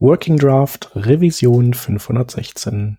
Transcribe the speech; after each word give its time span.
Working 0.00 0.36
Draft 0.36 0.86
Revision 0.94 1.72
516. 1.72 2.98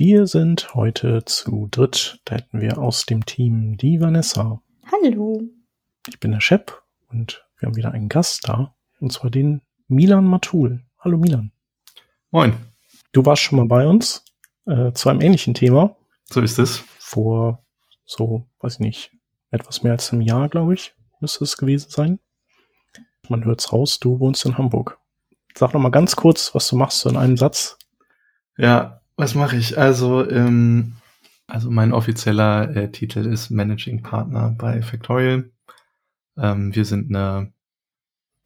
Wir 0.00 0.28
sind 0.28 0.76
heute 0.76 1.24
zu 1.24 1.66
dritt. 1.72 2.20
Da 2.24 2.36
hätten 2.36 2.60
wir 2.60 2.78
aus 2.78 3.04
dem 3.04 3.26
Team 3.26 3.76
die 3.76 4.00
Vanessa. 4.00 4.62
Hallo. 4.92 5.42
Ich 6.06 6.20
bin 6.20 6.30
der 6.30 6.40
Shep 6.40 6.84
und 7.08 7.44
wir 7.58 7.66
haben 7.66 7.74
wieder 7.74 7.90
einen 7.90 8.08
Gast 8.08 8.46
da. 8.46 8.76
Und 9.00 9.12
zwar 9.12 9.28
den 9.28 9.60
Milan 9.88 10.24
Matul. 10.24 10.84
Hallo 11.00 11.18
Milan. 11.18 11.50
Moin. 12.30 12.54
Du 13.10 13.26
warst 13.26 13.42
schon 13.42 13.58
mal 13.58 13.66
bei 13.66 13.88
uns 13.88 14.24
äh, 14.66 14.92
zu 14.92 15.08
einem 15.08 15.20
ähnlichen 15.20 15.54
Thema. 15.54 15.96
So 16.26 16.42
ist 16.42 16.60
es. 16.60 16.84
Vor 17.00 17.64
so, 18.04 18.46
weiß 18.60 18.74
ich 18.74 18.80
nicht, 18.80 19.10
etwas 19.50 19.82
mehr 19.82 19.94
als 19.94 20.12
einem 20.12 20.22
Jahr, 20.22 20.48
glaube 20.48 20.74
ich, 20.74 20.94
müsste 21.18 21.42
es 21.42 21.56
gewesen 21.56 21.90
sein. 21.90 22.20
Man 23.28 23.44
hört's 23.44 23.72
raus, 23.72 23.98
du 23.98 24.20
wohnst 24.20 24.44
in 24.44 24.58
Hamburg. 24.58 24.96
Sag 25.56 25.74
noch 25.74 25.80
mal 25.80 25.90
ganz 25.90 26.14
kurz, 26.14 26.54
was 26.54 26.68
du 26.68 26.76
machst 26.76 27.00
so 27.00 27.10
in 27.10 27.16
einem 27.16 27.36
Satz. 27.36 27.78
Ja, 28.56 28.97
was 29.18 29.34
mache 29.34 29.56
ich? 29.56 29.76
Also, 29.76 30.28
ähm, 30.30 30.94
also 31.48 31.70
mein 31.70 31.92
offizieller 31.92 32.74
äh, 32.74 32.90
Titel 32.92 33.26
ist 33.26 33.50
Managing 33.50 34.02
Partner 34.02 34.54
bei 34.56 34.80
Factorial. 34.80 35.50
Ähm, 36.36 36.74
wir 36.74 36.84
sind 36.84 37.14
eine 37.14 37.52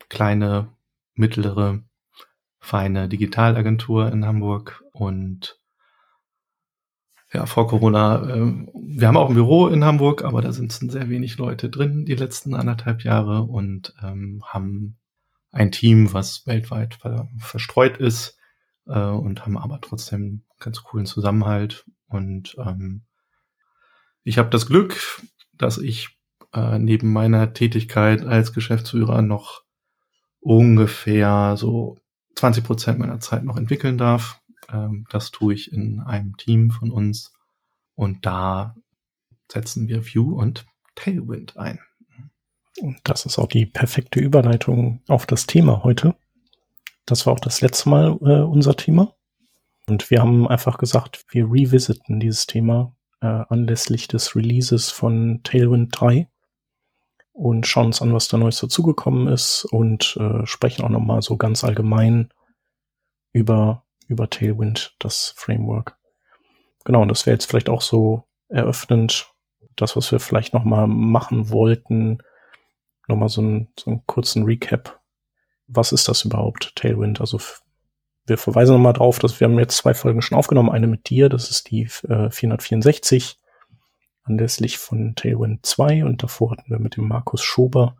kleine, 0.09 0.73
mittlere, 1.15 1.85
feine 2.59 3.09
Digitalagentur 3.09 4.11
in 4.11 4.25
Hamburg 4.25 4.83
und 4.93 5.61
ja, 7.35 7.45
vor 7.45 7.69
Corona, 7.69 8.23
äh, 8.31 8.67
wir 8.75 9.09
haben 9.09 9.17
auch 9.19 9.29
ein 9.29 9.35
Büro 9.35 9.69
in 9.69 9.85
Hamburg, 9.85 10.25
aber 10.25 10.41
da 10.41 10.53
sind 10.53 10.73
sehr 10.73 11.11
wenig 11.11 11.37
Leute 11.37 11.69
drin 11.69 12.07
die 12.07 12.15
letzten 12.15 12.55
anderthalb 12.55 13.05
Jahre 13.05 13.43
und 13.43 13.95
ähm, 14.03 14.43
haben 14.47 14.97
ein 15.51 15.71
Team, 15.71 16.15
was 16.15 16.47
weltweit 16.47 16.95
ver 16.95 17.29
verstreut 17.39 17.99
ist 17.99 18.39
äh, 18.87 18.99
und 18.99 19.45
haben 19.45 19.59
aber 19.59 19.79
trotzdem 19.83 20.45
ganz 20.63 20.83
coolen 20.83 21.07
Zusammenhalt. 21.07 21.85
Und 22.07 22.57
ähm, 22.59 23.03
ich 24.25 24.39
habe 24.39 24.51
das 24.51 24.67
Glück, 24.67 25.23
dass 25.53 25.79
ich 25.79 26.17
äh, 26.53 26.79
neben 26.79 27.13
meiner 27.13 27.53
Tätigkeit 27.53 28.25
als 28.25 28.53
Geschäftsführer 28.53 29.23
noch 29.23 29.63
ungefähr 30.41 31.57
so 31.57 31.99
20 32.37 32.65
Prozent 32.65 32.99
meiner 32.99 33.21
Zeit 33.21 33.45
noch 33.45 33.57
entwickeln 33.57 33.99
darf. 33.99 34.41
Ähm, 34.71 35.07
das 35.11 35.31
tue 35.31 35.55
ich 35.55 35.73
in 35.73 36.01
einem 36.01 36.37
Team 36.37 36.71
von 36.71 36.91
uns. 36.91 37.33
Und 37.95 38.27
da 38.27 38.75
setzen 39.51 39.89
wir 39.89 40.07
View 40.07 40.35
und 40.35 40.67
Tailwind 40.95 41.57
ein. 41.57 41.79
Und 42.81 42.99
das 43.05 43.27
ist 43.27 43.39
auch 43.39 43.49
die 43.49 43.67
perfekte 43.67 44.19
Überleitung 44.19 45.03
auf 45.09 45.27
das 45.27 45.47
Thema 45.47 45.85
heute. 45.85 46.15
Das 47.05 47.27
war 47.27 47.35
auch 47.35 47.41
das 47.41 47.61
letzte 47.61 47.91
Mal 47.91 48.19
äh, 48.23 48.43
unser 48.43 48.77
Thema. 48.77 49.15
Und 49.93 50.11
wir 50.11 50.23
haben 50.23 50.49
einfach 50.49 50.79
gesagt, 50.79 51.27
wir 51.29 51.45
revisiten 51.45 52.19
dieses 52.19 52.47
Thema 52.47 52.97
äh, 53.21 53.27
anlässlich 53.27 54.09
des 54.09 54.35
Releases 54.35 54.91
von 54.91 55.43
Tailwind 55.43 55.91
3 55.93 56.31
und 57.35 57.67
schauen 57.67 57.89
uns 57.89 58.01
an, 58.01 58.15
was 58.15 58.27
da 58.29 58.39
Neues 58.39 58.59
dazugekommen 58.59 59.29
ist 59.29 59.67
und 59.67 60.17
äh, 60.19 60.47
sprechen 60.47 60.83
auch 60.83 60.89
nochmal 60.89 61.21
so 61.21 61.37
ganz 61.37 61.63
allgemein 61.63 62.33
über, 63.35 63.85
über 64.09 64.31
Tailwind, 64.31 64.97
das 64.99 65.35
Framework. 65.37 65.99
Genau, 66.87 67.03
und 67.03 67.09
das 67.09 67.27
wäre 67.27 67.35
jetzt 67.35 67.51
vielleicht 67.51 67.69
auch 67.69 67.83
so 67.83 68.25
eröffnend, 68.49 69.31
das, 69.77 69.95
was 69.95 70.11
wir 70.11 70.21
vielleicht 70.21 70.55
nochmal 70.55 70.87
machen 70.87 71.51
wollten, 71.51 72.23
nochmal 73.09 73.29
so, 73.29 73.43
ein, 73.43 73.69
so 73.79 73.91
einen 73.91 74.07
kurzen 74.07 74.45
Recap 74.45 75.03
was 75.75 75.93
ist 75.93 76.09
das 76.09 76.25
überhaupt, 76.25 76.75
Tailwind? 76.77 77.21
Also 77.21 77.39
wir 78.27 78.39
verweisen 78.39 78.75
nochmal 78.75 78.93
drauf, 78.93 79.19
dass 79.19 79.41
wir 79.41 79.47
haben 79.47 79.59
jetzt 79.59 79.77
zwei 79.77 79.95
Folgen 79.95 80.23
schon 80.23 80.39
aufgenommen. 80.39 80.71
Eine 80.71 80.87
mit 80.87 81.11
dir, 81.11 81.29
das 81.29 81.51
ist 81.51 81.71
die 81.71 81.83
äh, 82.09 82.31
464, 82.31 83.39
anlässlich 84.23 84.79
von 84.79 85.15
Tailwind 85.17 85.67
2 85.67 86.05
und 86.05 86.23
davor 86.23 86.53
hatten 86.53 86.71
wir 86.71 86.79
mit 86.79 86.97
dem 86.97 87.09
Markus 87.09 87.43
Schober 87.43 87.97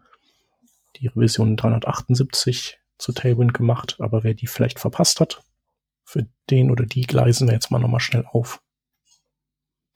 die 0.97 1.09
Revision 1.09 1.57
378 1.57 2.79
zu 2.99 3.13
Tailwind 3.13 3.55
gemacht. 3.55 3.97
Aber 3.99 4.23
wer 4.23 4.35
die 4.35 4.47
vielleicht 4.47 4.79
verpasst 4.79 5.21
hat, 5.21 5.43
für 6.05 6.27
den 6.51 6.71
oder 6.71 6.85
die 6.85 7.03
gleisen 7.03 7.49
wir 7.49 7.55
jetzt 7.55 7.71
mal 7.71 7.79
nochmal 7.79 8.01
schnell 8.01 8.25
auf. 8.31 8.61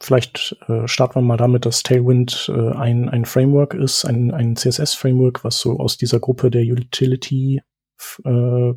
Vielleicht 0.00 0.56
äh, 0.68 0.86
starten 0.86 1.16
wir 1.16 1.22
mal 1.22 1.36
damit, 1.36 1.64
dass 1.64 1.82
Tailwind 1.82 2.50
äh, 2.54 2.72
ein, 2.72 3.08
ein 3.08 3.24
Framework 3.24 3.72
ist, 3.74 4.04
ein, 4.04 4.30
ein 4.32 4.56
CSS-Framework, 4.56 5.42
was 5.42 5.58
so 5.58 5.78
aus 5.78 5.96
dieser 5.96 6.20
Gruppe 6.20 6.50
der 6.50 6.64
Utility-Based 6.64 7.64
äh, 8.24 8.74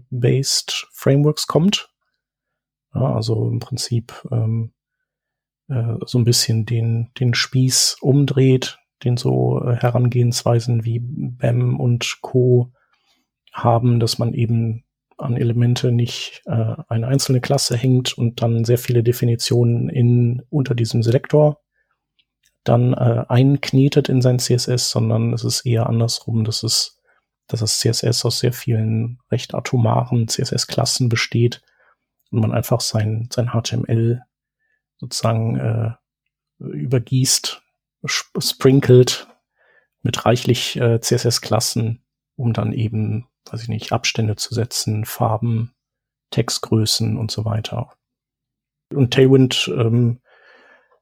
Frameworks 0.94 1.48
kommt. 1.48 1.94
Ja, 2.94 3.14
also 3.14 3.48
im 3.48 3.60
Prinzip 3.60 4.28
ähm, 4.32 4.74
äh, 5.68 5.96
so 6.06 6.18
ein 6.18 6.24
bisschen 6.24 6.66
den, 6.66 7.12
den 7.20 7.34
Spieß 7.34 7.98
umdreht, 8.02 8.80
den 9.04 9.18
so 9.18 9.64
äh, 9.64 9.76
Herangehensweisen 9.76 10.84
wie 10.84 11.00
BAM 11.00 11.80
und 11.80 12.20
Co. 12.22 12.72
haben, 13.54 14.00
dass 14.00 14.18
man 14.18 14.34
eben 14.34 14.84
an 15.18 15.38
Elemente 15.38 15.92
nicht 15.92 16.42
äh, 16.46 16.76
eine 16.88 17.08
einzelne 17.08 17.42
Klasse 17.42 17.78
hängt 17.78 18.18
und 18.18 18.42
dann 18.42 18.64
sehr 18.66 18.78
viele 18.78 19.04
Definitionen 19.04 19.90
in 19.90 20.42
unter 20.50 20.76
diesem 20.76 21.04
Selektor 21.04 21.62
dann 22.64 22.94
äh, 22.94 23.26
einknetet 23.28 24.10
in 24.10 24.22
sein 24.22 24.40
CSS, 24.40 24.90
sondern 24.92 25.34
es 25.34 25.44
ist 25.44 25.66
eher 25.66 25.88
andersrum, 25.88 26.44
dass 26.44 26.64
es, 26.64 26.99
dass 27.50 27.60
das 27.60 27.80
CSS 27.80 28.26
aus 28.26 28.40
sehr 28.40 28.54
vielen 28.54 29.20
recht 29.32 29.54
atomaren 29.54 30.28
CSS-Klassen 30.28 31.10
besteht 31.10 31.62
und 32.32 32.40
man 32.40 32.54
einfach 32.54 32.80
sein, 32.80 33.28
sein 33.32 33.50
HTML 33.50 34.22
sozusagen 34.98 35.58
äh, 35.58 35.92
übergießt, 36.60 37.62
sprinkelt 38.06 39.28
mit 40.02 40.26
reichlich 40.26 40.78
äh, 40.78 41.02
CSS-Klassen, 41.02 42.04
um 42.36 42.54
dann 42.54 42.72
eben 42.72 43.28
weiß 43.52 43.64
ich 43.64 43.70
nicht, 43.70 43.92
Abstände 43.92 44.36
zu 44.36 44.54
setzen, 44.54 45.06
Farben, 45.06 45.74
Textgrößen 46.32 47.18
und 47.18 47.32
so 47.32 47.46
weiter. 47.46 47.94
Und 48.94 49.14
Tailwind 49.14 49.72
ähm, 49.76 50.20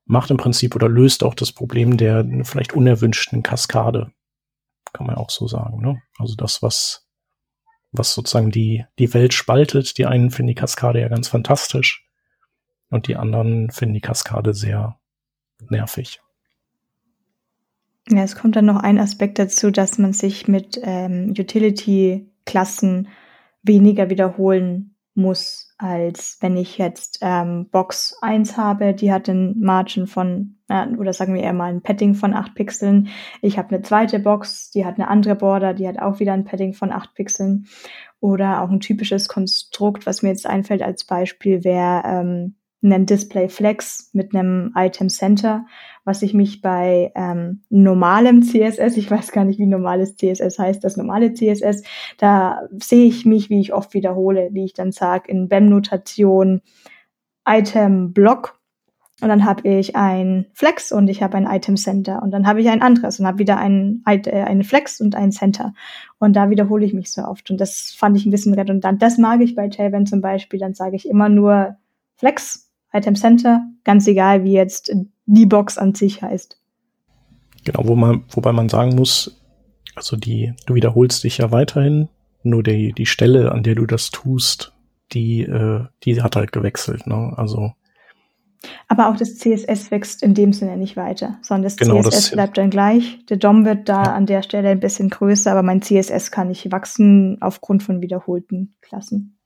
macht 0.05 0.31
im 0.31 0.37
Prinzip 0.37 0.75
oder 0.75 0.87
löst 0.87 1.23
auch 1.23 1.35
das 1.35 1.51
Problem 1.51 1.97
der 1.97 2.25
vielleicht 2.43 2.73
unerwünschten 2.73 3.43
Kaskade. 3.43 4.11
Kann 4.93 5.07
man 5.07 5.15
auch 5.15 5.29
so 5.29 5.47
sagen. 5.47 5.81
Ne? 5.81 6.01
Also 6.17 6.35
das, 6.35 6.61
was, 6.61 7.07
was 7.91 8.13
sozusagen 8.13 8.51
die, 8.51 8.85
die 8.99 9.13
Welt 9.13 9.33
spaltet. 9.33 9.97
Die 9.97 10.05
einen 10.05 10.31
finden 10.31 10.47
die 10.47 10.55
Kaskade 10.55 11.01
ja 11.01 11.07
ganz 11.09 11.27
fantastisch 11.27 12.07
und 12.89 13.07
die 13.07 13.15
anderen 13.15 13.69
finden 13.71 13.95
die 13.95 14.01
Kaskade 14.01 14.53
sehr 14.53 14.99
nervig. 15.69 16.21
Ja, 18.09 18.23
es 18.23 18.35
kommt 18.35 18.55
dann 18.55 18.65
noch 18.65 18.77
ein 18.77 18.99
Aspekt 18.99 19.37
dazu, 19.37 19.69
dass 19.69 19.97
man 19.97 20.13
sich 20.13 20.47
mit 20.47 20.79
ähm, 20.81 21.33
Utility-Klassen 21.37 23.09
weniger 23.63 24.09
wiederholen 24.09 24.95
muss, 25.13 25.66
als 25.77 26.37
wenn 26.41 26.57
ich 26.57 26.77
jetzt 26.77 27.19
ähm, 27.21 27.69
Box 27.69 28.17
1 28.21 28.57
habe, 28.57 28.93
die 28.93 29.11
hat 29.11 29.29
einen 29.29 29.59
Margin 29.59 30.07
von, 30.07 30.57
äh, 30.69 30.87
oder 30.87 31.13
sagen 31.13 31.35
wir 31.35 31.43
eher 31.43 31.53
mal 31.53 31.71
ein 31.71 31.83
Padding 31.83 32.15
von 32.15 32.33
8 32.33 32.55
Pixeln. 32.55 33.09
Ich 33.41 33.57
habe 33.57 33.69
eine 33.69 33.83
zweite 33.83 34.19
Box, 34.19 34.71
die 34.71 34.85
hat 34.85 34.95
eine 34.95 35.07
andere 35.07 35.35
Border, 35.35 35.73
die 35.73 35.87
hat 35.87 35.99
auch 35.99 36.19
wieder 36.19 36.33
ein 36.33 36.45
Padding 36.45 36.73
von 36.73 36.91
8 36.91 37.13
Pixeln. 37.13 37.67
Oder 38.19 38.63
auch 38.63 38.69
ein 38.69 38.79
typisches 38.79 39.27
Konstrukt, 39.27 40.07
was 40.07 40.23
mir 40.23 40.29
jetzt 40.29 40.47
einfällt 40.47 40.81
als 40.81 41.03
Beispiel, 41.03 41.63
wäre 41.63 42.01
ähm, 42.05 42.55
einen 42.83 43.05
Display 43.05 43.49
Flex 43.49 44.09
mit 44.13 44.35
einem 44.35 44.71
Item 44.75 45.09
Center, 45.09 45.65
was 46.05 46.21
ich 46.21 46.33
mich 46.33 46.61
bei 46.61 47.11
ähm, 47.15 47.63
normalem 47.69 48.43
CSS, 48.43 48.97
ich 48.97 49.09
weiß 49.09 49.31
gar 49.31 49.45
nicht, 49.45 49.59
wie 49.59 49.65
normales 49.65 50.15
CSS 50.15 50.59
heißt, 50.59 50.83
das 50.83 50.95
normale 50.95 51.33
CSS, 51.33 51.83
da 52.17 52.61
sehe 52.71 53.07
ich 53.07 53.25
mich, 53.25 53.49
wie 53.49 53.59
ich 53.59 53.73
oft 53.73 53.93
wiederhole, 53.93 54.49
wie 54.51 54.65
ich 54.65 54.73
dann 54.73 54.91
sage, 54.91 55.31
in 55.31 55.49
BEM-Notation 55.49 56.61
Item 57.45 58.13
Block 58.13 58.57
und 59.19 59.29
dann 59.29 59.45
habe 59.45 59.67
ich 59.67 59.95
ein 59.95 60.45
Flex 60.53 60.91
und 60.91 61.07
ich 61.07 61.23
habe 61.23 61.37
ein 61.37 61.47
Item 61.47 61.75
Center 61.75 62.21
und 62.21 62.29
dann 62.29 62.45
habe 62.45 62.61
ich 62.61 62.69
ein 62.69 62.83
anderes 62.83 63.19
und 63.19 63.25
habe 63.25 63.39
wieder 63.39 63.57
ein, 63.57 64.03
äh, 64.05 64.43
eine 64.43 64.63
Flex 64.63 65.01
und 65.01 65.15
ein 65.15 65.31
Center. 65.31 65.73
Und 66.19 66.35
da 66.35 66.51
wiederhole 66.51 66.85
ich 66.85 66.93
mich 66.93 67.11
so 67.11 67.23
oft. 67.23 67.49
Und 67.49 67.59
das 67.59 67.95
fand 67.97 68.15
ich 68.15 68.27
ein 68.27 68.31
bisschen 68.31 68.53
redundant. 68.53 69.01
Das 69.01 69.17
mag 69.17 69.41
ich 69.41 69.55
bei 69.55 69.69
Tailwind 69.69 70.07
zum 70.07 70.21
Beispiel. 70.21 70.59
Dann 70.59 70.75
sage 70.75 70.95
ich 70.95 71.09
immer 71.09 71.29
nur 71.29 71.77
Flex, 72.15 72.66
Item 72.93 73.15
Center, 73.15 73.65
ganz 73.83 74.07
egal, 74.07 74.43
wie 74.43 74.53
jetzt 74.53 74.91
die 75.25 75.45
Box 75.45 75.77
an 75.77 75.93
sich 75.93 76.21
heißt. 76.21 76.59
Genau, 77.65 77.87
wo 77.87 77.95
man, 77.95 78.23
wobei 78.29 78.51
man 78.53 78.69
sagen 78.69 78.95
muss, 78.95 79.41
also 79.95 80.15
die, 80.15 80.53
du 80.65 80.75
wiederholst 80.75 81.23
dich 81.23 81.39
ja 81.39 81.51
weiterhin, 81.51 82.09
nur 82.43 82.63
die, 82.63 82.93
die 82.93 83.05
Stelle, 83.05 83.51
an 83.51 83.63
der 83.63 83.75
du 83.75 83.85
das 83.85 84.09
tust, 84.09 84.73
die, 85.11 85.41
äh, 85.41 85.85
die 86.03 86.21
hat 86.21 86.35
halt 86.35 86.51
gewechselt. 86.51 87.07
Ne? 87.07 87.33
Also 87.35 87.73
aber 88.87 89.09
auch 89.09 89.17
das 89.17 89.37
CSS 89.37 89.91
wächst 89.91 90.23
in 90.23 90.33
dem 90.33 90.53
Sinne 90.53 90.77
nicht 90.77 90.97
weiter, 90.97 91.37
sondern 91.41 91.63
das 91.63 91.77
genau, 91.77 92.01
CSS 92.01 92.09
das 92.09 92.31
bleibt 92.31 92.57
dann 92.57 92.69
gleich. 92.69 93.25
Der 93.27 93.37
DOM 93.37 93.65
wird 93.65 93.87
da 93.87 94.03
ja. 94.03 94.13
an 94.13 94.25
der 94.25 94.41
Stelle 94.41 94.69
ein 94.69 94.79
bisschen 94.79 95.09
größer, 95.09 95.51
aber 95.51 95.63
mein 95.63 95.81
CSS 95.81 96.31
kann 96.31 96.47
nicht 96.47 96.71
wachsen 96.71 97.37
aufgrund 97.41 97.83
von 97.83 98.01
wiederholten 98.01 98.75
Klassen. 98.81 99.37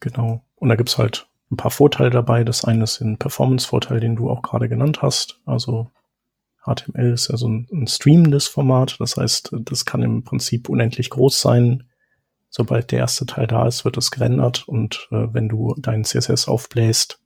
Genau. 0.00 0.42
Und 0.56 0.68
da 0.68 0.76
gibt's 0.76 0.98
halt 0.98 1.28
ein 1.50 1.56
paar 1.56 1.70
Vorteile 1.70 2.10
dabei. 2.10 2.44
Das 2.44 2.64
eine 2.64 2.84
ist 2.84 3.00
ein 3.00 3.18
Performance-Vorteil, 3.18 4.00
den 4.00 4.16
du 4.16 4.30
auch 4.30 4.42
gerade 4.42 4.68
genannt 4.68 5.02
hast. 5.02 5.40
Also 5.46 5.90
HTML 6.64 7.12
ist 7.12 7.28
ja 7.28 7.36
so 7.36 7.48
ein, 7.48 7.68
ein 7.72 7.86
streamendes 7.86 8.48
Format. 8.48 8.96
Das 8.98 9.16
heißt, 9.16 9.54
das 9.60 9.84
kann 9.84 10.02
im 10.02 10.24
Prinzip 10.24 10.68
unendlich 10.68 11.10
groß 11.10 11.40
sein. 11.40 11.84
Sobald 12.48 12.90
der 12.90 13.00
erste 13.00 13.26
Teil 13.26 13.46
da 13.46 13.66
ist, 13.66 13.84
wird 13.84 13.96
es 13.96 14.10
gerendert. 14.10 14.66
Und 14.66 15.08
äh, 15.10 15.28
wenn 15.32 15.48
du 15.48 15.74
deinen 15.78 16.04
CSS 16.04 16.48
aufbläst, 16.48 17.20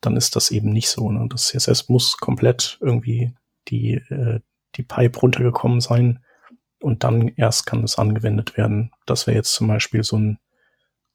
dann 0.00 0.16
ist 0.16 0.36
das 0.36 0.50
eben 0.50 0.70
nicht 0.70 0.88
so. 0.88 1.10
Ne? 1.10 1.26
Das 1.30 1.46
CSS 1.46 1.88
muss 1.88 2.16
komplett 2.16 2.78
irgendwie 2.80 3.34
die, 3.68 3.94
äh, 3.94 4.40
die 4.76 4.82
Pipe 4.82 5.18
runtergekommen 5.18 5.80
sein 5.80 6.20
und 6.80 7.04
dann 7.04 7.28
erst 7.28 7.66
kann 7.66 7.82
es 7.84 7.98
angewendet 7.98 8.56
werden. 8.56 8.92
Das 9.06 9.26
wäre 9.26 9.36
jetzt 9.36 9.54
zum 9.54 9.68
Beispiel 9.68 10.02
so 10.02 10.18
ein, 10.18 10.38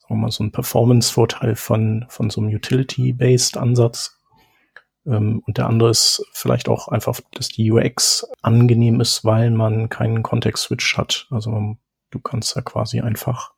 sagen 0.07 0.21
mal, 0.21 0.31
so 0.31 0.43
ein 0.43 0.51
Performance-Vorteil 0.51 1.55
von, 1.55 2.05
von 2.09 2.29
so 2.29 2.41
einem 2.41 2.53
Utility-Based 2.53 3.57
Ansatz. 3.57 4.19
Ähm, 5.05 5.41
und 5.45 5.57
der 5.57 5.67
andere 5.67 5.89
ist 5.89 6.25
vielleicht 6.33 6.69
auch 6.69 6.87
einfach, 6.87 7.19
dass 7.31 7.49
die 7.49 7.71
UX 7.71 8.27
angenehm 8.41 9.01
ist, 9.01 9.25
weil 9.25 9.51
man 9.51 9.89
keinen 9.89 10.23
Context-Switch 10.23 10.97
hat. 10.97 11.27
Also 11.29 11.77
du 12.11 12.19
kannst 12.19 12.55
ja 12.55 12.61
quasi 12.61 13.01
einfach 13.01 13.53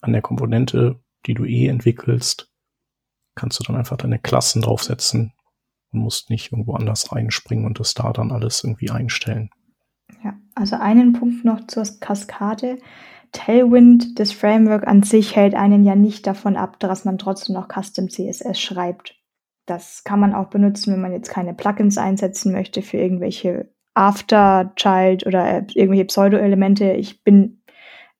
an 0.00 0.12
der 0.12 0.22
Komponente, 0.22 1.00
die 1.26 1.34
du 1.34 1.44
eh 1.44 1.66
entwickelst, 1.66 2.50
kannst 3.34 3.58
du 3.58 3.64
dann 3.64 3.76
einfach 3.76 3.96
deine 3.96 4.18
Klassen 4.18 4.62
draufsetzen 4.62 5.32
und 5.92 6.00
musst 6.00 6.30
nicht 6.30 6.52
irgendwo 6.52 6.74
anders 6.74 7.12
reinspringen 7.12 7.66
und 7.66 7.80
das 7.80 7.94
da 7.94 8.12
dann 8.12 8.32
alles 8.32 8.64
irgendwie 8.64 8.90
einstellen. 8.90 9.50
Ja, 10.22 10.34
also 10.54 10.76
einen 10.76 11.12
Punkt 11.12 11.44
noch 11.44 11.66
zur 11.66 11.84
Kaskade. 12.00 12.78
Tailwind, 13.32 14.18
das 14.18 14.32
Framework 14.32 14.86
an 14.86 15.02
sich 15.02 15.36
hält 15.36 15.54
einen 15.54 15.84
ja 15.84 15.94
nicht 15.94 16.26
davon 16.26 16.56
ab, 16.56 16.78
dass 16.80 17.04
man 17.04 17.18
trotzdem 17.18 17.54
noch 17.54 17.68
Custom 17.68 18.08
CSS 18.08 18.60
schreibt. 18.60 19.16
Das 19.66 20.04
kann 20.04 20.20
man 20.20 20.34
auch 20.34 20.48
benutzen, 20.48 20.92
wenn 20.92 21.00
man 21.00 21.12
jetzt 21.12 21.30
keine 21.30 21.54
Plugins 21.54 21.98
einsetzen 21.98 22.52
möchte 22.52 22.82
für 22.82 22.98
irgendwelche 22.98 23.70
After-Child 23.94 25.26
oder 25.26 25.46
äh, 25.48 25.66
irgendwelche 25.74 26.04
Pseudo-Elemente. 26.04 26.96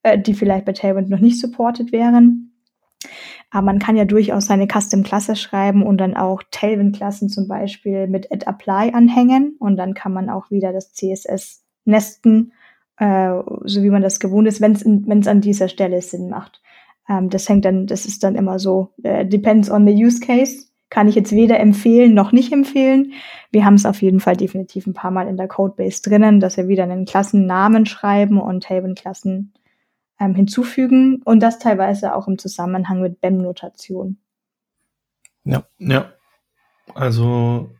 Äh, 0.06 0.20
die 0.20 0.34
vielleicht 0.34 0.64
bei 0.64 0.72
Tailwind 0.72 1.10
noch 1.10 1.18
nicht 1.18 1.40
supported 1.40 1.90
wären. 1.90 2.52
Aber 3.50 3.62
man 3.62 3.78
kann 3.80 3.96
ja 3.96 4.04
durchaus 4.04 4.46
seine 4.46 4.68
Custom-Klasse 4.68 5.34
schreiben 5.34 5.82
und 5.84 5.98
dann 5.98 6.16
auch 6.16 6.42
Tailwind-Klassen 6.50 7.28
zum 7.28 7.48
Beispiel 7.48 8.06
mit 8.06 8.30
add 8.30 8.46
apply 8.46 8.92
anhängen 8.92 9.56
und 9.58 9.76
dann 9.76 9.94
kann 9.94 10.12
man 10.12 10.30
auch 10.30 10.50
wieder 10.50 10.72
das 10.72 10.92
CSS 10.92 11.64
nesten, 11.84 12.52
äh, 12.98 13.30
so 13.64 13.82
wie 13.82 13.90
man 13.90 14.02
das 14.02 14.20
gewohnt 14.20 14.48
ist, 14.48 14.60
wenn 14.60 14.72
es 14.72 15.26
an 15.26 15.40
dieser 15.40 15.68
Stelle 15.68 16.00
Sinn 16.00 16.28
macht. 16.28 16.62
Ähm, 17.08 17.30
das 17.30 17.48
hängt 17.48 17.64
dann, 17.64 17.86
das 17.86 18.06
ist 18.06 18.22
dann 18.22 18.34
immer 18.34 18.58
so, 18.58 18.92
äh, 19.02 19.26
depends 19.26 19.70
on 19.70 19.86
the 19.86 19.92
use 19.92 20.20
case. 20.20 20.66
Kann 20.88 21.08
ich 21.08 21.16
jetzt 21.16 21.32
weder 21.32 21.58
empfehlen 21.58 22.14
noch 22.14 22.30
nicht 22.30 22.52
empfehlen. 22.52 23.12
Wir 23.50 23.64
haben 23.64 23.74
es 23.74 23.86
auf 23.86 24.02
jeden 24.02 24.20
Fall 24.20 24.36
definitiv 24.36 24.86
ein 24.86 24.94
paar 24.94 25.10
Mal 25.10 25.26
in 25.26 25.36
der 25.36 25.48
Codebase 25.48 26.00
drinnen, 26.02 26.38
dass 26.38 26.56
wir 26.56 26.68
wieder 26.68 26.84
einen 26.84 27.06
Klassennamen 27.06 27.86
schreiben 27.86 28.40
und 28.40 28.62
Tailwind-Klassen 28.62 29.52
ähm, 30.20 30.34
hinzufügen 30.34 31.22
und 31.24 31.40
das 31.40 31.58
teilweise 31.58 32.14
auch 32.14 32.28
im 32.28 32.38
Zusammenhang 32.38 33.00
mit 33.00 33.20
BEM-Notation. 33.20 34.18
Ja, 35.44 35.64
ja. 35.78 36.12
Also 36.94 37.70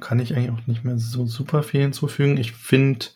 kann 0.00 0.20
ich 0.20 0.36
eigentlich 0.36 0.50
auch 0.50 0.66
nicht 0.66 0.84
mehr 0.84 0.98
so 0.98 1.26
super 1.26 1.62
viel 1.62 1.82
hinzufügen. 1.82 2.36
Ich 2.36 2.52
finde 2.52 3.06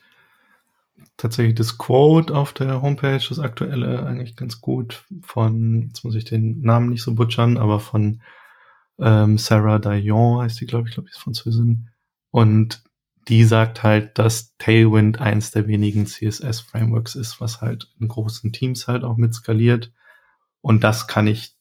tatsächlich 1.17 1.55
das 1.55 1.79
Quote 1.79 2.35
auf 2.35 2.53
der 2.53 2.83
Homepage, 2.83 3.23
das 3.29 3.39
aktuelle, 3.39 4.05
eigentlich 4.07 4.37
ganz 4.37 4.61
gut 4.61 5.05
von, 5.23 5.89
jetzt 5.89 6.05
muss 6.05 6.15
ich 6.15 6.25
den 6.25 6.61
Namen 6.61 6.91
nicht 6.91 7.03
so 7.03 7.15
butchern, 7.15 7.57
aber 7.57 7.81
von 7.81 8.21
ähm, 8.99 9.39
Sarah 9.39 9.79
Dayon 9.79 10.43
heißt 10.43 10.61
die, 10.61 10.67
glaube 10.67 10.89
ich, 10.89 10.95
glaube 10.95 11.09
ich, 11.09 11.15
ist 11.15 11.21
Französin. 11.21 11.91
Und 12.31 12.83
die 13.29 13.45
sagt 13.45 13.83
halt, 13.83 14.19
dass 14.19 14.57
Tailwind 14.59 15.21
eins 15.21 15.51
der 15.51 15.67
wenigen 15.67 16.07
CSS-Frameworks 16.07 17.15
ist, 17.15 17.41
was 17.41 17.61
halt 17.61 17.91
in 17.99 18.09
großen 18.09 18.53
Teams 18.53 18.87
halt 18.87 19.05
auch 19.05 19.17
mit 19.17 19.35
skaliert. 19.35 19.93
Und 20.61 20.85
das 20.85 21.09
kann 21.09 21.27
ich, 21.27 21.57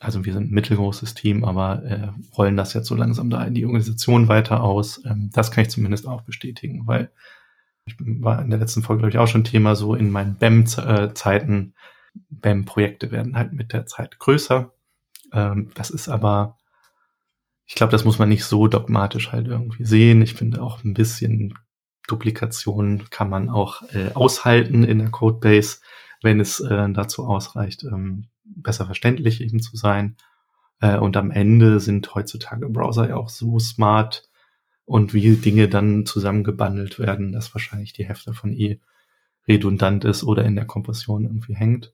also 0.00 0.24
wir 0.24 0.32
sind 0.32 0.50
ein 0.50 0.54
mittelgroßes 0.54 1.14
Team, 1.14 1.44
aber 1.44 1.82
äh, 1.84 2.08
rollen 2.36 2.56
das 2.56 2.74
jetzt 2.74 2.88
so 2.88 2.94
langsam 2.94 3.30
da 3.30 3.42
in 3.44 3.54
die 3.54 3.64
Organisation 3.64 4.28
weiter 4.28 4.62
aus. 4.62 5.02
Ähm, 5.04 5.30
das 5.32 5.50
kann 5.50 5.62
ich 5.62 5.70
zumindest 5.70 6.06
auch 6.06 6.22
bestätigen, 6.22 6.86
weil 6.86 7.10
ich 7.84 7.96
war 7.98 8.42
in 8.42 8.50
der 8.50 8.58
letzten 8.58 8.82
Folge, 8.82 9.00
glaube 9.00 9.10
ich, 9.10 9.18
auch 9.18 9.28
schon 9.28 9.44
Thema, 9.44 9.74
so 9.74 9.94
in 9.94 10.10
meinen 10.10 10.36
BEM-Zeiten, 10.36 11.74
BEM-Projekte 12.30 13.10
werden 13.10 13.36
halt 13.36 13.52
mit 13.52 13.72
der 13.72 13.86
Zeit 13.86 14.18
größer. 14.18 14.72
Ähm, 15.32 15.70
das 15.74 15.90
ist 15.90 16.08
aber 16.08 16.58
ich 17.72 17.74
glaube, 17.74 17.92
das 17.92 18.04
muss 18.04 18.18
man 18.18 18.28
nicht 18.28 18.44
so 18.44 18.68
dogmatisch 18.68 19.32
halt 19.32 19.46
irgendwie 19.46 19.84
sehen. 19.86 20.20
Ich 20.20 20.34
finde 20.34 20.62
auch 20.62 20.84
ein 20.84 20.92
bisschen 20.92 21.54
Duplikation 22.06 23.04
kann 23.08 23.30
man 23.30 23.48
auch 23.48 23.82
äh, 23.94 24.12
aushalten 24.12 24.84
in 24.84 24.98
der 24.98 25.10
Codebase, 25.10 25.78
wenn 26.20 26.38
es 26.38 26.60
äh, 26.60 26.90
dazu 26.92 27.24
ausreicht, 27.24 27.84
ähm, 27.84 28.26
besser 28.44 28.84
verständlich 28.84 29.40
eben 29.40 29.60
zu 29.60 29.76
sein. 29.76 30.16
Äh, 30.80 30.98
und 30.98 31.16
am 31.16 31.30
Ende 31.30 31.80
sind 31.80 32.14
heutzutage 32.14 32.68
Browser 32.68 33.08
ja 33.08 33.16
auch 33.16 33.30
so 33.30 33.58
smart 33.58 34.28
und 34.84 35.14
wie 35.14 35.36
Dinge 35.36 35.68
dann 35.68 36.06
zusammengebundelt 36.06 36.98
werden, 36.98 37.32
dass 37.32 37.54
wahrscheinlich 37.54 37.92
die 37.92 38.06
Hälfte 38.06 38.34
von 38.34 38.52
eh 38.52 38.80
redundant 39.48 40.04
ist 40.04 40.24
oder 40.24 40.44
in 40.44 40.56
der 40.56 40.66
Kompression 40.66 41.24
irgendwie 41.24 41.54
hängt. 41.54 41.92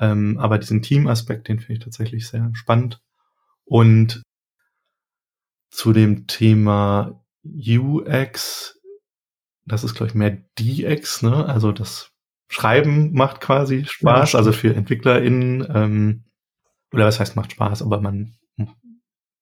Ähm, 0.00 0.38
aber 0.38 0.58
diesen 0.58 0.82
Team-Aspekt, 0.82 1.48
den 1.48 1.58
finde 1.58 1.74
ich 1.74 1.78
tatsächlich 1.80 2.26
sehr 2.28 2.50
spannend. 2.54 3.00
Und 3.64 4.22
zu 5.70 5.92
dem 5.92 6.26
Thema 6.26 7.24
UX. 7.44 8.78
Das 9.64 9.84
ist, 9.84 9.94
glaube 9.94 10.08
ich, 10.08 10.14
mehr 10.14 10.38
DX, 10.58 11.22
ne? 11.22 11.46
Also 11.46 11.72
das 11.72 12.10
Schreiben 12.48 13.12
macht 13.14 13.40
quasi 13.40 13.84
Spaß, 13.86 14.32
ja, 14.32 14.38
also 14.38 14.52
für 14.52 14.74
EntwicklerInnen, 14.74 15.66
ähm, 15.72 16.24
oder 16.92 17.06
was 17.06 17.18
heißt 17.18 17.36
macht 17.36 17.52
Spaß, 17.52 17.82
aber 17.82 18.00
man 18.00 18.34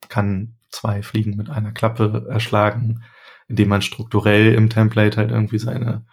kann 0.08 0.56
zwei 0.70 1.02
Fliegen 1.02 1.36
mit 1.36 1.50
einer 1.50 1.72
Klappe 1.72 2.26
erschlagen, 2.28 3.02
indem 3.48 3.68
man 3.68 3.82
strukturell 3.82 4.54
im 4.54 4.70
Template 4.70 5.16
halt 5.16 5.30
irgendwie 5.30 5.58
seine, 5.58 6.06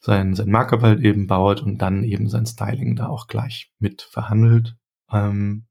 sein, 0.00 0.34
sein 0.34 0.50
Markup 0.50 0.82
halt 0.82 1.00
eben 1.00 1.26
baut 1.26 1.62
und 1.62 1.78
dann 1.78 2.04
eben 2.04 2.28
sein 2.28 2.46
Styling 2.46 2.96
da 2.96 3.08
auch 3.08 3.26
gleich 3.26 3.72
mit 3.78 4.02
verhandelt. 4.02 4.76
Ähm, 5.12 5.66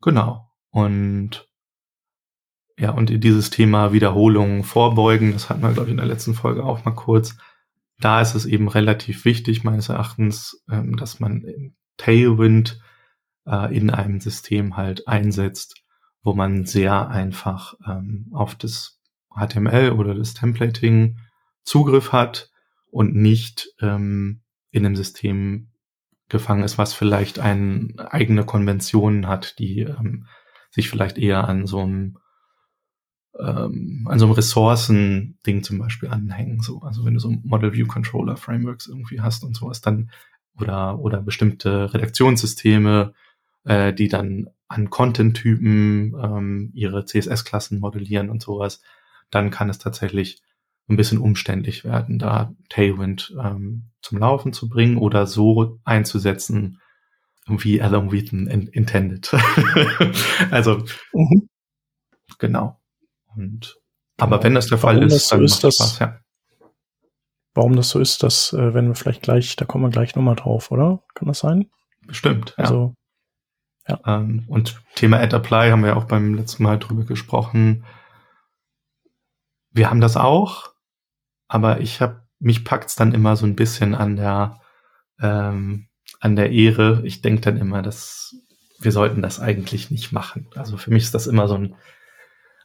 genau. 0.00 0.50
Und 0.70 1.48
ja, 2.76 2.90
und 2.90 3.22
dieses 3.22 3.50
Thema 3.50 3.92
Wiederholungen 3.92 4.64
vorbeugen, 4.64 5.32
das 5.32 5.48
hatten 5.48 5.62
wir, 5.62 5.72
glaube 5.72 5.88
ich, 5.88 5.92
in 5.92 5.98
der 5.98 6.06
letzten 6.06 6.34
Folge 6.34 6.64
auch 6.64 6.84
mal 6.84 6.90
kurz. 6.90 7.36
Da 8.00 8.20
ist 8.20 8.34
es 8.34 8.46
eben 8.46 8.68
relativ 8.68 9.24
wichtig, 9.24 9.62
meines 9.62 9.88
Erachtens, 9.88 10.64
ähm, 10.68 10.96
dass 10.96 11.20
man 11.20 11.72
Tailwind 11.96 12.80
äh, 13.46 13.74
in 13.76 13.90
einem 13.90 14.20
System 14.20 14.76
halt 14.76 15.06
einsetzt, 15.06 15.83
wo 16.24 16.32
man 16.32 16.64
sehr 16.64 17.08
einfach 17.08 17.74
ähm, 17.86 18.26
auf 18.32 18.54
das 18.54 19.00
HTML 19.30 19.92
oder 19.92 20.14
das 20.14 20.34
Templating 20.34 21.18
Zugriff 21.62 22.12
hat 22.12 22.50
und 22.90 23.14
nicht 23.14 23.74
ähm, 23.80 24.40
in 24.70 24.84
einem 24.84 24.96
System 24.96 25.68
gefangen 26.28 26.64
ist, 26.64 26.78
was 26.78 26.94
vielleicht 26.94 27.38
eine 27.38 27.94
eigene 28.10 28.44
Konventionen 28.44 29.28
hat, 29.28 29.58
die 29.58 29.80
ähm, 29.80 30.26
sich 30.70 30.88
vielleicht 30.88 31.18
eher 31.18 31.46
an 31.46 31.66
so 31.66 31.80
einem 31.80 32.18
ähm, 33.38 34.06
an 34.08 34.18
so 34.18 34.26
einem 34.26 34.34
Ressourcen-Ding 34.34 35.62
zum 35.62 35.78
Beispiel 35.78 36.08
anhängen. 36.08 36.60
So, 36.60 36.80
also 36.80 37.04
wenn 37.04 37.14
du 37.14 37.20
so 37.20 37.30
Model 37.42 37.72
View 37.72 37.86
Controller 37.86 38.36
Frameworks 38.36 38.86
irgendwie 38.86 39.20
hast 39.20 39.44
und 39.44 39.54
sowas, 39.54 39.80
dann 39.80 40.10
oder 40.58 40.98
oder 41.00 41.20
bestimmte 41.20 41.92
Redaktionssysteme, 41.92 43.12
äh, 43.64 43.92
die 43.92 44.08
dann 44.08 44.48
an 44.74 44.90
Content-Typen 44.90 46.14
ähm, 46.20 46.70
ihre 46.74 47.04
CSS-Klassen 47.04 47.80
modellieren 47.80 48.28
und 48.30 48.42
sowas, 48.42 48.82
dann 49.30 49.50
kann 49.50 49.70
es 49.70 49.78
tatsächlich 49.78 50.42
ein 50.88 50.96
bisschen 50.96 51.18
umständlich 51.18 51.84
werden, 51.84 52.18
da 52.18 52.54
Tailwind 52.68 53.34
ähm, 53.42 53.90
zum 54.02 54.18
Laufen 54.18 54.52
zu 54.52 54.68
bringen 54.68 54.98
oder 54.98 55.26
so 55.26 55.80
einzusetzen, 55.84 56.80
wie 57.46 57.80
Alan 57.80 58.12
Wheaton 58.12 58.46
in, 58.46 58.66
intended. 58.68 59.32
also 60.50 60.84
mhm. 61.12 61.48
genau. 62.38 62.80
Und 63.34 63.76
aber 64.18 64.36
genau. 64.36 64.44
wenn 64.44 64.54
das 64.54 64.66
der 64.66 64.78
Fall 64.78 64.96
Warum 64.96 65.08
ist, 65.08 65.32
dann 65.32 65.38
so 65.38 65.44
ist, 65.44 65.52
macht 65.52 65.64
das, 65.64 65.74
Spaß, 65.74 65.98
ja. 66.00 66.20
Warum 67.54 67.76
das 67.76 67.88
so 67.90 68.00
ist, 68.00 68.22
das 68.22 68.52
äh, 68.52 68.74
werden 68.74 68.88
wir 68.88 68.94
vielleicht 68.94 69.22
gleich, 69.22 69.56
da 69.56 69.64
kommen 69.64 69.84
wir 69.84 69.90
gleich 69.90 70.14
nochmal 70.16 70.36
drauf, 70.36 70.70
oder? 70.70 71.02
Kann 71.14 71.28
das 71.28 71.38
sein? 71.38 71.70
Bestimmt. 72.06 72.54
Also, 72.58 72.74
ja. 72.74 73.03
Ähm, 74.06 74.44
und 74.48 74.80
Thema 74.94 75.18
Add 75.20 75.36
Apply 75.36 75.70
haben 75.70 75.82
wir 75.82 75.90
ja 75.90 75.96
auch 75.96 76.04
beim 76.04 76.34
letzten 76.34 76.62
Mal 76.62 76.78
drüber 76.78 77.04
gesprochen. 77.04 77.84
Wir 79.70 79.90
haben 79.90 80.00
das 80.00 80.16
auch, 80.16 80.72
aber 81.48 81.80
ich 81.80 82.00
habe 82.00 82.22
mich 82.38 82.64
packt's 82.64 82.96
dann 82.96 83.12
immer 83.12 83.36
so 83.36 83.46
ein 83.46 83.56
bisschen 83.56 83.94
an 83.94 84.16
der 84.16 84.60
ähm, 85.20 85.88
an 86.20 86.36
der 86.36 86.50
Ehre. 86.52 87.02
Ich 87.04 87.22
denke 87.22 87.42
dann 87.42 87.56
immer, 87.56 87.82
dass 87.82 88.36
wir 88.80 88.92
sollten 88.92 89.22
das 89.22 89.40
eigentlich 89.40 89.90
nicht 89.90 90.12
machen. 90.12 90.48
Also 90.54 90.76
für 90.76 90.90
mich 90.90 91.04
ist 91.04 91.14
das 91.14 91.26
immer 91.26 91.48
so 91.48 91.54
ein 91.54 91.74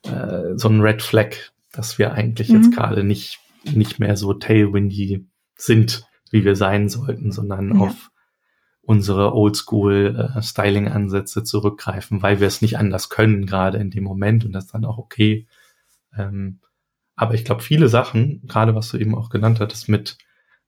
äh, 0.04 0.58
so 0.58 0.70
ein 0.70 0.82
Red 0.82 1.02
Flag, 1.02 1.36
dass 1.72 1.98
wir 1.98 2.14
eigentlich 2.14 2.50
mhm. 2.50 2.56
jetzt 2.56 2.76
gerade 2.76 3.04
nicht 3.04 3.40
nicht 3.64 4.00
mehr 4.00 4.16
so 4.16 4.34
tailwindy 4.34 5.28
sind, 5.56 6.06
wie 6.32 6.46
wir 6.46 6.56
sein 6.56 6.88
sollten, 6.90 7.32
sondern 7.32 7.76
ja. 7.76 7.82
auf 7.82 8.09
unsere 8.90 9.36
Oldschool 9.36 10.32
äh, 10.36 11.44
zurückgreifen, 11.44 12.24
weil 12.24 12.40
wir 12.40 12.48
es 12.48 12.64
nicht 12.64 12.80
anders 12.80 13.10
können, 13.10 13.46
gerade 13.46 13.78
in 13.78 13.92
dem 13.92 14.04
Moment 14.04 14.46
und 14.46 14.52
das 14.52 14.66
dann 14.66 14.84
auch 14.84 14.98
okay. 14.98 15.46
Ähm, 16.18 16.60
aber 17.16 17.36
ich 17.36 17.46
glaube, 17.46 17.62
viele 17.62 17.88
Sachen, 17.88 18.42
gerade 18.48 18.74
was 18.74 18.90
du 18.90 18.98
eben 18.98 19.14
auch 19.14 19.30
genannt 19.30 19.60
hattest 19.60 19.90
mit 19.90 20.18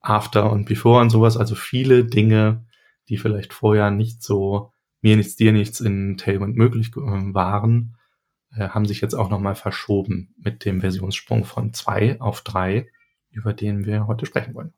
After 0.02 0.52
und 0.52 0.66
Before 0.66 1.02
und 1.02 1.10
sowas, 1.10 1.36
also 1.36 1.56
viele 1.56 2.06
Dinge, 2.06 2.64
die 3.10 3.18
vielleicht 3.18 3.54
vorher 3.54 3.90
nicht 3.90 4.22
so 4.22 4.72
mir 5.02 5.18
nichts, 5.18 5.36
dir 5.36 5.52
nichts 5.52 5.80
in 5.80 6.16
Tailwind 6.18 6.56
möglich 6.56 6.90
äh, 6.90 7.34
waren, 7.34 7.98
äh, 8.56 8.70
haben 8.70 8.86
sich 8.86 9.02
jetzt 9.02 9.16
auch 9.16 9.32
nochmal 9.32 9.56
verschoben 9.56 10.36
mit 10.38 10.64
dem 10.64 10.82
Versionssprung 10.82 11.44
von 11.44 11.74
zwei 11.74 12.22
auf 12.22 12.42
drei, 12.42 12.88
über 13.32 13.56
den 13.56 13.88
wir 13.88 14.06
heute 14.06 14.28
sprechen 14.28 14.54
wollen. 14.54 14.74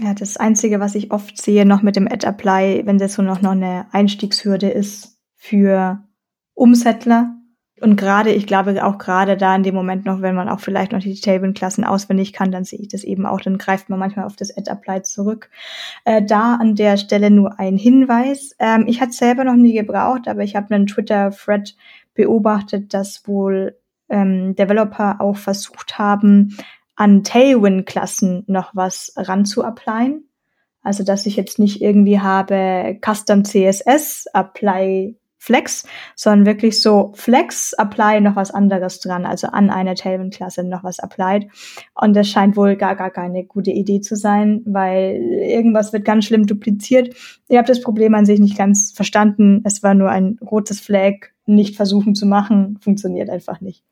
Ja. 0.00 0.14
das 0.14 0.36
Einzige, 0.36 0.80
was 0.80 0.94
ich 0.94 1.10
oft 1.10 1.40
sehe 1.40 1.66
noch 1.66 1.82
mit 1.82 1.96
dem 1.96 2.08
Add-Apply, 2.08 2.82
wenn 2.84 2.98
das 2.98 3.14
so 3.14 3.22
noch, 3.22 3.42
noch 3.42 3.52
eine 3.52 3.86
Einstiegshürde 3.92 4.68
ist 4.68 5.18
für 5.36 6.02
Umsettler, 6.54 7.38
und 7.80 7.96
gerade, 7.96 8.32
ich 8.32 8.46
glaube 8.46 8.84
auch 8.84 8.98
gerade 8.98 9.36
da 9.36 9.54
in 9.54 9.62
dem 9.62 9.74
Moment 9.74 10.04
noch, 10.04 10.20
wenn 10.20 10.34
man 10.34 10.48
auch 10.48 10.60
vielleicht 10.60 10.92
noch 10.92 11.00
die 11.00 11.14
Tailwind-Klassen 11.14 11.84
auswendig 11.84 12.32
kann, 12.32 12.50
dann 12.50 12.64
sehe 12.64 12.78
ich 12.80 12.88
das 12.88 13.04
eben 13.04 13.26
auch, 13.26 13.40
dann 13.40 13.58
greift 13.58 13.88
man 13.88 13.98
manchmal 13.98 14.26
auf 14.26 14.36
das 14.36 14.56
Add-Apply 14.56 15.02
zurück. 15.02 15.50
Äh, 16.04 16.22
da 16.22 16.56
an 16.56 16.74
der 16.74 16.96
Stelle 16.96 17.30
nur 17.30 17.58
ein 17.58 17.76
Hinweis. 17.76 18.54
Ähm, 18.58 18.84
ich 18.86 19.00
hatte 19.00 19.12
selber 19.12 19.44
noch 19.44 19.54
nie 19.54 19.74
gebraucht, 19.74 20.28
aber 20.28 20.42
ich 20.42 20.56
habe 20.56 20.74
einen 20.74 20.86
Twitter-Thread 20.86 21.76
beobachtet, 22.14 22.94
dass 22.94 23.26
wohl 23.26 23.76
ähm, 24.08 24.56
Developer 24.56 25.20
auch 25.20 25.36
versucht 25.36 25.98
haben, 25.98 26.56
an 26.98 27.22
Tailwind-Klassen 27.22 28.42
noch 28.48 28.74
was 28.74 29.12
ranzuapplyen. 29.16 30.28
Also, 30.82 31.04
dass 31.04 31.26
ich 31.26 31.36
jetzt 31.36 31.60
nicht 31.60 31.80
irgendwie 31.80 32.20
habe 32.20 32.98
Custom 33.00 33.44
CSS, 33.44 34.26
Apply 34.32 35.16
Flex, 35.40 35.86
sondern 36.16 36.46
wirklich 36.46 36.82
so 36.82 37.12
Flex, 37.14 37.72
Apply, 37.72 38.20
noch 38.20 38.34
was 38.34 38.50
anderes 38.50 38.98
dran, 38.98 39.24
also 39.24 39.46
an 39.46 39.70
einer 39.70 39.94
Tailwind-Klasse 39.94 40.64
noch 40.64 40.82
was 40.82 40.98
applied. 40.98 41.46
Und 41.94 42.14
das 42.16 42.28
scheint 42.28 42.56
wohl 42.56 42.74
gar, 42.74 42.96
gar 42.96 43.10
keine 43.10 43.44
gute 43.44 43.70
Idee 43.70 44.00
zu 44.00 44.16
sein, 44.16 44.62
weil 44.66 45.20
irgendwas 45.40 45.92
wird 45.92 46.04
ganz 46.04 46.24
schlimm 46.24 46.46
dupliziert. 46.46 47.14
Ich 47.46 47.56
habe 47.56 47.68
das 47.68 47.80
Problem 47.80 48.16
an 48.16 48.26
sich 48.26 48.40
nicht 48.40 48.58
ganz 48.58 48.90
verstanden. 48.92 49.62
Es 49.64 49.84
war 49.84 49.94
nur 49.94 50.10
ein 50.10 50.38
rotes 50.42 50.80
Flag, 50.80 51.28
nicht 51.46 51.76
versuchen 51.76 52.16
zu 52.16 52.26
machen, 52.26 52.78
funktioniert 52.80 53.30
einfach 53.30 53.60
nicht. 53.60 53.84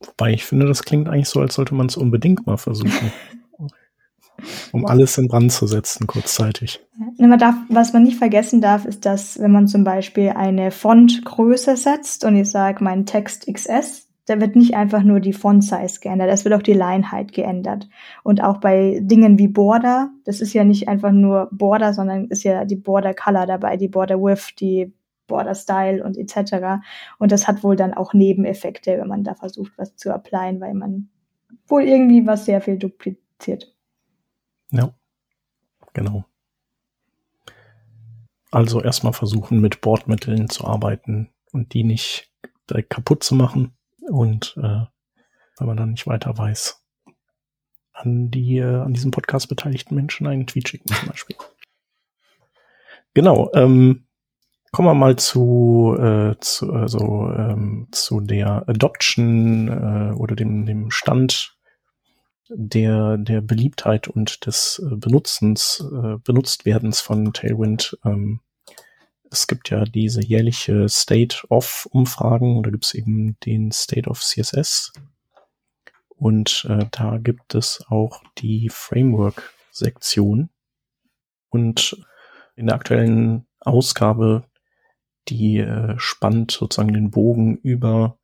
Wobei 0.00 0.32
ich 0.32 0.44
finde, 0.44 0.66
das 0.66 0.82
klingt 0.82 1.08
eigentlich 1.08 1.28
so, 1.28 1.40
als 1.40 1.54
sollte 1.54 1.74
man 1.74 1.86
es 1.86 1.96
unbedingt 1.96 2.46
mal 2.46 2.56
versuchen. 2.56 3.12
um 4.72 4.86
alles 4.86 5.18
in 5.18 5.28
Brand 5.28 5.52
zu 5.52 5.66
setzen 5.66 6.06
kurzzeitig. 6.06 6.80
Man 7.18 7.38
darf, 7.38 7.54
was 7.68 7.92
man 7.92 8.04
nicht 8.04 8.18
vergessen 8.18 8.60
darf, 8.60 8.84
ist, 8.84 9.04
dass 9.04 9.40
wenn 9.40 9.50
man 9.50 9.66
zum 9.66 9.84
Beispiel 9.84 10.30
eine 10.30 10.70
Fontgröße 10.70 11.76
setzt 11.76 12.24
und 12.24 12.36
ich 12.36 12.50
sage 12.50 12.82
mein 12.84 13.06
Text 13.06 13.52
XS, 13.52 14.06
da 14.26 14.40
wird 14.40 14.56
nicht 14.56 14.74
einfach 14.74 15.02
nur 15.02 15.20
die 15.20 15.32
Font-Size 15.32 16.00
geändert, 16.00 16.28
es 16.30 16.44
wird 16.44 16.54
auch 16.54 16.62
die 16.62 16.74
Line-Height 16.74 17.32
geändert. 17.32 17.88
Und 18.22 18.42
auch 18.42 18.58
bei 18.58 19.00
Dingen 19.02 19.38
wie 19.38 19.48
Border, 19.48 20.10
das 20.24 20.40
ist 20.40 20.52
ja 20.52 20.64
nicht 20.64 20.86
einfach 20.86 21.12
nur 21.12 21.48
Border, 21.50 21.94
sondern 21.94 22.26
ist 22.26 22.42
ja 22.42 22.66
die 22.66 22.76
Border-Color 22.76 23.46
dabei, 23.46 23.78
die 23.78 23.88
Border-Width, 23.88 24.60
die 24.60 24.92
Border-Style 25.28 26.02
und 26.02 26.16
etc. 26.16 26.82
Und 27.18 27.30
das 27.30 27.46
hat 27.46 27.62
wohl 27.62 27.76
dann 27.76 27.94
auch 27.94 28.12
Nebeneffekte, 28.12 28.98
wenn 28.98 29.08
man 29.08 29.22
da 29.22 29.34
versucht, 29.34 29.72
was 29.76 29.94
zu 29.94 30.12
applyen, 30.12 30.60
weil 30.60 30.74
man 30.74 31.08
wohl 31.68 31.84
irgendwie 31.84 32.26
was 32.26 32.44
sehr 32.44 32.60
viel 32.60 32.78
dupliziert. 32.78 33.72
Ja, 34.70 34.92
genau. 35.94 36.24
Also 38.50 38.82
erstmal 38.82 39.12
versuchen, 39.12 39.60
mit 39.60 39.80
Bordmitteln 39.80 40.48
zu 40.48 40.64
arbeiten 40.66 41.30
und 41.52 41.74
die 41.74 41.84
nicht 41.84 42.32
direkt 42.68 42.90
kaputt 42.90 43.22
zu 43.22 43.34
machen. 43.34 43.76
Und 44.08 44.54
äh, 44.56 44.86
wenn 45.58 45.66
man 45.66 45.76
dann 45.76 45.90
nicht 45.90 46.06
weiter 46.06 46.36
weiß, 46.36 46.82
an 47.92 48.30
die 48.30 48.58
äh, 48.58 48.80
an 48.80 48.94
diesem 48.94 49.10
Podcast 49.10 49.48
beteiligten 49.48 49.94
Menschen 49.94 50.26
einen 50.26 50.46
Tweet 50.46 50.68
schicken 50.68 50.88
zum 50.88 51.08
Beispiel. 51.08 51.36
genau. 53.14 53.50
Ähm, 53.54 54.07
kommen 54.72 54.88
wir 54.88 54.94
mal 54.94 55.16
zu, 55.16 55.96
äh, 55.98 56.34
zu 56.40 56.72
also 56.72 57.30
ähm, 57.36 57.88
zu 57.92 58.20
der 58.20 58.68
Adoption 58.68 59.68
äh, 59.68 60.14
oder 60.14 60.36
dem 60.36 60.66
dem 60.66 60.90
Stand 60.90 61.58
der, 62.50 63.18
der 63.18 63.40
Beliebtheit 63.40 64.08
und 64.08 64.46
des 64.46 64.82
äh, 64.84 64.96
Benutzens, 64.96 65.84
äh, 65.92 66.16
Benutztwerdens 66.24 67.00
von 67.00 67.32
Tailwind. 67.32 67.98
Ähm, 68.04 68.40
es 69.30 69.46
gibt 69.46 69.70
ja 69.70 69.84
diese 69.84 70.22
jährliche 70.22 70.88
State 70.88 71.46
of 71.50 71.86
Umfragen, 71.90 72.62
da 72.62 72.70
gibt 72.70 72.86
es 72.86 72.94
eben 72.94 73.38
den 73.44 73.72
State 73.72 74.08
of 74.08 74.20
CSS. 74.20 74.92
Und 76.08 76.66
äh, 76.68 76.86
da 76.90 77.18
gibt 77.18 77.54
es 77.54 77.84
auch 77.88 78.22
die 78.38 78.68
Framework-Sektion. 78.70 80.48
Und 81.50 82.04
in 82.56 82.66
der 82.66 82.74
aktuellen 82.74 83.46
Ausgabe, 83.60 84.44
die 85.28 85.58
äh, 85.58 85.94
spannt 85.98 86.50
sozusagen 86.50 86.92
den 86.92 87.10
Bogen 87.10 87.56
über 87.58 88.18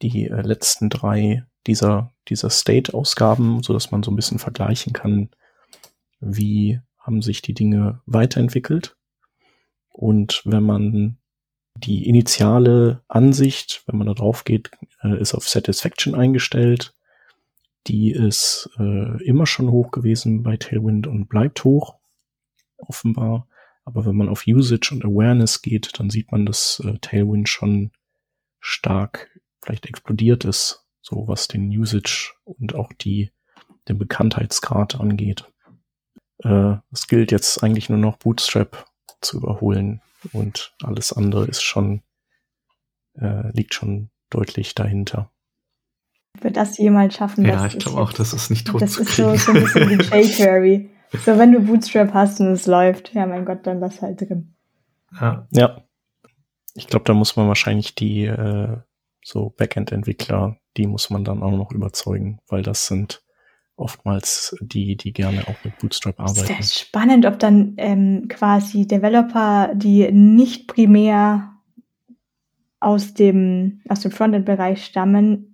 die 0.00 0.28
äh, 0.28 0.42
letzten 0.42 0.88
drei 0.88 1.44
dieser, 1.66 2.12
dieser 2.28 2.50
State-Ausgaben, 2.50 3.62
so 3.62 3.72
dass 3.72 3.90
man 3.90 4.02
so 4.02 4.10
ein 4.10 4.16
bisschen 4.16 4.38
vergleichen 4.38 4.92
kann, 4.92 5.30
wie 6.20 6.80
haben 6.98 7.22
sich 7.22 7.42
die 7.42 7.54
Dinge 7.54 8.00
weiterentwickelt. 8.06 8.96
Und 9.90 10.42
wenn 10.44 10.62
man 10.62 11.18
die 11.74 12.06
initiale 12.08 13.02
Ansicht, 13.08 13.82
wenn 13.86 13.98
man 13.98 14.06
da 14.06 14.14
drauf 14.14 14.44
geht, 14.44 14.70
äh, 15.02 15.20
ist 15.20 15.34
auf 15.34 15.48
Satisfaction 15.48 16.14
eingestellt. 16.14 16.94
Die 17.86 18.12
ist 18.12 18.70
äh, 18.78 19.22
immer 19.24 19.46
schon 19.46 19.70
hoch 19.70 19.90
gewesen 19.90 20.42
bei 20.42 20.56
Tailwind 20.56 21.06
und 21.06 21.28
bleibt 21.28 21.64
hoch, 21.64 21.96
offenbar. 22.76 23.48
Aber 23.84 24.06
wenn 24.06 24.16
man 24.16 24.28
auf 24.28 24.44
Usage 24.46 24.90
und 24.92 25.04
Awareness 25.04 25.62
geht, 25.62 25.98
dann 25.98 26.10
sieht 26.10 26.30
man, 26.30 26.46
dass 26.46 26.80
äh, 26.84 26.98
Tailwind 26.98 27.48
schon 27.48 27.90
stark 28.60 29.30
vielleicht 29.60 29.86
explodiert 29.86 30.44
ist 30.44 30.82
so 31.02 31.26
was 31.26 31.48
den 31.48 31.68
Usage 31.68 32.32
und 32.44 32.74
auch 32.74 32.92
die, 32.92 33.32
den 33.88 33.98
Bekanntheitsgrad 33.98 34.98
angeht. 34.98 35.44
Äh, 36.38 36.76
es 36.92 37.08
gilt 37.08 37.32
jetzt 37.32 37.62
eigentlich 37.62 37.90
nur 37.90 37.98
noch 37.98 38.16
Bootstrap 38.16 38.86
zu 39.20 39.38
überholen 39.38 40.00
und 40.32 40.74
alles 40.82 41.12
andere 41.12 41.46
ist 41.46 41.62
schon, 41.62 42.02
äh, 43.14 43.50
liegt 43.52 43.74
schon 43.74 44.10
deutlich 44.30 44.74
dahinter. 44.74 45.30
Wird 46.40 46.56
das 46.56 46.78
jemals 46.78 47.14
schaffen? 47.14 47.44
Ja, 47.44 47.66
ich 47.66 47.78
glaube 47.78 48.00
auch, 48.00 48.12
das 48.12 48.32
ist 48.32 48.48
nicht 48.48 48.66
tot 48.66 48.80
Das 48.80 48.96
ist 48.96 49.16
so, 49.16 49.36
so 49.36 49.52
ein 49.52 49.60
bisschen 49.60 49.90
wie 49.90 49.94
jQuery. 49.94 50.88
So, 51.12 51.38
wenn 51.38 51.52
du 51.52 51.60
Bootstrap 51.60 52.14
hast 52.14 52.40
und 52.40 52.48
es 52.48 52.66
läuft, 52.66 53.14
ja 53.14 53.26
mein 53.26 53.44
Gott, 53.44 53.66
dann 53.66 53.80
lass 53.80 54.02
halt 54.02 54.20
drin. 54.20 54.54
Ja. 55.20 55.46
Ja. 55.50 55.82
Ich 56.74 56.86
glaube, 56.86 57.04
da 57.04 57.12
muss 57.12 57.36
man 57.36 57.48
wahrscheinlich 57.48 57.94
die 57.94 58.24
äh, 58.24 58.78
so 59.22 59.50
Backend-Entwickler, 59.50 60.56
die 60.76 60.86
muss 60.86 61.10
man 61.10 61.24
dann 61.24 61.42
auch 61.42 61.50
noch 61.50 61.70
überzeugen, 61.72 62.38
weil 62.48 62.62
das 62.62 62.86
sind 62.86 63.22
oftmals 63.76 64.56
die, 64.60 64.96
die 64.96 65.12
gerne 65.12 65.46
auch 65.48 65.64
mit 65.64 65.78
Bootstrap 65.78 66.18
arbeiten. 66.18 66.46
Sehr 66.46 66.62
spannend, 66.62 67.26
ob 67.26 67.38
dann 67.38 67.74
ähm, 67.76 68.26
quasi 68.28 68.86
Developer, 68.86 69.72
die 69.74 70.10
nicht 70.12 70.68
primär 70.68 71.52
aus 72.80 73.14
dem, 73.14 73.80
aus 73.88 74.00
dem 74.00 74.10
Frontend-Bereich 74.10 74.84
stammen, 74.84 75.51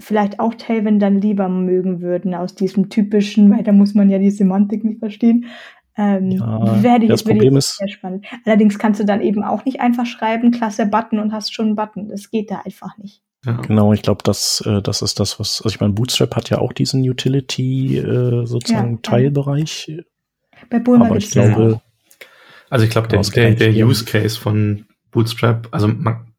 vielleicht 0.00 0.40
auch 0.40 0.54
Tailwind 0.54 1.00
dann 1.00 1.20
lieber 1.20 1.48
mögen 1.48 2.00
würden 2.00 2.34
aus 2.34 2.54
diesem 2.54 2.88
typischen, 2.90 3.50
weil 3.56 3.62
da 3.62 3.72
muss 3.72 3.94
man 3.94 4.10
ja 4.10 4.18
die 4.18 4.30
Semantik 4.30 4.82
nicht 4.84 4.98
verstehen. 4.98 5.46
Ähm, 5.96 6.30
Ja, 6.30 6.82
werde 6.82 7.04
ich, 7.04 7.10
das 7.10 7.22
Problem 7.24 7.52
ich 7.52 7.58
ist- 7.58 7.76
sehr 7.76 7.88
spannend. 7.88 8.24
Allerdings 8.44 8.78
kannst 8.78 9.00
du 9.00 9.04
dann 9.04 9.20
eben 9.20 9.44
auch 9.44 9.64
nicht 9.64 9.80
einfach 9.80 10.06
schreiben, 10.06 10.50
klasse 10.50 10.86
Button 10.86 11.18
und 11.18 11.32
hast 11.32 11.54
schon 11.54 11.66
einen 11.66 11.76
Button. 11.76 12.08
Das 12.08 12.30
geht 12.30 12.50
da 12.50 12.62
einfach 12.64 12.96
nicht. 12.98 13.22
Ja. 13.44 13.52
Genau, 13.62 13.92
ich 13.92 14.02
glaube, 14.02 14.20
das, 14.24 14.62
äh, 14.66 14.82
das 14.82 15.02
ist 15.02 15.18
das, 15.20 15.40
was, 15.40 15.62
also 15.62 15.74
ich 15.74 15.80
meine, 15.80 15.92
Bootstrap 15.94 16.36
hat 16.36 16.50
ja 16.50 16.58
auch 16.58 16.72
diesen 16.72 17.02
Utility 17.08 17.98
äh, 17.98 18.46
sozusagen 18.46 18.92
Ja. 18.94 18.98
Teilbereich, 19.02 19.92
Bei 20.68 20.78
Bulma 20.78 21.06
aber 21.06 21.16
ich 21.16 21.30
glaube. 21.30 21.80
Also 22.68 22.84
ich 22.84 22.90
glaube, 22.90 23.08
der, 23.08 23.18
Aus 23.20 23.30
der, 23.30 23.52
der. 23.54 23.70
Use 23.86 24.04
Case 24.04 24.38
von 24.38 24.84
Bootstrap, 25.10 25.68
also 25.72 25.88
man, 25.88 26.29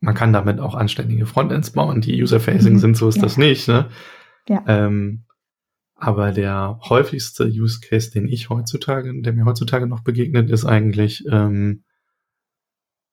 man 0.00 0.14
kann 0.14 0.32
damit 0.32 0.60
auch 0.60 0.74
anständige 0.74 1.26
Frontends 1.26 1.70
bauen, 1.72 2.00
die 2.00 2.22
User-Facing 2.22 2.74
Mhm. 2.74 2.78
sind, 2.78 2.96
so 2.96 3.08
ist 3.08 3.16
Ja. 3.16 3.22
das 3.22 3.36
nicht. 3.36 3.66
Ne? 3.68 3.88
Ja. 4.48 4.62
Ähm, 4.66 5.24
aber 5.94 6.32
der 6.32 6.78
häufigste 6.88 7.46
Use 7.46 7.80
Case, 7.80 8.10
den 8.10 8.28
ich 8.28 8.50
heutzutage, 8.50 9.12
der 9.22 9.32
mir 9.32 9.44
heutzutage 9.46 9.86
noch 9.86 10.00
begegnet, 10.04 10.50
ist 10.50 10.64
eigentlich, 10.66 11.24
ähm, 11.30 11.84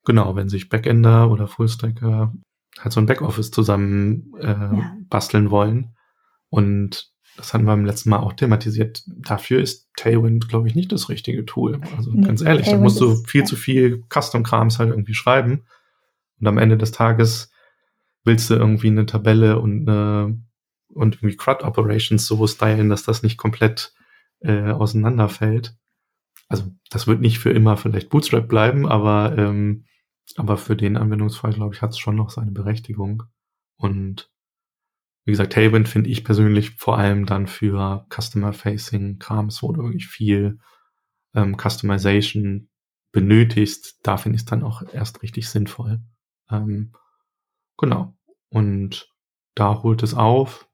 genau, 0.06 0.36
wenn 0.36 0.50
sich 0.50 0.70
Backender 0.70 1.32
oder 1.32 1.48
Fullstacker 1.48 2.34
halt 2.80 2.92
so 2.94 3.00
ein 3.00 3.06
Backoffice 3.06 3.52
zusammen 3.52 4.34
äh, 4.40 4.48
Ja. 4.48 4.98
basteln 5.10 5.50
wollen. 5.52 5.96
Und 6.50 7.12
das 7.38 7.54
hatten 7.54 7.64
wir 7.66 7.72
beim 7.72 7.86
letzten 7.86 8.10
Mal 8.10 8.18
auch 8.20 8.34
thematisiert. 8.34 9.04
Dafür 9.08 9.62
ist 9.62 9.90
Tailwind, 9.96 10.50
glaube 10.50 10.68
ich, 10.68 10.76
nicht 10.76 10.92
das 10.92 11.10
richtige 11.10 11.46
Tool. 11.46 11.80
Also 11.98 12.12
Nee, 12.12 12.26
ganz 12.28 12.42
ehrlich, 12.42 12.66
da 12.66 12.72
Tailwind 12.72 12.84
musst 12.84 13.00
du 13.02 13.12
ist- 13.12 13.30
viel 13.30 13.42
ja. 13.42 13.46
zu 13.46 13.56
viel 13.56 14.04
Custom-Krams 14.10 14.78
halt 14.80 14.90
irgendwie 14.90 15.14
schreiben. 15.14 15.64
Und 16.40 16.48
am 16.48 16.58
Ende 16.58 16.78
des 16.78 16.92
Tages 16.92 17.52
willst 18.24 18.50
du 18.50 18.56
irgendwie 18.56 18.88
eine 18.88 19.06
Tabelle 19.06 19.60
und 19.60 19.88
eine, 19.88 20.42
und 20.90 21.16
irgendwie 21.16 21.38
CRUD-Operations 21.38 22.26
so 22.26 22.46
stylen, 22.48 22.90
dass 22.90 23.04
das 23.04 23.24
nicht 23.24 23.38
komplett 23.38 23.94
äh, 24.40 24.72
auseinanderfällt. 24.72 25.76
Also 26.48 26.72
das 26.90 27.08
wird 27.08 27.22
nicht 27.22 27.40
für 27.40 27.52
immer 27.52 27.78
vielleicht 27.78 28.10
Bootstrap 28.10 28.48
bleiben, 28.48 28.88
aber 28.88 29.38
ähm, 29.38 29.86
aber 30.36 30.58
für 30.58 30.76
den 30.76 30.98
Anwendungsfall, 30.98 31.54
glaube 31.54 31.76
ich, 31.76 31.82
hat 31.82 31.92
es 31.92 32.00
schon 32.00 32.16
noch 32.16 32.30
seine 32.30 32.52
Berechtigung. 32.52 33.24
Und 33.76 34.32
wie 35.26 35.32
gesagt, 35.32 35.54
Tailwind 35.54 35.88
finde 35.88 36.10
ich 36.10 36.24
persönlich 36.24 36.72
vor 36.72 36.98
allem 36.98 37.26
dann 37.26 37.48
für 37.48 38.06
Customer-Facing 38.10 39.20
Krams, 39.20 39.62
wo 39.64 39.72
du 39.72 39.84
wirklich 39.84 40.08
viel 40.08 40.60
ähm, 41.34 41.58
Customization 41.58 42.70
benötigst, 43.12 44.00
da 44.04 44.18
finde 44.18 44.38
ich 44.38 44.42
es 44.42 44.46
dann 44.46 44.64
auch 44.64 44.82
erst 44.92 45.22
richtig 45.22 45.48
sinnvoll. 45.48 46.02
Ähm, 46.54 46.94
genau. 47.78 48.16
Und 48.50 49.10
da 49.56 49.82
holt 49.84 50.04
es 50.04 50.14
auf. 50.14 50.68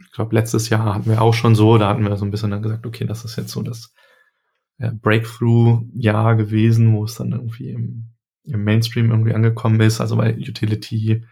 Ich 0.00 0.12
glaube, 0.12 0.34
letztes 0.34 0.68
Jahr 0.68 0.94
hatten 0.94 1.10
wir 1.10 1.22
auch 1.22 1.34
schon 1.34 1.54
so, 1.54 1.76
da 1.78 1.88
hatten 1.88 2.04
wir 2.04 2.16
so 2.16 2.24
ein 2.24 2.30
bisschen 2.30 2.50
dann 2.50 2.62
gesagt, 2.62 2.86
okay, 2.86 3.04
das 3.04 3.24
ist 3.24 3.36
jetzt 3.36 3.50
so 3.50 3.62
das 3.62 3.92
äh, 4.78 4.92
Breakthrough-Jahr 4.92 6.36
gewesen, 6.36 6.94
wo 6.94 7.04
es 7.04 7.16
dann 7.16 7.32
irgendwie 7.32 7.70
im, 7.70 8.10
im 8.44 8.64
Mainstream 8.64 9.10
irgendwie 9.10 9.34
angekommen 9.34 9.80
ist. 9.80 10.00
Also 10.00 10.16
bei 10.16 10.34
Utility 10.36 11.24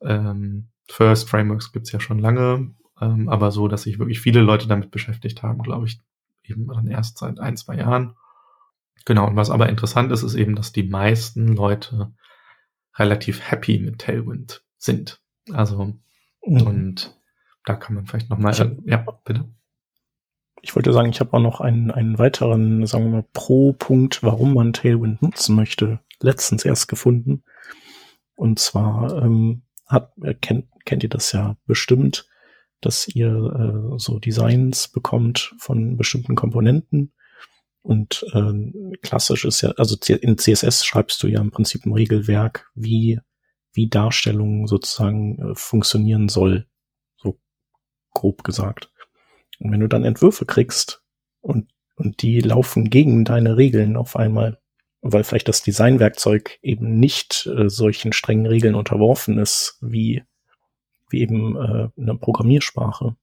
ähm, 0.00 0.68
First 0.88 1.28
Frameworks 1.28 1.72
gibt's 1.72 1.92
ja 1.92 2.00
schon 2.00 2.18
lange, 2.18 2.74
ähm, 3.00 3.28
aber 3.28 3.50
so, 3.50 3.68
dass 3.68 3.82
sich 3.82 3.98
wirklich 3.98 4.20
viele 4.20 4.40
Leute 4.40 4.68
damit 4.68 4.90
beschäftigt 4.90 5.42
haben, 5.42 5.62
glaube 5.62 5.86
ich, 5.86 6.00
eben 6.44 6.68
dann 6.68 6.86
erst 6.86 7.18
seit 7.18 7.38
ein, 7.38 7.56
zwei 7.56 7.76
Jahren. 7.76 8.14
Genau, 9.04 9.26
und 9.26 9.36
was 9.36 9.50
aber 9.50 9.68
interessant 9.68 10.12
ist, 10.12 10.22
ist 10.22 10.34
eben, 10.34 10.54
dass 10.54 10.72
die 10.72 10.82
meisten 10.82 11.48
Leute 11.48 12.12
relativ 12.98 13.40
happy 13.50 13.78
mit 13.78 13.98
Tailwind 14.00 14.62
sind. 14.78 15.20
Also, 15.52 15.94
Mhm. 16.46 16.62
und 16.62 17.18
da 17.64 17.74
kann 17.74 17.94
man 17.94 18.06
vielleicht 18.06 18.30
nochmal, 18.30 18.52
hab- 18.54 18.76
ja, 18.86 19.04
bitte. 19.24 19.44
ich 20.62 20.74
wollte 20.74 20.92
sagen, 20.92 21.10
ich 21.10 21.20
habe 21.20 21.32
auch 21.34 21.40
noch 21.40 21.60
einen, 21.60 21.90
einen 21.90 22.18
weiteren, 22.18 22.84
sagen 22.86 23.04
wir 23.04 23.10
mal, 23.10 23.24
Pro-Punkt, 23.32 24.22
warum 24.22 24.54
man 24.54 24.72
Tailwind 24.72 25.22
nutzen 25.22 25.54
möchte, 25.54 26.00
letztens 26.20 26.64
erst 26.64 26.88
gefunden. 26.88 27.44
Und 28.34 28.58
zwar 28.58 29.22
ähm, 29.22 29.62
hat, 29.86 30.12
äh, 30.22 30.34
kennt, 30.34 30.66
kennt 30.84 31.02
ihr 31.02 31.08
das 31.08 31.32
ja 31.32 31.56
bestimmt, 31.66 32.28
dass 32.80 33.08
ihr 33.08 33.28
äh, 33.94 33.98
so 33.98 34.18
Designs 34.18 34.88
bekommt 34.88 35.54
von 35.58 35.96
bestimmten 35.96 36.34
Komponenten. 36.36 37.12
Und 37.88 38.22
äh, 38.34 38.96
klassisch 38.98 39.46
ist 39.46 39.62
ja, 39.62 39.70
also 39.78 39.96
in 40.12 40.36
CSS 40.36 40.84
schreibst 40.84 41.22
du 41.22 41.26
ja 41.26 41.40
im 41.40 41.50
Prinzip 41.50 41.86
ein 41.86 41.94
Regelwerk, 41.94 42.70
wie, 42.74 43.18
wie 43.72 43.88
Darstellung 43.88 44.66
sozusagen 44.66 45.38
äh, 45.38 45.54
funktionieren 45.54 46.28
soll. 46.28 46.66
So 47.16 47.40
grob 48.12 48.44
gesagt. 48.44 48.92
Und 49.58 49.72
wenn 49.72 49.80
du 49.80 49.88
dann 49.88 50.04
Entwürfe 50.04 50.44
kriegst 50.44 51.02
und, 51.40 51.70
und 51.96 52.20
die 52.20 52.40
laufen 52.40 52.90
gegen 52.90 53.24
deine 53.24 53.56
Regeln 53.56 53.96
auf 53.96 54.16
einmal, 54.16 54.60
weil 55.00 55.24
vielleicht 55.24 55.48
das 55.48 55.62
Designwerkzeug 55.62 56.58
eben 56.60 57.00
nicht 57.00 57.46
äh, 57.46 57.70
solchen 57.70 58.12
strengen 58.12 58.44
Regeln 58.44 58.74
unterworfen 58.74 59.38
ist, 59.38 59.78
wie, 59.80 60.24
wie 61.08 61.22
eben 61.22 61.56
äh, 61.56 61.88
eine 61.98 62.18
Programmiersprache, 62.18 63.16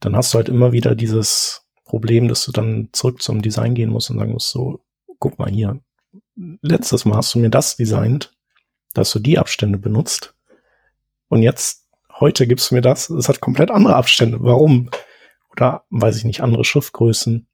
dann 0.00 0.16
hast 0.16 0.34
du 0.34 0.38
halt 0.38 0.48
immer 0.48 0.72
wieder 0.72 0.96
dieses 0.96 1.67
Problem, 1.88 2.28
dass 2.28 2.44
du 2.44 2.52
dann 2.52 2.90
zurück 2.92 3.22
zum 3.22 3.42
Design 3.42 3.74
gehen 3.74 3.90
musst 3.90 4.10
und 4.10 4.18
sagen 4.18 4.32
musst, 4.32 4.50
so, 4.50 4.80
guck 5.18 5.38
mal 5.38 5.50
hier, 5.50 5.80
letztes 6.62 7.04
Mal 7.04 7.16
hast 7.16 7.34
du 7.34 7.40
mir 7.40 7.50
das 7.50 7.76
designt, 7.76 8.32
da 8.94 9.00
hast 9.00 9.14
du 9.14 9.18
die 9.18 9.38
Abstände 9.38 9.78
benutzt 9.78 10.34
und 11.28 11.42
jetzt, 11.42 11.86
heute 12.18 12.46
gibst 12.46 12.70
du 12.70 12.74
mir 12.74 12.80
das, 12.80 13.10
es 13.10 13.28
hat 13.28 13.40
komplett 13.40 13.70
andere 13.70 13.96
Abstände. 13.96 14.38
Warum? 14.40 14.90
Oder, 15.50 15.84
weiß 15.90 16.16
ich 16.16 16.24
nicht, 16.24 16.40
andere 16.40 16.64
Schriftgrößen. 16.64 17.46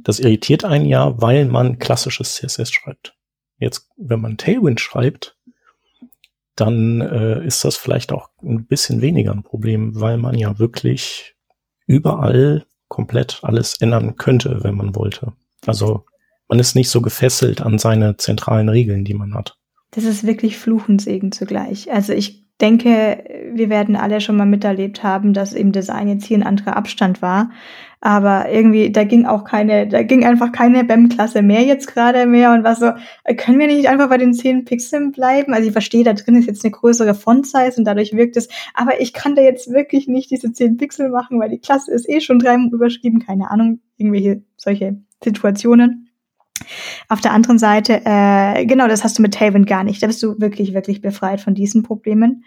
Das 0.00 0.20
irritiert 0.20 0.64
einen 0.64 0.86
ja, 0.86 1.20
weil 1.20 1.46
man 1.46 1.78
klassisches 1.78 2.36
CSS 2.36 2.70
schreibt. 2.70 3.16
Jetzt, 3.58 3.88
wenn 3.96 4.20
man 4.20 4.36
Tailwind 4.36 4.80
schreibt, 4.80 5.36
dann 6.56 7.00
äh, 7.00 7.44
ist 7.44 7.64
das 7.64 7.76
vielleicht 7.76 8.12
auch 8.12 8.30
ein 8.42 8.66
bisschen 8.66 9.00
weniger 9.00 9.32
ein 9.32 9.42
Problem, 9.42 10.00
weil 10.00 10.18
man 10.18 10.36
ja 10.36 10.58
wirklich 10.58 11.34
überall 11.86 12.66
komplett 12.92 13.38
alles 13.42 13.80
ändern 13.80 14.16
könnte, 14.16 14.62
wenn 14.62 14.74
man 14.74 14.94
wollte. 14.94 15.32
Also 15.64 16.04
man 16.46 16.58
ist 16.58 16.76
nicht 16.76 16.90
so 16.90 17.00
gefesselt 17.00 17.62
an 17.62 17.78
seine 17.78 18.18
zentralen 18.18 18.68
Regeln, 18.68 19.06
die 19.06 19.14
man 19.14 19.34
hat. 19.34 19.56
Das 19.92 20.04
ist 20.04 20.26
wirklich 20.26 20.58
Fluch 20.58 20.90
und 20.90 21.00
Segen 21.00 21.32
zugleich. 21.32 21.90
Also 21.90 22.12
ich 22.12 22.41
denke, 22.60 23.24
wir 23.52 23.70
werden 23.70 23.96
alle 23.96 24.20
schon 24.20 24.36
mal 24.36 24.46
miterlebt 24.46 25.02
haben, 25.02 25.32
dass 25.32 25.52
im 25.52 25.72
Design 25.72 26.08
jetzt 26.08 26.26
hier 26.26 26.38
ein 26.38 26.42
anderer 26.42 26.76
Abstand 26.76 27.20
war. 27.20 27.50
Aber 28.00 28.50
irgendwie, 28.50 28.90
da 28.90 29.04
ging 29.04 29.26
auch 29.26 29.44
keine, 29.44 29.86
da 29.86 30.02
ging 30.02 30.24
einfach 30.24 30.50
keine 30.50 30.82
BEM-Klasse 30.82 31.40
mehr 31.40 31.62
jetzt 31.62 31.86
gerade 31.86 32.26
mehr 32.26 32.52
und 32.52 32.64
was 32.64 32.80
so, 32.80 32.90
äh, 33.22 33.34
können 33.36 33.60
wir 33.60 33.68
nicht 33.68 33.88
einfach 33.88 34.08
bei 34.08 34.18
den 34.18 34.34
10 34.34 34.64
Pixeln 34.64 35.12
bleiben? 35.12 35.54
Also 35.54 35.68
ich 35.68 35.72
verstehe, 35.72 36.02
da 36.02 36.12
drin 36.12 36.34
ist 36.34 36.46
jetzt 36.46 36.64
eine 36.64 36.72
größere 36.72 37.14
Font-Size 37.14 37.74
und 37.76 37.84
dadurch 37.84 38.12
wirkt 38.12 38.36
es, 38.36 38.48
aber 38.74 39.00
ich 39.00 39.12
kann 39.12 39.36
da 39.36 39.42
jetzt 39.42 39.72
wirklich 39.72 40.08
nicht 40.08 40.32
diese 40.32 40.52
10 40.52 40.78
Pixel 40.78 41.10
machen, 41.10 41.38
weil 41.38 41.50
die 41.50 41.60
Klasse 41.60 41.92
ist 41.92 42.08
eh 42.08 42.20
schon 42.20 42.40
dreimal 42.40 42.70
überschrieben, 42.72 43.20
keine 43.20 43.50
Ahnung, 43.52 43.80
irgendwelche 43.96 44.42
solche 44.56 44.96
Situationen. 45.22 46.11
Auf 47.08 47.20
der 47.20 47.32
anderen 47.32 47.58
Seite, 47.58 48.02
äh, 48.04 48.64
genau, 48.66 48.88
das 48.88 49.04
hast 49.04 49.18
du 49.18 49.22
mit 49.22 49.34
Tailwind 49.34 49.66
gar 49.66 49.84
nicht. 49.84 50.02
Da 50.02 50.06
bist 50.06 50.22
du 50.22 50.40
wirklich, 50.40 50.74
wirklich 50.74 51.00
befreit 51.00 51.40
von 51.40 51.54
diesen 51.54 51.82
Problemen. 51.82 52.44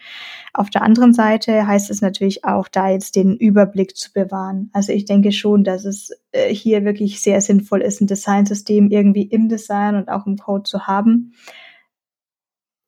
Auf 0.54 0.70
der 0.70 0.84
anderen 0.84 1.14
Seite 1.14 1.68
heißt 1.68 1.90
es 1.90 2.02
natürlich 2.02 2.46
auch, 2.46 2.68
da 2.68 2.90
jetzt 2.90 3.16
den 3.16 3.36
Überblick 3.36 3.96
zu 3.98 4.14
bewahren. 4.14 4.70
Also 4.74 4.94
ich 4.94 5.06
denke 5.06 5.32
schon, 5.32 5.64
dass 5.64 5.86
es 5.86 6.12
äh, 6.32 6.54
hier 6.54 6.86
wirklich 6.86 7.22
sehr 7.22 7.42
sinnvoll 7.42 7.82
ist, 7.82 8.02
ein 8.02 8.08
Designsystem 8.08 8.90
irgendwie 8.90 9.24
im 9.24 9.50
Design 9.50 9.96
und 9.96 10.10
auch 10.10 10.26
im 10.26 10.38
Code 10.38 10.64
zu 10.64 10.88
haben. 10.88 11.34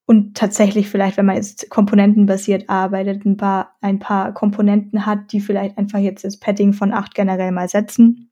Und 0.09 0.37
tatsächlich 0.37 0.87
vielleicht, 0.87 1.17
wenn 1.17 1.25
man 1.25 1.35
jetzt 1.35 1.69
komponentenbasiert 1.69 2.69
arbeitet, 2.69 3.25
ein 3.25 3.35
paar, 3.35 3.75
ein 3.81 3.99
paar 3.99 4.33
Komponenten 4.33 5.05
hat, 5.05 5.33
die 5.33 5.41
vielleicht 5.41 5.77
einfach 5.77 5.99
jetzt 5.99 6.23
das 6.23 6.39
Padding 6.39 6.71
von 6.71 6.93
acht 6.93 7.13
generell 7.13 7.51
mal 7.51 7.67
setzen. 7.67 8.26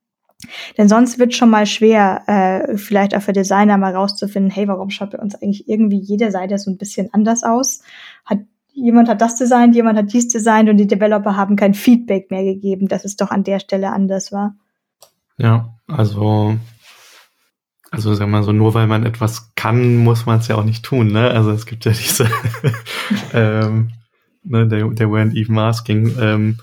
Denn 0.77 0.87
sonst 0.87 1.19
wird 1.19 1.33
schon 1.33 1.49
mal 1.49 1.65
schwer, 1.65 2.23
äh, 2.27 2.77
vielleicht 2.77 3.15
auch 3.15 3.21
für 3.21 3.33
Designer 3.33 3.77
mal 3.77 3.95
rauszufinden, 3.95 4.51
hey, 4.51 4.67
warum 4.67 4.89
schaut 4.89 5.11
bei 5.11 5.19
uns 5.19 5.35
eigentlich 5.35 5.67
irgendwie 5.67 5.99
jede 5.99 6.31
Seite 6.31 6.57
so 6.57 6.71
ein 6.71 6.77
bisschen 6.77 7.09
anders 7.13 7.43
aus? 7.43 7.81
Hat 8.25 8.39
jemand 8.73 9.07
hat 9.07 9.21
das 9.21 9.35
designt, 9.35 9.75
jemand 9.75 9.97
hat 9.97 10.11
dies 10.11 10.27
designt 10.27 10.69
und 10.69 10.77
die 10.77 10.87
Developer 10.87 11.35
haben 11.35 11.55
kein 11.55 11.73
Feedback 11.73 12.29
mehr 12.29 12.43
gegeben, 12.43 12.87
dass 12.87 13.05
es 13.05 13.15
doch 13.15 13.31
an 13.31 13.43
der 13.43 13.59
Stelle 13.59 13.91
anders 13.91 14.31
war. 14.31 14.55
Ja, 15.37 15.75
also 15.87 16.57
also 17.95 18.13
sagen 18.13 18.31
wir 18.31 18.39
mal 18.39 18.43
so, 18.43 18.51
nur 18.51 18.73
weil 18.73 18.87
man 18.87 19.05
etwas 19.05 19.53
kann, 19.55 19.95
muss 19.95 20.25
man 20.25 20.39
es 20.39 20.49
ja 20.49 20.55
auch 20.55 20.65
nicht 20.65 20.83
tun, 20.83 21.07
ne? 21.07 21.31
Also 21.31 21.51
es 21.51 21.65
gibt 21.65 21.85
ja 21.85 21.93
diese, 21.93 22.29
ähm, 23.33 23.91
ne, 24.43 24.67
der, 24.67 24.89
der 24.89 25.07
weren't 25.07 25.33
even 25.33 25.57
asking. 25.57 26.13
Ähm, 26.19 26.57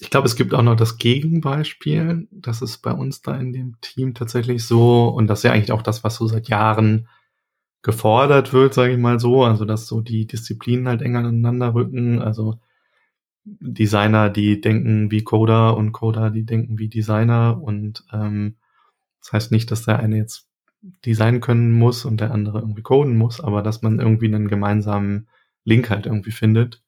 ich 0.00 0.10
glaube, 0.10 0.26
es 0.26 0.36
gibt 0.36 0.54
auch 0.54 0.62
noch 0.62 0.76
das 0.76 0.96
Gegenbeispiel. 0.98 2.26
Das 2.30 2.62
ist 2.62 2.78
bei 2.78 2.92
uns 2.92 3.22
da 3.22 3.36
in 3.36 3.52
dem 3.52 3.80
Team 3.80 4.14
tatsächlich 4.14 4.64
so. 4.64 5.08
Und 5.08 5.26
das 5.26 5.40
ist 5.40 5.44
ja 5.44 5.52
eigentlich 5.52 5.72
auch 5.72 5.82
das, 5.82 6.02
was 6.02 6.16
so 6.16 6.26
seit 6.26 6.48
Jahren 6.48 7.08
gefordert 7.82 8.52
wird, 8.52 8.74
sage 8.74 8.92
ich 8.92 8.98
mal 8.98 9.20
so. 9.20 9.44
Also, 9.44 9.64
dass 9.64 9.86
so 9.86 10.00
die 10.00 10.26
Disziplinen 10.26 10.88
halt 10.88 11.02
enger 11.02 11.20
aneinander 11.20 11.74
rücken. 11.74 12.20
Also 12.20 12.58
Designer, 13.44 14.30
die 14.30 14.60
denken 14.60 15.10
wie 15.10 15.24
Coder 15.24 15.76
und 15.76 15.92
Coder, 15.92 16.30
die 16.30 16.44
denken 16.44 16.78
wie 16.78 16.88
Designer. 16.88 17.60
Und 17.62 18.04
ähm, 18.12 18.56
das 19.20 19.32
heißt 19.32 19.52
nicht, 19.52 19.70
dass 19.70 19.84
der 19.84 19.98
eine 19.98 20.16
jetzt 20.16 20.48
designen 21.04 21.40
können 21.40 21.72
muss 21.72 22.04
und 22.04 22.20
der 22.20 22.32
andere 22.32 22.60
irgendwie 22.60 22.82
coden 22.82 23.16
muss, 23.16 23.40
aber 23.40 23.62
dass 23.62 23.82
man 23.82 24.00
irgendwie 24.00 24.26
einen 24.26 24.48
gemeinsamen 24.48 25.28
Link 25.64 25.90
halt 25.90 26.06
irgendwie 26.06 26.32
findet. 26.32 26.81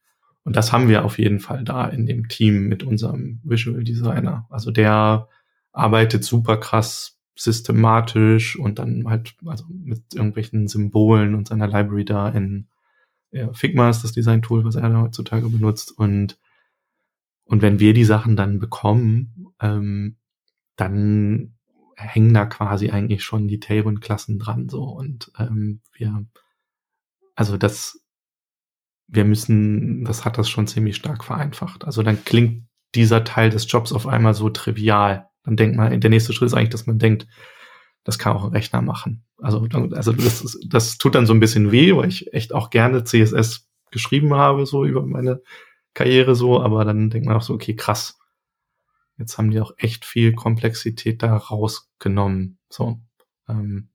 Und 0.44 0.56
das 0.56 0.72
haben 0.72 0.88
wir 0.88 1.04
auf 1.04 1.18
jeden 1.18 1.40
Fall 1.40 1.64
da 1.64 1.86
in 1.86 2.06
dem 2.06 2.28
Team 2.28 2.68
mit 2.68 2.82
unserem 2.82 3.40
Visual 3.44 3.82
Designer. 3.82 4.46
Also 4.50 4.70
der 4.70 5.28
arbeitet 5.72 6.24
super 6.24 6.58
krass 6.58 7.18
systematisch 7.36 8.56
und 8.56 8.78
dann 8.78 9.08
halt 9.08 9.34
also 9.44 9.64
mit 9.68 10.14
irgendwelchen 10.14 10.68
Symbolen 10.68 11.34
und 11.34 11.48
seiner 11.48 11.66
Library 11.66 12.04
da 12.04 12.28
in 12.28 12.68
ja, 13.32 13.52
Figma 13.52 13.90
ist 13.90 14.04
das 14.04 14.12
Design-Tool, 14.12 14.64
was 14.64 14.76
er 14.76 15.00
heutzutage 15.00 15.48
benutzt. 15.48 15.90
Und, 15.90 16.38
und 17.44 17.62
wenn 17.62 17.80
wir 17.80 17.92
die 17.92 18.04
Sachen 18.04 18.36
dann 18.36 18.60
bekommen, 18.60 19.54
ähm, 19.60 20.18
dann 20.76 21.56
hängen 21.96 22.34
da 22.34 22.46
quasi 22.46 22.90
eigentlich 22.90 23.24
schon 23.24 23.48
die 23.48 23.58
Tailwind-Klassen 23.58 24.38
dran 24.38 24.68
so 24.68 24.84
und 24.84 25.32
ähm, 25.38 25.80
wir 25.92 26.26
also 27.34 27.56
das 27.56 28.03
wir 29.06 29.24
müssen, 29.24 30.04
das 30.04 30.24
hat 30.24 30.38
das 30.38 30.48
schon 30.48 30.66
ziemlich 30.66 30.96
stark 30.96 31.24
vereinfacht. 31.24 31.84
Also 31.84 32.02
dann 32.02 32.24
klingt 32.24 32.66
dieser 32.94 33.24
Teil 33.24 33.50
des 33.50 33.70
Jobs 33.70 33.92
auf 33.92 34.06
einmal 34.06 34.34
so 34.34 34.48
trivial. 34.50 35.28
Dann 35.44 35.56
denkt 35.56 35.76
man, 35.76 36.00
der 36.00 36.10
nächste 36.10 36.32
Schritt 36.32 36.46
ist 36.46 36.54
eigentlich, 36.54 36.70
dass 36.70 36.86
man 36.86 36.98
denkt, 36.98 37.26
das 38.04 38.18
kann 38.18 38.36
auch 38.36 38.44
ein 38.44 38.52
Rechner 38.52 38.82
machen. 38.82 39.24
Also, 39.38 39.66
also 39.70 40.12
das, 40.12 40.42
ist, 40.42 40.66
das 40.68 40.98
tut 40.98 41.14
dann 41.14 41.26
so 41.26 41.34
ein 41.34 41.40
bisschen 41.40 41.72
weh, 41.72 41.94
weil 41.96 42.08
ich 42.08 42.32
echt 42.32 42.54
auch 42.54 42.70
gerne 42.70 43.04
CSS 43.04 43.68
geschrieben 43.90 44.34
habe, 44.34 44.66
so 44.66 44.84
über 44.84 45.04
meine 45.04 45.42
Karriere 45.94 46.34
so, 46.34 46.60
aber 46.60 46.84
dann 46.84 47.10
denkt 47.10 47.26
man 47.26 47.36
auch 47.36 47.42
so, 47.42 47.54
okay, 47.54 47.74
krass. 47.76 48.18
Jetzt 49.16 49.38
haben 49.38 49.50
die 49.50 49.60
auch 49.60 49.72
echt 49.76 50.04
viel 50.04 50.34
Komplexität 50.34 51.22
da 51.22 51.36
rausgenommen. 51.36 52.58
So. 52.68 53.00
Ähm, 53.48 53.90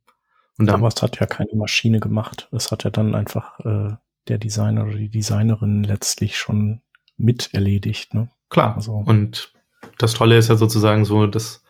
und 0.58 0.66
dann, 0.66 0.84
es 0.84 1.02
hat 1.02 1.20
ja 1.20 1.26
keine 1.26 1.56
Maschine 1.56 2.00
gemacht. 2.00 2.50
Es 2.52 2.72
hat 2.72 2.84
ja 2.84 2.90
dann 2.90 3.16
einfach 3.16 3.60
äh, 3.60 3.96
der 4.30 4.38
Designer 4.38 4.86
oder 4.86 4.96
die 4.96 5.10
Designerin 5.10 5.84
letztlich 5.84 6.38
schon 6.38 6.82
mit 7.18 7.54
erledigt. 7.54 8.14
Ne? 8.14 8.30
Klar. 8.50 8.76
Also. 8.76 8.94
Und 8.94 9.54
das 9.98 10.14
Tolle 10.14 10.38
ist 10.38 10.50
ja 10.50 10.56
sozusagen 10.56 11.06
so, 11.06 11.28
das 11.28 11.64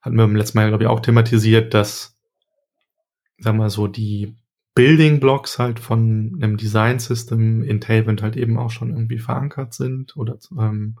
hatten 0.00 0.16
wir 0.16 0.26
beim 0.26 0.36
letzten 0.36 0.58
Mal, 0.58 0.68
glaube 0.68 0.84
ich, 0.84 0.88
auch 0.88 1.00
thematisiert, 1.00 1.74
dass, 1.74 2.18
sagen 3.38 3.58
wir 3.58 3.70
so, 3.70 3.86
die 3.86 4.36
Building 4.74 5.20
Blocks 5.20 5.58
halt 5.58 5.80
von 5.80 6.38
einem 6.40 6.56
Design 6.56 6.98
System 6.98 7.62
in 7.62 7.80
Tailwind 7.80 8.22
halt 8.22 8.36
eben 8.36 8.58
auch 8.58 8.70
schon 8.70 8.90
irgendwie 8.90 9.18
verankert 9.18 9.74
sind 9.74 10.16
oder 10.16 10.38
ähm, 10.58 10.96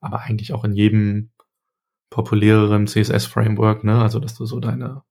aber 0.00 0.20
eigentlich 0.22 0.52
auch 0.52 0.64
in 0.64 0.72
jedem 0.72 1.30
populäreren 2.10 2.86
CSS 2.86 3.26
Framework, 3.26 3.84
ne? 3.84 4.02
Also 4.02 4.18
dass 4.18 4.34
du 4.34 4.44
so 4.44 4.60
deine 4.60 5.02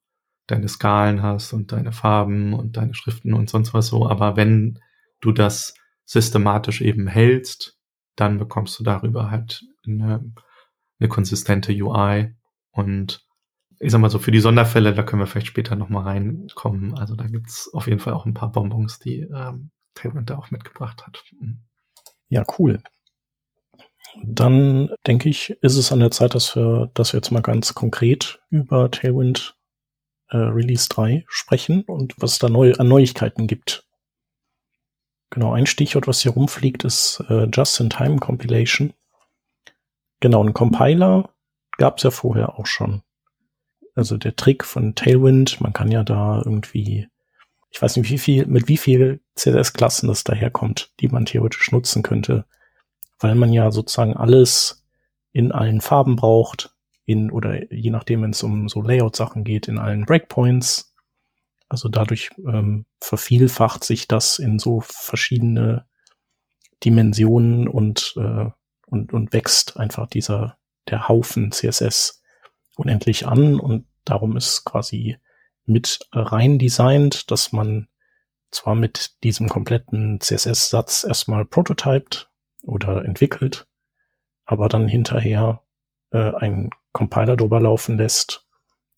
deine 0.52 0.68
Skalen 0.68 1.22
hast 1.22 1.54
und 1.54 1.72
deine 1.72 1.92
Farben 1.92 2.54
und 2.54 2.78
deine 2.78 2.94
Schriften 2.94 3.34
und 3.34 3.50
sonst 3.50 3.74
was 3.74 3.88
so. 3.88 4.08
Aber 4.08 4.36
wenn 4.36 4.80
du 5.22 5.32
das 5.32 5.74
systematisch 6.06 6.82
eben 6.82 7.08
hältst, 7.08 7.78
dann 8.16 8.38
bekommst 8.38 8.78
du 8.80 8.84
darüber 8.84 9.32
halt 9.32 9.64
eine, 9.86 10.34
eine 11.00 11.10
konsistente 11.10 11.72
UI. 11.72 12.36
Und 12.72 13.26
ich 13.80 13.92
sag 13.92 14.02
mal 14.02 14.10
so, 14.10 14.20
für 14.20 14.32
die 14.32 14.40
Sonderfälle, 14.40 14.94
da 14.94 15.04
können 15.04 15.22
wir 15.22 15.28
vielleicht 15.28 15.48
später 15.48 15.76
nochmal 15.76 16.04
reinkommen. 16.04 16.96
Also 16.96 17.16
da 17.16 17.28
gibt's 17.28 17.74
auf 17.74 17.88
jeden 17.88 18.00
Fall 18.00 18.14
auch 18.14 18.26
ein 18.26 18.34
paar 18.34 18.52
Bonbons, 18.52 19.00
die 19.00 19.22
ähm, 19.22 19.72
Tailwind 19.96 20.30
da 20.30 20.38
auch 20.38 20.52
mitgebracht 20.52 21.06
hat. 21.06 21.24
Mhm. 21.40 21.62
Ja, 22.30 22.44
cool. 22.60 22.82
Dann 24.24 24.90
denke 25.08 25.30
ich, 25.30 25.52
ist 25.62 25.78
es 25.78 25.92
an 25.92 26.00
der 26.00 26.12
Zeit, 26.12 26.36
dass 26.36 26.56
wir, 26.56 26.92
dass 26.94 27.14
wir 27.14 27.20
jetzt 27.20 27.32
mal 27.32 27.42
ganz 27.42 27.74
konkret 27.74 28.42
über 28.50 28.92
Tailwind 28.92 29.56
äh, 30.32 30.38
Release 30.38 30.88
3 30.90 31.26
sprechen 31.28 31.84
und 31.84 32.16
was 32.18 32.40
da 32.40 32.50
neu, 32.50 32.74
an 32.74 32.88
Neuigkeiten 32.88 33.48
gibt. 33.48 33.86
Genau, 35.30 35.54
ein 35.54 35.66
Stichwort, 35.66 36.08
was 36.08 36.22
hier 36.22 36.34
rumfliegt, 36.34 36.84
ist 36.84 37.24
äh, 37.30 37.46
Just-in-Time 37.46 38.18
Compilation. 38.18 38.94
Genau, 40.20 40.44
ein 40.44 40.54
Compiler 40.54 41.30
gab 41.78 41.98
es 41.98 42.04
ja 42.04 42.12
vorher 42.12 42.60
auch 42.60 42.66
schon. 42.66 43.02
Also 43.96 44.18
der 44.18 44.36
Trick 44.36 44.64
von 44.64 44.96
Tailwind, 44.96 45.62
man 45.62 45.74
kann 45.74 45.92
ja 45.92 46.04
da 46.04 46.42
irgendwie, 46.44 47.08
ich 47.72 47.82
weiß 47.82 47.98
nicht, 47.98 48.10
wie 48.10 48.18
viel, 48.18 48.46
mit 48.46 48.68
wie 48.68 48.78
viel 48.78 49.22
CSS-Klassen 49.36 50.08
das 50.08 50.24
daherkommt, 50.24 50.92
die 51.00 51.08
man 51.08 51.26
theoretisch 51.26 51.72
nutzen 51.72 52.04
könnte, 52.04 52.46
weil 53.20 53.36
man 53.36 53.54
ja 53.54 53.72
sozusagen 53.72 54.16
alles 54.16 54.86
in 55.32 55.52
allen 55.52 55.82
Farben 55.82 56.18
braucht, 56.18 56.71
in, 57.12 57.32
oder 57.32 57.72
je 57.74 57.90
nachdem, 57.90 58.22
wenn 58.24 58.32
es 58.32 58.44
um 58.44 58.70
so 58.70 58.82
Layout-Sachen 58.82 59.44
geht, 59.44 59.68
in 59.68 59.78
allen 59.78 60.06
Breakpoints. 60.06 60.94
Also 61.70 61.90
dadurch 61.90 62.32
ähm, 62.40 62.86
vervielfacht 63.00 63.84
sich 63.84 64.08
das 64.08 64.40
in 64.40 64.60
so 64.60 64.82
verschiedene 64.82 65.86
Dimensionen 66.84 67.68
und, 67.68 68.14
äh, 68.18 68.50
und, 68.88 69.14
und 69.14 69.34
wächst 69.34 69.78
einfach 69.78 70.08
dieser, 70.08 70.58
der 70.90 71.08
Haufen 71.08 71.52
CSS 71.52 72.22
unendlich 72.76 73.28
an 73.28 73.60
und 73.60 73.86
darum 74.04 74.36
ist 74.36 74.66
quasi 74.66 75.18
mit 75.66 76.00
rein 76.12 76.60
designt, 76.60 77.30
dass 77.32 77.52
man 77.52 77.88
zwar 78.50 78.76
mit 78.76 79.24
diesem 79.24 79.48
kompletten 79.48 80.20
CSS-Satz 80.20 81.06
erstmal 81.08 81.46
prototyped 81.46 82.30
oder 82.64 83.06
entwickelt, 83.06 83.68
aber 84.46 84.68
dann 84.68 84.88
hinterher 84.88 85.62
äh, 86.12 86.34
ein 86.36 86.70
Compiler 86.94 87.38
drüber 87.38 87.60
laufen 87.60 87.98
lässt, 87.98 88.48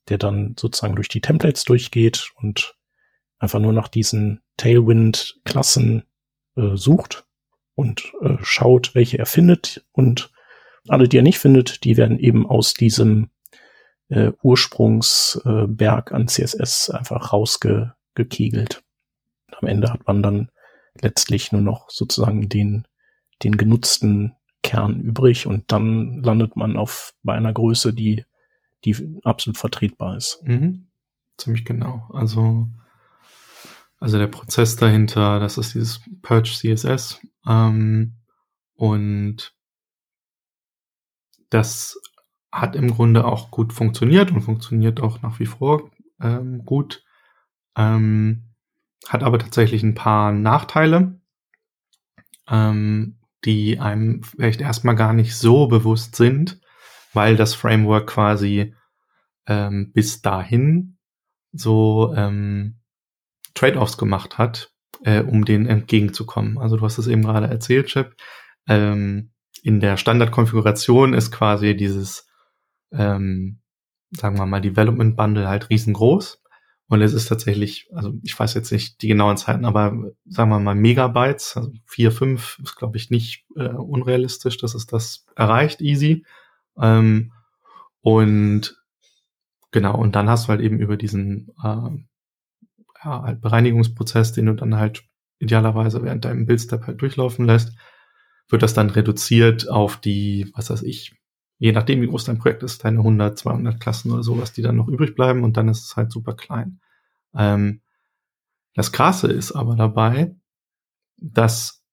der 0.09 0.17
dann 0.17 0.55
sozusagen 0.59 0.95
durch 0.95 1.09
die 1.09 1.21
Templates 1.21 1.63
durchgeht 1.63 2.31
und 2.35 2.75
einfach 3.39 3.59
nur 3.59 3.73
nach 3.73 3.87
diesen 3.87 4.41
Tailwind-Klassen 4.57 6.03
äh, 6.55 6.75
sucht 6.75 7.25
und 7.75 8.13
äh, 8.21 8.37
schaut, 8.41 8.95
welche 8.95 9.17
er 9.17 9.25
findet. 9.25 9.85
Und 9.91 10.31
alle, 10.87 11.07
die 11.07 11.17
er 11.17 11.23
nicht 11.23 11.39
findet, 11.39 11.83
die 11.83 11.97
werden 11.97 12.19
eben 12.19 12.45
aus 12.45 12.73
diesem 12.73 13.29
äh, 14.09 14.31
Ursprungsberg 14.41 16.11
an 16.11 16.27
CSS 16.27 16.89
einfach 16.89 17.33
rausgekegelt. 17.33 18.83
Am 19.51 19.67
Ende 19.67 19.91
hat 19.91 20.05
man 20.07 20.21
dann 20.23 20.51
letztlich 21.01 21.51
nur 21.51 21.61
noch 21.61 21.89
sozusagen 21.89 22.49
den, 22.49 22.87
den 23.43 23.57
genutzten 23.57 24.35
Kern 24.63 24.99
übrig 25.01 25.45
und 25.45 25.71
dann 25.71 26.23
landet 26.23 26.55
man 26.55 26.77
auf 26.77 27.13
bei 27.21 27.33
einer 27.33 27.53
Größe, 27.53 27.93
die, 27.93 28.25
die 28.85 29.19
absolut 29.23 29.57
vertretbar 29.57 30.17
ist. 30.17 30.41
Mhm. 30.43 30.87
Ziemlich 31.37 31.65
genau. 31.65 32.09
Also, 32.13 32.69
also 33.99 34.17
der 34.17 34.27
Prozess 34.27 34.75
dahinter, 34.75 35.39
das 35.39 35.57
ist 35.57 35.75
dieses 35.75 36.01
Purge 36.21 36.49
CSS 36.49 37.19
ähm, 37.47 38.15
und 38.75 39.53
das 41.49 41.99
hat 42.51 42.75
im 42.75 42.91
Grunde 42.91 43.25
auch 43.25 43.51
gut 43.51 43.73
funktioniert 43.73 44.31
und 44.31 44.41
funktioniert 44.41 45.01
auch 45.01 45.21
nach 45.21 45.39
wie 45.39 45.45
vor 45.45 45.91
ähm, 46.21 46.65
gut. 46.65 47.03
Ähm, 47.75 48.53
hat 49.07 49.23
aber 49.23 49.39
tatsächlich 49.39 49.83
ein 49.83 49.95
paar 49.95 50.31
Nachteile. 50.31 51.19
Ähm, 52.47 53.17
die 53.45 53.79
einem 53.79 54.23
vielleicht 54.23 54.61
erstmal 54.61 54.95
gar 54.95 55.13
nicht 55.13 55.35
so 55.35 55.67
bewusst 55.67 56.15
sind, 56.15 56.59
weil 57.13 57.35
das 57.35 57.53
Framework 57.53 58.07
quasi 58.07 58.75
ähm, 59.47 59.91
bis 59.93 60.21
dahin 60.21 60.97
so 61.51 62.13
ähm, 62.15 62.79
Trade-offs 63.53 63.97
gemacht 63.97 64.37
hat, 64.37 64.71
äh, 65.03 65.21
um 65.21 65.45
denen 65.45 65.67
entgegenzukommen. 65.67 66.57
Also 66.57 66.77
du 66.77 66.83
hast 66.83 66.97
es 66.97 67.07
eben 67.07 67.23
gerade 67.23 67.47
erzählt, 67.47 67.87
Chip. 67.87 68.15
Ähm, 68.67 69.31
in 69.61 69.79
der 69.79 69.97
Standardkonfiguration 69.97 71.13
ist 71.13 71.31
quasi 71.31 71.75
dieses, 71.75 72.27
ähm, 72.91 73.61
sagen 74.11 74.37
wir 74.37 74.45
mal, 74.45 74.61
Development 74.61 75.15
Bundle 75.15 75.47
halt 75.47 75.69
riesengroß. 75.69 76.42
Und 76.93 77.01
es 77.01 77.13
ist 77.13 77.27
tatsächlich, 77.27 77.89
also 77.91 78.13
ich 78.21 78.39
weiß 78.39 78.53
jetzt 78.53 78.71
nicht 78.71 79.01
die 79.01 79.07
genauen 79.07 79.35
Zeiten, 79.35 79.65
aber 79.65 80.11
sagen 80.27 80.51
wir 80.51 80.59
mal 80.59 80.75
Megabytes, 80.75 81.57
also 81.57 81.71
vier, 81.87 82.11
fünf 82.11 82.59
ist, 82.61 82.75
glaube 82.75 82.97
ich, 82.97 83.09
nicht 83.09 83.47
äh, 83.55 83.69
unrealistisch, 83.69 84.59
dass 84.59 84.75
es 84.75 84.85
das 84.85 85.25
erreicht, 85.35 85.81
easy. 85.81 86.23
Ähm, 86.77 87.31
und 88.01 88.79
genau, 89.71 89.97
und 89.97 90.15
dann 90.15 90.29
hast 90.29 90.45
du 90.45 90.49
halt 90.49 90.61
eben 90.61 90.77
über 90.77 90.95
diesen 90.95 91.47
äh, 91.63 91.89
ja, 93.03 93.23
halt 93.23 93.41
Bereinigungsprozess, 93.41 94.33
den 94.33 94.45
du 94.45 94.53
dann 94.53 94.75
halt 94.75 95.03
idealerweise 95.39 96.03
während 96.03 96.25
deinem 96.25 96.45
Bildstep 96.45 96.85
halt 96.85 97.01
durchlaufen 97.01 97.47
lässt, 97.47 97.75
wird 98.49 98.61
das 98.61 98.75
dann 98.75 98.91
reduziert 98.91 99.67
auf 99.67 99.97
die, 99.97 100.51
was 100.53 100.69
weiß 100.69 100.83
ich, 100.83 101.15
je 101.57 101.71
nachdem, 101.71 102.03
wie 102.03 102.07
groß 102.07 102.25
dein 102.25 102.37
Projekt 102.37 102.61
ist, 102.61 102.85
deine 102.85 102.99
100, 102.99 103.35
200 103.35 103.79
Klassen 103.79 104.11
oder 104.11 104.21
sowas, 104.21 104.53
die 104.53 104.61
dann 104.61 104.75
noch 104.75 104.87
übrig 104.87 105.15
bleiben 105.15 105.43
und 105.43 105.57
dann 105.57 105.69
ist 105.69 105.85
es 105.85 105.95
halt 105.95 106.11
super 106.11 106.35
klein. 106.35 106.79
Ähm, 107.35 107.81
das 108.75 108.91
Krasse 108.91 109.31
ist 109.31 109.51
aber 109.51 109.75
dabei, 109.75 110.35
dass 111.17 111.83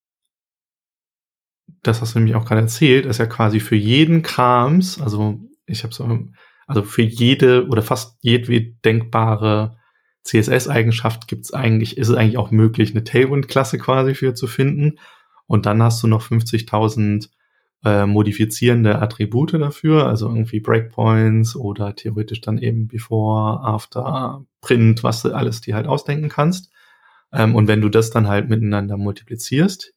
das 1.83 2.01
hast 2.01 2.15
du 2.15 2.19
nämlich 2.19 2.35
auch 2.35 2.45
gerade 2.45 2.63
erzählt, 2.63 3.07
ist 3.07 3.19
ja 3.19 3.27
quasi 3.27 3.61
für 3.61 3.77
jeden 3.77 4.23
Krams, 4.23 5.01
also 5.01 5.41
ich 5.67 5.83
habe 5.83 5.95
so, 5.95 6.29
also 6.67 6.83
für 6.83 7.03
jede 7.03 7.67
oder 7.69 7.83
fast 7.83 8.19
jedwede 8.23 8.75
denkbare 8.85 9.77
CSS-Eigenschaft 10.25 11.29
gibt's 11.29 11.53
eigentlich, 11.53 11.97
ist 11.97 12.09
es 12.09 12.17
eigentlich 12.17 12.37
auch 12.37 12.51
möglich, 12.51 12.91
eine 12.91 13.05
Tailwind-Klasse 13.05 13.79
quasi 13.79 14.15
für 14.15 14.35
zu 14.35 14.47
finden. 14.47 14.99
Und 15.47 15.67
dann 15.67 15.83
hast 15.83 16.03
du 16.03 16.07
noch 16.07 16.23
50.000 16.23 17.31
äh, 17.85 18.07
modifizierende 18.07 19.01
Attribute 19.01 19.55
dafür, 19.55 20.07
also 20.07 20.29
irgendwie 20.29 20.61
Breakpoints 20.61 21.57
oder 21.57 21.95
theoretisch 21.95 22.41
dann 22.41 22.59
eben 22.59 22.89
Before, 22.89 23.61
After, 23.61 24.45
Print, 24.61 25.03
was 25.03 25.23
du 25.23 25.35
alles 25.35 25.61
dir 25.61 25.75
halt 25.75 25.87
ausdenken 25.87 26.29
kannst. 26.29 26.71
Ähm, 27.33 27.55
und 27.55 27.69
wenn 27.69 27.81
du 27.81 27.89
das 27.89 28.11
dann 28.11 28.29
halt 28.29 28.49
miteinander 28.49 28.97
multiplizierst, 28.97 29.95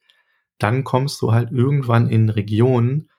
dann 0.59 0.83
kommst 0.83 1.21
du 1.21 1.33
halt 1.33 1.51
irgendwann 1.51 2.07
in 2.07 2.29
Regionen, 2.29 3.09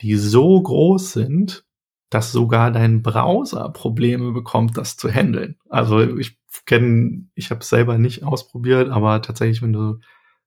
die 0.00 0.16
so 0.16 0.60
groß 0.60 1.12
sind, 1.12 1.64
dass 2.10 2.32
sogar 2.32 2.70
dein 2.70 3.02
Browser 3.02 3.68
Probleme 3.70 4.32
bekommt, 4.32 4.76
das 4.76 4.96
zu 4.96 5.10
handeln. 5.10 5.56
Also 5.68 6.00
ich 6.16 6.38
kenne, 6.64 7.26
ich 7.34 7.50
habe 7.50 7.64
selber 7.64 7.98
nicht 7.98 8.22
ausprobiert, 8.22 8.88
aber 8.88 9.20
tatsächlich, 9.20 9.62
wenn 9.62 9.72
du 9.72 9.98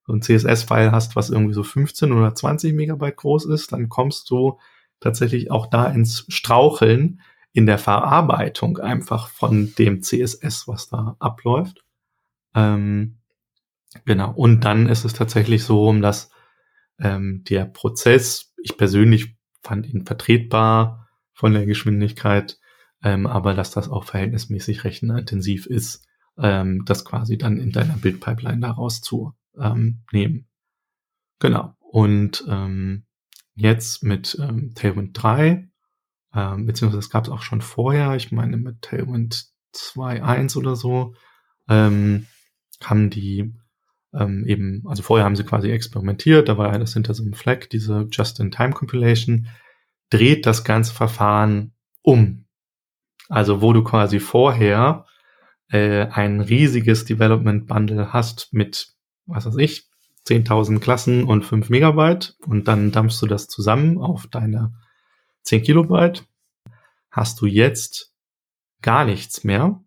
so 0.07 0.13
ein 0.13 0.21
CSS-File 0.21 0.91
hast, 0.91 1.15
was 1.15 1.29
irgendwie 1.29 1.53
so 1.53 1.63
15 1.63 2.13
oder 2.13 2.33
20 2.33 2.73
Megabyte 2.73 3.17
groß 3.17 3.45
ist, 3.45 3.73
dann 3.73 3.89
kommst 3.89 4.29
du 4.29 4.57
tatsächlich 5.01 5.51
auch 5.51 5.67
da 5.67 5.85
ins 5.87 6.25
Straucheln 6.29 7.21
in 7.51 7.65
der 7.65 7.77
Verarbeitung 7.77 8.77
einfach 8.77 9.27
von 9.27 9.73
dem 9.77 10.01
CSS, 10.01 10.67
was 10.67 10.87
da 10.87 11.17
abläuft. 11.19 11.83
Ähm, 12.55 13.17
genau. 14.05 14.31
Und 14.31 14.61
dann 14.61 14.87
ist 14.87 15.03
es 15.05 15.13
tatsächlich 15.13 15.63
so, 15.63 15.91
dass 15.93 16.31
ähm, 16.99 17.43
der 17.49 17.65
Prozess, 17.65 18.53
ich 18.63 18.77
persönlich 18.77 19.35
fand 19.61 19.87
ihn 19.87 20.05
vertretbar 20.05 21.09
von 21.33 21.53
der 21.53 21.65
Geschwindigkeit, 21.65 22.59
ähm, 23.03 23.27
aber 23.27 23.53
dass 23.53 23.71
das 23.71 23.89
auch 23.89 24.05
verhältnismäßig 24.05 24.83
rechenintensiv 24.83 25.65
ist, 25.65 26.07
ähm, 26.37 26.85
das 26.85 27.05
quasi 27.05 27.37
dann 27.37 27.57
in 27.57 27.71
deiner 27.71 27.97
Bildpipeline 27.97 28.61
daraus 28.61 29.01
zu 29.01 29.33
ähm, 29.59 30.03
nehmen. 30.11 30.47
Genau. 31.39 31.75
Und 31.79 32.43
ähm, 32.47 33.05
jetzt 33.55 34.03
mit 34.03 34.37
ähm, 34.41 34.73
Tailwind 34.75 35.11
3, 35.21 35.67
ähm, 36.33 36.65
beziehungsweise 36.65 36.99
es 36.99 37.09
gab 37.09 37.25
es 37.25 37.29
auch 37.29 37.41
schon 37.41 37.61
vorher, 37.61 38.15
ich 38.15 38.31
meine 38.31 38.57
mit 38.57 38.81
Tailwind 38.81 39.47
2.1 39.73 40.57
oder 40.57 40.75
so, 40.75 41.13
ähm, 41.67 42.27
haben 42.83 43.09
die 43.09 43.53
ähm, 44.13 44.45
eben, 44.45 44.83
also 44.85 45.03
vorher 45.03 45.25
haben 45.25 45.35
sie 45.35 45.43
quasi 45.43 45.69
experimentiert, 45.69 46.49
da 46.49 46.57
war 46.57 46.71
alles 46.71 46.93
hinter 46.93 47.13
so 47.13 47.23
einem 47.23 47.33
Flag, 47.33 47.69
diese 47.69 48.07
Just-in-Time-Compilation, 48.11 49.47
dreht 50.09 50.45
das 50.45 50.63
ganze 50.63 50.93
Verfahren 50.93 51.73
um. 52.01 52.45
Also 53.29 53.61
wo 53.61 53.73
du 53.73 53.83
quasi 53.83 54.19
vorher 54.19 55.05
äh, 55.69 56.05
ein 56.07 56.39
riesiges 56.39 57.05
Development 57.05 57.67
Bundle 57.67 58.13
hast 58.13 58.53
mit, 58.53 58.93
was 59.27 59.45
weiß 59.45 59.57
ich, 59.57 59.87
10.000 60.27 60.79
Klassen 60.79 61.23
und 61.23 61.43
5 61.43 61.69
Megabyte 61.69 62.35
und 62.45 62.67
dann 62.67 62.91
dampfst 62.91 63.21
du 63.21 63.27
das 63.27 63.47
zusammen 63.47 63.97
auf 63.97 64.27
deine 64.27 64.73
10 65.43 65.63
Kilobyte, 65.63 66.25
hast 67.11 67.39
du 67.41 67.45
jetzt 67.45 68.13
gar 68.81 69.05
nichts 69.05 69.43
mehr 69.43 69.81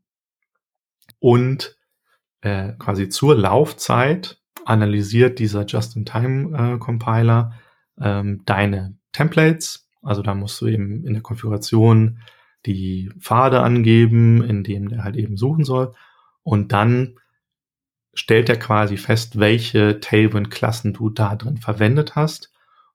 und 1.18 1.76
äh, 2.40 2.72
quasi 2.78 3.08
zur 3.08 3.36
Laufzeit 3.36 4.40
analysiert 4.64 5.38
dieser 5.38 5.66
Just-in-Time-Compiler 5.66 7.52
äh, 8.00 8.20
ähm, 8.20 8.42
deine 8.46 8.96
Templates. 9.12 9.88
Also 10.02 10.22
da 10.22 10.34
musst 10.34 10.60
du 10.60 10.66
eben 10.66 11.04
in 11.04 11.12
der 11.12 11.22
Konfiguration 11.22 12.20
die 12.66 13.10
Pfade 13.18 13.60
angeben, 13.60 14.42
in 14.42 14.64
dem 14.64 14.88
der 14.88 15.04
halt 15.04 15.16
eben 15.16 15.36
suchen 15.36 15.64
soll. 15.64 15.94
Und 16.42 16.72
dann 16.72 17.18
stellt 18.14 18.48
er 18.48 18.56
quasi 18.56 18.96
fest, 18.96 19.38
welche 19.38 20.00
Tailwind-Klassen 20.00 20.92
du 20.92 21.10
da 21.10 21.36
drin 21.36 21.58
verwendet 21.58 22.16
hast 22.16 22.52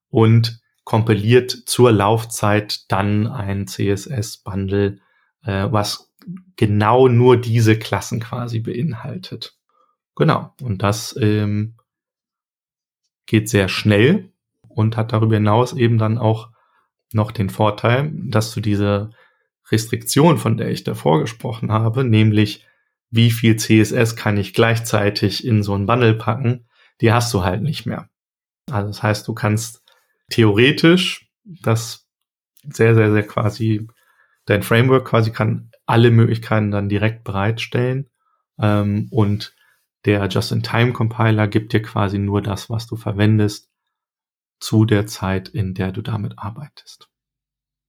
und 0.10 0.62
kompiliert 0.84 1.51
zur 1.51 1.91
Laufzeit 1.91 2.91
dann 2.91 3.28
ein 3.28 3.67
CSS-Bundle, 3.67 4.99
äh, 5.43 5.67
was 5.71 6.13
genau 6.56 7.08
nur 7.08 7.38
diese 7.38 7.78
Klassen 7.78 8.19
quasi 8.19 8.60
beinhaltet. 8.60 9.58
Genau. 10.15 10.54
Und 10.62 10.84
das 10.84 11.15
ähm, 11.19 11.75
geht 13.25 13.49
sehr 13.49 13.67
schnell 13.67 14.32
und 14.67 14.97
hat 14.97 15.13
darüber 15.13 15.36
hinaus 15.36 15.73
eben 15.73 15.97
dann 15.97 16.17
auch 16.17 16.49
noch 17.12 17.32
den 17.32 17.49
Vorteil, 17.49 18.12
dass 18.13 18.54
du 18.54 18.62
diese 18.62 19.12
Restriktion, 19.71 20.38
von 20.38 20.58
der 20.58 20.69
ich 20.69 20.84
davor 20.84 21.21
gesprochen 21.21 21.71
habe, 21.71 22.04
nämlich 22.04 22.65
wie 23.10 23.32
viel 23.32 23.56
CSS 23.58 24.15
kann 24.15 24.38
ich 24.38 24.54
gleichzeitig 24.54 25.46
in 25.46 25.63
so 25.63 25.76
ein 25.76 25.86
Bundle 25.86 26.15
packen, 26.15 26.68
die 27.02 27.12
hast 27.12 27.34
du 27.34 27.44
halt 27.44 27.62
nicht 27.62 27.86
mehr. 27.86 28.10
Also 28.72 28.88
das 28.88 29.04
heißt, 29.04 29.28
du 29.28 29.34
kannst 29.34 29.84
theoretisch 30.30 31.30
das 31.44 32.08
sehr, 32.63 32.96
sehr, 32.96 33.12
sehr 33.12 33.26
quasi, 33.28 33.88
dein 34.46 34.63
Framework 34.63 35.06
quasi 35.08 35.32
kann 35.32 35.72
alle 35.86 36.12
Möglichkeiten 36.12 36.72
dann 36.72 36.89
direkt 36.89 37.24
bereitstellen. 37.24 38.10
Ähm, 38.60 39.08
und 39.12 39.56
der 40.06 40.28
Just-in-Time-Compiler 40.28 41.48
gibt 41.48 41.74
dir 41.74 41.82
quasi 41.82 42.18
nur 42.18 42.41
das, 42.41 42.70
was 42.70 42.88
du 42.88 42.96
verwendest, 42.96 43.70
zu 44.60 44.86
der 44.86 45.06
Zeit, 45.06 45.50
in 45.50 45.74
der 45.74 45.91
du 45.91 46.02
damit 46.02 46.39
arbeitest. 46.39 47.10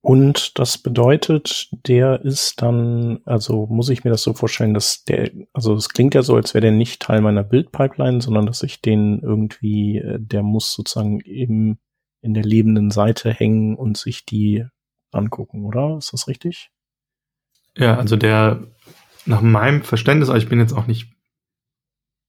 Und 0.06 0.56
das 0.60 0.78
bedeutet, 0.78 1.68
der 1.72 2.24
ist 2.24 2.62
dann, 2.62 3.18
also 3.24 3.66
muss 3.66 3.88
ich 3.88 4.04
mir 4.04 4.10
das 4.10 4.22
so 4.22 4.34
vorstellen, 4.34 4.72
dass 4.72 5.02
der, 5.02 5.32
also 5.52 5.74
es 5.74 5.88
klingt 5.88 6.14
ja 6.14 6.22
so, 6.22 6.36
als 6.36 6.54
wäre 6.54 6.62
der 6.62 6.70
nicht 6.70 7.02
Teil 7.02 7.20
meiner 7.20 7.42
Bildpipeline, 7.42 8.20
sondern 8.20 8.46
dass 8.46 8.62
ich 8.62 8.80
den 8.80 9.18
irgendwie, 9.18 9.98
äh, 9.98 10.18
der 10.20 10.44
muss 10.44 10.72
sozusagen 10.72 11.18
eben 11.22 11.80
in 12.20 12.34
der 12.34 12.44
lebenden 12.44 12.92
Seite 12.92 13.32
hängen 13.32 13.74
und 13.74 13.96
sich 13.96 14.24
die 14.24 14.64
angucken, 15.10 15.64
oder? 15.64 15.96
Ist 15.98 16.12
das 16.12 16.28
richtig? 16.28 16.70
Ja, 17.76 17.96
also 17.96 18.14
der, 18.14 18.62
nach 19.24 19.40
meinem 19.40 19.82
Verständnis, 19.82 20.28
also 20.28 20.40
ich 20.40 20.48
bin 20.48 20.60
jetzt 20.60 20.72
auch 20.72 20.86
nicht 20.86 21.12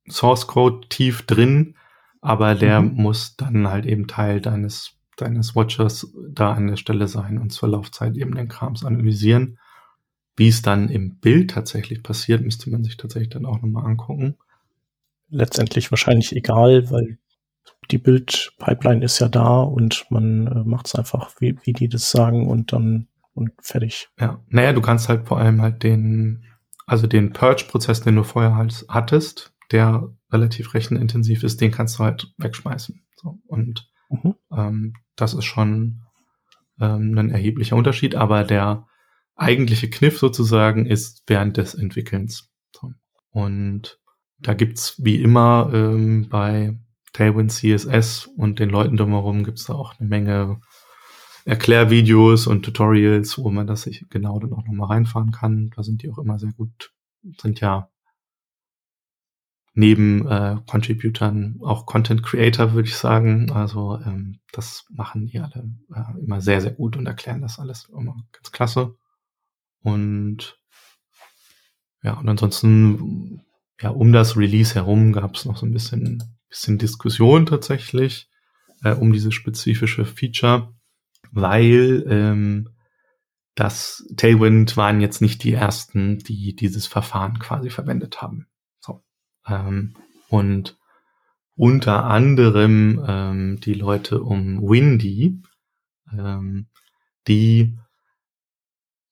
Source 0.09 0.47
Code 0.47 0.87
tief 0.89 1.27
drin, 1.27 1.75
aber 2.21 2.55
der 2.55 2.81
mhm. 2.81 2.95
muss 2.95 3.35
dann 3.35 3.67
halt 3.67 3.85
eben 3.85 4.07
Teil 4.07 4.41
deines, 4.41 4.96
deines 5.17 5.55
Watchers 5.55 6.13
da 6.29 6.53
an 6.53 6.67
der 6.67 6.77
Stelle 6.77 7.07
sein 7.07 7.37
und 7.37 7.51
zur 7.51 7.69
Laufzeit 7.69 8.15
eben 8.15 8.35
den 8.35 8.47
Krams 8.47 8.85
analysieren. 8.85 9.59
Wie 10.35 10.47
es 10.47 10.61
dann 10.61 10.89
im 10.89 11.17
Bild 11.17 11.51
tatsächlich 11.51 12.03
passiert, 12.03 12.41
müsste 12.41 12.69
man 12.69 12.83
sich 12.83 12.95
tatsächlich 12.95 13.29
dann 13.29 13.45
auch 13.45 13.61
nochmal 13.61 13.85
angucken. 13.85 14.37
Letztendlich 15.29 15.91
wahrscheinlich 15.91 16.35
egal, 16.35 16.89
weil 16.91 17.17
die 17.91 17.97
Bildpipeline 17.97 19.03
ist 19.03 19.19
ja 19.19 19.27
da 19.27 19.61
und 19.61 20.05
man 20.09 20.47
äh, 20.47 20.63
macht 20.63 20.87
es 20.87 20.95
einfach, 20.95 21.31
wie, 21.39 21.57
wie 21.63 21.73
die 21.73 21.89
das 21.89 22.11
sagen 22.11 22.47
und 22.47 22.71
dann 22.71 23.07
und 23.33 23.51
fertig. 23.61 24.09
Ja, 24.19 24.43
naja, 24.49 24.73
du 24.73 24.81
kannst 24.81 25.09
halt 25.09 25.27
vor 25.27 25.37
allem 25.39 25.61
halt 25.61 25.83
den, 25.83 26.45
also 26.85 27.07
den 27.07 27.33
Purge-Prozess, 27.33 28.01
den 28.01 28.15
du 28.15 28.23
vorher 28.23 28.55
halt 28.55 28.85
hattest, 28.89 29.53
der 29.71 30.11
relativ 30.31 30.73
rechenintensiv 30.73 31.43
ist, 31.43 31.61
den 31.61 31.71
kannst 31.71 31.99
du 31.99 32.03
halt 32.03 32.33
wegschmeißen. 32.37 33.03
So, 33.15 33.39
und 33.45 33.89
mhm. 34.09 34.35
ähm, 34.51 34.93
das 35.15 35.33
ist 35.33 35.45
schon 35.45 36.03
ähm, 36.79 37.17
ein 37.17 37.29
erheblicher 37.29 37.75
Unterschied, 37.75 38.15
aber 38.15 38.43
der 38.43 38.85
eigentliche 39.35 39.89
Kniff 39.89 40.17
sozusagen 40.17 40.85
ist 40.85 41.23
während 41.27 41.57
des 41.57 41.75
Entwickelns. 41.75 42.49
Und 43.31 43.99
da 44.39 44.53
gibt's 44.53 44.95
wie 45.03 45.21
immer 45.21 45.69
ähm, 45.73 46.27
bei 46.29 46.79
Tailwind 47.13 47.51
CSS 47.51 48.27
und 48.35 48.59
den 48.59 48.69
Leuten 48.69 48.97
drumherum 48.97 49.43
gibt's 49.43 49.65
da 49.65 49.73
auch 49.73 49.99
eine 49.99 50.07
Menge 50.07 50.59
Erklärvideos 51.45 52.45
und 52.47 52.63
Tutorials, 52.63 53.37
wo 53.37 53.49
man 53.49 53.67
das 53.67 53.83
sich 53.83 54.05
genau 54.09 54.39
dann 54.39 54.53
auch 54.53 54.65
nochmal 54.65 54.89
reinfahren 54.89 55.31
kann. 55.31 55.71
Da 55.75 55.83
sind 55.83 56.03
die 56.03 56.09
auch 56.09 56.17
immer 56.17 56.39
sehr 56.39 56.51
gut, 56.51 56.91
sind 57.39 57.59
ja 57.61 57.89
neben 59.77 60.27
äh, 60.27 60.57
Contributern 60.65 61.59
auch 61.61 61.85
Content 61.85 62.23
Creator, 62.23 62.73
würde 62.73 62.89
ich 62.89 62.95
sagen. 62.95 63.51
Also 63.51 63.99
ähm, 64.03 64.39
das 64.51 64.87
machen 64.89 65.27
die 65.27 65.39
alle 65.39 65.69
äh, 65.93 66.19
immer 66.19 66.41
sehr, 66.41 66.61
sehr 66.61 66.71
gut 66.71 66.97
und 66.97 67.05
erklären 67.05 67.43
das 67.43 67.59
alles 67.59 67.87
immer 67.95 68.15
ganz 68.31 68.51
klasse. 68.51 68.95
Und 69.83 70.59
ja, 72.01 72.13
und 72.13 72.27
ansonsten, 72.27 73.43
ja, 73.79 73.91
um 73.91 74.11
das 74.13 74.35
Release 74.35 74.73
herum 74.73 75.13
gab 75.13 75.35
es 75.35 75.45
noch 75.45 75.57
so 75.57 75.67
ein 75.67 75.73
bisschen, 75.73 76.23
bisschen 76.49 76.79
Diskussion 76.79 77.45
tatsächlich 77.45 78.31
äh, 78.83 78.93
um 78.93 79.13
dieses 79.13 79.35
spezifische 79.35 80.05
Feature, 80.05 80.73
weil 81.31 82.03
ähm, 82.09 82.69
das 83.53 84.07
Tailwind 84.17 84.75
waren 84.75 85.01
jetzt 85.01 85.21
nicht 85.21 85.43
die 85.43 85.53
ersten, 85.53 86.17
die 86.17 86.55
dieses 86.55 86.87
Verfahren 86.87 87.37
quasi 87.37 87.69
verwendet 87.69 88.23
haben. 88.23 88.47
Ähm, 89.47 89.95
und 90.29 90.77
unter 91.55 92.05
anderem 92.05 93.03
ähm, 93.07 93.59
die 93.59 93.73
Leute 93.73 94.21
um 94.21 94.61
Windy, 94.61 95.41
ähm, 96.13 96.67
die 97.27 97.77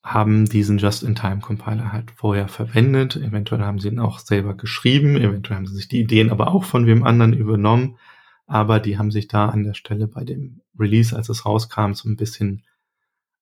haben 0.04 0.46
diesen 0.46 0.78
Just-in-Time-Compiler 0.78 1.92
halt 1.92 2.12
vorher 2.12 2.48
verwendet. 2.48 3.16
Eventuell 3.16 3.62
haben 3.62 3.80
sie 3.80 3.88
ihn 3.88 4.00
auch 4.00 4.20
selber 4.20 4.54
geschrieben, 4.54 5.18
eventuell 5.18 5.58
haben 5.58 5.66
sie 5.66 5.76
sich 5.76 5.88
die 5.88 6.00
Ideen 6.00 6.30
aber 6.30 6.50
auch 6.50 6.64
von 6.64 6.86
wem 6.86 7.04
anderen 7.04 7.34
übernommen. 7.34 7.98
Aber 8.46 8.80
die 8.80 9.00
haben 9.00 9.10
sich 9.10 9.28
da 9.28 9.50
an 9.50 9.64
der 9.64 9.74
Stelle 9.74 10.08
bei 10.08 10.24
dem 10.24 10.62
Release, 10.78 11.16
als 11.16 11.30
es 11.30 11.48
rauskam, 11.48 11.94
so 11.94 12.08
ein 12.08 12.18
bisschen 12.18 12.64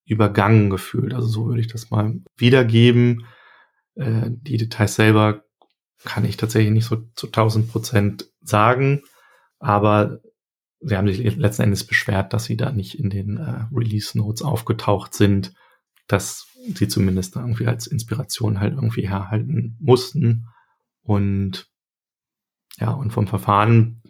übergangen 0.06 0.70
gefühlt. 0.70 1.12
Also 1.12 1.28
so 1.28 1.46
würde 1.46 1.60
ich 1.60 1.66
das 1.66 1.90
mal 1.90 2.20
wiedergeben. 2.38 3.26
Äh, 3.96 4.30
die 4.30 4.56
Details 4.56 4.94
selber 4.94 5.44
kann 6.02 6.24
ich 6.24 6.36
tatsächlich 6.36 6.72
nicht 6.72 6.86
so 6.86 6.96
zu 7.14 7.26
1000 7.26 7.70
Prozent 7.70 8.30
sagen, 8.42 9.02
aber 9.58 10.20
sie 10.80 10.96
haben 10.96 11.08
sich 11.08 11.36
letzten 11.36 11.62
Endes 11.62 11.86
beschwert, 11.86 12.32
dass 12.32 12.44
sie 12.44 12.56
da 12.56 12.70
nicht 12.72 12.98
in 12.98 13.10
den 13.10 13.38
äh, 13.38 13.66
Release 13.72 14.16
Notes 14.16 14.42
aufgetaucht 14.42 15.14
sind, 15.14 15.54
dass 16.06 16.46
sie 16.74 16.88
zumindest 16.88 17.36
irgendwie 17.36 17.66
als 17.66 17.86
Inspiration 17.86 18.60
halt 18.60 18.74
irgendwie 18.74 19.08
herhalten 19.08 19.76
mussten. 19.80 20.46
Und 21.02 21.68
ja, 22.78 22.90
und 22.90 23.12
vom 23.12 23.26
Verfahren 23.26 24.02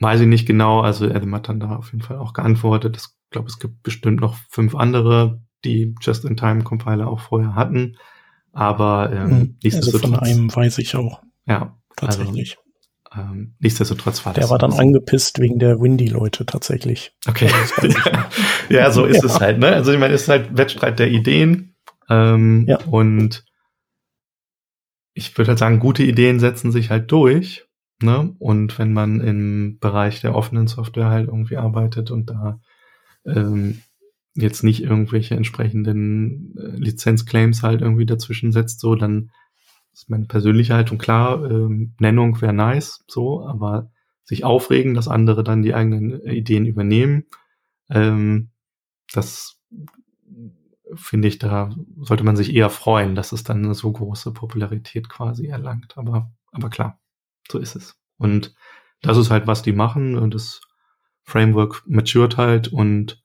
weiß 0.00 0.20
ich 0.20 0.26
nicht 0.26 0.46
genau. 0.46 0.80
Also 0.80 1.06
Adam 1.06 1.34
hat 1.34 1.48
dann 1.48 1.60
da 1.60 1.76
auf 1.76 1.92
jeden 1.92 2.02
Fall 2.02 2.18
auch 2.18 2.32
geantwortet. 2.32 2.96
Ich 2.96 3.06
glaube, 3.30 3.48
es 3.48 3.58
gibt 3.58 3.82
bestimmt 3.82 4.20
noch 4.20 4.36
fünf 4.48 4.74
andere, 4.74 5.42
die 5.64 5.94
Just-in-Time-Compiler 6.00 7.08
auch 7.08 7.20
vorher 7.20 7.54
hatten. 7.54 7.96
Aber 8.54 9.10
ähm, 9.12 9.30
hm, 9.30 9.58
nichtsdestotrotz. 9.62 10.04
Also 10.04 10.14
von 10.14 10.26
einem 10.26 10.54
weiß 10.54 10.78
ich 10.78 10.94
auch. 10.96 11.22
Ja, 11.46 11.76
tatsächlich. 11.96 12.56
Also, 13.10 13.22
ähm, 13.32 13.54
nichtsdestotrotz 13.58 14.24
war 14.24 14.32
der 14.32 14.42
das. 14.42 14.48
Der 14.48 14.52
war 14.52 14.58
dann 14.58 14.72
angepisst 14.72 15.40
wegen 15.40 15.58
der 15.58 15.80
Windy-Leute 15.80 16.46
tatsächlich. 16.46 17.12
Okay. 17.28 17.50
ja, 18.68 18.90
so 18.90 19.04
ist 19.04 19.16
ja. 19.22 19.26
es 19.26 19.40
halt, 19.40 19.58
ne? 19.58 19.68
Also 19.68 19.92
ich 19.92 19.98
meine, 19.98 20.14
es 20.14 20.22
ist 20.22 20.28
halt 20.28 20.56
Wettstreit 20.56 20.98
der 20.98 21.10
Ideen. 21.10 21.76
Ähm, 22.08 22.64
ja. 22.68 22.78
Und 22.86 23.44
ich 25.14 25.36
würde 25.36 25.50
halt 25.50 25.58
sagen, 25.58 25.78
gute 25.78 26.02
Ideen 26.02 26.40
setzen 26.40 26.72
sich 26.72 26.90
halt 26.90 27.10
durch. 27.10 27.66
Ne? 28.02 28.34
Und 28.38 28.78
wenn 28.78 28.92
man 28.92 29.20
im 29.20 29.78
Bereich 29.78 30.20
der 30.20 30.34
offenen 30.34 30.66
Software 30.66 31.08
halt 31.08 31.28
irgendwie 31.28 31.56
arbeitet 31.56 32.10
und 32.10 32.30
da 32.30 32.60
ähm, 33.24 33.80
jetzt 34.34 34.64
nicht 34.64 34.82
irgendwelche 34.82 35.34
entsprechenden 35.36 36.56
äh, 36.58 36.76
Lizenzclaims 36.76 37.62
halt 37.62 37.82
irgendwie 37.82 38.06
dazwischen 38.06 38.52
setzt, 38.52 38.80
so, 38.80 38.94
dann 38.94 39.30
ist 39.92 40.10
meine 40.10 40.26
persönliche 40.26 40.74
Haltung 40.74 40.98
klar, 40.98 41.48
ähm, 41.48 41.94
Nennung 42.00 42.40
wäre 42.40 42.52
nice, 42.52 43.04
so, 43.06 43.46
aber 43.46 43.90
sich 44.24 44.44
aufregen, 44.44 44.94
dass 44.94 45.06
andere 45.06 45.44
dann 45.44 45.62
die 45.62 45.74
eigenen 45.74 46.20
Ideen 46.22 46.66
übernehmen, 46.66 47.24
ähm, 47.90 48.50
das 49.12 49.60
finde 50.94 51.28
ich, 51.28 51.38
da 51.38 51.70
sollte 52.00 52.24
man 52.24 52.36
sich 52.36 52.54
eher 52.54 52.70
freuen, 52.70 53.14
dass 53.14 53.32
es 53.32 53.44
dann 53.44 53.64
eine 53.64 53.74
so 53.74 53.90
große 53.90 54.32
Popularität 54.32 55.08
quasi 55.08 55.46
erlangt. 55.46 55.96
Aber, 55.96 56.32
aber 56.52 56.70
klar, 56.70 57.00
so 57.50 57.58
ist 57.58 57.76
es. 57.76 57.96
Und 58.16 58.54
das 59.02 59.16
ist 59.16 59.30
halt, 59.30 59.46
was 59.46 59.62
die 59.62 59.72
machen. 59.72 60.30
Das 60.30 60.60
Framework 61.22 61.82
matured 61.86 62.36
halt 62.36 62.68
und 62.68 63.23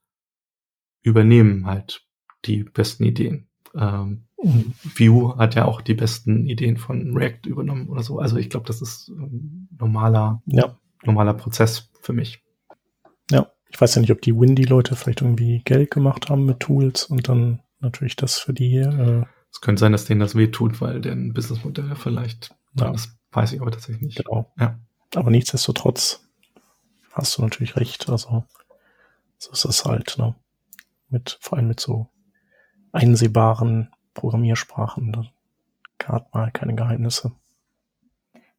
übernehmen 1.02 1.66
halt 1.66 2.06
die 2.44 2.64
besten 2.64 3.04
Ideen. 3.04 3.48
Ähm, 3.74 4.24
mhm. 4.42 4.74
Vue 4.82 5.36
hat 5.36 5.54
ja 5.54 5.64
auch 5.64 5.80
die 5.80 5.94
besten 5.94 6.46
Ideen 6.46 6.76
von 6.76 7.16
React 7.16 7.46
übernommen 7.46 7.88
oder 7.88 8.02
so. 8.02 8.18
Also 8.18 8.36
ich 8.36 8.50
glaube, 8.50 8.66
das 8.66 8.82
ist 8.82 9.08
ein 9.08 9.68
normaler, 9.78 10.42
ja. 10.46 10.76
normaler 11.04 11.34
Prozess 11.34 11.90
für 12.00 12.12
mich. 12.12 12.42
Ja, 13.30 13.50
ich 13.68 13.80
weiß 13.80 13.94
ja 13.94 14.00
nicht, 14.00 14.12
ob 14.12 14.22
die 14.22 14.34
Windy-Leute 14.34 14.96
vielleicht 14.96 15.22
irgendwie 15.22 15.62
Geld 15.64 15.90
gemacht 15.90 16.30
haben 16.30 16.46
mit 16.46 16.60
Tools 16.60 17.04
und 17.04 17.28
dann 17.28 17.60
natürlich 17.80 18.16
das 18.16 18.38
für 18.38 18.52
die. 18.52 18.76
Äh 18.76 19.24
es 19.52 19.60
könnte 19.60 19.80
sein, 19.80 19.92
dass 19.92 20.04
denen 20.04 20.20
das 20.20 20.34
wehtut, 20.34 20.80
weil 20.80 21.00
deren 21.00 21.32
Businessmodell 21.32 21.96
vielleicht 21.96 22.54
ja. 22.74 22.92
das 22.92 23.20
Weiß 23.32 23.52
ich 23.52 23.60
aber 23.60 23.70
tatsächlich 23.70 24.02
nicht. 24.02 24.24
Genau. 24.24 24.52
Ja. 24.58 24.78
Aber 25.14 25.30
nichtsdestotrotz 25.30 26.28
hast 27.12 27.38
du 27.38 27.42
natürlich 27.42 27.76
recht. 27.76 28.08
Also, 28.08 28.44
so 29.38 29.52
ist 29.52 29.64
es 29.64 29.84
halt, 29.84 30.16
ne? 30.18 30.34
Mit, 31.10 31.38
vor 31.40 31.58
allem 31.58 31.68
mit 31.68 31.80
so 31.80 32.08
einsehbaren 32.92 33.90
Programmiersprachen. 34.14 35.12
Da 35.12 35.24
gerade 35.98 36.26
mal 36.32 36.50
keine 36.50 36.74
Geheimnisse. 36.74 37.32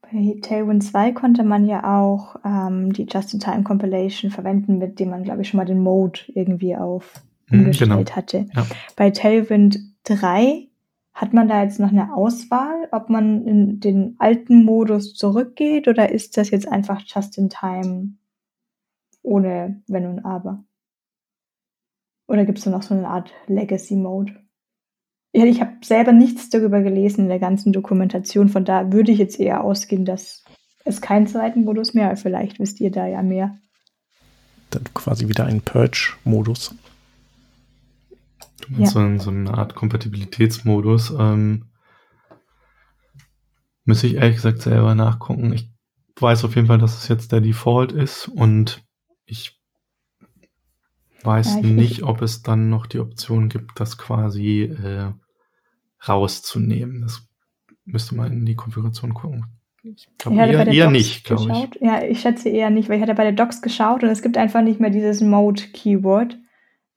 Bei 0.01 0.37
Tailwind 0.41 0.83
2 0.83 1.13
konnte 1.13 1.43
man 1.43 1.65
ja 1.65 1.99
auch 1.99 2.35
ähm, 2.43 2.91
die 2.91 3.05
Just-in-Time-Compilation 3.05 4.29
verwenden, 4.29 4.77
mit 4.77 4.99
dem 4.99 5.09
man, 5.09 5.23
glaube 5.23 5.41
ich, 5.41 5.49
schon 5.49 5.57
mal 5.57 5.65
den 5.65 5.81
Mode 5.81 6.19
irgendwie 6.27 6.75
auf 6.75 7.21
hm, 7.47 7.59
umgestellt 7.59 7.89
genau. 7.89 8.15
hatte. 8.15 8.47
Ja. 8.53 8.65
Bei 8.95 9.09
Tailwind 9.11 9.79
3 10.03 10.67
hat 11.13 11.33
man 11.33 11.47
da 11.47 11.63
jetzt 11.63 11.79
noch 11.79 11.91
eine 11.91 12.13
Auswahl, 12.13 12.87
ob 12.91 13.09
man 13.09 13.45
in 13.45 13.79
den 13.79 14.15
alten 14.17 14.63
Modus 14.63 15.13
zurückgeht 15.13 15.87
oder 15.87 16.11
ist 16.11 16.37
das 16.37 16.49
jetzt 16.49 16.67
einfach 16.67 17.01
just 17.05 17.37
in 17.37 17.49
time 17.49 18.13
ohne 19.23 19.81
Wenn 19.87 20.07
und 20.07 20.25
Aber? 20.25 20.63
Oder 22.31 22.45
gibt 22.45 22.59
es 22.59 22.63
da 22.63 22.71
noch 22.71 22.81
so 22.81 22.93
eine 22.93 23.09
Art 23.09 23.33
Legacy 23.47 23.97
Mode? 23.97 24.33
Ja, 25.33 25.43
ich 25.43 25.59
habe 25.59 25.73
selber 25.83 26.13
nichts 26.13 26.49
darüber 26.49 26.81
gelesen 26.81 27.23
in 27.23 27.27
der 27.27 27.39
ganzen 27.39 27.73
Dokumentation, 27.73 28.47
von 28.47 28.63
da 28.63 28.93
würde 28.93 29.11
ich 29.11 29.17
jetzt 29.17 29.37
eher 29.37 29.65
ausgehen, 29.65 30.05
dass 30.05 30.45
es 30.85 31.01
keinen 31.01 31.27
zweiten 31.27 31.65
Modus 31.65 31.93
mehr, 31.93 32.15
vielleicht 32.15 32.57
wisst 32.57 32.79
ihr 32.79 32.89
da 32.89 33.05
ja 33.05 33.21
mehr. 33.21 33.57
Dann 34.69 34.85
quasi 34.93 35.27
wieder 35.27 35.43
ein 35.43 35.59
Purge-Modus. 35.59 36.73
Du 38.61 38.73
meinst 38.77 38.95
ja. 38.95 39.17
so, 39.17 39.23
so, 39.25 39.29
eine 39.29 39.53
Art 39.53 39.75
Kompatibilitätsmodus. 39.75 41.13
Ähm, 41.19 41.65
müsste 43.83 44.07
ich 44.07 44.15
ehrlich 44.15 44.37
gesagt 44.37 44.61
selber 44.61 44.95
nachgucken. 44.95 45.51
Ich 45.51 45.69
weiß 46.17 46.45
auf 46.45 46.55
jeden 46.55 46.67
Fall, 46.67 46.77
dass 46.77 46.97
es 46.97 47.09
jetzt 47.09 47.33
der 47.33 47.41
Default 47.41 47.91
ist 47.91 48.29
und 48.29 48.85
ich 49.25 49.60
weiß 51.25 51.55
ja, 51.55 51.59
ich 51.61 51.65
nicht, 51.67 52.03
ob 52.03 52.21
es 52.21 52.41
dann 52.41 52.69
noch 52.69 52.85
die 52.85 52.99
Option 52.99 53.49
gibt, 53.49 53.79
das 53.79 53.97
quasi 53.97 54.63
äh, 54.63 55.11
rauszunehmen. 56.07 57.01
Das 57.01 57.27
müsste 57.85 58.15
man 58.15 58.31
in 58.31 58.45
die 58.45 58.55
Konfiguration 58.55 59.13
gucken. 59.13 59.45
Ich 59.83 60.07
glaube 60.17 60.37
eher, 60.37 60.67
eher 60.67 60.91
nicht, 60.91 61.23
glaube 61.23 61.51
ich. 61.51 61.81
Ja, 61.81 62.03
ich 62.03 62.21
schätze 62.21 62.49
eher 62.49 62.69
nicht, 62.69 62.87
weil 62.87 62.97
ich 62.97 63.01
hatte 63.01 63.15
bei 63.15 63.23
der 63.23 63.31
Docs 63.31 63.61
geschaut 63.61 64.03
und 64.03 64.09
es 64.09 64.21
gibt 64.21 64.37
einfach 64.37 64.61
nicht 64.61 64.79
mehr 64.79 64.91
dieses 64.91 65.21
Mode-Keyword. 65.21 66.37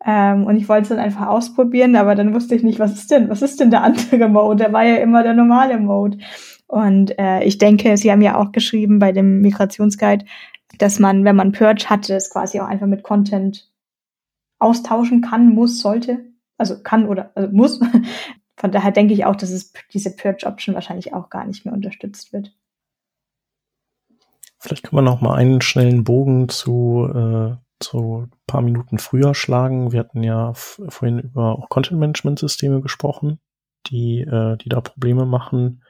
Ähm, 0.05 0.45
und 0.45 0.57
ich 0.57 0.69
wollte 0.69 0.83
es 0.83 0.89
dann 0.91 0.99
einfach 0.99 1.29
ausprobieren, 1.29 1.97
aber 1.97 2.15
dann 2.15 2.35
wusste 2.35 2.55
ich 2.55 2.63
nicht, 2.63 2.79
was 2.79 2.93
ist 2.93 3.11
denn, 3.11 3.31
was 3.31 3.41
ist 3.41 3.59
denn 3.59 3.71
der 3.71 3.83
andere 3.83 4.29
Mode? 4.29 4.65
Der 4.65 4.73
war 4.73 4.85
ja 4.85 4.97
immer 4.97 5.23
der 5.23 5.33
normale 5.33 5.79
Mode. 5.79 6.19
Und 6.67 7.19
äh, 7.19 7.43
ich 7.45 7.57
denke, 7.57 7.97
Sie 7.97 8.11
haben 8.11 8.21
ja 8.21 8.37
auch 8.37 8.53
geschrieben 8.53 8.99
bei 8.99 9.13
dem 9.13 9.41
Migrationsguide, 9.41 10.27
dass 10.79 10.99
man, 10.99 11.25
wenn 11.25 11.37
man 11.37 11.53
Purge 11.53 11.87
hatte, 11.89 12.15
es 12.15 12.31
quasi 12.31 12.61
auch 12.61 12.67
einfach 12.67 12.87
mit 12.87 13.03
Content 13.03 13.71
austauschen 14.64 15.20
kann, 15.20 15.55
muss, 15.55 15.79
sollte. 15.79 16.24
Also 16.57 16.83
kann 16.83 17.07
oder 17.07 17.31
also 17.35 17.50
muss. 17.53 17.81
Von 18.57 18.72
daher 18.72 18.92
denke 18.92 19.14
ich 19.14 19.24
auch, 19.24 19.37
dass 19.37 19.50
es 19.50 19.72
diese 19.92 20.14
Purge-Option 20.14 20.74
wahrscheinlich 20.74 21.12
auch 21.12 21.29
gar 21.29 21.44
nicht 21.44 21.65
mehr 21.65 21.75
unterstützt 21.75 22.33
wird. 22.33 22.56
Vielleicht 24.58 24.85
können 24.85 24.98
wir 24.98 25.10
noch 25.10 25.21
mal 25.21 25.35
einen 25.35 25.60
schnellen 25.60 26.04
Bogen 26.04 26.48
zu 26.48 27.06
äh, 27.15 27.56
ein 27.92 28.31
paar 28.46 28.62
Minuten 28.62 28.98
früher 28.98 29.35
schlagen. 29.35 29.92
Wir 29.92 30.00
hatten 30.00 30.23
ja 30.23 30.54
vorhin 30.54 31.19
über 31.19 31.58
auch 31.58 31.69
Content-Management-Systeme 31.69 32.81
gesprochen, 32.81 33.40
die, 33.88 34.21
äh, 34.21 34.56
die 34.56 34.69
da 34.69 34.81
Probleme 34.81 35.27
machen. 35.27 35.83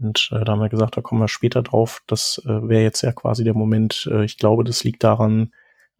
Und 0.00 0.30
äh, 0.32 0.44
da 0.44 0.52
haben 0.52 0.60
wir 0.60 0.68
gesagt, 0.68 0.96
da 0.96 1.02
kommen 1.02 1.20
wir 1.20 1.28
später 1.28 1.62
drauf. 1.62 2.02
Das 2.06 2.42
äh, 2.44 2.68
wäre 2.68 2.82
jetzt 2.82 3.02
ja 3.02 3.12
quasi 3.12 3.44
der 3.44 3.54
Moment. 3.54 4.08
Äh, 4.10 4.24
ich 4.24 4.38
glaube, 4.38 4.64
das 4.64 4.82
liegt 4.82 5.04
daran, 5.04 5.52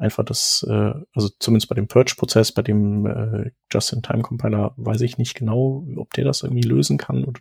einfach 0.05 0.25
das, 0.25 0.65
äh, 0.69 0.93
also 1.13 1.29
zumindest 1.39 1.69
bei 1.69 1.75
dem 1.75 1.89
Purge-Prozess, 1.89 2.53
bei 2.53 2.63
dem 2.63 3.07
äh, 3.07 3.51
Just-in-Time-Compiler 3.73 4.75
weiß 4.77 5.01
ich 5.01 5.19
nicht 5.19 5.35
genau, 5.35 5.87
ob 5.97 6.13
der 6.13 6.25
das 6.25 6.43
irgendwie 6.43 6.63
lösen 6.63 6.99
kann. 6.99 7.25
Und 7.25 7.41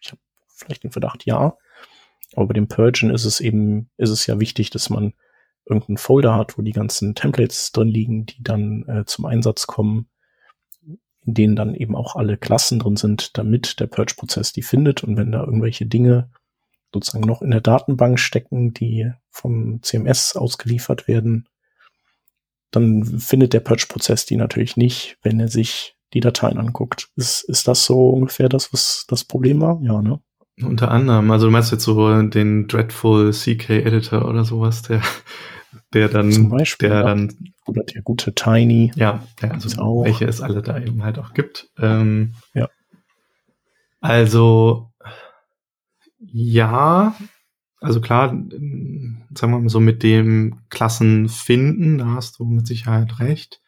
ich 0.00 0.10
habe 0.10 0.20
vielleicht 0.48 0.82
den 0.82 0.90
Verdacht, 0.90 1.24
ja. 1.24 1.56
Aber 2.34 2.46
bei 2.46 2.54
dem 2.54 2.68
Purgen 2.68 3.10
ist 3.10 3.24
es 3.24 3.40
eben, 3.40 3.90
ist 3.98 4.10
es 4.10 4.26
ja 4.26 4.40
wichtig, 4.40 4.70
dass 4.70 4.90
man 4.90 5.12
irgendeinen 5.66 5.98
Folder 5.98 6.34
hat, 6.34 6.58
wo 6.58 6.62
die 6.62 6.72
ganzen 6.72 7.14
Templates 7.14 7.70
drin 7.72 7.88
liegen, 7.88 8.26
die 8.26 8.42
dann 8.42 8.84
äh, 8.88 9.04
zum 9.04 9.26
Einsatz 9.26 9.66
kommen. 9.66 10.08
in 11.24 11.34
denen 11.34 11.54
dann 11.54 11.74
eben 11.74 11.94
auch 11.94 12.16
alle 12.16 12.36
Klassen 12.36 12.80
drin 12.80 12.96
sind, 12.96 13.38
damit 13.38 13.78
der 13.78 13.86
Purge-Prozess 13.86 14.52
die 14.52 14.62
findet. 14.62 15.04
Und 15.04 15.16
wenn 15.16 15.30
da 15.30 15.44
irgendwelche 15.44 15.86
Dinge 15.86 16.30
sozusagen 16.92 17.24
noch 17.24 17.42
in 17.42 17.50
der 17.50 17.60
Datenbank 17.60 18.18
stecken, 18.18 18.72
die 18.72 19.12
vom 19.30 19.82
CMS 19.82 20.36
ausgeliefert 20.36 21.08
werden, 21.08 21.48
dann 22.72 23.04
findet 23.04 23.52
der 23.52 23.60
Purge-Prozess 23.60 24.26
die 24.26 24.36
natürlich 24.36 24.76
nicht, 24.76 25.18
wenn 25.22 25.38
er 25.38 25.48
sich 25.48 25.96
die 26.12 26.20
Dateien 26.20 26.58
anguckt. 26.58 27.08
Ist, 27.16 27.42
ist 27.48 27.68
das 27.68 27.84
so 27.84 28.10
ungefähr 28.10 28.48
das, 28.48 28.72
was 28.72 29.04
das 29.08 29.24
Problem 29.24 29.60
war? 29.60 29.80
Ja, 29.82 30.02
ne? 30.02 30.20
Unter 30.60 30.90
anderem, 30.90 31.30
also 31.30 31.46
du 31.46 31.52
meinst 31.52 31.72
jetzt 31.72 31.84
so 31.84 32.22
den 32.22 32.68
Dreadful 32.68 33.32
CK 33.32 33.70
Editor 33.70 34.28
oder 34.28 34.44
sowas, 34.44 34.82
der, 34.82 35.00
der 35.92 36.08
dann, 36.08 36.30
Zum 36.30 36.50
Beispiel, 36.50 36.88
der 36.88 36.98
ja. 36.98 37.04
dann, 37.04 37.34
Oder 37.66 37.84
der 37.84 38.02
gute 38.02 38.34
Tiny. 38.34 38.92
ja, 38.94 39.22
der, 39.40 39.52
also 39.52 39.80
auch. 39.80 40.04
welche 40.04 40.26
es 40.26 40.40
alle 40.40 40.62
da 40.62 40.78
eben 40.78 41.02
halt 41.02 41.18
auch 41.18 41.32
gibt. 41.32 41.70
Ähm, 41.78 42.34
Ja. 42.54 42.68
Also, 44.00 44.90
ja, 46.18 47.14
also 47.82 48.00
klar, 48.00 48.28
sagen 48.28 49.26
wir 49.34 49.58
mal 49.58 49.68
so 49.68 49.80
mit 49.80 50.02
dem 50.02 50.60
Klassenfinden, 50.70 51.98
da 51.98 52.06
hast 52.14 52.38
du 52.38 52.44
mit 52.44 52.66
Sicherheit 52.66 53.18
recht. 53.18 53.60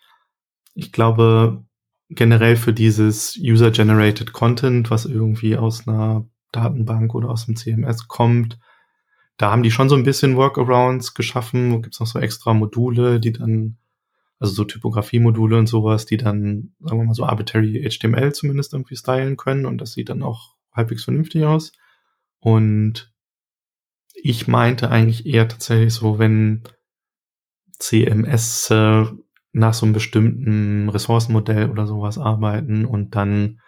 Ich 0.75 0.93
glaube, 0.93 1.65
generell 2.11 2.57
für 2.57 2.73
dieses 2.73 3.37
User-Generated 3.37 4.33
Content, 4.33 4.91
was 4.91 5.05
irgendwie 5.05 5.57
aus 5.57 5.89
einer 5.89 6.27
Datenbank 6.53 7.15
oder 7.15 7.29
aus 7.29 7.47
dem 7.47 7.57
CMS 7.57 8.07
kommt, 8.07 8.59
da 9.37 9.51
haben 9.51 9.65
die 9.65 9.73
schon 9.73 9.89
so 9.89 9.97
ein 9.97 10.05
bisschen 10.05 10.37
Workarounds 10.37 11.15
geschaffen. 11.15 11.73
Wo 11.73 11.81
gibt's 11.81 11.99
noch 11.99 12.07
so 12.07 12.21
extra 12.21 12.55
Module, 12.55 13.19
die 13.19 13.33
dann, 13.33 13.79
also 14.39 14.53
so 14.53 14.65
Typografie-Module 14.65 15.59
und 15.59 15.67
sowas, 15.67 16.07
die 16.07 16.19
dann, 16.19 16.75
sagen 16.81 16.99
wir 16.99 17.05
mal 17.05 17.15
so 17.15 17.25
arbitrary 17.25 17.89
HTML 17.89 18.33
zumindest 18.33 18.75
irgendwie 18.75 18.97
stylen 18.97 19.37
können 19.37 19.67
und 19.67 19.79
das 19.79 19.93
sieht 19.93 20.09
dann 20.09 20.23
auch 20.23 20.55
halbwegs 20.73 21.05
vernünftig 21.05 21.45
aus. 21.45 21.73
Und 22.39 23.13
ich 24.15 24.49
meinte 24.49 24.91
eigentlich 24.91 25.27
eher 25.27 25.49
tatsächlich 25.49 25.93
so, 25.93 26.19
wenn 26.19 26.63
CMS 27.79 28.71
äh, 28.71 29.05
nach 29.53 29.75
so 29.75 29.87
einem 29.87 29.93
bestimmten 29.93 30.89
Ressourcenmodell 30.89 31.71
oder 31.71 31.87
sowas 31.87 32.19
arbeiten 32.19 32.85
und 32.85 33.15
dann 33.15 33.61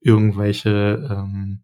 irgendwelche 0.00 1.08
ähm, 1.10 1.62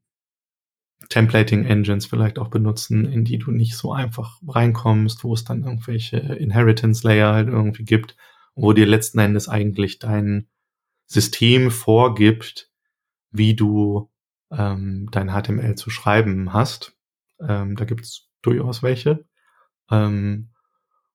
Templating 1.09 1.65
Engines 1.65 2.07
vielleicht 2.07 2.39
auch 2.39 2.49
benutzen, 2.49 3.05
in 3.07 3.25
die 3.25 3.39
du 3.39 3.51
nicht 3.51 3.77
so 3.77 3.93
einfach 3.93 4.39
reinkommst, 4.47 5.25
wo 5.25 5.33
es 5.33 5.45
dann 5.45 5.65
irgendwelche 5.65 6.19
Inheritance 6.19 7.07
Layer 7.07 7.33
halt 7.33 7.49
irgendwie 7.49 7.85
gibt, 7.85 8.17
wo 8.55 8.73
dir 8.73 8.87
letzten 8.87 9.19
Endes 9.19 9.49
eigentlich 9.49 9.99
dein 9.99 10.49
System 11.07 11.71
vorgibt, 11.71 12.71
wie 13.31 13.55
du 13.55 14.11
ähm, 14.51 15.09
dein 15.11 15.31
HTML 15.31 15.77
zu 15.77 15.89
schreiben 15.89 16.53
hast. 16.53 16.98
Ähm, 17.41 17.77
da 17.77 17.85
gibt's 17.85 18.31
durchaus 18.43 18.83
welche. 18.83 19.27
Ähm, 19.91 20.51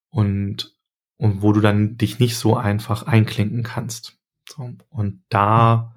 und, 0.09 0.75
und 1.17 1.41
wo 1.41 1.53
du 1.53 1.61
dann 1.61 1.97
dich 1.97 2.19
nicht 2.19 2.37
so 2.37 2.55
einfach 2.55 3.03
einklinken 3.03 3.63
kannst. 3.63 4.17
So. 4.47 4.71
Und 4.89 5.23
da 5.29 5.95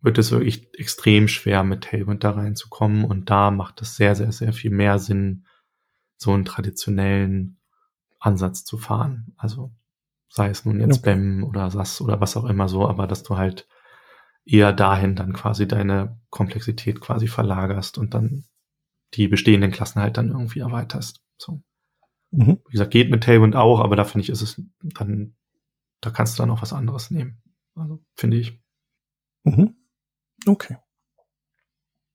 wird 0.00 0.18
es 0.18 0.30
wirklich 0.30 0.68
extrem 0.78 1.28
schwer, 1.28 1.62
mit 1.62 1.84
Tailwind 1.84 2.24
da 2.24 2.30
reinzukommen. 2.30 3.04
Und 3.04 3.30
da 3.30 3.50
macht 3.50 3.82
es 3.82 3.96
sehr, 3.96 4.14
sehr, 4.14 4.32
sehr 4.32 4.52
viel 4.52 4.70
mehr 4.70 4.98
Sinn, 4.98 5.46
so 6.16 6.32
einen 6.32 6.44
traditionellen 6.44 7.60
Ansatz 8.18 8.64
zu 8.64 8.78
fahren. 8.78 9.34
Also 9.36 9.72
sei 10.28 10.48
es 10.48 10.64
nun 10.64 10.80
jetzt 10.80 10.98
Okay. 10.98 11.14
BEM 11.14 11.44
oder 11.44 11.70
SAS 11.70 12.00
oder 12.00 12.20
was 12.20 12.36
auch 12.36 12.44
immer 12.44 12.68
so, 12.68 12.88
aber 12.88 13.06
dass 13.06 13.22
du 13.22 13.36
halt 13.36 13.68
eher 14.44 14.72
dahin 14.72 15.16
dann 15.16 15.32
quasi 15.32 15.66
deine 15.66 16.20
Komplexität 16.30 17.00
quasi 17.00 17.26
verlagerst 17.26 17.98
und 17.98 18.14
dann 18.14 18.44
die 19.16 19.28
bestehenden 19.28 19.70
Klassen 19.70 20.00
halt 20.00 20.16
dann 20.16 20.30
irgendwie 20.30 20.60
erweiterst. 20.60 21.22
So. 21.38 21.62
Mhm. 22.30 22.60
Wie 22.66 22.72
gesagt, 22.72 22.90
geht 22.90 23.10
mit 23.10 23.24
Tailwind 23.24 23.56
auch, 23.56 23.80
aber 23.80 23.96
da 23.96 24.04
finde 24.04 24.24
ich, 24.24 24.30
ist 24.30 24.42
es 24.42 24.60
dann, 24.82 25.36
da 26.00 26.10
kannst 26.10 26.38
du 26.38 26.42
dann 26.42 26.50
auch 26.50 26.62
was 26.62 26.72
anderes 26.72 27.10
nehmen. 27.10 27.42
Also, 27.74 28.02
finde 28.14 28.36
ich. 28.38 28.60
Mhm. 29.44 29.76
Okay. 30.46 30.76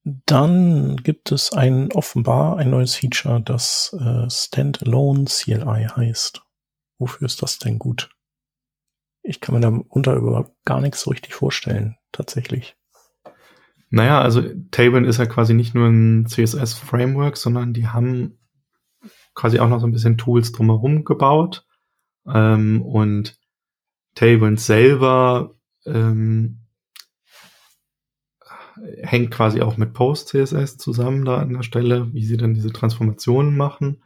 Dann 0.03 0.97
gibt 0.97 1.31
es 1.31 1.53
ein 1.53 1.91
offenbar 1.91 2.57
ein 2.57 2.71
neues 2.71 2.95
Feature, 2.95 3.39
das 3.41 3.95
äh, 3.99 4.29
Standalone 4.29 5.25
CLI 5.25 5.87
heißt. 5.95 6.41
Wofür 6.97 7.25
ist 7.25 7.41
das 7.43 7.59
denn 7.59 7.77
gut? 7.77 8.09
Ich 9.23 9.41
kann 9.41 9.53
mir 9.53 9.61
darunter 9.61 10.15
überhaupt 10.15 10.55
gar 10.65 10.81
nichts 10.81 11.01
so 11.01 11.11
richtig 11.11 11.35
vorstellen, 11.35 11.97
tatsächlich. 12.11 12.75
Naja, 13.91 14.21
also 14.21 14.41
Tailwind 14.71 15.05
ist 15.05 15.17
ja 15.17 15.25
quasi 15.25 15.53
nicht 15.53 15.75
nur 15.75 15.87
ein 15.87 16.25
CSS-Framework, 16.25 17.35
sondern 17.35 17.73
die 17.73 17.87
haben 17.87 18.39
quasi 19.35 19.59
auch 19.59 19.67
noch 19.67 19.81
so 19.81 19.87
ein 19.87 19.91
bisschen 19.91 20.17
Tools 20.17 20.53
drumherum 20.53 21.03
gebaut. 21.03 21.65
Ähm, 22.25 22.81
und 22.81 23.37
Tailwind 24.15 24.61
selber 24.61 25.55
ähm, 25.85 26.61
hängt 29.03 29.31
quasi 29.31 29.61
auch 29.61 29.75
mit 29.75 29.93
Post-CSS 29.93 30.77
zusammen 30.77 31.25
da 31.25 31.39
an 31.39 31.53
der 31.53 31.63
Stelle, 31.63 32.13
wie 32.13 32.25
sie 32.25 32.37
dann 32.37 32.53
diese 32.53 32.71
Transformationen 32.71 33.55
machen. 33.57 34.03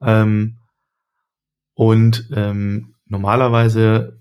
Ähm, 0.00 0.58
und 1.74 2.28
ähm, 2.34 2.96
normalerweise 3.06 4.20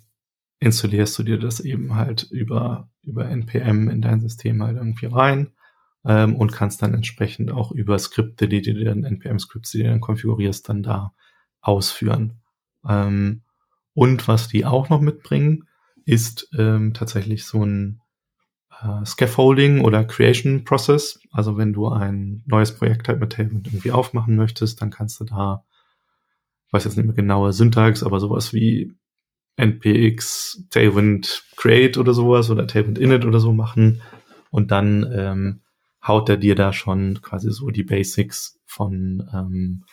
installierst 0.59 1.18
du 1.18 1.24
dir 1.24 1.39
das 1.39 1.59
eben 1.59 1.95
halt 1.95 2.24
über, 2.30 2.89
über 3.08 3.28
NPM 3.30 3.89
in 3.89 4.01
dein 4.01 4.22
System 4.22 4.62
halt 4.62 4.78
irgendwie 4.78 5.08
rein 5.08 5.51
ähm, 6.05 6.36
und 6.36 6.51
kannst 6.51 6.82
dann 6.82 6.93
entsprechend 6.93 7.51
auch 7.51 7.72
über 7.72 7.97
Skripte, 7.97 8.47
die 8.47 8.62
du 8.62 8.74
dir 8.74 8.86
dann, 8.86 9.03
NPM-Skripts, 9.03 9.72
die 9.72 9.80
du 9.80 9.89
dann 9.89 10.01
konfigurierst, 10.01 10.68
dann 10.70 10.84
da 10.84 11.14
ausführen. 11.62 12.41
Ähm, 12.88 13.41
und 13.93 14.28
was 14.28 14.47
die 14.47 14.66
auch 14.66 14.89
noch 14.89 15.01
mitbringen, 15.01 15.68
ist 16.05 16.49
ähm, 16.58 16.93
tatsächlich 16.93 17.45
so 17.45 17.66
ein 17.66 18.01
äh, 18.82 19.05
Scaffolding 19.05 19.82
oder 19.82 20.05
Creation 20.05 20.64
Process. 20.64 21.20
Also 21.32 21.58
wenn 21.58 21.74
du 21.74 21.89
ein 21.89 22.43
neues 22.45 22.76
Projekt 22.76 23.08
halt 23.08 23.20
mit 23.20 23.34
Tailwind 23.34 23.68
irgendwie 23.68 23.91
aufmachen 23.91 24.36
möchtest, 24.36 24.82
dann 24.82 24.91
kannst 24.91 25.20
du 25.20 25.26
da, 25.26 25.66
ich 26.68 26.74
weiß 26.74 26.86
jetzt 26.86 26.97
nicht 26.97 27.05
mehr 27.05 27.16
genaue 27.16 27.53
Syntax, 27.53 28.03
aber 28.03 28.20
sowas 28.20 28.53
wie 28.53 28.93
npx 29.58 30.66
Tailwind 30.70 31.43
Create 31.55 31.97
oder 31.97 32.14
sowas 32.14 32.49
oder 32.49 32.68
Tailwind 32.68 32.97
Init 32.97 33.26
oder 33.26 33.39
so 33.39 33.53
machen 33.53 34.01
und 34.51 34.72
dann 34.72 35.12
ähm, 35.12 35.62
haut 36.05 36.30
er 36.30 36.38
dir 36.38 36.55
da 36.55 36.74
schon 36.74 37.22
quasi 37.22 37.51
so 37.51 37.70
die 37.70 37.84
Basics 37.84 38.60
von 38.66 39.28
ähm, 39.34 39.84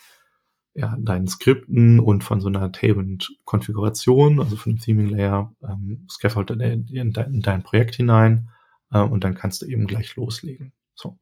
ja, 0.75 0.95
deinen 0.99 1.27
Skripten 1.27 1.99
und 1.99 2.23
von 2.23 2.41
so 2.41 2.49
einer 2.49 2.71
Tailwind-Konfiguration, 2.71 4.41
also 4.41 4.57
von 4.57 4.73
dem 4.73 4.79
Theming-Layer, 4.79 5.53
ähm, 5.63 6.05
scaffoldet 6.09 6.61
er 6.61 6.75
dir 6.75 7.01
in 7.01 7.13
dein, 7.13 7.33
in 7.35 7.41
dein 7.41 7.63
Projekt 7.63 7.95
hinein 7.95 8.49
äh, 8.91 8.99
und 8.99 9.23
dann 9.23 9.35
kannst 9.35 9.61
du 9.61 9.67
eben 9.67 9.87
gleich 9.87 10.15
loslegen. 10.17 10.73
So. 10.93 11.17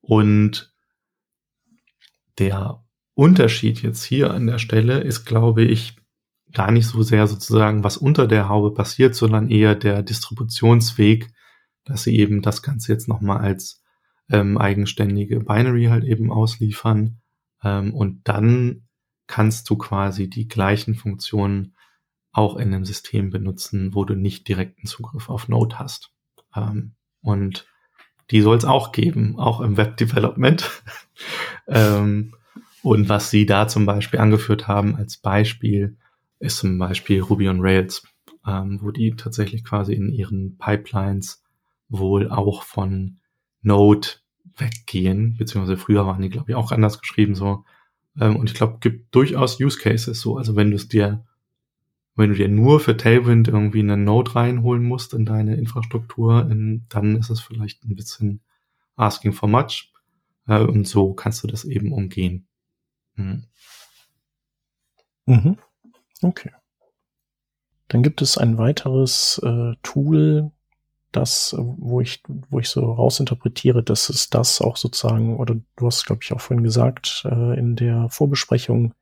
Und 0.00 0.74
der 2.38 2.84
Unterschied 3.14 3.80
jetzt 3.80 4.02
hier 4.02 4.34
an 4.34 4.46
der 4.46 4.58
Stelle 4.58 4.98
ist, 4.98 5.24
glaube 5.24 5.62
ich, 5.62 5.96
gar 6.52 6.70
nicht 6.70 6.86
so 6.86 7.02
sehr 7.02 7.26
sozusagen, 7.26 7.84
was 7.84 7.96
unter 7.96 8.26
der 8.26 8.48
Haube 8.48 8.72
passiert, 8.72 9.14
sondern 9.14 9.50
eher 9.50 9.74
der 9.74 10.02
Distributionsweg, 10.02 11.28
dass 11.84 12.02
sie 12.04 12.16
eben 12.16 12.42
das 12.42 12.62
Ganze 12.62 12.92
jetzt 12.92 13.08
nochmal 13.08 13.38
als 13.38 13.82
ähm, 14.30 14.58
eigenständige 14.58 15.40
Binary 15.40 15.86
halt 15.86 16.04
eben 16.04 16.32
ausliefern. 16.32 17.20
Ähm, 17.62 17.94
und 17.94 18.28
dann 18.28 18.88
kannst 19.26 19.68
du 19.70 19.76
quasi 19.76 20.28
die 20.30 20.48
gleichen 20.48 20.94
Funktionen 20.94 21.74
auch 22.32 22.56
in 22.56 22.72
einem 22.72 22.84
System 22.84 23.30
benutzen, 23.30 23.94
wo 23.94 24.04
du 24.04 24.14
nicht 24.14 24.48
direkten 24.48 24.86
Zugriff 24.86 25.30
auf 25.30 25.48
Node 25.48 25.78
hast. 25.78 26.12
Ähm, 26.54 26.94
und 27.22 27.66
die 28.30 28.40
soll 28.40 28.56
es 28.56 28.64
auch 28.64 28.92
geben, 28.92 29.38
auch 29.38 29.60
im 29.60 29.76
Web 29.76 29.96
Development. 29.96 30.82
ähm, 31.68 32.34
und 32.82 33.08
was 33.08 33.30
sie 33.30 33.46
da 33.46 33.68
zum 33.68 33.86
Beispiel 33.86 34.20
angeführt 34.20 34.68
haben 34.68 34.96
als 34.96 35.16
Beispiel, 35.16 35.96
ist 36.38 36.58
zum 36.58 36.78
Beispiel 36.78 37.20
Ruby 37.22 37.48
on 37.48 37.60
Rails, 37.60 38.06
ähm, 38.46 38.78
wo 38.82 38.90
die 38.90 39.12
tatsächlich 39.16 39.64
quasi 39.64 39.94
in 39.94 40.10
ihren 40.10 40.56
Pipelines 40.58 41.42
wohl 41.88 42.30
auch 42.30 42.62
von 42.62 43.18
Node 43.62 44.08
weggehen, 44.56 45.36
beziehungsweise 45.36 45.76
früher 45.76 46.06
waren 46.06 46.22
die, 46.22 46.30
glaube 46.30 46.50
ich, 46.50 46.56
auch 46.56 46.72
anders 46.72 47.00
geschrieben 47.00 47.34
so. 47.34 47.64
Ähm, 48.18 48.36
und 48.36 48.50
ich 48.50 48.56
glaube, 48.56 48.78
gibt 48.80 49.14
durchaus 49.14 49.60
Use 49.60 49.78
Cases 49.78 50.18
so. 50.18 50.36
Also 50.36 50.56
wenn 50.56 50.70
du 50.70 50.76
es 50.76 50.88
dir, 50.88 51.24
wenn 52.14 52.30
du 52.30 52.36
dir 52.36 52.48
nur 52.48 52.80
für 52.80 52.96
Tailwind 52.96 53.48
irgendwie 53.48 53.80
einen 53.80 54.04
Node 54.04 54.34
reinholen 54.34 54.84
musst 54.84 55.14
in 55.14 55.26
deine 55.26 55.56
Infrastruktur, 55.56 56.48
in, 56.50 56.86
dann 56.88 57.16
ist 57.16 57.30
es 57.30 57.40
vielleicht 57.40 57.84
ein 57.84 57.96
bisschen 57.96 58.40
asking 58.96 59.32
for 59.32 59.48
much. 59.48 59.92
Äh, 60.46 60.60
und 60.60 60.86
so 60.86 61.12
kannst 61.12 61.42
du 61.42 61.48
das 61.48 61.64
eben 61.64 61.92
umgehen. 61.92 62.46
Hm. 63.16 63.44
Mhm. 65.26 65.58
Okay. 66.26 66.50
Dann 67.88 68.02
gibt 68.02 68.20
es 68.20 68.36
ein 68.36 68.58
weiteres 68.58 69.40
äh, 69.44 69.74
Tool, 69.82 70.50
das, 71.12 71.54
wo 71.56 72.00
ich, 72.00 72.22
wo 72.26 72.58
ich 72.58 72.68
so 72.68 72.92
rausinterpretiere, 72.92 73.82
dass 73.82 74.08
es 74.08 74.28
das 74.28 74.60
auch 74.60 74.76
sozusagen, 74.76 75.38
oder 75.38 75.56
du 75.76 75.86
hast, 75.86 76.04
glaube 76.04 76.20
ich, 76.22 76.32
auch 76.32 76.40
vorhin 76.40 76.64
gesagt, 76.64 77.24
äh, 77.24 77.58
in 77.58 77.76
der 77.76 78.08
Vorbesprechung, 78.10 78.92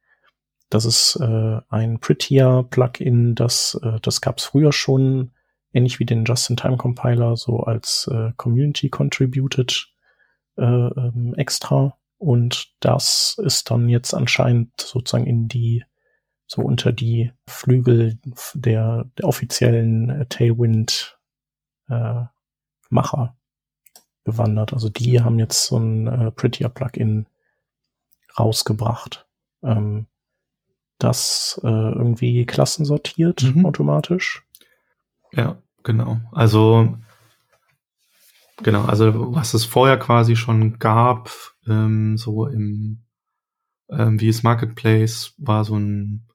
dass 0.68 0.84
es 0.84 1.16
äh, 1.16 1.60
ein 1.70 1.98
Prettier-Plugin, 1.98 3.34
das, 3.34 3.80
äh, 3.82 4.00
das 4.00 4.20
gab 4.20 4.38
es 4.38 4.44
früher 4.44 4.72
schon, 4.72 5.32
ähnlich 5.72 5.98
wie 5.98 6.04
den 6.04 6.24
Just-in-Time-Compiler, 6.24 7.36
so 7.36 7.60
als 7.60 8.08
äh, 8.12 8.32
Community-Contributed 8.36 9.88
äh, 10.56 10.62
ähm, 10.62 11.34
extra. 11.36 11.96
Und 12.18 12.74
das 12.80 13.36
ist 13.42 13.70
dann 13.70 13.88
jetzt 13.88 14.14
anscheinend 14.14 14.80
sozusagen 14.80 15.26
in 15.26 15.48
die, 15.48 15.84
so 16.46 16.62
unter 16.62 16.92
die 16.92 17.32
Flügel 17.48 18.18
der, 18.54 19.06
der 19.18 19.26
offiziellen 19.26 20.10
äh, 20.10 20.26
Tailwind 20.26 21.18
äh, 21.88 22.24
Macher 22.90 23.36
gewandert. 24.24 24.72
Also 24.72 24.88
die 24.88 25.22
haben 25.22 25.38
jetzt 25.38 25.66
so 25.66 25.78
ein 25.78 26.06
äh, 26.06 26.30
Prettier 26.30 26.68
Plugin 26.68 27.26
rausgebracht, 28.38 29.26
ähm, 29.62 30.06
das 30.98 31.60
äh, 31.62 31.68
irgendwie 31.68 32.46
Klassen 32.46 32.84
sortiert 32.84 33.42
mhm. 33.42 33.66
automatisch. 33.66 34.44
Ja, 35.32 35.58
genau. 35.82 36.20
Also 36.32 36.96
genau, 38.62 38.84
also 38.84 39.34
was 39.34 39.54
es 39.54 39.64
vorher 39.64 39.98
quasi 39.98 40.36
schon 40.36 40.78
gab, 40.78 41.30
ähm, 41.66 42.16
so 42.16 42.46
im 42.46 43.04
ähm, 43.90 44.20
wie 44.20 44.28
es 44.28 44.42
Marketplace 44.42 45.34
war 45.36 45.64
so 45.64 45.76
ein 45.76 46.26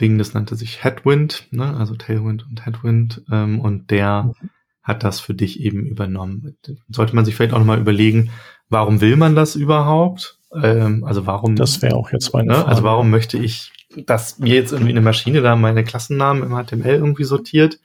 Ding, 0.00 0.18
das 0.18 0.34
nannte 0.34 0.56
sich 0.56 0.82
Headwind, 0.84 1.48
ne? 1.50 1.76
also 1.76 1.94
Tailwind 1.94 2.46
und 2.48 2.64
Headwind, 2.64 3.22
ähm, 3.30 3.60
und 3.60 3.90
der 3.90 4.24
mhm. 4.24 4.50
hat 4.82 5.04
das 5.04 5.20
für 5.20 5.34
dich 5.34 5.60
eben 5.60 5.84
übernommen. 5.86 6.56
Sollte 6.88 7.14
man 7.14 7.24
sich 7.24 7.34
vielleicht 7.34 7.52
auch 7.52 7.58
nochmal 7.58 7.80
überlegen, 7.80 8.30
warum 8.68 9.00
will 9.00 9.16
man 9.16 9.34
das 9.34 9.56
überhaupt? 9.56 10.38
Ähm, 10.54 11.04
also 11.04 11.26
warum? 11.26 11.56
Das 11.56 11.82
wäre 11.82 11.96
auch 11.96 12.10
jetzt 12.12 12.32
meine 12.32 12.48
ne? 12.52 12.66
Also 12.66 12.82
warum 12.82 13.10
möchte 13.10 13.38
ich, 13.38 13.72
dass 14.06 14.38
mir 14.38 14.54
jetzt 14.54 14.72
irgendwie 14.72 14.92
eine 14.92 15.00
Maschine 15.00 15.42
da 15.42 15.56
meine 15.56 15.84
Klassennamen 15.84 16.42
im 16.42 16.50
HTML 16.50 16.94
irgendwie 16.94 17.24
sortiert? 17.24 17.78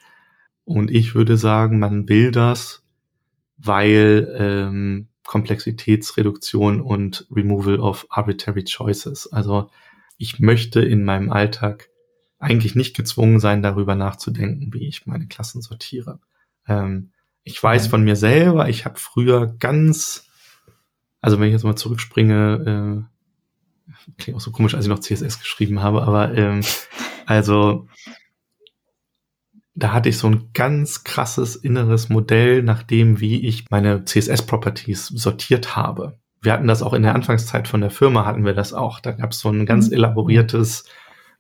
Und 0.64 0.90
ich 0.90 1.14
würde 1.14 1.38
sagen, 1.38 1.78
man 1.78 2.10
will 2.10 2.32
das, 2.32 2.84
weil 3.58 4.36
ähm, 4.38 5.08
Komplexitätsreduktion 5.26 6.82
und 6.82 7.28
Removal 7.32 7.80
of 7.80 8.08
Arbitrary 8.10 8.64
Choices. 8.64 9.32
Also 9.32 9.70
ich 10.18 10.40
möchte 10.40 10.82
in 10.82 11.04
meinem 11.04 11.32
Alltag 11.32 11.90
eigentlich 12.46 12.76
nicht 12.76 12.96
gezwungen 12.96 13.40
sein, 13.40 13.64
darüber 13.64 13.96
nachzudenken, 13.96 14.74
wie 14.74 14.88
ich 14.88 15.06
meine 15.06 15.28
Klassen 15.28 15.62
sortiere. 15.62 16.20
Ähm, 16.68 17.12
ich 17.44 17.62
weiß 17.62 17.88
von 17.88 18.04
mir 18.04 18.16
selber, 18.16 18.70
ich 18.70 18.86
habe 18.86 19.00
früher 19.00 19.48
ganz, 19.60 20.28
also 21.22 21.40
wenn 21.40 21.48
ich 21.48 21.54
jetzt 21.54 21.64
mal 21.64 21.76
zurückspringe, 21.76 23.06
äh, 23.88 24.12
klingt 24.18 24.38
auch 24.38 24.42
so 24.42 24.52
komisch, 24.52 24.76
als 24.76 24.86
ich 24.86 24.90
noch 24.90 25.00
CSS 25.00 25.40
geschrieben 25.40 25.82
habe, 25.82 26.04
aber 26.04 26.34
ähm, 26.36 26.62
also 27.26 27.88
da 29.74 29.92
hatte 29.92 30.10
ich 30.10 30.18
so 30.18 30.28
ein 30.28 30.52
ganz 30.54 31.04
krasses 31.04 31.56
inneres 31.56 32.10
Modell, 32.10 32.64
nach 32.64 32.84
dem, 32.84 33.20
wie 33.20 33.46
ich 33.46 33.70
meine 33.72 34.06
CSS-Properties 34.06 35.08
sortiert 35.08 35.76
habe. 35.76 36.18
Wir 36.42 36.54
hatten 36.54 36.68
das 36.68 36.82
auch 36.82 36.94
in 36.94 37.04
der 37.04 37.16
Anfangszeit 37.16 37.68
von 37.68 37.82
der 37.82 37.90
Firma, 37.90 38.26
hatten 38.26 38.46
wir 38.46 38.54
das 38.54 38.74
auch. 38.74 39.00
Da 39.00 39.12
gab 39.12 39.32
es 39.32 39.40
so 39.40 39.50
ein 39.50 39.66
ganz 39.66 39.88
mhm. 39.88 39.94
elaboriertes 39.94 40.86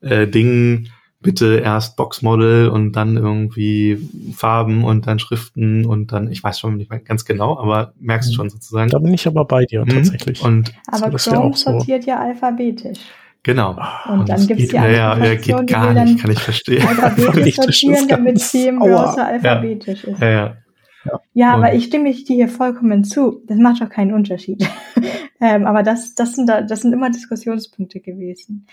äh, 0.02 0.28
Ding, 0.28 0.88
bitte 1.26 1.58
erst 1.58 1.98
Boxmodel 1.98 2.70
und 2.70 2.92
dann 2.94 3.18
irgendwie 3.18 3.98
Farben 4.36 4.84
und 4.84 5.08
dann 5.08 5.18
Schriften 5.18 5.86
und 5.86 6.12
dann, 6.12 6.32
ich 6.32 6.44
weiß 6.44 6.60
schon 6.60 6.78
nicht 6.78 6.92
mehr 6.92 7.00
ganz 7.00 7.26
genau, 7.26 7.58
aber 7.58 7.94
merkst 8.00 8.30
mhm. 8.30 8.36
schon 8.36 8.50
sozusagen. 8.50 8.92
Da 8.92 9.00
bin 9.00 9.14
ich 9.14 9.26
aber 9.26 9.44
bei 9.44 9.66
dir 9.66 9.82
mhm. 9.82 9.90
tatsächlich. 9.90 10.44
Und 10.44 10.72
aber 10.88 11.18
so, 11.18 11.32
Chrome 11.32 11.56
sortiert 11.56 12.04
so. 12.04 12.12
ja 12.12 12.20
alphabetisch. 12.20 13.00
Genau. 13.42 13.76
Und, 14.08 14.20
und 14.22 14.30
dann 14.30 14.48
gibt 14.48 14.60
es 14.60 14.72
ja, 14.72 14.88
ja, 14.88 15.18
ja, 15.18 15.36
geht 15.36 15.68
gar 15.68 15.94
nicht, 15.94 16.20
kann 16.20 16.32
ich 16.32 16.40
verstehen. 16.40 16.88
Alphabetisch 16.88 17.56
sortieren, 17.56 18.08
damit 18.08 18.40
sie 18.40 18.68
im 18.68 18.80
Browser 18.80 19.28
alphabetisch 19.28 20.04
ja. 20.04 20.12
ist. 20.12 20.22
Ja, 20.22 20.30
ja. 20.30 20.58
Ja, 21.06 21.22
ja 21.34 21.54
aber 21.54 21.74
ich 21.74 21.86
stimme 21.86 22.12
dir 22.12 22.36
hier 22.36 22.48
vollkommen 22.48 23.04
zu. 23.04 23.42
Das 23.46 23.58
macht 23.58 23.82
doch 23.82 23.90
keinen 23.90 24.14
Unterschied. 24.14 24.68
ähm, 25.42 25.66
aber 25.66 25.84
das, 25.84 26.16
das, 26.16 26.34
sind 26.34 26.48
da, 26.48 26.62
das 26.62 26.82
sind 26.82 26.94
immer 26.94 27.10
Diskussionspunkte 27.10 28.00
gewesen. 28.00 28.68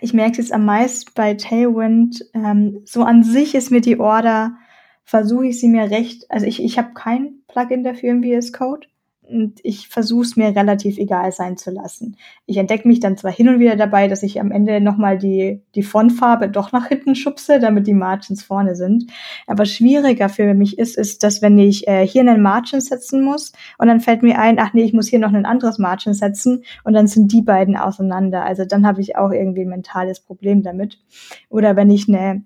Ich 0.00 0.12
merke 0.12 0.32
es 0.32 0.38
jetzt 0.38 0.52
am 0.52 0.64
meisten 0.64 1.12
bei 1.14 1.34
Tailwind. 1.34 2.24
Ähm, 2.34 2.82
so 2.84 3.02
an 3.02 3.22
sich 3.22 3.54
ist 3.54 3.70
mir 3.70 3.80
die 3.80 3.98
Order, 3.98 4.56
versuche 5.04 5.46
ich 5.46 5.60
sie 5.60 5.68
mir 5.68 5.90
recht, 5.90 6.30
also 6.30 6.46
ich, 6.46 6.62
ich 6.62 6.78
habe 6.78 6.92
kein 6.92 7.36
Plugin 7.46 7.84
dafür 7.84 8.10
im 8.10 8.22
VS 8.22 8.52
Code 8.52 8.86
und 9.28 9.60
ich 9.62 9.88
versuche 9.88 10.22
es 10.22 10.36
mir 10.36 10.54
relativ 10.54 10.98
egal 10.98 11.32
sein 11.32 11.56
zu 11.56 11.70
lassen. 11.70 12.16
Ich 12.46 12.56
entdecke 12.56 12.86
mich 12.86 13.00
dann 13.00 13.16
zwar 13.16 13.32
hin 13.32 13.48
und 13.48 13.58
wieder 13.58 13.76
dabei, 13.76 14.08
dass 14.08 14.22
ich 14.22 14.40
am 14.40 14.50
Ende 14.50 14.80
nochmal 14.80 15.18
die, 15.18 15.62
die 15.74 15.82
Fontfarbe 15.82 16.48
doch 16.48 16.72
nach 16.72 16.86
hinten 16.88 17.14
schubse, 17.14 17.58
damit 17.58 17.86
die 17.86 17.94
Margins 17.94 18.42
vorne 18.42 18.76
sind. 18.76 19.10
Aber 19.46 19.64
schwieriger 19.64 20.28
für 20.28 20.54
mich 20.54 20.78
ist, 20.78 20.96
ist, 20.96 21.22
dass 21.22 21.42
wenn 21.42 21.58
ich 21.58 21.86
äh, 21.88 22.06
hier 22.06 22.22
einen 22.22 22.42
Margin 22.42 22.80
setzen 22.80 23.22
muss 23.22 23.52
und 23.78 23.88
dann 23.88 24.00
fällt 24.00 24.22
mir 24.22 24.38
ein, 24.38 24.58
ach 24.58 24.72
nee, 24.72 24.84
ich 24.84 24.92
muss 24.92 25.08
hier 25.08 25.18
noch 25.18 25.32
ein 25.32 25.46
anderes 25.46 25.78
Margin 25.78 26.14
setzen 26.14 26.62
und 26.84 26.94
dann 26.94 27.06
sind 27.06 27.32
die 27.32 27.42
beiden 27.42 27.76
auseinander. 27.76 28.44
Also 28.44 28.64
dann 28.64 28.86
habe 28.86 29.00
ich 29.00 29.16
auch 29.16 29.30
irgendwie 29.30 29.62
ein 29.62 29.68
mentales 29.68 30.20
Problem 30.20 30.62
damit. 30.62 30.98
Oder 31.48 31.76
wenn 31.76 31.90
ich 31.90 32.08
eine 32.08 32.44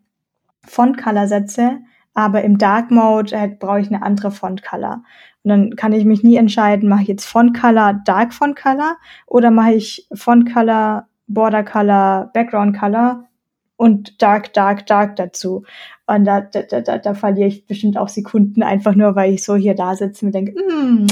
Font 0.66 0.99
Color 0.99 1.26
setze, 1.26 1.78
aber 2.14 2.43
im 2.43 2.59
Dark 2.59 2.91
Mode 2.91 3.35
äh, 3.35 3.49
brauche 3.49 3.81
ich 3.81 3.87
eine 3.89 4.03
andere 4.03 4.31
Font 4.31 4.62
Color. 4.62 5.05
Und 5.43 5.49
dann 5.49 5.76
kann 5.76 5.93
ich 5.93 6.05
mich 6.05 6.22
nie 6.22 6.36
entscheiden, 6.36 6.88
mache 6.88 7.03
ich 7.03 7.09
jetzt 7.09 7.24
Font 7.24 7.59
Color, 7.59 8.01
Dark 8.05 8.34
Font 8.34 8.57
Color 8.57 8.97
oder 9.26 9.51
mache 9.51 9.72
ich 9.72 10.07
Font 10.12 10.53
Color, 10.53 11.09
Border 11.26 11.64
Color, 11.64 12.30
Background 12.34 12.78
Color 12.78 13.24
und 13.76 14.20
Dark, 14.20 14.53
Dark, 14.53 14.86
Dark 14.86 15.16
dazu. 15.16 15.64
Und 16.07 16.26
da, 16.26 16.43
da, 16.43 16.62
da, 16.62 16.99
da 16.99 17.14
verliere 17.14 17.49
ich 17.49 17.66
bestimmt 17.66 17.97
auch 17.97 18.11
Sekunden 18.11 18.62
einfach 18.62 18.95
nur, 18.95 19.14
weil 19.16 19.32
ich 19.32 19.43
so 19.43 19.57
hier 19.57 19.74
da 19.74 19.95
sitze 19.95 20.26
und 20.26 20.32
denke, 20.32 20.53
mm, 20.53 21.07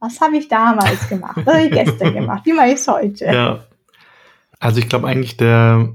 was 0.00 0.20
habe 0.20 0.36
ich 0.36 0.48
damals 0.48 1.08
gemacht? 1.08 1.40
Was 1.44 1.54
habe 1.54 1.66
ich 1.66 1.70
gestern 1.70 2.12
gemacht? 2.14 2.44
Wie 2.44 2.52
mache 2.52 2.68
ich 2.68 2.74
es 2.74 2.88
heute? 2.88 3.24
Ja. 3.24 3.60
Also 4.58 4.80
ich 4.80 4.88
glaube 4.90 5.08
eigentlich 5.08 5.38
der, 5.38 5.94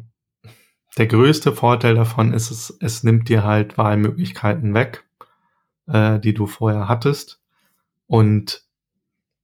der 0.98 1.06
größte 1.06 1.52
Vorteil 1.52 1.94
davon 1.94 2.34
ist 2.34 2.50
es, 2.50 2.76
es 2.82 3.04
nimmt 3.04 3.30
dir 3.30 3.44
halt 3.44 3.78
Wahlmöglichkeiten 3.78 4.74
weg, 4.74 5.04
äh, 5.88 6.20
die 6.20 6.34
du 6.34 6.48
vorher 6.48 6.88
hattest. 6.88 7.40
Und 8.08 8.64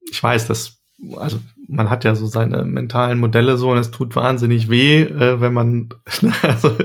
ich 0.09 0.21
weiß, 0.21 0.47
dass, 0.47 0.81
also 1.15 1.39
man 1.67 1.89
hat 1.89 2.03
ja 2.03 2.15
so 2.15 2.25
seine 2.25 2.63
mentalen 2.65 3.19
Modelle 3.19 3.57
so 3.57 3.71
und 3.71 3.77
es 3.77 3.91
tut 3.91 4.15
wahnsinnig 4.15 4.69
weh, 4.69 5.01
äh, 5.03 5.39
wenn 5.39 5.53
man, 5.53 5.89
also, 6.41 6.77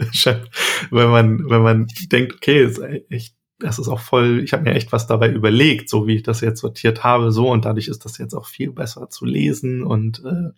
wenn 0.91 1.11
man, 1.11 1.51
wenn 1.51 1.63
man 1.63 1.87
denkt, 2.13 2.35
okay, 2.35 2.65
ist 2.65 2.81
echt, 3.11 3.35
das 3.59 3.79
ist 3.79 3.89
auch 3.89 4.01
voll, 4.01 4.41
ich 4.45 4.53
habe 4.53 4.63
mir 4.65 4.75
echt 4.75 4.93
was 4.93 5.07
dabei 5.07 5.31
überlegt, 5.31 5.89
so 5.89 6.07
wie 6.07 6.17
ich 6.17 6.23
das 6.23 6.41
jetzt 6.41 6.61
sortiert 6.61 7.03
habe, 7.03 7.33
so 7.33 7.51
und 7.51 7.65
dadurch 7.65 7.89
ist 7.89 8.05
das 8.05 8.19
jetzt 8.19 8.35
auch 8.35 8.47
viel 8.47 8.73
besser 8.73 9.11
zu 9.11 9.25
lesen 9.25 9.83
und 9.83 10.23
äh, 10.25 10.51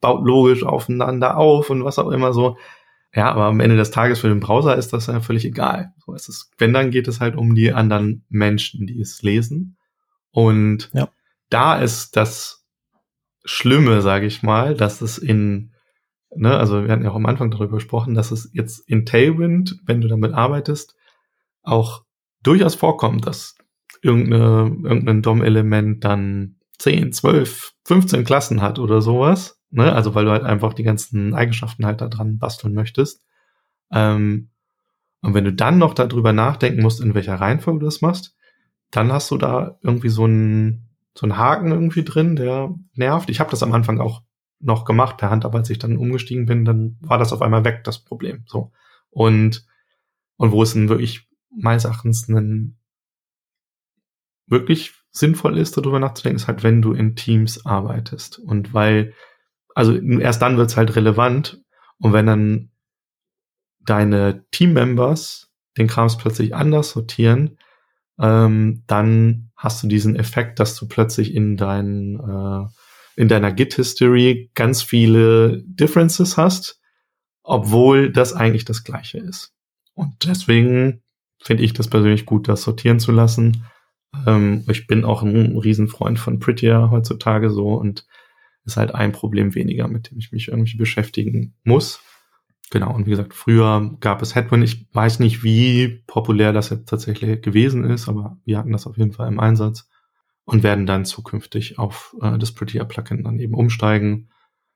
baut 0.00 0.24
logisch 0.24 0.62
aufeinander 0.62 1.36
auf 1.36 1.70
und 1.70 1.84
was 1.84 1.98
auch 1.98 2.10
immer 2.10 2.32
so. 2.32 2.56
Ja, 3.14 3.30
aber 3.32 3.44
am 3.44 3.60
Ende 3.60 3.76
des 3.76 3.90
Tages 3.90 4.20
für 4.20 4.28
den 4.28 4.40
Browser 4.40 4.76
ist 4.76 4.92
das 4.92 5.06
ja 5.06 5.20
völlig 5.20 5.46
egal. 5.46 5.94
So 6.04 6.12
ist 6.12 6.50
wenn 6.58 6.74
dann 6.74 6.90
geht 6.90 7.08
es 7.08 7.18
halt 7.20 7.34
um 7.34 7.54
die 7.54 7.72
anderen 7.72 8.24
Menschen, 8.28 8.86
die 8.86 9.00
es 9.00 9.22
lesen. 9.22 9.75
Und 10.36 10.90
ja. 10.92 11.08
da 11.48 11.78
ist 11.78 12.14
das 12.14 12.66
Schlimme, 13.46 14.02
sage 14.02 14.26
ich 14.26 14.42
mal, 14.42 14.74
dass 14.74 15.00
es 15.00 15.16
in, 15.16 15.72
ne, 16.34 16.58
also 16.58 16.84
wir 16.84 16.92
hatten 16.92 17.04
ja 17.04 17.10
auch 17.10 17.16
am 17.16 17.24
Anfang 17.24 17.50
darüber 17.50 17.76
gesprochen, 17.76 18.14
dass 18.14 18.32
es 18.32 18.50
jetzt 18.52 18.86
in 18.86 19.06
Tailwind, 19.06 19.80
wenn 19.86 20.02
du 20.02 20.08
damit 20.08 20.34
arbeitest, 20.34 20.94
auch 21.62 22.04
durchaus 22.42 22.74
vorkommt, 22.74 23.26
dass 23.26 23.56
irgendeine, 24.02 24.76
irgendein 24.84 25.22
DOM-Element 25.22 26.04
dann 26.04 26.56
10, 26.80 27.14
12, 27.14 27.72
15 27.86 28.24
Klassen 28.24 28.60
hat 28.60 28.78
oder 28.78 29.00
sowas. 29.00 29.58
Ne? 29.70 29.90
Also 29.90 30.14
weil 30.14 30.26
du 30.26 30.32
halt 30.32 30.44
einfach 30.44 30.74
die 30.74 30.82
ganzen 30.82 31.32
Eigenschaften 31.32 31.86
halt 31.86 32.02
da 32.02 32.08
dran 32.08 32.36
basteln 32.36 32.74
möchtest. 32.74 33.24
Ähm, 33.90 34.50
und 35.22 35.32
wenn 35.32 35.44
du 35.44 35.54
dann 35.54 35.78
noch 35.78 35.94
darüber 35.94 36.34
nachdenken 36.34 36.82
musst, 36.82 37.00
in 37.00 37.14
welcher 37.14 37.36
Reihenfolge 37.36 37.80
du 37.80 37.86
das 37.86 38.02
machst, 38.02 38.35
dann 38.90 39.12
hast 39.12 39.30
du 39.30 39.36
da 39.36 39.78
irgendwie 39.82 40.08
so 40.08 40.24
einen, 40.24 40.88
so 41.14 41.26
einen 41.26 41.36
Haken 41.36 41.72
irgendwie 41.72 42.04
drin, 42.04 42.36
der 42.36 42.74
nervt. 42.94 43.30
Ich 43.30 43.40
habe 43.40 43.50
das 43.50 43.62
am 43.62 43.72
Anfang 43.72 44.00
auch 44.00 44.22
noch 44.58 44.84
gemacht 44.84 45.16
per 45.18 45.30
Hand, 45.30 45.44
aber 45.44 45.58
als 45.58 45.70
ich 45.70 45.78
dann 45.78 45.96
umgestiegen 45.96 46.46
bin, 46.46 46.64
dann 46.64 46.96
war 47.00 47.18
das 47.18 47.32
auf 47.32 47.42
einmal 47.42 47.64
weg, 47.64 47.84
das 47.84 47.98
Problem. 47.98 48.44
So. 48.46 48.72
Und, 49.10 49.66
und 50.36 50.52
wo 50.52 50.62
es 50.62 50.74
dann 50.74 50.88
wirklich 50.88 51.28
meines 51.50 51.84
Erachtens 51.84 52.28
ein 52.28 52.78
wirklich 54.46 54.94
sinnvoll 55.10 55.58
ist, 55.58 55.76
darüber 55.76 55.98
nachzudenken, 55.98 56.36
ist 56.36 56.48
halt, 56.48 56.62
wenn 56.62 56.82
du 56.82 56.92
in 56.92 57.16
Teams 57.16 57.66
arbeitest. 57.66 58.38
Und 58.38 58.74
weil, 58.74 59.14
also 59.74 59.94
erst 59.94 60.42
dann 60.42 60.56
wird 60.56 60.70
es 60.70 60.76
halt 60.76 60.94
relevant. 60.94 61.62
Und 61.98 62.12
wenn 62.12 62.26
dann 62.26 62.70
deine 63.80 64.44
Teammembers 64.50 65.50
den 65.78 65.86
Krams 65.86 66.16
plötzlich 66.16 66.54
anders 66.54 66.90
sortieren, 66.90 67.58
ähm, 68.18 68.82
dann 68.86 69.50
hast 69.56 69.82
du 69.82 69.88
diesen 69.88 70.16
Effekt, 70.16 70.60
dass 70.60 70.76
du 70.76 70.88
plötzlich 70.88 71.34
in 71.34 71.56
dein, 71.56 72.18
äh, 72.20 72.66
in 73.20 73.28
deiner 73.28 73.52
Git-History 73.52 74.50
ganz 74.54 74.82
viele 74.82 75.62
Differences 75.66 76.36
hast, 76.36 76.80
obwohl 77.42 78.10
das 78.12 78.32
eigentlich 78.32 78.64
das 78.64 78.84
gleiche 78.84 79.18
ist. 79.18 79.52
Und 79.94 80.26
deswegen 80.26 81.02
finde 81.42 81.62
ich 81.62 81.72
das 81.72 81.88
persönlich 81.88 82.26
gut, 82.26 82.48
das 82.48 82.62
sortieren 82.62 83.00
zu 83.00 83.12
lassen. 83.12 83.64
Ähm, 84.26 84.64
ich 84.68 84.86
bin 84.86 85.04
auch 85.04 85.22
ein 85.22 85.56
Riesenfreund 85.56 86.18
von 86.18 86.38
Prettier 86.38 86.90
heutzutage 86.90 87.50
so 87.50 87.74
und 87.74 88.06
ist 88.64 88.76
halt 88.76 88.94
ein 88.94 89.12
Problem 89.12 89.54
weniger, 89.54 89.88
mit 89.88 90.10
dem 90.10 90.18
ich 90.18 90.32
mich 90.32 90.48
irgendwie 90.48 90.76
beschäftigen 90.76 91.54
muss. 91.64 92.00
Genau, 92.70 92.92
und 92.94 93.06
wie 93.06 93.10
gesagt, 93.10 93.32
früher 93.34 93.96
gab 94.00 94.22
es 94.22 94.34
Headwind. 94.34 94.64
Ich 94.64 94.88
weiß 94.92 95.20
nicht, 95.20 95.44
wie 95.44 96.02
populär 96.06 96.52
das 96.52 96.70
jetzt 96.70 96.88
tatsächlich 96.88 97.40
gewesen 97.40 97.84
ist, 97.84 98.08
aber 98.08 98.38
wir 98.44 98.58
hatten 98.58 98.72
das 98.72 98.86
auf 98.86 98.96
jeden 98.96 99.12
Fall 99.12 99.28
im 99.28 99.38
Einsatz 99.38 99.88
und 100.44 100.62
werden 100.62 100.86
dann 100.86 101.04
zukünftig 101.04 101.78
auf 101.78 102.16
äh, 102.20 102.38
das 102.38 102.52
Prettier 102.52 102.84
Plugin 102.84 103.22
dann 103.22 103.38
eben 103.38 103.54
umsteigen. 103.54 104.30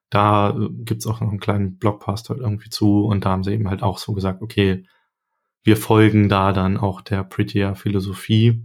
Da 0.09 0.51
äh, 0.51 0.68
gibt's 0.70 1.07
auch 1.07 1.20
noch 1.20 1.30
einen 1.30 1.41
kleinen 1.41 1.78
Blogpost 1.78 2.30
halt 2.30 2.41
irgendwie 2.41 2.70
zu 2.70 3.05
und 3.07 3.24
da 3.24 3.30
haben 3.30 3.45
sie 3.45 3.53
eben 3.53 3.68
halt 3.68 3.82
auch 3.82 3.99
so 3.99 4.12
gesagt, 4.12 4.41
okay, 4.43 4.84
wir 5.64 5.76
folgen 5.76 6.28
da 6.28 6.53
dann 6.53 6.76
auch 6.76 7.01
der 7.01 7.24
Prettier 7.24 7.74
Philosophie. 7.74 8.64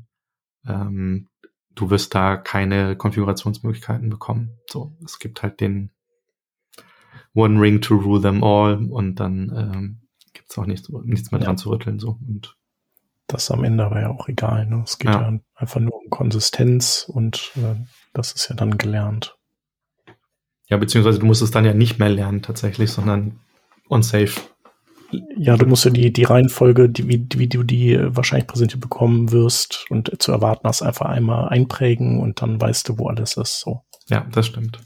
Ähm, 0.68 1.30
du 1.72 1.90
wirst 1.90 2.16
da 2.16 2.38
keine 2.38 2.96
Konfigurationsmöglichkeiten 2.96 4.10
bekommen. 4.10 4.60
So, 4.70 4.96
es 5.04 5.20
gibt 5.20 5.44
halt 5.44 5.60
den 5.62 5.92
One 7.36 7.60
Ring 7.60 7.82
to 7.82 7.96
rule 7.96 8.22
them 8.22 8.44
all 8.44 8.90
und 8.90 9.20
dann 9.20 9.52
ähm, 9.56 10.02
gibt 10.34 10.50
es 10.50 10.58
auch 10.58 10.66
nichts, 10.66 10.90
nichts 11.04 11.32
mehr 11.32 11.42
ja. 11.42 11.48
dran 11.48 11.58
zu 11.58 11.70
rütteln. 11.70 12.00
So. 12.00 12.18
Und 12.28 12.56
das 13.28 13.52
am 13.52 13.64
Ende 13.64 13.86
aber 13.86 14.02
ja 14.02 14.10
auch 14.10 14.28
egal. 14.28 14.66
Ne? 14.66 14.82
Es 14.86 14.98
geht 14.98 15.12
ja. 15.12 15.30
ja 15.30 15.40
einfach 15.56 15.80
nur 15.80 15.96
um 15.96 16.10
Konsistenz 16.10 17.06
und 17.08 17.52
äh, 17.58 17.76
das 18.14 18.32
ist 18.32 18.50
ja 18.50 18.56
dann 18.56 18.78
gelernt. 18.78 19.36
Ja, 20.68 20.78
beziehungsweise 20.78 21.20
du 21.20 21.26
musst 21.26 21.42
es 21.42 21.52
dann 21.52 21.66
ja 21.66 21.74
nicht 21.74 22.00
mehr 22.00 22.10
lernen 22.10 22.42
tatsächlich, 22.42 22.92
sondern 22.92 23.40
on 23.90 24.02
safe. 24.02 24.42
Ja, 25.38 25.58
du 25.58 25.66
musst 25.68 25.86
ja 25.86 25.92
die, 25.92 26.12
die 26.12 26.24
Reihenfolge, 26.24 26.90
die, 26.90 27.08
wie, 27.08 27.28
wie 27.36 27.48
du 27.48 27.64
die 27.64 27.98
wahrscheinlich 28.02 28.48
präsentiert 28.48 28.82
bekommen 28.82 29.32
wirst 29.32 29.86
und 29.90 30.12
zu 30.22 30.32
erwarten 30.32 30.68
hast, 30.68 30.82
einfach 30.82 31.06
einmal 31.06 31.50
einprägen 31.50 32.20
und 32.20 32.42
dann 32.42 32.60
weißt 32.60 32.90
du, 32.90 32.98
wo 32.98 33.08
alles 33.08 33.38
ist. 33.38 33.60
So. 33.60 33.82
Ja, 34.08 34.26
das 34.32 34.48
stimmt. 34.48 34.80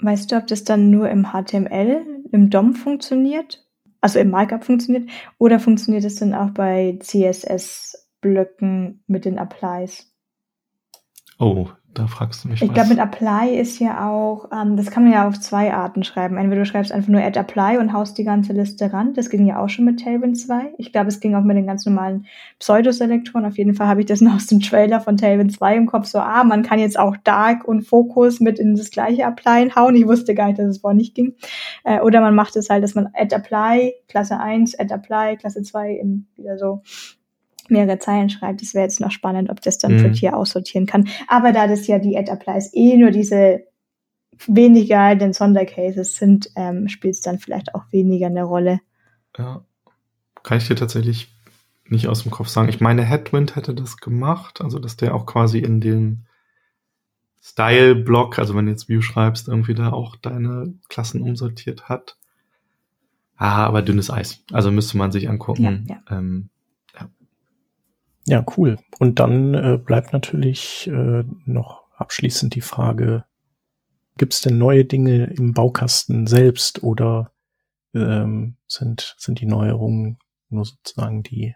Weißt 0.00 0.30
du, 0.30 0.36
ob 0.36 0.46
das 0.46 0.64
dann 0.64 0.90
nur 0.90 1.08
im 1.08 1.32
HTML, 1.32 2.22
im 2.30 2.50
DOM 2.50 2.74
funktioniert? 2.74 3.64
Also 4.00 4.18
im 4.18 4.30
Markup 4.30 4.64
funktioniert? 4.64 5.08
Oder 5.38 5.58
funktioniert 5.58 6.04
es 6.04 6.16
dann 6.16 6.34
auch 6.34 6.50
bei 6.50 6.98
CSS-Blöcken 7.00 9.02
mit 9.06 9.24
den 9.24 9.38
Applies? 9.38 10.12
Oh, 11.38 11.68
da 11.96 12.06
fragst 12.06 12.44
du 12.44 12.48
mich 12.48 12.60
Ich 12.60 12.72
glaube, 12.74 12.90
mit 12.90 12.98
Apply 12.98 13.58
ist 13.58 13.78
ja 13.78 14.06
auch, 14.06 14.50
ähm, 14.52 14.76
das 14.76 14.90
kann 14.90 15.04
man 15.04 15.12
ja 15.12 15.26
auf 15.26 15.40
zwei 15.40 15.72
Arten 15.72 16.04
schreiben. 16.04 16.36
Entweder 16.36 16.62
du 16.62 16.66
schreibst 16.66 16.92
einfach 16.92 17.08
nur 17.08 17.22
add 17.22 17.38
apply 17.38 17.78
und 17.78 17.94
haust 17.94 18.18
die 18.18 18.24
ganze 18.24 18.52
Liste 18.52 18.92
ran. 18.92 19.14
Das 19.14 19.30
ging 19.30 19.46
ja 19.46 19.58
auch 19.58 19.70
schon 19.70 19.86
mit 19.86 20.00
Tailwind 20.00 20.38
2. 20.38 20.74
Ich 20.76 20.92
glaube, 20.92 21.08
es 21.08 21.20
ging 21.20 21.34
auch 21.34 21.42
mit 21.42 21.56
den 21.56 21.66
ganz 21.66 21.86
normalen 21.86 22.26
Pseudoselektoren. 22.58 23.46
Auf 23.46 23.56
jeden 23.56 23.74
Fall 23.74 23.86
habe 23.86 24.00
ich 24.00 24.06
das 24.06 24.20
noch 24.20 24.34
aus 24.34 24.46
dem 24.46 24.60
Trailer 24.60 25.00
von 25.00 25.16
Tailwind 25.16 25.52
2 25.52 25.76
im 25.76 25.86
Kopf. 25.86 26.06
So, 26.06 26.18
ah, 26.18 26.44
man 26.44 26.62
kann 26.62 26.78
jetzt 26.78 26.98
auch 26.98 27.16
Dark 27.24 27.66
und 27.66 27.82
Focus 27.82 28.40
mit 28.40 28.58
in 28.58 28.74
das 28.74 28.90
gleiche 28.90 29.22
Apply 29.22 29.70
hauen. 29.74 29.96
Ich 29.96 30.06
wusste 30.06 30.34
gar 30.34 30.48
nicht, 30.48 30.58
dass 30.58 30.66
es 30.68 30.78
vorher 30.78 30.96
nicht 30.96 31.14
ging. 31.14 31.34
Äh, 31.84 32.00
oder 32.00 32.20
man 32.20 32.34
macht 32.34 32.56
es 32.56 32.68
halt, 32.68 32.84
dass 32.84 32.94
man 32.94 33.08
add 33.14 33.34
apply, 33.34 33.94
Klasse 34.08 34.38
1, 34.38 34.78
add 34.78 34.92
apply, 34.92 35.36
Klasse 35.38 35.62
2 35.62 35.92
in 35.92 36.26
wieder 36.36 36.58
so 36.58 36.82
mehrere 37.70 37.98
Zeilen 37.98 38.30
schreibt. 38.30 38.62
Das 38.62 38.74
wäre 38.74 38.84
jetzt 38.84 39.00
noch 39.00 39.10
spannend, 39.10 39.50
ob 39.50 39.60
das 39.60 39.78
dann 39.78 39.94
mhm. 39.94 39.98
für 40.00 40.12
Tier 40.12 40.36
aussortieren 40.36 40.86
kann. 40.86 41.08
Aber 41.28 41.52
da 41.52 41.66
das 41.66 41.86
ja 41.86 41.98
die 41.98 42.16
Add-Applies 42.16 42.70
eh 42.74 42.96
nur 42.96 43.10
diese 43.10 43.64
weniger 44.46 45.14
den 45.14 45.32
Sondercases 45.32 46.16
sind, 46.16 46.50
ähm, 46.56 46.88
spielt 46.88 47.14
es 47.14 47.20
dann 47.20 47.38
vielleicht 47.38 47.74
auch 47.74 47.84
weniger 47.90 48.26
eine 48.26 48.44
Rolle. 48.44 48.80
Ja, 49.38 49.64
kann 50.42 50.58
ich 50.58 50.68
dir 50.68 50.76
tatsächlich 50.76 51.32
nicht 51.88 52.08
aus 52.08 52.22
dem 52.22 52.32
Kopf 52.32 52.48
sagen. 52.48 52.68
Ich 52.68 52.80
meine, 52.80 53.02
Headwind 53.02 53.56
hätte 53.56 53.74
das 53.74 53.98
gemacht, 53.98 54.60
also 54.60 54.78
dass 54.78 54.96
der 54.96 55.14
auch 55.14 55.26
quasi 55.26 55.58
in 55.58 55.80
dem 55.80 56.24
Style-Block, 57.42 58.38
also 58.38 58.56
wenn 58.56 58.66
du 58.66 58.72
jetzt 58.72 58.88
View 58.88 59.02
schreibst, 59.02 59.48
irgendwie 59.48 59.74
da 59.74 59.92
auch 59.92 60.16
deine 60.16 60.74
Klassen 60.88 61.22
umsortiert 61.22 61.88
hat. 61.88 62.16
Ah, 63.36 63.64
aber 63.64 63.82
dünnes 63.82 64.10
Eis. 64.10 64.42
Also 64.50 64.72
müsste 64.72 64.96
man 64.96 65.12
sich 65.12 65.28
angucken. 65.28 65.86
Ja, 65.88 65.96
ja. 65.96 66.18
Ähm, 66.18 66.48
ja, 68.26 68.44
cool. 68.56 68.78
Und 68.98 69.20
dann 69.20 69.54
äh, 69.54 69.78
bleibt 69.78 70.12
natürlich 70.12 70.88
äh, 70.88 71.24
noch 71.44 71.84
abschließend 71.96 72.54
die 72.56 72.60
Frage, 72.60 73.24
gibt 74.18 74.34
es 74.34 74.40
denn 74.40 74.58
neue 74.58 74.84
Dinge 74.84 75.26
im 75.26 75.54
Baukasten 75.54 76.26
selbst 76.26 76.82
oder 76.82 77.32
ähm, 77.94 78.56
sind, 78.66 79.14
sind 79.18 79.40
die 79.40 79.46
Neuerungen 79.46 80.18
nur 80.48 80.64
sozusagen 80.64 81.22
die, 81.22 81.54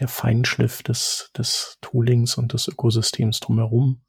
der 0.00 0.08
Feinschliff 0.08 0.82
des, 0.82 1.30
des 1.36 1.78
Toolings 1.80 2.36
und 2.36 2.52
des 2.52 2.66
Ökosystems 2.66 3.38
drumherum? 3.38 4.02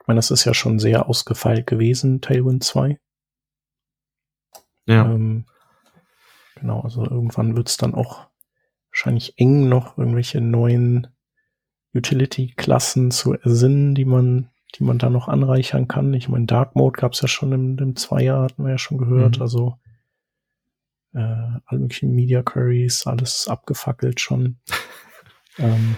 Ich 0.00 0.06
meine, 0.06 0.18
das 0.18 0.30
ist 0.30 0.44
ja 0.44 0.54
schon 0.54 0.78
sehr 0.78 1.08
ausgefeilt 1.08 1.66
gewesen, 1.66 2.20
Tailwind 2.20 2.62
2. 2.62 3.00
Ja. 4.86 5.06
Ähm, 5.06 5.46
genau, 6.54 6.82
also 6.82 7.04
irgendwann 7.04 7.56
wird 7.56 7.68
es 7.68 7.76
dann 7.76 7.94
auch 7.94 8.29
wahrscheinlich 8.90 9.38
eng 9.38 9.68
noch 9.68 9.98
irgendwelche 9.98 10.40
neuen 10.40 11.08
Utility-Klassen 11.94 13.10
zu 13.10 13.34
ersinnen, 13.34 13.94
die 13.94 14.04
man, 14.04 14.50
die 14.76 14.84
man 14.84 14.98
da 14.98 15.10
noch 15.10 15.28
anreichern 15.28 15.88
kann. 15.88 16.14
Ich 16.14 16.28
meine, 16.28 16.46
Dark 16.46 16.76
Mode 16.76 17.00
gab 17.00 17.12
es 17.12 17.20
ja 17.20 17.28
schon 17.28 17.52
im, 17.52 17.78
im 17.78 17.96
Zweier, 17.96 18.42
hatten 18.42 18.64
wir 18.64 18.70
ja 18.70 18.78
schon 18.78 18.98
gehört. 18.98 19.36
Mhm. 19.36 19.42
Also 19.42 19.78
äh, 21.12 21.18
alle 21.66 21.80
möglichen 21.80 22.14
Media 22.14 22.42
Queries, 22.42 23.06
alles 23.06 23.48
abgefackelt 23.48 24.20
schon. 24.20 24.58
ähm, 25.58 25.96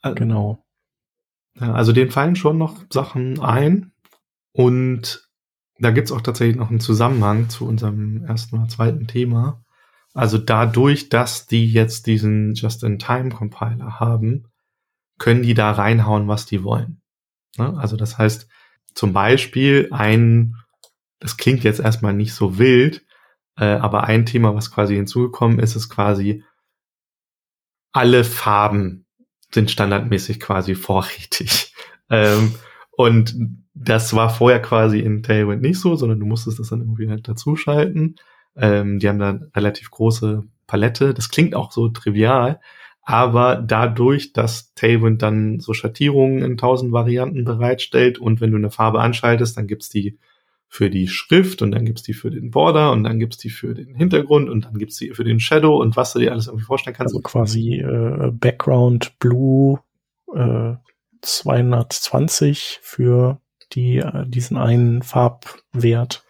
also, 0.00 0.14
genau. 0.14 0.64
Ja, 1.60 1.74
also 1.74 1.92
denen 1.92 2.10
fallen 2.10 2.36
schon 2.36 2.58
noch 2.58 2.84
Sachen 2.90 3.40
ein 3.40 3.92
und 4.52 5.28
da 5.78 5.90
gibt's 5.90 6.12
auch 6.12 6.20
tatsächlich 6.20 6.56
noch 6.56 6.70
einen 6.70 6.80
Zusammenhang 6.80 7.48
zu 7.48 7.66
unserem 7.66 8.24
ersten 8.24 8.56
oder 8.56 8.68
zweiten 8.68 9.06
Thema. 9.06 9.61
Also 10.14 10.38
dadurch, 10.38 11.08
dass 11.08 11.46
die 11.46 11.70
jetzt 11.72 12.06
diesen 12.06 12.54
Just-in-Time-Compiler 12.54 13.98
haben, 13.98 14.48
können 15.18 15.42
die 15.42 15.54
da 15.54 15.70
reinhauen, 15.70 16.28
was 16.28 16.46
die 16.46 16.64
wollen. 16.64 17.00
Ne? 17.56 17.76
Also 17.78 17.96
das 17.96 18.18
heißt, 18.18 18.48
zum 18.94 19.12
Beispiel 19.12 19.88
ein, 19.90 20.56
das 21.18 21.36
klingt 21.36 21.64
jetzt 21.64 21.80
erstmal 21.80 22.12
nicht 22.12 22.34
so 22.34 22.58
wild, 22.58 23.04
äh, 23.56 23.64
aber 23.64 24.04
ein 24.04 24.26
Thema, 24.26 24.54
was 24.54 24.70
quasi 24.70 24.94
hinzugekommen 24.94 25.58
ist, 25.58 25.76
ist 25.76 25.88
quasi, 25.88 26.44
alle 27.92 28.24
Farben 28.24 29.06
sind 29.50 29.70
standardmäßig 29.70 30.40
quasi 30.40 30.74
vorrätig. 30.74 31.74
Ähm, 32.10 32.54
und 32.90 33.34
das 33.72 34.14
war 34.14 34.28
vorher 34.28 34.60
quasi 34.60 34.98
in 34.98 35.22
Tailwind 35.22 35.62
nicht 35.62 35.80
so, 35.80 35.96
sondern 35.96 36.20
du 36.20 36.26
musstest 36.26 36.58
das 36.58 36.68
dann 36.68 36.80
irgendwie 36.80 37.08
halt 37.08 37.26
dazuschalten. 37.26 38.16
Ähm, 38.56 38.98
die 38.98 39.08
haben 39.08 39.18
da 39.18 39.40
relativ 39.54 39.90
große 39.90 40.44
Palette. 40.66 41.14
Das 41.14 41.28
klingt 41.28 41.54
auch 41.54 41.72
so 41.72 41.88
trivial, 41.88 42.60
aber 43.02 43.56
dadurch, 43.56 44.32
dass 44.32 44.74
Tailwind 44.74 45.22
dann 45.22 45.60
so 45.60 45.74
Schattierungen 45.74 46.42
in 46.42 46.56
tausend 46.56 46.92
Varianten 46.92 47.44
bereitstellt 47.44 48.18
und 48.18 48.40
wenn 48.40 48.52
du 48.52 48.56
eine 48.56 48.70
Farbe 48.70 49.00
anschaltest, 49.00 49.56
dann 49.56 49.66
gibt's 49.66 49.88
die 49.88 50.18
für 50.68 50.88
die 50.88 51.08
Schrift 51.08 51.60
und 51.60 51.72
dann 51.72 51.84
gibt's 51.84 52.02
die 52.02 52.14
für 52.14 52.30
den 52.30 52.50
Border 52.50 52.92
und 52.92 53.04
dann 53.04 53.18
gibt's 53.18 53.36
die 53.36 53.50
für 53.50 53.74
den 53.74 53.94
Hintergrund 53.94 54.48
und 54.48 54.64
dann 54.64 54.78
gibt's 54.78 54.96
die 54.96 55.10
für 55.10 55.24
den 55.24 55.38
Shadow 55.38 55.76
und 55.78 55.96
was 55.96 56.14
du 56.14 56.20
dir 56.20 56.32
alles 56.32 56.46
irgendwie 56.46 56.64
vorstellen 56.64 56.96
kannst. 56.96 57.14
Also 57.14 57.22
quasi 57.22 57.74
äh, 57.74 58.30
Background 58.32 59.18
Blue 59.18 59.80
äh, 60.34 60.74
220 61.20 62.78
für 62.82 63.38
die, 63.72 63.98
äh, 63.98 64.26
diesen 64.26 64.56
einen 64.56 65.02
Farbwert. 65.02 66.24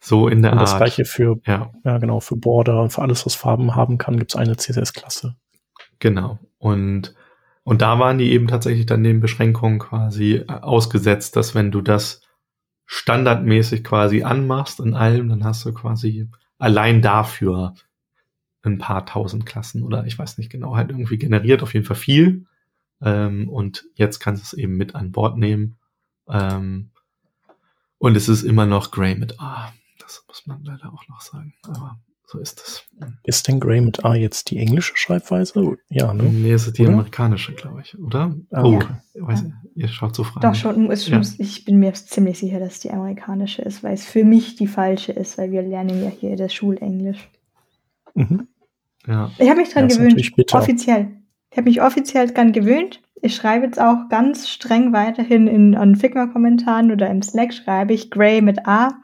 So 0.00 0.28
in 0.28 0.42
der 0.42 0.52
und 0.52 0.58
Art. 0.58 0.68
Das 0.68 0.76
gleiche 0.76 1.04
für, 1.04 1.40
ja. 1.44 1.72
ja 1.84 1.98
genau, 1.98 2.20
für 2.20 2.36
Border 2.36 2.82
und 2.82 2.92
für 2.92 3.02
alles, 3.02 3.26
was 3.26 3.34
Farben 3.34 3.74
haben 3.74 3.98
kann, 3.98 4.18
gibt's 4.18 4.36
eine 4.36 4.56
CSS-Klasse. 4.56 5.36
Genau. 5.98 6.38
Und, 6.58 7.14
und 7.64 7.82
da 7.82 7.98
waren 7.98 8.18
die 8.18 8.30
eben 8.30 8.46
tatsächlich 8.46 8.86
dann 8.86 9.02
den 9.02 9.20
Beschränkungen 9.20 9.78
quasi 9.78 10.36
äh, 10.36 10.46
ausgesetzt, 10.46 11.36
dass 11.36 11.54
wenn 11.54 11.70
du 11.70 11.80
das 11.80 12.22
standardmäßig 12.86 13.84
quasi 13.84 14.22
anmachst 14.22 14.80
in 14.80 14.94
allem, 14.94 15.28
dann 15.28 15.44
hast 15.44 15.64
du 15.64 15.74
quasi 15.74 16.28
allein 16.58 17.02
dafür 17.02 17.74
ein 18.62 18.78
paar 18.78 19.06
tausend 19.06 19.46
Klassen 19.46 19.82
oder 19.82 20.06
ich 20.06 20.18
weiß 20.18 20.38
nicht 20.38 20.50
genau, 20.50 20.76
halt 20.76 20.90
irgendwie 20.90 21.18
generiert, 21.18 21.62
auf 21.62 21.74
jeden 21.74 21.86
Fall 21.86 21.96
viel. 21.96 22.46
Ähm, 23.00 23.48
und 23.48 23.84
jetzt 23.94 24.18
kannst 24.20 24.42
du 24.42 24.56
es 24.56 24.62
eben 24.62 24.76
mit 24.76 24.94
an 24.94 25.12
Bord 25.12 25.36
nehmen. 25.36 25.76
Ähm, 26.28 26.90
und 27.98 28.16
es 28.16 28.28
ist 28.28 28.42
immer 28.42 28.66
noch 28.66 28.90
Gray 28.90 29.14
mit 29.16 29.40
A. 29.40 29.72
Das 30.08 30.24
muss 30.26 30.46
man 30.46 30.64
leider 30.64 30.90
auch 30.90 31.06
noch 31.08 31.20
sagen. 31.20 31.52
Aber 31.64 31.98
So 32.24 32.38
ist 32.38 32.60
es. 32.60 32.84
Ist 33.24 33.46
denn 33.46 33.60
Gray 33.60 33.82
mit 33.82 34.06
A 34.06 34.14
jetzt 34.14 34.50
die 34.50 34.56
englische 34.56 34.96
Schreibweise? 34.96 35.76
Ja, 35.90 36.14
ne? 36.14 36.22
Nee, 36.22 36.52
es 36.52 36.66
ist 36.66 36.78
die 36.78 36.84
oder? 36.84 36.92
amerikanische, 36.92 37.52
glaube 37.52 37.82
ich, 37.82 37.98
oder? 37.98 38.34
Ah, 38.50 38.62
oh, 38.64 38.76
okay. 38.76 38.94
weiß 39.14 39.42
nicht, 39.42 39.56
ihr 39.74 39.88
schaut 39.88 40.14
so 40.14 40.24
frei. 40.24 40.40
Doch 40.40 40.54
schon, 40.54 40.90
ist 40.90 41.06
schon 41.06 41.22
ja. 41.22 41.28
ich 41.36 41.66
bin 41.66 41.78
mir 41.78 41.92
ziemlich 41.92 42.38
sicher, 42.38 42.58
dass 42.58 42.80
die 42.80 42.90
amerikanische 42.90 43.60
ist, 43.60 43.82
weil 43.82 43.92
es 43.92 44.06
für 44.06 44.24
mich 44.24 44.56
die 44.56 44.66
falsche 44.66 45.12
ist, 45.12 45.36
weil 45.36 45.50
wir 45.50 45.60
lernen 45.60 46.02
ja 46.02 46.08
hier 46.08 46.36
das 46.36 46.54
Schulenglisch. 46.54 47.28
Mhm. 48.14 48.48
Ja. 49.06 49.30
Ich 49.36 49.48
habe 49.50 49.60
mich 49.60 49.70
dran 49.70 49.88
gewöhnt, 49.88 50.32
offiziell. 50.52 51.08
Ich 51.50 51.58
habe 51.58 51.68
mich 51.68 51.82
offiziell 51.82 52.30
dran 52.30 52.52
gewöhnt. 52.52 53.02
Ich 53.20 53.34
schreibe 53.34 53.66
jetzt 53.66 53.80
auch 53.80 54.08
ganz 54.08 54.48
streng 54.48 54.94
weiterhin 54.94 55.48
in, 55.48 55.74
in 55.74 55.96
Figma-Kommentaren 55.96 56.92
oder 56.92 57.10
im 57.10 57.20
Slack 57.20 57.52
schreibe 57.52 57.92
ich 57.92 58.10
Gray 58.10 58.40
mit 58.40 58.66
A 58.66 59.00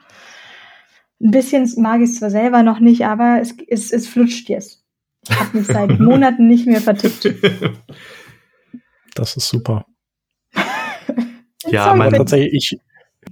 ein 1.24 1.30
bisschen 1.30 1.68
mag 1.78 2.00
ich 2.00 2.10
es 2.10 2.18
zwar 2.18 2.30
selber 2.30 2.62
noch 2.62 2.80
nicht, 2.80 3.06
aber 3.06 3.38
es, 3.40 3.54
es, 3.66 3.92
es 3.92 4.06
flutscht 4.06 4.48
jetzt. 4.48 4.84
Ich 5.26 5.40
habe 5.40 5.58
mich 5.58 5.66
seit 5.66 5.98
Monaten 5.98 6.46
nicht 6.46 6.66
mehr 6.66 6.82
vertippt. 6.82 7.34
Das 9.14 9.36
ist 9.36 9.48
super. 9.48 9.86
ja, 11.66 11.94
man 11.94 12.12
tatsächlich, 12.12 12.52
ich, 12.52 12.80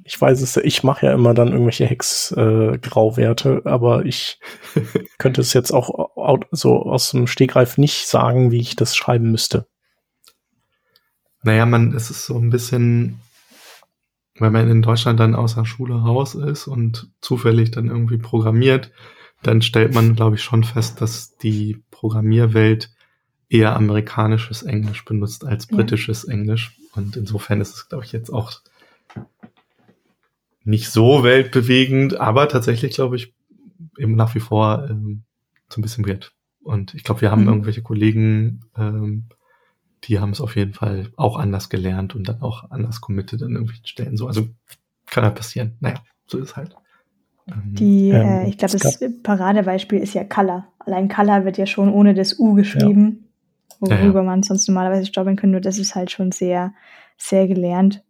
ich 0.04 0.18
weiß 0.18 0.40
es, 0.40 0.56
ich 0.56 0.82
mache 0.82 1.06
ja 1.06 1.12
immer 1.12 1.34
dann 1.34 1.52
irgendwelche 1.52 1.84
Hex-Grauwerte, 1.84 3.62
äh, 3.64 3.68
aber 3.68 4.06
ich 4.06 4.40
könnte 5.18 5.42
es 5.42 5.52
jetzt 5.52 5.70
auch 5.70 6.40
so 6.50 6.82
aus 6.82 7.10
dem 7.10 7.26
Stegreif 7.26 7.76
nicht 7.76 8.06
sagen, 8.06 8.50
wie 8.50 8.60
ich 8.60 8.74
das 8.74 8.96
schreiben 8.96 9.30
müsste. 9.30 9.66
Naja, 11.42 11.66
man, 11.66 11.94
es 11.94 12.08
ist 12.08 12.24
so 12.24 12.38
ein 12.38 12.50
bisschen, 12.50 13.20
wenn 14.42 14.52
man 14.52 14.68
in 14.68 14.82
Deutschland 14.82 15.18
dann 15.20 15.34
außer 15.34 15.64
Schule 15.64 15.94
raus 15.94 16.34
ist 16.34 16.66
und 16.66 17.10
zufällig 17.20 17.70
dann 17.70 17.88
irgendwie 17.88 18.18
programmiert, 18.18 18.90
dann 19.42 19.62
stellt 19.62 19.94
man, 19.94 20.14
glaube 20.14 20.36
ich, 20.36 20.42
schon 20.42 20.64
fest, 20.64 21.00
dass 21.00 21.36
die 21.36 21.82
Programmierwelt 21.90 22.90
eher 23.48 23.76
amerikanisches 23.76 24.62
Englisch 24.62 25.04
benutzt 25.04 25.44
als 25.44 25.66
britisches 25.66 26.24
ja. 26.26 26.34
Englisch. 26.34 26.76
Und 26.94 27.16
insofern 27.16 27.60
ist 27.60 27.74
es, 27.74 27.88
glaube 27.88 28.04
ich, 28.04 28.12
jetzt 28.12 28.30
auch 28.30 28.52
nicht 30.64 30.90
so 30.90 31.22
weltbewegend, 31.24 32.20
aber 32.20 32.48
tatsächlich, 32.48 32.94
glaube 32.94 33.16
ich, 33.16 33.34
eben 33.98 34.14
nach 34.14 34.34
wie 34.34 34.40
vor 34.40 34.86
ähm, 34.88 35.22
so 35.68 35.80
ein 35.80 35.82
bisschen 35.82 36.06
wert. 36.06 36.32
Und 36.62 36.94
ich 36.94 37.02
glaube, 37.04 37.20
wir 37.20 37.30
haben 37.30 37.42
mhm. 37.42 37.48
irgendwelche 37.48 37.82
Kollegen, 37.82 38.64
ähm, 38.76 39.24
die 40.04 40.18
haben 40.18 40.30
es 40.30 40.40
auf 40.40 40.56
jeden 40.56 40.72
Fall 40.72 41.08
auch 41.16 41.36
anders 41.36 41.68
gelernt 41.68 42.14
und 42.14 42.28
dann 42.28 42.42
auch 42.42 42.70
anders 42.70 43.00
committed 43.00 43.42
an 43.42 43.52
irgendwelchen 43.52 43.86
Stellen. 43.86 44.16
So, 44.16 44.26
also 44.26 44.48
kann 45.06 45.24
halt 45.24 45.34
passieren. 45.34 45.76
Naja, 45.80 45.96
so 46.26 46.38
ist 46.38 46.50
es 46.50 46.56
halt. 46.56 46.76
Ähm, 47.48 47.74
die, 47.74 48.10
ähm, 48.10 48.26
äh, 48.26 48.48
ich 48.48 48.58
glaube, 48.58 48.78
das 48.78 49.00
Paradebeispiel 49.22 49.98
ist 49.98 50.14
ja 50.14 50.24
Color. 50.24 50.66
Allein 50.78 51.08
Color 51.08 51.44
wird 51.44 51.58
ja 51.58 51.66
schon 51.66 51.92
ohne 51.92 52.14
das 52.14 52.38
U 52.38 52.54
geschrieben, 52.54 53.28
ja. 53.80 53.90
worüber 53.90 54.20
ja, 54.20 54.24
ja. 54.24 54.30
man 54.30 54.42
sonst 54.42 54.68
normalerweise 54.68 55.06
stoppeln 55.06 55.36
könnte. 55.36 55.52
Nur 55.52 55.60
das 55.60 55.78
ist 55.78 55.94
halt 55.94 56.10
schon 56.10 56.32
sehr, 56.32 56.72
sehr 57.16 57.46
gelernt. 57.46 58.02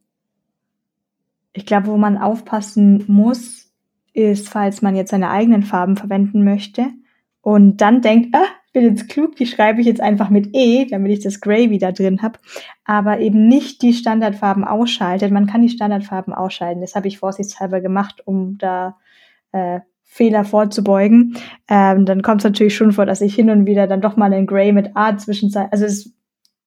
Ich 1.53 1.67
glaube, 1.67 1.89
wo 1.89 1.99
man 1.99 2.17
aufpassen 2.17 3.05
muss, 3.09 3.71
ist, 4.15 4.49
falls 4.49 4.83
man 4.83 4.97
jetzt 4.97 5.11
seine 5.11 5.31
eigenen 5.31 5.63
Farben 5.63 5.97
verwenden 5.97 6.45
möchte 6.45 6.89
und 7.41 7.79
dann 7.79 8.03
denkt, 8.03 8.35
ah, 8.35 8.47
bin 8.73 8.85
jetzt 8.85 9.09
klug, 9.09 9.37
die 9.37 9.47
schreibe 9.47 9.81
ich 9.81 9.87
jetzt 9.87 10.01
einfach 10.01 10.31
mit 10.31 10.51
E, 10.55 10.87
damit 10.87 11.13
ich 11.13 11.21
das 11.21 11.41
Gray 11.41 11.71
wieder 11.71 11.93
drin 11.93 12.23
habe, 12.23 12.39
aber 12.85 13.21
eben 13.21 13.49
nicht 13.49 13.83
die 13.83 13.93
Standardfarben 13.93 14.65
ausschaltet. 14.65 15.31
Man 15.31 15.47
kann 15.47 15.63
die 15.63 15.69
Standardfarben 15.69 16.33
ausschalten. 16.33 16.81
Das 16.81 16.95
habe 16.95 17.09
ich 17.09 17.19
vorsichtshalber 17.19 17.81
gemacht, 17.81 18.23
um 18.25 18.59
da 18.59 18.97
äh, 19.53 19.81
Fehler 20.03 20.45
vorzubeugen. 20.45 21.37
Ähm, 21.69 22.05
dann 22.07 22.23
kommt 22.23 22.41
es 22.41 22.45
natürlich 22.45 22.75
schon 22.75 22.93
vor, 22.93 23.07
dass 23.07 23.21
ich 23.21 23.35
hin 23.35 23.51
und 23.51 23.67
wieder 23.67 23.87
dann 23.87 24.01
doch 24.01 24.17
mal 24.17 24.33
einen 24.33 24.47
Gray 24.47 24.73
mit 24.73 24.91
A 24.95 25.17
zwischenzeit, 25.17 25.73
also 25.73 25.85
es 25.85 26.13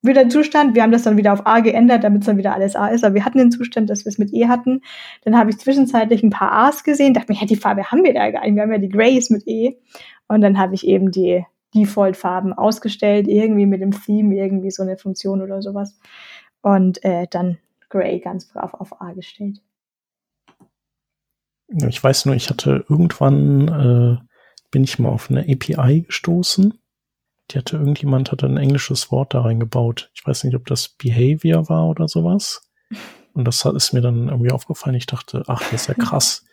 wieder 0.01 0.21
ein 0.21 0.29
Zustand, 0.29 0.75
wir 0.75 0.83
haben 0.83 0.91
das 0.91 1.03
dann 1.03 1.17
wieder 1.17 1.33
auf 1.33 1.47
A 1.47 1.61
geändert, 1.61 2.03
damit 2.03 2.21
es 2.21 2.27
dann 2.27 2.37
wieder 2.37 2.53
alles 2.53 2.75
A 2.75 2.87
ist, 2.87 3.03
aber 3.03 3.15
wir 3.15 3.25
hatten 3.25 3.39
den 3.39 3.51
Zustand, 3.51 3.89
dass 3.89 4.05
wir 4.05 4.09
es 4.09 4.19
mit 4.19 4.33
E 4.33 4.47
hatten. 4.47 4.81
Dann 5.23 5.37
habe 5.37 5.49
ich 5.49 5.57
zwischenzeitlich 5.57 6.21
ein 6.21 6.29
paar 6.29 6.51
A's 6.51 6.83
gesehen, 6.83 7.15
dachte 7.15 7.31
mir, 7.31 7.39
ja, 7.39 7.47
die 7.47 7.55
Farbe 7.55 7.91
haben 7.91 8.03
wir 8.03 8.13
da 8.13 8.29
gar 8.29 8.45
nicht, 8.45 8.55
wir 8.55 8.61
haben 8.61 8.71
ja 8.71 8.77
die 8.77 8.89
Grays 8.89 9.31
mit 9.31 9.47
E. 9.47 9.77
Und 10.27 10.41
dann 10.41 10.57
habe 10.57 10.75
ich 10.75 10.87
eben 10.87 11.11
die 11.11 11.43
Default-Farben 11.75 12.53
ausgestellt, 12.53 13.27
irgendwie 13.27 13.65
mit 13.65 13.81
dem 13.81 13.91
Theme, 13.91 14.35
irgendwie 14.35 14.71
so 14.71 14.83
eine 14.83 14.97
Funktion 14.97 15.41
oder 15.41 15.61
sowas. 15.61 15.97
Und 16.61 17.03
äh, 17.03 17.27
dann 17.29 17.57
Gray 17.89 18.19
ganz 18.19 18.47
brav 18.47 18.73
auf 18.73 19.01
A 19.01 19.13
gestellt. 19.13 19.61
Ich 21.87 22.03
weiß 22.03 22.25
nur, 22.25 22.35
ich 22.35 22.49
hatte 22.49 22.85
irgendwann, 22.89 23.67
äh, 23.67 24.17
bin 24.71 24.83
ich 24.83 24.99
mal 24.99 25.09
auf 25.09 25.29
eine 25.29 25.41
API 25.41 26.01
gestoßen. 26.01 26.73
Die 27.51 27.57
hatte 27.57 27.77
irgendjemand, 27.77 28.31
hatte 28.31 28.47
ein 28.47 28.57
englisches 28.57 29.11
Wort 29.11 29.33
da 29.33 29.41
reingebaut. 29.41 30.11
Ich 30.13 30.25
weiß 30.25 30.43
nicht, 30.43 30.55
ob 30.55 30.65
das 30.65 30.89
Behavior 30.89 31.69
war 31.69 31.87
oder 31.87 32.07
sowas. 32.07 32.69
Und 33.33 33.45
das 33.45 33.65
ist 33.65 33.93
mir 33.93 34.01
dann 34.01 34.29
irgendwie 34.29 34.51
aufgefallen. 34.51 34.95
Ich 34.95 35.07
dachte, 35.07 35.43
ach, 35.47 35.61
das 35.71 35.81
ist 35.81 35.87
ja 35.87 35.93
krass. 35.99 36.45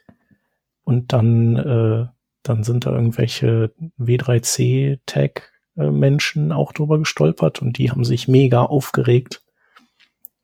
Und 0.85 1.13
dann 1.13 1.57
äh, 1.57 2.07
dann 2.43 2.65
sind 2.65 2.87
da 2.87 2.93
irgendwelche 2.93 3.73
W3C-Tag-Menschen 3.99 6.53
auch 6.53 6.73
drüber 6.73 6.99
gestolpert 6.99 7.63
und 7.63 7.79
die 7.79 7.91
haben 7.91 8.05
sich 8.05 8.29
mega 8.29 8.65
aufgeregt, 8.65 9.43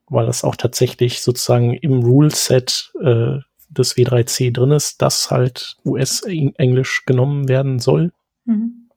weil 0.07 0.27
das 0.27 0.45
auch 0.45 0.57
tatsächlich 0.57 1.23
sozusagen 1.23 1.75
im 1.75 2.03
Rule-Set 2.03 2.93
äh, 3.01 3.39
des 3.69 3.97
W3C 3.97 4.53
drin 4.53 4.73
ist, 4.73 5.03
dass 5.03 5.31
halt 5.31 5.77
US-Englisch 5.85 7.05
genommen 7.05 7.49
werden 7.49 7.79
soll. 7.79 8.13
Mhm. 8.45 8.89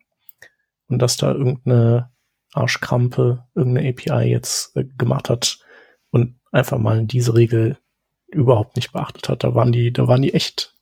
Und 0.87 0.99
dass 0.99 1.17
da 1.17 1.31
irgendeine 1.31 2.09
Arschkrampe 2.53 3.45
irgendeine 3.55 3.89
API 3.89 4.29
jetzt 4.29 4.75
äh, 4.75 4.85
gemacht 4.97 5.29
hat 5.29 5.59
und 6.09 6.35
einfach 6.51 6.77
mal 6.77 7.05
diese 7.05 7.33
Regel 7.33 7.77
überhaupt 8.27 8.75
nicht 8.75 8.91
beachtet 8.91 9.29
hat. 9.29 9.43
Da 9.43 9.55
waren 9.55 9.71
die, 9.71 9.91
da 9.91 10.07
waren 10.07 10.21
die 10.21 10.33
echt 10.33 10.75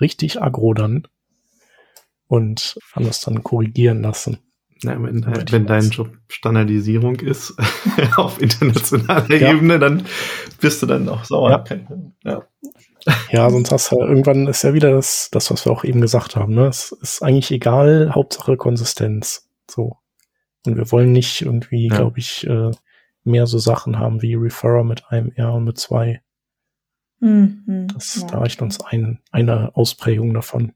richtig 0.00 0.40
aggro 0.40 0.74
dann 0.74 1.06
und 2.32 2.78
haben 2.94 3.04
das 3.04 3.20
dann 3.20 3.42
korrigieren 3.42 4.00
lassen. 4.00 4.38
Ja, 4.82 5.00
wenn, 5.02 5.26
wenn 5.26 5.66
dein 5.66 5.90
Job 5.90 6.16
Standardisierung 6.28 7.16
ist 7.16 7.54
auf 8.16 8.40
internationaler 8.40 9.36
ja. 9.36 9.52
Ebene, 9.52 9.78
dann 9.78 10.06
bist 10.58 10.80
du 10.80 10.86
dann 10.86 11.10
auch 11.10 11.26
sauer. 11.26 11.62
Ja. 11.68 12.02
ja. 12.24 12.42
ja. 13.30 13.50
sonst 13.50 13.70
hast 13.70 13.92
du 13.92 14.00
irgendwann 14.00 14.46
ist 14.46 14.64
ja 14.64 14.72
wieder 14.72 14.92
das, 14.92 15.28
das, 15.30 15.50
was 15.50 15.66
wir 15.66 15.72
auch 15.72 15.84
eben 15.84 16.00
gesagt 16.00 16.34
haben. 16.34 16.54
Ne? 16.54 16.68
Es 16.68 16.92
ist 16.92 17.22
eigentlich 17.22 17.50
egal, 17.50 18.12
Hauptsache 18.14 18.56
Konsistenz. 18.56 19.50
So. 19.70 19.98
Und 20.64 20.78
wir 20.78 20.90
wollen 20.90 21.12
nicht 21.12 21.42
irgendwie, 21.42 21.88
ja. 21.88 21.96
glaube 21.96 22.18
ich, 22.18 22.46
äh, 22.46 22.70
mehr 23.24 23.46
so 23.46 23.58
Sachen 23.58 23.98
haben 23.98 24.22
wie 24.22 24.36
Referrer 24.36 24.84
mit 24.84 25.04
einem 25.10 25.32
R 25.36 25.52
und 25.52 25.64
mit 25.64 25.76
zwei. 25.76 26.22
Mhm, 27.20 27.88
das 27.92 28.22
ja. 28.22 28.26
da 28.26 28.38
reicht 28.38 28.62
uns 28.62 28.80
ein, 28.80 29.20
eine 29.30 29.76
Ausprägung 29.76 30.32
davon. 30.32 30.72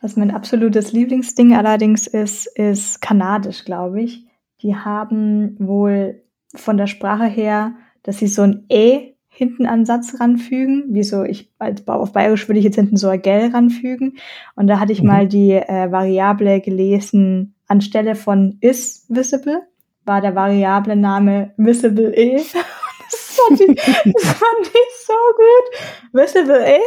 Was 0.00 0.16
mein 0.16 0.30
absolutes 0.30 0.92
Lieblingsding 0.92 1.54
allerdings 1.54 2.06
ist, 2.06 2.46
ist 2.46 3.02
kanadisch, 3.02 3.64
glaube 3.64 4.02
ich. 4.02 4.26
Die 4.62 4.74
haben 4.74 5.56
wohl 5.58 6.22
von 6.54 6.76
der 6.76 6.86
Sprache 6.86 7.26
her, 7.26 7.74
dass 8.02 8.18
sie 8.18 8.26
so 8.26 8.42
ein 8.42 8.64
E 8.70 9.14
hinten 9.28 9.66
an 9.66 9.84
Satz 9.84 10.18
ranfügen. 10.18 10.84
Wie 10.88 11.02
so, 11.02 11.22
ich, 11.22 11.50
als 11.58 11.86
auf 11.86 12.12
Bayerisch 12.12 12.48
würde 12.48 12.58
ich 12.58 12.64
jetzt 12.64 12.76
hinten 12.76 12.96
so 12.96 13.08
ein 13.08 13.22
Gell 13.22 13.50
ranfügen. 13.50 14.18
Und 14.56 14.66
da 14.66 14.80
hatte 14.80 14.92
ich 14.92 15.02
mhm. 15.02 15.08
mal 15.08 15.28
die 15.28 15.52
äh, 15.52 15.92
Variable 15.92 16.60
gelesen, 16.60 17.54
anstelle 17.68 18.14
von 18.14 18.56
is 18.60 19.06
visible, 19.08 19.62
war 20.04 20.20
der 20.20 20.34
Variable 20.34 20.96
Name 20.96 21.52
visible 21.56 22.12
E. 22.16 22.36
das, 23.10 23.38
fand 23.38 23.60
ich, 23.60 23.76
das 23.76 24.32
fand 24.32 24.66
ich 24.66 25.06
so 25.06 25.14
gut. 25.36 26.20
Visible 26.20 26.64
E. 26.66 26.78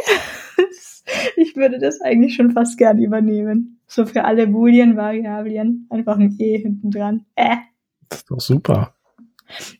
ich 1.36 1.56
würde 1.56 1.78
das 1.78 2.00
eigentlich 2.00 2.34
schon 2.34 2.52
fast 2.52 2.78
gern 2.78 2.98
übernehmen. 2.98 3.80
So 3.86 4.06
für 4.06 4.24
alle 4.24 4.46
Boolean-Variablen 4.46 5.86
einfach 5.90 6.18
ein 6.18 6.36
E 6.38 6.58
hinten 6.58 6.90
dran. 6.90 7.24
Äh. 7.34 7.56
Das 8.08 8.18
ist 8.18 8.30
doch 8.30 8.40
super. 8.40 8.94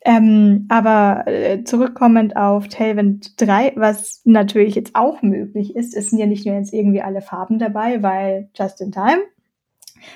Ähm, 0.04 0.66
aber 0.68 1.24
äh, 1.26 1.64
zurückkommend 1.64 2.36
auf 2.36 2.68
Tailwind 2.68 3.40
3, 3.40 3.72
was 3.76 4.20
natürlich 4.24 4.74
jetzt 4.74 4.94
auch 4.94 5.22
möglich 5.22 5.74
ist, 5.74 5.96
es 5.96 6.10
sind 6.10 6.18
ja 6.18 6.26
nicht 6.26 6.46
nur 6.46 6.54
jetzt 6.54 6.72
irgendwie 6.72 7.02
alle 7.02 7.22
Farben 7.22 7.58
dabei, 7.58 8.02
weil 8.02 8.50
just 8.54 8.80
in 8.80 8.92
time, 8.92 9.22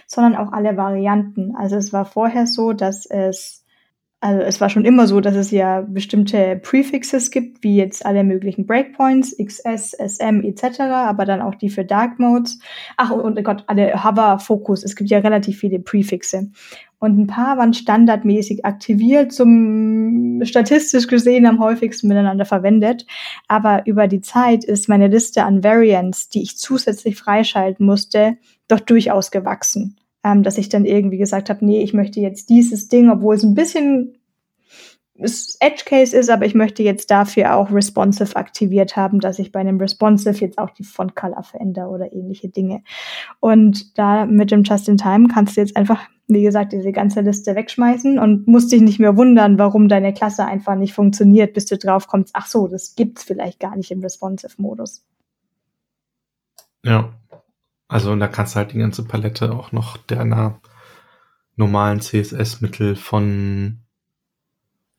sondern 0.07 0.37
auch 0.37 0.53
alle 0.53 0.77
Varianten. 0.77 1.57
Also 1.57 1.77
es 1.77 1.93
war 1.93 2.05
vorher 2.05 2.47
so, 2.47 2.73
dass 2.73 3.07
es 3.07 3.65
also 4.21 4.41
es 4.41 4.61
war 4.61 4.69
schon 4.69 4.85
immer 4.85 5.07
so, 5.07 5.21
dass 5.21 5.37
es 5.37 5.53
ja 5.53 5.83
bestimmte 5.83 6.61
Prefixes 6.61 7.31
gibt, 7.31 7.63
wie 7.63 7.77
jetzt 7.77 8.05
alle 8.05 8.25
möglichen 8.25 8.67
Breakpoints, 8.67 9.37
XS, 9.37 9.93
SM 9.93 10.43
etc., 10.43 10.81
aber 10.81 11.25
dann 11.25 11.41
auch 11.41 11.55
die 11.55 11.71
für 11.71 11.85
Dark 11.85 12.19
Modes. 12.19 12.59
Ach 12.97 13.11
und 13.11 13.39
oh 13.39 13.43
Gott, 13.43 13.63
alle 13.69 14.03
Hover, 14.03 14.41
Focus, 14.41 14.83
es 14.83 14.97
gibt 14.97 15.11
ja 15.11 15.19
relativ 15.19 15.59
viele 15.61 15.79
Prefixe. 15.79 16.51
Und 16.99 17.17
ein 17.17 17.27
paar 17.29 17.59
waren 17.59 17.75
standardmäßig 17.75 18.65
aktiviert, 18.65 19.33
zum 19.33 20.41
statistisch 20.43 21.07
gesehen 21.07 21.47
am 21.47 21.61
häufigsten 21.61 22.09
miteinander 22.09 22.45
verwendet. 22.45 23.07
Aber 23.47 23.87
über 23.87 24.09
die 24.09 24.21
Zeit 24.21 24.65
ist 24.65 24.89
meine 24.89 25.07
Liste 25.07 25.45
an 25.45 25.63
Variants, 25.63 26.29
die 26.29 26.43
ich 26.43 26.59
zusätzlich 26.59 27.17
freischalten 27.17 27.87
musste, 27.87 28.37
doch 28.67 28.81
durchaus 28.81 29.31
gewachsen 29.31 29.97
ähm, 30.29 30.43
dass 30.43 30.59
ich 30.59 30.69
dann 30.69 30.85
irgendwie 30.85 31.19
gesagt 31.19 31.49
habe, 31.51 31.65
nee, 31.65 31.83
ich 31.83 31.95
möchte 31.95 32.21
jetzt 32.21 32.51
dieses 32.51 32.89
Ding, 32.89 33.11
obwohl 33.11 33.35
es 33.35 33.43
ein 33.43 33.55
bisschen 33.55 34.15
Edge 35.21 35.83
Case 35.85 36.17
ist, 36.17 36.31
aber 36.31 36.47
ich 36.47 36.55
möchte 36.55 36.85
jetzt 36.85 37.11
dafür 37.11 37.57
auch 37.57 37.73
responsive 37.73 38.37
aktiviert 38.37 38.95
haben, 38.95 39.19
dass 39.19 39.41
ich 39.41 39.51
bei 39.51 39.59
einem 39.59 39.81
responsive 39.81 40.39
jetzt 40.39 40.59
auch 40.59 40.71
die 40.71 40.85
Font 40.85 41.17
Color 41.17 41.43
verändere 41.43 41.89
oder 41.89 42.13
ähnliche 42.13 42.49
Dinge. 42.49 42.83
Und 43.41 43.99
da 43.99 44.27
mit 44.27 44.53
dem 44.53 44.63
Just 44.63 44.89
in 44.89 44.97
Time 44.97 45.27
kannst 45.27 45.57
du 45.57 45.61
jetzt 45.61 45.77
einfach, 45.77 46.07
wie 46.29 46.43
gesagt, 46.43 46.73
diese 46.73 46.93
ganze 46.93 47.23
Liste 47.23 47.57
wegschmeißen 47.57 48.21
und 48.21 48.47
musst 48.47 48.71
dich 48.71 48.81
nicht 48.81 49.01
mehr 49.01 49.17
wundern, 49.17 49.59
warum 49.59 49.89
deine 49.89 50.15
Klasse 50.15 50.45
einfach 50.45 50.77
nicht 50.77 50.93
funktioniert, 50.93 51.53
bis 51.53 51.67
du 51.67 51.77
drauf 51.77 52.07
kommst, 52.07 52.31
ach 52.35 52.47
so, 52.47 52.69
das 52.69 52.95
gibt's 52.95 53.25
vielleicht 53.25 53.59
gar 53.59 53.75
nicht 53.75 53.91
im 53.91 54.03
responsive 54.03 54.55
Modus. 54.59 55.05
Ja. 56.85 57.13
Also 57.89 58.13
und 58.13 58.21
da 58.21 58.29
kannst 58.29 58.55
du 58.55 58.59
halt 58.59 58.73
die 58.73 58.79
ganze 58.79 59.05
Palette 59.05 59.53
auch 59.53 59.73
noch 59.73 59.97
deiner 59.97 60.61
normalen 61.57 62.01
CSS-Mittel 62.01 62.95
von, 62.95 63.81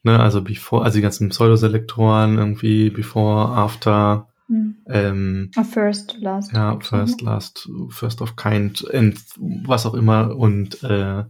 ne, 0.03 0.19
also 0.19 0.41
before, 0.41 0.83
also 0.83 0.97
die 0.97 1.03
ganzen 1.03 1.29
Pseudoselektoren 1.29 2.37
irgendwie 2.37 2.89
before, 2.89 3.49
after, 3.49 4.27
mhm. 4.47 4.77
ähm, 4.87 5.51
first, 5.71 6.17
last. 6.19 6.51
Ja, 6.53 6.79
first, 6.81 7.21
last, 7.21 7.69
first 7.89 8.21
of 8.21 8.35
kind, 8.35 8.85
and 8.93 9.17
was 9.37 9.85
auch 9.85 9.93
immer 9.93 10.35
und 10.35 10.83
äh, 10.83 11.23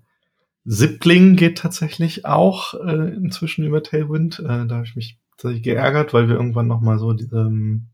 Zipling 0.68 1.36
geht 1.36 1.57
tatsächlich 1.57 2.26
auch 2.26 2.74
äh, 2.74 3.14
inzwischen 3.16 3.66
über 3.66 3.82
Tailwind. 3.82 4.39
Äh, 4.39 4.68
da 4.68 4.76
habe 4.76 4.86
ich 4.86 4.95
mich 4.95 5.20
tatsächlich 5.32 5.64
geärgert, 5.64 6.14
weil 6.14 6.28
wir 6.28 6.36
irgendwann 6.36 6.68
noch 6.68 6.82
mal 6.82 6.99
so 6.99 7.14
diese, 7.14 7.39
ähm, 7.39 7.88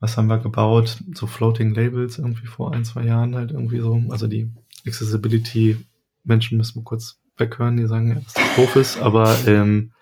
was 0.00 0.16
haben 0.16 0.28
wir 0.28 0.38
gebaut? 0.38 1.02
So 1.14 1.26
Floating 1.26 1.74
Labels 1.74 2.18
irgendwie 2.18 2.46
vor 2.46 2.72
ein, 2.72 2.84
zwei 2.84 3.04
Jahren 3.04 3.34
halt 3.34 3.50
irgendwie 3.50 3.80
so. 3.80 4.02
Also 4.10 4.26
die 4.26 4.50
Accessibility 4.86 5.76
Menschen 6.24 6.58
müssen 6.58 6.76
wir 6.80 6.84
kurz 6.84 7.20
weghören, 7.36 7.76
die 7.76 7.86
sagen, 7.86 8.08
ja, 8.08 8.14
dass 8.16 8.34
das 8.34 8.56
doof 8.56 8.76
ist, 8.76 8.98
aber 8.98 9.36
ähm, 9.46 9.92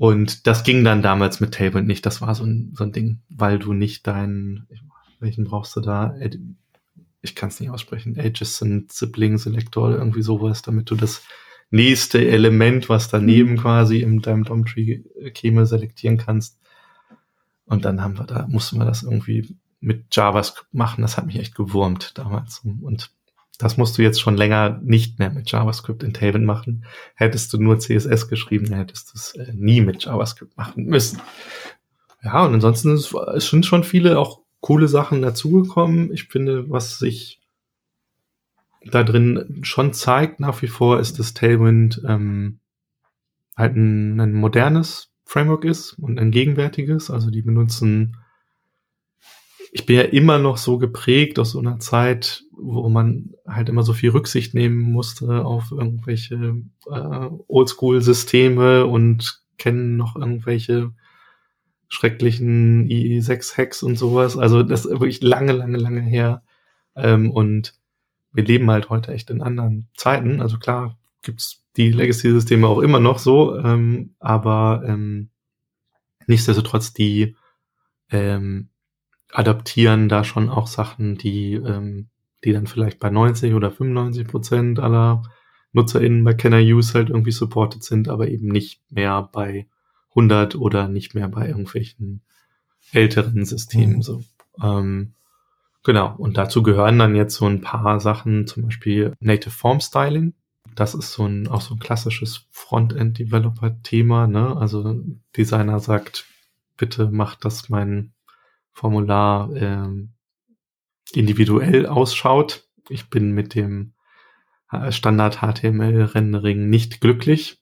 und 0.00 0.46
das 0.46 0.64
ging 0.64 0.82
dann 0.82 1.02
damals 1.02 1.40
mit 1.40 1.52
Tailwind 1.52 1.86
nicht. 1.86 2.06
Das 2.06 2.22
war 2.22 2.34
so 2.34 2.44
ein, 2.44 2.72
so 2.74 2.84
ein 2.84 2.92
Ding, 2.92 3.20
weil 3.28 3.58
du 3.58 3.74
nicht 3.74 4.06
deinen, 4.06 4.66
welchen 5.18 5.44
brauchst 5.44 5.76
du 5.76 5.82
da? 5.82 6.14
Ich 7.20 7.34
kann 7.34 7.50
es 7.50 7.60
nicht 7.60 7.68
aussprechen. 7.68 8.18
Adjacent 8.18 8.90
Sibling 8.90 9.36
Selector 9.36 9.88
oder 9.88 9.98
irgendwie 9.98 10.22
sowas, 10.22 10.62
damit 10.62 10.90
du 10.90 10.94
das 10.94 11.22
nächste 11.70 12.26
Element, 12.26 12.88
was 12.88 13.08
daneben 13.08 13.58
quasi 13.58 14.00
in 14.00 14.20
deinem 14.20 14.44
DOM-Tree 14.44 15.00
käme, 15.34 15.66
selektieren 15.66 16.16
kannst. 16.16 16.58
Und 17.70 17.84
dann 17.84 18.02
haben 18.02 18.18
wir 18.18 18.24
da, 18.24 18.46
mussten 18.48 18.78
wir 18.78 18.84
das 18.84 19.04
irgendwie 19.04 19.56
mit 19.78 20.14
JavaScript 20.14 20.74
machen. 20.74 21.02
Das 21.02 21.16
hat 21.16 21.26
mich 21.26 21.38
echt 21.38 21.54
gewurmt 21.54 22.18
damals. 22.18 22.62
Und 22.82 23.12
das 23.58 23.76
musst 23.76 23.96
du 23.96 24.02
jetzt 24.02 24.20
schon 24.20 24.36
länger 24.36 24.80
nicht 24.82 25.20
mehr 25.20 25.30
mit 25.30 25.50
JavaScript 25.50 26.02
in 26.02 26.12
Tailwind 26.12 26.44
machen. 26.44 26.84
Hättest 27.14 27.52
du 27.52 27.58
nur 27.58 27.78
CSS 27.78 28.28
geschrieben, 28.28 28.66
dann 28.66 28.78
hättest 28.78 29.12
du 29.12 29.12
es 29.14 29.34
äh, 29.36 29.52
nie 29.54 29.80
mit 29.80 30.04
JavaScript 30.04 30.56
machen 30.56 30.86
müssen. 30.86 31.20
Ja, 32.24 32.44
und 32.44 32.54
ansonsten 32.54 32.92
ist, 32.92 33.14
sind 33.36 33.64
schon 33.64 33.84
viele 33.84 34.18
auch 34.18 34.40
coole 34.60 34.88
Sachen 34.88 35.22
dazugekommen. 35.22 36.12
Ich 36.12 36.24
finde, 36.24 36.68
was 36.68 36.98
sich 36.98 37.40
da 38.84 39.04
drin 39.04 39.60
schon 39.62 39.92
zeigt 39.92 40.40
nach 40.40 40.60
wie 40.60 40.68
vor, 40.68 40.98
ist, 40.98 41.20
dass 41.20 41.34
Tailwind 41.34 42.02
ähm, 42.04 42.58
halt 43.56 43.76
ein, 43.76 44.20
ein 44.20 44.32
modernes 44.32 45.09
Framework 45.30 45.64
ist 45.64 45.92
und 45.92 46.18
ein 46.18 46.32
gegenwärtiges. 46.32 47.08
Also 47.08 47.30
die 47.30 47.42
benutzen, 47.42 48.16
ich 49.70 49.86
bin 49.86 49.94
ja 49.94 50.02
immer 50.02 50.38
noch 50.38 50.56
so 50.56 50.76
geprägt 50.76 51.38
aus 51.38 51.52
so 51.52 51.60
einer 51.60 51.78
Zeit, 51.78 52.42
wo 52.50 52.88
man 52.88 53.34
halt 53.46 53.68
immer 53.68 53.84
so 53.84 53.92
viel 53.92 54.10
Rücksicht 54.10 54.54
nehmen 54.54 54.80
musste 54.80 55.44
auf 55.44 55.70
irgendwelche 55.70 56.64
äh, 56.90 57.28
Oldschool-Systeme 57.46 58.86
und 58.86 59.40
kennen 59.56 59.96
noch 59.96 60.16
irgendwelche 60.16 60.90
schrecklichen 61.86 62.88
IE6-Hacks 62.88 63.84
und 63.84 63.94
sowas. 63.94 64.36
Also 64.36 64.64
das 64.64 64.84
ist 64.84 64.90
wirklich 64.90 65.22
lange, 65.22 65.52
lange, 65.52 65.78
lange 65.78 66.00
her. 66.00 66.42
Ähm, 66.96 67.30
und 67.30 67.74
wir 68.32 68.42
leben 68.42 68.68
halt 68.68 68.90
heute 68.90 69.12
echt 69.12 69.30
in 69.30 69.42
anderen 69.42 69.90
Zeiten. 69.94 70.40
Also 70.40 70.58
klar 70.58 70.98
gibt's 71.22 71.64
die 71.76 71.90
Legacy-Systeme 71.90 72.66
auch 72.66 72.80
immer 72.80 73.00
noch 73.00 73.18
so, 73.18 73.56
ähm, 73.56 74.14
aber 74.18 74.82
ähm, 74.86 75.30
nichtsdestotrotz, 76.26 76.92
die 76.92 77.36
ähm, 78.10 78.68
adaptieren 79.32 80.08
da 80.08 80.24
schon 80.24 80.48
auch 80.48 80.66
Sachen, 80.66 81.16
die, 81.16 81.54
ähm, 81.54 82.08
die 82.44 82.52
dann 82.52 82.66
vielleicht 82.66 82.98
bei 82.98 83.10
90 83.10 83.54
oder 83.54 83.70
95 83.70 84.26
Prozent 84.26 84.78
aller 84.80 85.22
NutzerInnen 85.72 86.24
bei 86.24 86.34
Can 86.34 86.52
I 86.52 86.72
Use 86.72 86.94
halt 86.94 87.10
irgendwie 87.10 87.30
supported 87.30 87.84
sind, 87.84 88.08
aber 88.08 88.28
eben 88.28 88.48
nicht 88.48 88.80
mehr 88.90 89.28
bei 89.32 89.68
100 90.10 90.56
oder 90.56 90.88
nicht 90.88 91.14
mehr 91.14 91.28
bei 91.28 91.48
irgendwelchen 91.48 92.22
älteren 92.92 93.44
Systemen 93.44 93.96
mhm. 93.96 94.02
so. 94.02 94.24
Ähm, 94.62 95.14
genau. 95.84 96.14
Und 96.16 96.36
dazu 96.36 96.62
gehören 96.62 96.98
dann 96.98 97.14
jetzt 97.14 97.36
so 97.36 97.46
ein 97.46 97.60
paar 97.60 98.00
Sachen, 98.00 98.46
zum 98.46 98.64
Beispiel 98.64 99.14
Native 99.20 99.50
Form 99.50 99.80
Styling. 99.80 100.34
Das 100.74 100.94
ist 100.94 101.12
so 101.12 101.26
ein, 101.26 101.48
auch 101.48 101.60
so 101.60 101.74
ein 101.74 101.80
klassisches 101.80 102.46
Frontend-Developer-Thema, 102.50 104.26
ne? 104.26 104.56
Also 104.56 105.02
Designer 105.36 105.80
sagt, 105.80 106.26
bitte 106.76 107.10
macht, 107.10 107.44
dass 107.44 107.68
mein 107.68 108.12
Formular 108.72 109.54
ähm, 109.54 110.14
individuell 111.12 111.86
ausschaut. 111.86 112.68
Ich 112.88 113.10
bin 113.10 113.32
mit 113.32 113.54
dem 113.54 113.94
äh, 114.70 114.92
Standard 114.92 115.40
HTML-Rendering 115.40 116.68
nicht 116.70 117.00
glücklich. 117.00 117.60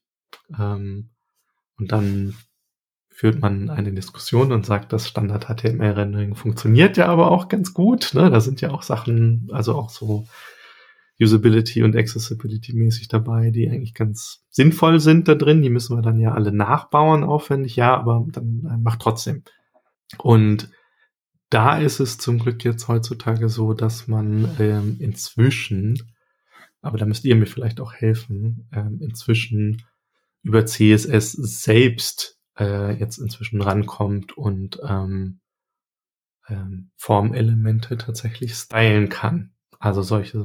Ähm, 0.59 1.11
und 1.79 1.93
dann 1.93 2.37
führt 3.11 3.41
man 3.41 3.69
eine 3.69 3.93
Diskussion 3.93 4.53
und 4.53 4.65
sagt, 4.65 4.93
das 4.93 5.09
Standard 5.09 5.47
HTML-Rendering 5.47 6.37
funktioniert 6.37 6.97
ja 6.97 7.07
aber 7.07 7.33
auch 7.33 7.49
ganz 7.49 7.75
gut. 7.75 8.15
Ne? 8.15 8.31
Da 8.31 8.41
sind 8.41 8.61
ja 8.61 8.71
auch 8.71 8.83
Sachen, 8.83 9.49
also 9.53 9.75
auch 9.75 9.91
so 9.91 10.27
Usability 11.21 11.83
und 11.83 11.97
Accessibility 11.97 12.75
mäßig 12.75 13.09
dabei, 13.09 13.51
die 13.51 13.69
eigentlich 13.69 13.95
ganz 13.95 14.45
sinnvoll 14.51 15.01
sind 15.01 15.27
da 15.27 15.35
drin. 15.35 15.63
Die 15.63 15.71
müssen 15.71 15.97
wir 15.97 16.03
dann 16.03 16.21
ja 16.21 16.33
alle 16.33 16.53
nachbauen, 16.53 17.25
aufwendig, 17.25 17.77
ja, 17.77 17.97
aber 17.97 18.25
dann 18.31 18.69
äh, 18.71 18.77
macht 18.79 19.01
trotzdem. 19.01 19.43
Und 20.19 20.71
da 21.51 21.79
ist 21.79 22.01
es 22.01 22.19
zum 22.19 22.39
Glück 22.39 22.65
jetzt 22.65 22.89
heutzutage 22.89 23.49
so, 23.49 23.73
dass 23.73 24.07
man 24.07 24.57
ähm, 24.59 24.97
inzwischen, 25.01 26.15
aber 26.83 26.99
da 26.99 27.07
müsst 27.07 27.25
ihr 27.25 27.35
mir 27.37 27.47
vielleicht 27.47 27.81
auch 27.81 27.95
helfen, 27.95 28.69
ähm, 28.73 29.01
inzwischen 29.01 29.83
über 30.43 30.67
CSS 30.67 31.33
selbst 31.33 32.39
äh, 32.59 32.93
jetzt 32.99 33.19
inzwischen 33.19 33.61
rankommt 33.61 34.37
und 34.37 34.79
ähm, 34.87 35.41
ähm, 36.49 36.91
Formelemente 36.97 37.97
tatsächlich 37.97 38.55
stylen 38.55 39.09
kann. 39.09 39.53
Also 39.79 40.03
solche 40.03 40.45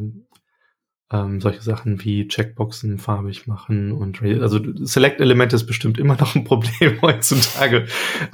ähm, 1.11 1.41
solche 1.41 1.61
Sachen 1.61 2.03
wie 2.03 2.27
Checkboxen 2.27 2.97
farbig 2.97 3.47
machen 3.47 3.91
und 3.91 4.21
also 4.21 4.59
Select-Element 4.85 5.53
ist 5.53 5.65
bestimmt 5.65 5.97
immer 5.97 6.15
noch 6.19 6.35
ein 6.35 6.43
Problem 6.43 7.01
heutzutage. 7.01 7.87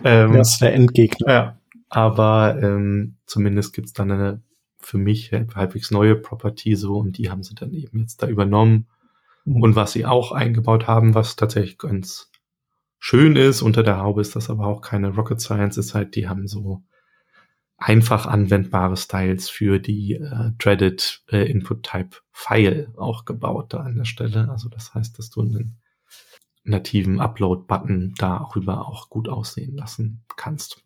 Ähm, 0.03 0.33
das 0.33 0.53
ist 0.53 0.61
der 0.61 0.73
Endgegner. 0.73 1.27
Ja, 1.31 1.59
aber 1.89 2.59
ähm, 2.61 3.17
zumindest 3.25 3.73
gibt's 3.73 3.93
dann 3.93 4.11
eine 4.11 4.41
für 4.81 4.97
mich 4.97 5.31
halbwegs 5.31 5.91
neue 5.91 6.15
Property 6.15 6.75
so 6.75 6.97
und 6.97 7.17
die 7.17 7.29
haben 7.29 7.43
sie 7.43 7.53
dann 7.53 7.73
eben 7.73 7.99
jetzt 7.99 8.23
da 8.23 8.27
übernommen. 8.27 8.87
Mhm. 9.45 9.61
Und 9.61 9.75
was 9.75 9.91
sie 9.91 10.05
auch 10.05 10.31
eingebaut 10.31 10.87
haben, 10.87 11.15
was 11.15 11.35
tatsächlich 11.35 11.77
ganz 11.77 12.31
schön 12.97 13.35
ist 13.35 13.61
unter 13.61 13.83
der 13.83 13.97
Haube, 13.97 14.21
ist 14.21 14.35
das 14.35 14.49
aber 14.49 14.67
auch 14.67 14.81
keine 14.81 15.09
Rocket 15.09 15.41
Science, 15.41 15.77
ist 15.77 15.95
halt, 15.95 16.15
die 16.15 16.27
haben 16.27 16.47
so 16.47 16.83
einfach 17.79 18.25
anwendbare 18.25 18.97
Styles 18.97 19.49
für 19.49 19.79
die 19.79 20.13
äh, 20.13 20.51
Threaded 20.59 21.23
äh, 21.31 21.49
Input 21.49 21.83
Type 21.83 22.17
File 22.31 22.93
auch 22.97 23.25
gebaut 23.25 23.73
da 23.73 23.79
an 23.79 23.95
der 23.95 24.05
Stelle. 24.05 24.49
Also 24.49 24.69
das 24.69 24.93
heißt, 24.93 25.17
dass 25.17 25.29
du 25.29 25.41
einen 25.41 25.79
nativen 26.63 27.19
Upload-Button 27.19 28.15
darüber 28.17 28.87
auch 28.87 29.09
gut 29.09 29.29
aussehen 29.29 29.75
lassen 29.75 30.23
kannst. 30.35 30.83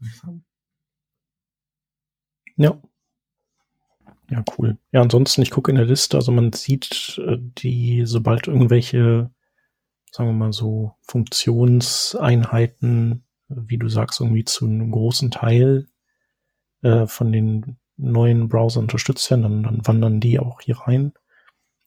Ja. 2.56 2.80
Ja, 4.30 4.44
cool. 4.58 4.78
Ja, 4.92 5.02
ansonsten, 5.02 5.42
ich 5.42 5.52
gucke 5.52 5.72
in 5.72 5.78
der 5.78 5.86
Liste, 5.86 6.18
also 6.18 6.32
man 6.32 6.54
sieht 6.54 7.20
äh, 7.26 7.38
die, 7.40 8.04
sobald 8.06 8.48
irgendwelche 8.48 9.32
sagen 10.14 10.30
wir 10.30 10.34
mal 10.34 10.54
so, 10.54 10.94
Funktionseinheiten, 11.02 13.24
wie 13.48 13.80
du 13.80 13.90
sagst, 13.90 14.22
irgendwie 14.22 14.46
zu 14.46 14.66
einem 14.66 14.92
großen 14.92 15.32
Teil 15.32 15.88
äh, 16.84 17.08
von 17.08 17.32
den 17.32 17.78
neuen 17.98 18.50
Browser 18.50 18.80
unterstützt 18.80 19.30
werden, 19.30 19.44
dann, 19.44 19.64
dann 19.64 19.88
wandern 19.88 20.20
die 20.20 20.40
auch 20.40 20.62
hier 20.62 20.78
rein. 20.78 21.14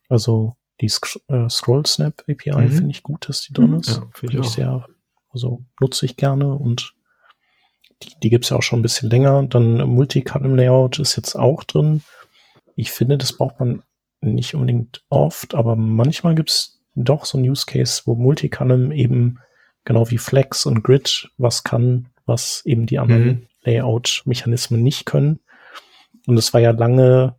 Also 0.08 0.56
die 0.80 0.88
Sc 0.88 1.20
äh, 1.28 1.48
Scroll 1.48 1.86
Snap 1.86 2.22
API 2.28 2.50
mhm. 2.50 2.72
finde 2.72 2.90
ich 2.90 3.02
gut, 3.02 3.28
dass 3.28 3.42
die 3.42 3.52
drin 3.52 3.70
mhm. 3.70 3.80
ist. 3.80 3.96
Ja, 3.96 4.08
finde 4.12 4.38
ich, 4.38 4.40
ich 4.40 4.50
sehr, 4.50 4.86
also 5.30 5.64
nutze 5.80 6.06
ich 6.06 6.16
gerne 6.16 6.54
und 6.54 6.94
die, 8.02 8.12
die 8.22 8.30
gibt 8.30 8.44
es 8.44 8.50
ja 8.50 8.56
auch 8.56 8.62
schon 8.62 8.80
ein 8.80 8.82
bisschen 8.82 9.10
länger. 9.10 9.42
Dann 9.44 9.78
Multicolumn 9.88 10.56
Layout 10.56 10.98
ist 10.98 11.16
jetzt 11.16 11.34
auch 11.34 11.64
drin. 11.64 12.02
Ich 12.74 12.92
finde, 12.92 13.16
das 13.16 13.32
braucht 13.32 13.58
man 13.58 13.82
nicht 14.20 14.54
unbedingt 14.54 15.02
oft, 15.08 15.54
aber 15.54 15.76
manchmal 15.76 16.34
gibt 16.34 16.50
es 16.50 16.80
doch 16.94 17.24
so 17.24 17.38
ein 17.38 17.48
Use 17.48 17.66
Case, 17.66 18.02
wo 18.04 18.14
Multicolumn 18.14 18.92
eben 18.92 19.38
genau 19.84 20.10
wie 20.10 20.18
Flex 20.18 20.66
und 20.66 20.82
Grid 20.82 21.30
was 21.38 21.64
kann, 21.64 22.08
was 22.26 22.62
eben 22.64 22.86
die 22.86 22.98
anderen 22.98 23.26
mhm. 23.26 23.46
Layout-Mechanismen 23.66 24.82
nicht 24.82 25.04
können. 25.06 25.40
Und 26.26 26.38
es 26.38 26.54
war 26.54 26.60
ja 26.60 26.70
lange, 26.70 27.36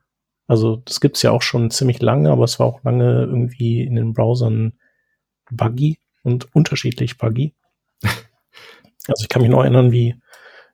also 0.47 0.77
das 0.77 1.01
gibt's 1.01 1.21
ja 1.21 1.31
auch 1.31 1.41
schon 1.41 1.71
ziemlich 1.71 2.01
lange, 2.01 2.31
aber 2.31 2.43
es 2.43 2.59
war 2.59 2.67
auch 2.67 2.83
lange 2.83 3.23
irgendwie 3.23 3.81
in 3.81 3.95
den 3.95 4.13
Browsern 4.13 4.73
buggy 5.51 5.99
und 6.23 6.53
unterschiedlich 6.55 7.17
buggy. 7.17 7.53
also 8.03 9.23
ich 9.23 9.29
kann 9.29 9.41
mich 9.41 9.51
noch 9.51 9.61
erinnern, 9.61 9.91
wie 9.91 10.15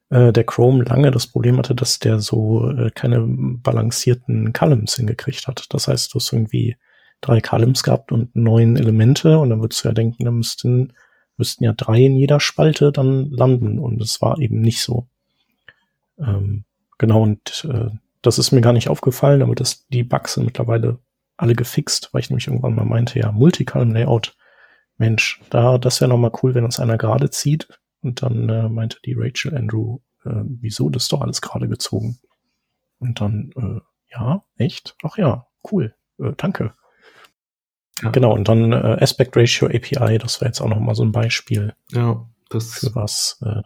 äh, 0.09 0.31
der 0.31 0.43
Chrome 0.43 0.83
lange 0.83 1.11
das 1.11 1.27
Problem 1.27 1.57
hatte, 1.57 1.75
dass 1.75 1.99
der 1.99 2.19
so 2.19 2.69
äh, 2.69 2.91
keine 2.91 3.21
balancierten 3.25 4.53
Columns 4.53 4.95
hingekriegt 4.95 5.47
hat. 5.47 5.65
Das 5.69 5.87
heißt, 5.87 6.13
du 6.13 6.19
hast 6.19 6.31
irgendwie 6.33 6.75
drei 7.21 7.41
Columns 7.41 7.83
gehabt 7.83 8.11
und 8.11 8.35
neun 8.35 8.75
Elemente 8.75 9.39
und 9.39 9.49
dann 9.49 9.61
würdest 9.61 9.83
du 9.83 9.87
ja 9.87 9.93
denken, 9.93 10.25
da 10.25 10.31
müssten, 10.31 10.93
müssten 11.37 11.63
ja 11.63 11.73
drei 11.73 12.01
in 12.01 12.15
jeder 12.15 12.39
Spalte 12.39 12.91
dann 12.91 13.31
landen 13.31 13.79
und 13.79 14.01
es 14.01 14.21
war 14.21 14.39
eben 14.39 14.59
nicht 14.61 14.81
so. 14.81 15.07
Ähm, 16.23 16.65
genau, 16.97 17.21
und 17.23 17.67
äh, 17.69 17.89
das 18.21 18.39
ist 18.39 18.51
mir 18.51 18.61
gar 18.61 18.73
nicht 18.73 18.89
aufgefallen, 18.89 19.41
aber 19.41 19.55
das, 19.55 19.85
die 19.87 20.03
Bugs 20.03 20.33
sind 20.33 20.45
mittlerweile 20.45 20.99
alle 21.37 21.55
gefixt, 21.55 22.09
weil 22.11 22.21
ich 22.21 22.29
nämlich 22.29 22.47
irgendwann 22.47 22.75
mal 22.75 22.85
meinte, 22.85 23.19
ja, 23.19 23.31
Multicolumn 23.31 23.91
Layout, 23.91 24.35
Mensch, 24.97 25.41
da, 25.49 25.77
das 25.77 25.99
wäre 25.99 26.09
nochmal 26.09 26.31
cool, 26.41 26.53
wenn 26.55 26.63
uns 26.63 26.79
einer 26.79 26.97
gerade 26.97 27.29
zieht. 27.29 27.67
Und 28.01 28.21
dann 28.21 28.49
äh, 28.49 28.69
meinte 28.69 28.99
die 29.05 29.15
Rachel 29.17 29.55
Andrew, 29.55 29.99
äh, 30.25 30.43
wieso, 30.45 30.89
das 30.89 31.03
ist 31.03 31.13
doch 31.13 31.21
alles 31.21 31.41
gerade 31.41 31.67
gezogen. 31.67 32.19
Und 32.99 33.19
dann, 33.19 33.51
äh, 33.55 33.81
ja, 34.11 34.43
echt? 34.57 34.95
Ach 35.03 35.17
ja, 35.17 35.47
cool, 35.71 35.95
äh, 36.19 36.33
danke. 36.37 36.73
Ja. 38.01 38.09
Genau, 38.11 38.33
und 38.33 38.47
dann 38.47 38.71
äh, 38.71 38.97
Aspect 39.01 39.35
Ratio 39.35 39.67
API, 39.67 40.17
das 40.17 40.41
wäre 40.41 40.49
jetzt 40.49 40.61
auch 40.61 40.69
nochmal 40.69 40.95
so 40.95 41.03
ein 41.03 41.11
Beispiel. 41.11 41.73
Ja, 41.91 42.27
das 42.49 42.75
für 42.75 42.95
was. 42.95 43.41
Äh, 43.45 43.61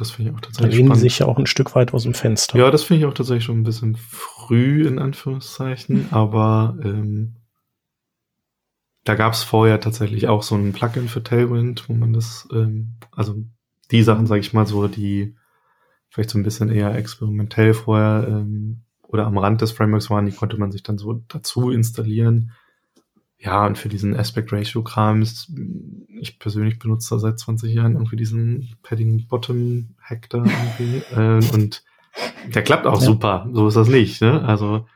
das 0.00 0.10
finde 0.10 0.30
ich 0.30 0.36
auch 0.36 0.40
tatsächlich. 0.40 0.70
Da 0.72 0.76
lehnen 0.76 0.92
die 0.92 0.98
sich 0.98 1.18
ja 1.18 1.26
auch 1.26 1.38
ein 1.38 1.46
Stück 1.46 1.74
weit 1.74 1.92
aus 1.94 2.04
dem 2.04 2.14
Fenster. 2.14 2.58
Ja, 2.58 2.70
das 2.70 2.84
finde 2.84 3.00
ich 3.00 3.06
auch 3.06 3.14
tatsächlich 3.14 3.44
schon 3.44 3.60
ein 3.60 3.64
bisschen 3.64 3.96
früh, 3.96 4.86
in 4.86 4.98
Anführungszeichen, 4.98 6.08
aber 6.10 6.76
ähm, 6.82 7.36
da 9.04 9.14
gab 9.14 9.32
es 9.32 9.44
vorher 9.44 9.80
tatsächlich 9.80 10.28
auch 10.28 10.42
so 10.42 10.56
ein 10.56 10.72
Plugin 10.72 11.08
für 11.08 11.22
Tailwind, 11.22 11.88
wo 11.88 11.94
man 11.94 12.12
das, 12.12 12.48
ähm, 12.52 12.96
also 13.12 13.36
die 13.90 14.02
Sachen, 14.02 14.26
sage 14.26 14.40
ich 14.40 14.52
mal 14.52 14.66
so, 14.66 14.88
die 14.88 15.36
vielleicht 16.08 16.30
so 16.30 16.38
ein 16.38 16.42
bisschen 16.42 16.70
eher 16.70 16.94
experimentell 16.94 17.74
vorher 17.74 18.26
ähm, 18.28 18.82
oder 19.02 19.26
am 19.26 19.38
Rand 19.38 19.60
des 19.60 19.72
Frameworks 19.72 20.10
waren, 20.10 20.26
die 20.26 20.32
konnte 20.32 20.56
man 20.56 20.72
sich 20.72 20.82
dann 20.82 20.98
so 20.98 21.22
dazu 21.28 21.70
installieren. 21.70 22.52
Ja, 23.38 23.66
und 23.66 23.76
für 23.76 23.88
diesen 23.88 24.16
Aspect 24.16 24.52
Ratio 24.52 24.82
Kram 24.82 25.20
ist, 25.20 25.52
ich 26.18 26.38
persönlich 26.38 26.78
benutze 26.78 27.14
da 27.14 27.18
seit 27.18 27.38
20 27.38 27.72
Jahren 27.74 27.92
irgendwie 27.92 28.16
diesen 28.16 28.74
Padding 28.82 29.26
Bottom 29.28 29.94
Hack 30.00 30.30
da 30.30 30.38
irgendwie. 30.38 31.02
äh, 31.14 31.54
und 31.54 31.84
der 32.54 32.62
klappt 32.62 32.86
auch 32.86 33.00
ja. 33.00 33.06
super. 33.06 33.48
So 33.52 33.68
ist 33.68 33.76
das 33.76 33.88
nicht, 33.88 34.22
ne? 34.22 34.42
Also, 34.42 34.86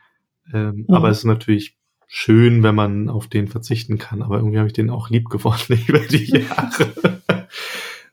ähm, 0.51 0.85
mhm. 0.87 0.93
aber 0.93 1.09
es 1.09 1.19
ist 1.19 1.25
natürlich 1.25 1.77
schön, 2.07 2.63
wenn 2.63 2.75
man 2.75 3.09
auf 3.09 3.27
den 3.27 3.47
verzichten 3.47 3.97
kann. 3.97 4.23
Aber 4.23 4.37
irgendwie 4.37 4.57
habe 4.57 4.67
ich 4.67 4.73
den 4.73 4.89
auch 4.89 5.09
lieb 5.09 5.29
gewonnen 5.29 5.59
über 5.87 5.99
die 5.99 6.25
Jahre. 6.41 7.21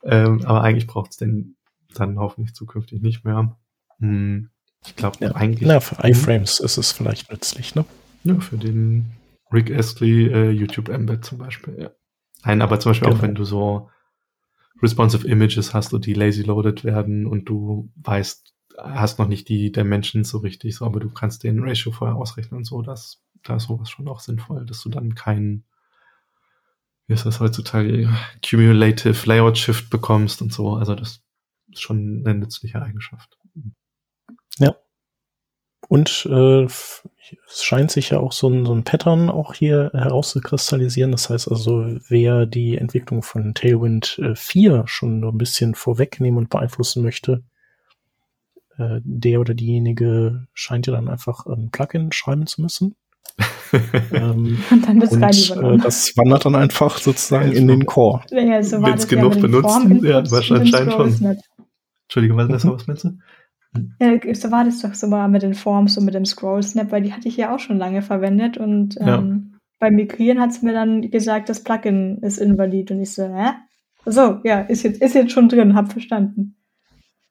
ähm, 0.04 0.44
aber 0.44 0.62
eigentlich 0.62 0.86
braucht 0.86 1.12
es 1.12 1.16
den 1.16 1.56
dann 1.94 2.18
hoffentlich 2.18 2.54
zukünftig 2.54 3.00
nicht 3.00 3.24
mehr. 3.24 3.56
Hm, 3.98 4.50
ich 4.86 4.94
glaube 4.94 5.16
ja. 5.20 5.34
eigentlich. 5.34 5.66
Na, 5.66 5.80
für 5.80 5.96
iFrames 6.06 6.60
ist 6.60 6.76
es 6.76 6.92
vielleicht 6.92 7.30
nützlich, 7.32 7.74
ne? 7.74 7.84
Ja, 8.24 8.38
für 8.40 8.58
den 8.58 9.06
Rick 9.52 9.70
Astley 9.70 10.26
äh, 10.28 10.50
YouTube 10.50 10.88
Embed 10.88 11.24
zum 11.24 11.38
Beispiel, 11.38 11.76
ja. 11.78 11.90
Nein, 12.44 12.62
aber 12.62 12.78
zum 12.78 12.90
Beispiel 12.90 13.08
genau. 13.08 13.18
auch 13.18 13.22
wenn 13.22 13.34
du 13.34 13.44
so 13.44 13.90
responsive 14.80 15.26
Images 15.26 15.74
hast 15.74 15.92
und 15.92 16.06
die 16.06 16.14
lazy 16.14 16.42
loaded 16.42 16.84
werden 16.84 17.26
und 17.26 17.48
du 17.48 17.90
weißt, 17.96 18.54
hast 18.78 19.18
noch 19.18 19.26
nicht 19.26 19.48
die 19.48 19.72
Dimensions 19.72 20.28
so 20.28 20.38
richtig, 20.38 20.76
so, 20.76 20.84
aber 20.84 21.00
du 21.00 21.10
kannst 21.10 21.42
den 21.42 21.60
Ratio 21.60 21.90
vorher 21.90 22.16
ausrechnen 22.16 22.58
und 22.58 22.64
so, 22.64 22.82
das 22.82 23.22
da 23.42 23.56
ist 23.56 23.64
sowas 23.64 23.90
schon 23.90 24.08
auch 24.08 24.20
sinnvoll, 24.20 24.66
dass 24.66 24.82
du 24.82 24.88
dann 24.88 25.14
keinen, 25.14 25.64
wie 27.06 27.14
ist 27.14 27.26
das 27.26 27.40
heutzutage, 27.40 28.08
Cumulative 28.44 29.26
Layout 29.26 29.58
Shift 29.58 29.90
bekommst 29.90 30.42
und 30.42 30.52
so. 30.52 30.74
Also 30.74 30.94
das 30.94 31.22
ist 31.72 31.80
schon 31.80 32.22
eine 32.24 32.38
nützliche 32.38 32.82
Eigenschaft. 32.82 33.38
Ja. 34.58 34.76
Und 35.88 36.28
äh, 36.30 36.64
es 36.64 37.64
scheint 37.64 37.90
sich 37.90 38.10
ja 38.10 38.20
auch 38.20 38.32
so 38.32 38.48
ein, 38.48 38.64
so 38.66 38.74
ein 38.74 38.84
Pattern 38.84 39.30
auch 39.30 39.54
hier 39.54 39.90
herauszukristallisieren. 39.94 41.12
Das 41.12 41.30
heißt 41.30 41.50
also, 41.50 41.86
wer 42.08 42.46
die 42.46 42.76
Entwicklung 42.76 43.22
von 43.22 43.54
Tailwind 43.54 44.20
äh, 44.22 44.34
4 44.34 44.84
schon 44.86 45.24
ein 45.24 45.38
bisschen 45.38 45.74
vorwegnehmen 45.74 46.38
und 46.38 46.50
beeinflussen 46.50 47.02
möchte, 47.02 47.42
äh, 48.76 49.00
der 49.02 49.40
oder 49.40 49.54
diejenige 49.54 50.46
scheint 50.52 50.86
ja 50.86 50.92
dann 50.92 51.08
einfach 51.08 51.46
ein 51.46 51.70
Plugin 51.70 52.12
schreiben 52.12 52.46
zu 52.46 52.62
müssen 52.62 52.94
ähm, 54.12 54.58
und 54.70 54.88
dann 54.88 55.00
das 55.00 55.12
und, 55.12 55.22
äh, 55.22 55.78
das 55.78 56.16
wandert 56.16 56.44
dann 56.44 56.54
einfach 56.54 56.98
sozusagen 56.98 57.52
in 57.52 57.68
den 57.68 57.86
Core. 57.86 58.22
Ja, 58.30 58.62
so 58.62 58.82
Wenn 58.82 58.94
es 58.94 59.06
genug 59.06 59.34
ja 59.36 59.40
benutzt, 59.40 59.78
ja, 60.02 60.30
wahrscheinlich 60.30 60.70
schon. 60.70 61.38
Entschuldige, 62.04 62.36
was, 62.36 62.64
mhm. 62.64 62.70
was 62.70 62.86
meinst 62.86 63.04
du? 63.04 63.18
Ja, 64.00 64.34
so 64.34 64.50
war 64.50 64.64
das 64.64 64.80
doch 64.80 64.94
so 64.94 65.06
mal 65.06 65.28
mit 65.28 65.42
den 65.42 65.54
Forms 65.54 65.98
und 65.98 66.04
mit 66.04 66.14
dem 66.14 66.24
Scroll 66.24 66.62
Snap, 66.62 66.90
weil 66.90 67.02
die 67.02 67.12
hatte 67.12 67.28
ich 67.28 67.36
ja 67.36 67.54
auch 67.54 67.58
schon 67.58 67.78
lange 67.78 68.02
verwendet 68.02 68.56
und 68.56 68.96
ähm, 69.00 69.06
ja. 69.06 69.58
beim 69.78 69.94
Migrieren 69.94 70.40
hat 70.40 70.50
es 70.50 70.62
mir 70.62 70.72
dann 70.72 71.10
gesagt, 71.10 71.48
das 71.48 71.62
Plugin 71.62 72.18
ist 72.22 72.38
invalid 72.38 72.90
und 72.90 73.00
ich 73.00 73.12
so, 73.12 73.24
hä? 73.24 73.50
So, 74.06 74.40
ja, 74.42 74.60
ist 74.60 74.84
jetzt, 74.84 75.02
ist 75.02 75.14
jetzt 75.14 75.32
schon 75.32 75.48
drin, 75.48 75.74
hab 75.74 75.92
verstanden. 75.92 76.56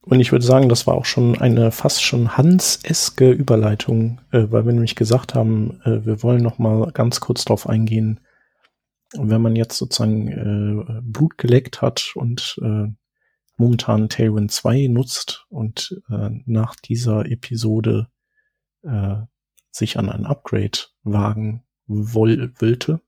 Und 0.01 0.21
ich 0.21 0.31
würde 0.31 0.45
sagen, 0.45 0.69
das 0.69 0.87
war 0.87 0.95
auch 0.95 1.05
schon 1.05 1.37
eine 1.41 1.71
fast 1.71 2.01
schon 2.01 2.37
Hans-eske 2.37 3.31
Überleitung, 3.31 4.21
äh, 4.31 4.45
weil 4.49 4.65
wir 4.65 4.73
nämlich 4.73 4.95
gesagt 4.95 5.33
haben, 5.33 5.81
äh, 5.83 6.05
wir 6.05 6.23
wollen 6.23 6.41
noch 6.41 6.59
mal 6.59 6.91
ganz 6.93 7.19
kurz 7.19 7.43
darauf 7.43 7.67
eingehen, 7.67 8.21
wenn 9.17 9.41
man 9.41 9.55
jetzt 9.55 9.77
sozusagen 9.77 10.27
äh, 10.27 11.01
Blut 11.01 11.37
geleckt 11.37 11.81
hat 11.81 12.13
und 12.15 12.57
äh, 12.61 12.87
momentan 13.57 14.09
Tailwind 14.09 14.51
2 14.51 14.87
nutzt 14.87 15.45
und 15.49 16.01
äh, 16.09 16.29
nach 16.45 16.75
dieser 16.75 17.25
Episode 17.25 18.07
äh, 18.83 19.17
sich 19.71 19.97
an 19.97 20.09
ein 20.09 20.25
Upgrade 20.25 20.79
wagen 21.03 21.63
woll 21.87 22.53
wollte, 22.59 23.01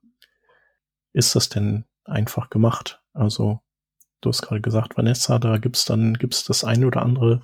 ist 1.13 1.35
das 1.35 1.49
denn 1.49 1.85
einfach 2.05 2.49
gemacht? 2.49 3.01
Also 3.13 3.59
du 4.21 4.29
hast 4.29 4.41
gerade 4.41 4.61
gesagt, 4.61 4.97
Vanessa, 4.97 5.39
da 5.39 5.57
gibt's 5.57 5.85
dann 5.85 6.15
gibt's 6.15 6.43
das 6.43 6.63
eine 6.63 6.87
oder 6.87 7.01
andere 7.03 7.41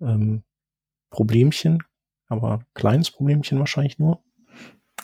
ähm, 0.00 0.42
Problemchen, 1.10 1.82
aber 2.28 2.64
kleines 2.74 3.10
Problemchen 3.10 3.58
wahrscheinlich 3.58 3.98
nur. 3.98 4.22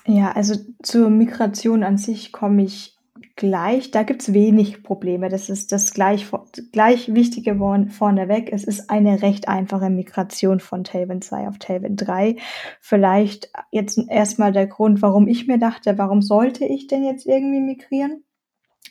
Ja, 0.07 0.33
also 0.33 0.57
zur 0.83 1.11
Migration 1.11 1.85
an 1.85 1.97
sich 1.97 2.33
komme 2.33 2.65
ich 2.65 2.92
gleich. 3.37 3.91
Da 3.91 4.03
gibt's 4.03 4.33
wenig 4.33 4.83
Probleme. 4.83 5.29
Das 5.29 5.49
ist 5.49 5.73
das 5.73 5.93
gleich, 5.93 6.27
gleich 6.73 7.15
Wichtige 7.15 7.57
vorneweg. 7.91 8.53
Es 8.53 8.65
ist 8.65 8.91
eine 8.91 9.23
recht 9.23 9.49
einfache 9.49 9.91
Migration 9.91 10.61
von 10.61 10.85
Tailwind 10.85 11.25
2 11.25 11.49
auf 11.49 11.59
Tailwind 11.59 12.07
3. 12.07 12.37
Vielleicht 12.81 13.51
jetzt 13.71 13.99
erstmal 14.09 14.53
der 14.53 14.67
Grund, 14.67 15.03
warum 15.03 15.29
ich 15.29 15.47
mir 15.47 15.59
dachte, 15.59 15.99
warum 15.99 16.23
sollte 16.23 16.65
ich 16.65 16.87
denn 16.87 17.05
jetzt 17.05 17.27
irgendwie 17.27 17.61
migrieren? 17.61 18.25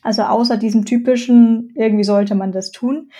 Also 0.01 0.23
außer 0.23 0.57
diesem 0.57 0.85
typischen, 0.85 1.73
irgendwie 1.75 2.03
sollte 2.03 2.35
man 2.35 2.51
das 2.51 2.71
tun, 2.71 3.11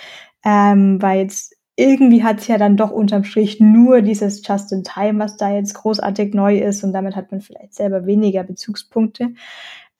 ähm, 0.44 1.00
weil 1.00 1.20
jetzt 1.20 1.54
irgendwie 1.76 2.22
hat 2.22 2.40
es 2.40 2.48
ja 2.48 2.58
dann 2.58 2.76
doch 2.76 2.90
unterm 2.90 3.24
Strich 3.24 3.60
nur 3.60 4.02
dieses 4.02 4.46
Just-in-Time, 4.46 5.18
was 5.18 5.36
da 5.36 5.54
jetzt 5.54 5.74
großartig 5.74 6.34
neu 6.34 6.58
ist 6.58 6.84
und 6.84 6.92
damit 6.92 7.16
hat 7.16 7.30
man 7.30 7.40
vielleicht 7.40 7.74
selber 7.74 8.04
weniger 8.04 8.44
Bezugspunkte. 8.44 9.34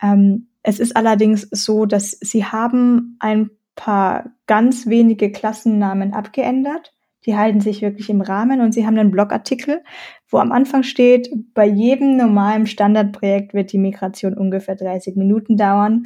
Ähm, 0.02 0.48
es 0.62 0.78
ist 0.78 0.96
allerdings 0.96 1.48
so, 1.50 1.86
dass 1.86 2.12
sie 2.20 2.44
haben 2.44 3.16
ein 3.20 3.50
paar 3.74 4.32
ganz 4.46 4.86
wenige 4.86 5.32
Klassennamen 5.32 6.12
abgeändert. 6.12 6.92
Die 7.24 7.36
halten 7.36 7.60
sich 7.60 7.82
wirklich 7.82 8.10
im 8.10 8.20
Rahmen 8.20 8.60
und 8.60 8.72
sie 8.72 8.86
haben 8.86 8.98
einen 8.98 9.10
Blogartikel, 9.10 9.82
wo 10.28 10.38
am 10.38 10.52
Anfang 10.52 10.82
steht, 10.82 11.30
bei 11.54 11.66
jedem 11.66 12.16
normalen 12.16 12.66
Standardprojekt 12.66 13.54
wird 13.54 13.72
die 13.72 13.78
Migration 13.78 14.34
ungefähr 14.34 14.74
30 14.74 15.16
Minuten 15.16 15.56
dauern 15.56 16.04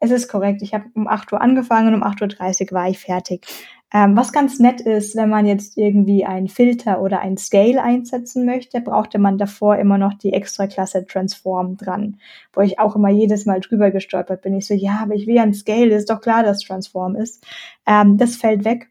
Es 0.00 0.10
ist 0.10 0.28
korrekt. 0.28 0.62
Ich 0.62 0.74
habe 0.74 0.86
um 0.94 1.06
8 1.06 1.32
Uhr 1.32 1.40
angefangen 1.40 1.94
und 1.94 2.02
um 2.02 2.08
8.30 2.08 2.70
Uhr 2.70 2.72
war 2.72 2.88
ich 2.88 2.98
fertig. 2.98 3.46
Ähm, 3.92 4.16
was 4.16 4.32
ganz 4.32 4.58
nett 4.58 4.80
ist, 4.80 5.14
wenn 5.16 5.28
man 5.28 5.46
jetzt 5.46 5.76
irgendwie 5.76 6.24
einen 6.24 6.48
Filter 6.48 7.00
oder 7.00 7.20
ein 7.20 7.36
Scale 7.36 7.82
einsetzen 7.82 8.44
möchte, 8.44 8.80
brauchte 8.80 9.18
man 9.18 9.38
davor 9.38 9.76
immer 9.76 9.96
noch 9.96 10.14
die 10.14 10.32
extra 10.32 10.66
Klasse 10.66 11.06
Transform 11.06 11.76
dran, 11.76 12.18
wo 12.52 12.62
ich 12.62 12.80
auch 12.80 12.96
immer 12.96 13.10
jedes 13.10 13.46
Mal 13.46 13.60
drüber 13.60 13.92
gestolpert 13.92 14.42
bin. 14.42 14.54
Ich 14.56 14.66
so, 14.66 14.74
ja, 14.74 14.98
aber 15.02 15.14
ich 15.14 15.28
will 15.28 15.36
ja 15.36 15.44
ein 15.44 15.54
Scale, 15.54 15.94
ist 15.94 16.10
doch 16.10 16.20
klar, 16.20 16.42
dass 16.42 16.60
Transform 16.60 17.14
ist. 17.14 17.46
Ähm, 17.86 18.18
das 18.18 18.36
fällt 18.36 18.64
weg. 18.64 18.88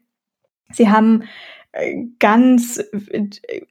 Sie 0.72 0.88
haben 0.88 1.24
ganz, 2.18 2.82